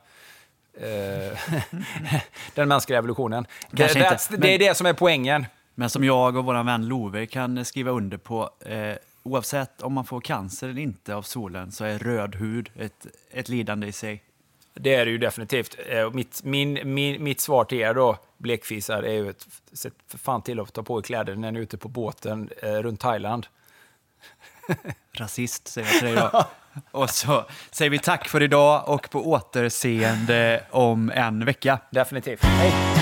eh, 0.73 1.39
den 2.55 2.67
mänskliga 2.67 2.99
evolutionen. 2.99 3.45
Det, 3.71 3.83
inte, 3.83 3.99
that's- 3.99 4.27
det 4.37 4.47
är 4.47 4.59
men- 4.59 4.67
det 4.67 4.77
som 4.77 4.87
är 4.87 4.93
poängen. 4.93 5.45
Men 5.75 5.89
som 5.89 6.03
jag 6.03 6.35
och 6.35 6.45
vår 6.45 6.63
vän 6.63 6.87
Love 6.87 7.25
kan 7.25 7.65
skriva 7.65 7.91
under 7.91 8.17
på, 8.17 8.49
eh, 8.65 8.95
oavsett 9.23 9.81
om 9.81 9.93
man 9.93 10.05
får 10.05 10.21
cancer 10.21 10.69
eller 10.69 10.81
inte 10.81 11.15
av 11.15 11.21
solen 11.21 11.71
så 11.71 11.85
är 11.85 11.99
röd 11.99 12.35
hud 12.35 12.69
ett, 12.75 13.07
ett 13.31 13.49
lidande 13.49 13.87
i 13.87 13.91
sig. 13.91 14.23
Det 14.81 14.95
är 14.95 15.05
det 15.05 15.11
ju 15.11 15.17
definitivt. 15.17 15.75
Eh, 15.89 16.11
Mitt, 16.11 16.41
min, 16.43 16.79
min, 16.93 17.23
mitt 17.23 17.41
svar 17.41 17.63
till 17.63 17.77
er 17.77 17.93
då, 17.93 18.17
blekfisar, 18.37 19.03
är 19.03 19.13
ju 19.13 19.29
att 19.29 19.47
se 19.73 19.89
för 20.07 20.17
fan 20.17 20.41
till 20.41 20.59
att 20.59 20.73
ta 20.73 20.83
på 20.83 20.97
er 20.97 21.01
kläder 21.01 21.35
när 21.35 21.51
ni 21.51 21.59
är 21.59 21.63
ute 21.63 21.77
på 21.77 21.87
båten 21.87 22.49
eh, 22.61 22.69
runt 22.69 22.99
Thailand. 22.99 23.47
Rasist 25.13 25.67
säger 25.67 25.87
jag 25.87 25.99
till 25.99 26.07
dig 26.07 26.15
då. 26.31 26.45
Och 26.91 27.09
så 27.09 27.45
säger 27.71 27.91
vi 27.91 27.99
tack 27.99 28.27
för 28.27 28.43
idag 28.43 28.89
och 28.89 29.09
på 29.09 29.31
återseende 29.31 30.63
om 30.71 31.11
en 31.15 31.45
vecka. 31.45 31.79
Definitivt. 31.91 32.43
Hej! 32.43 32.98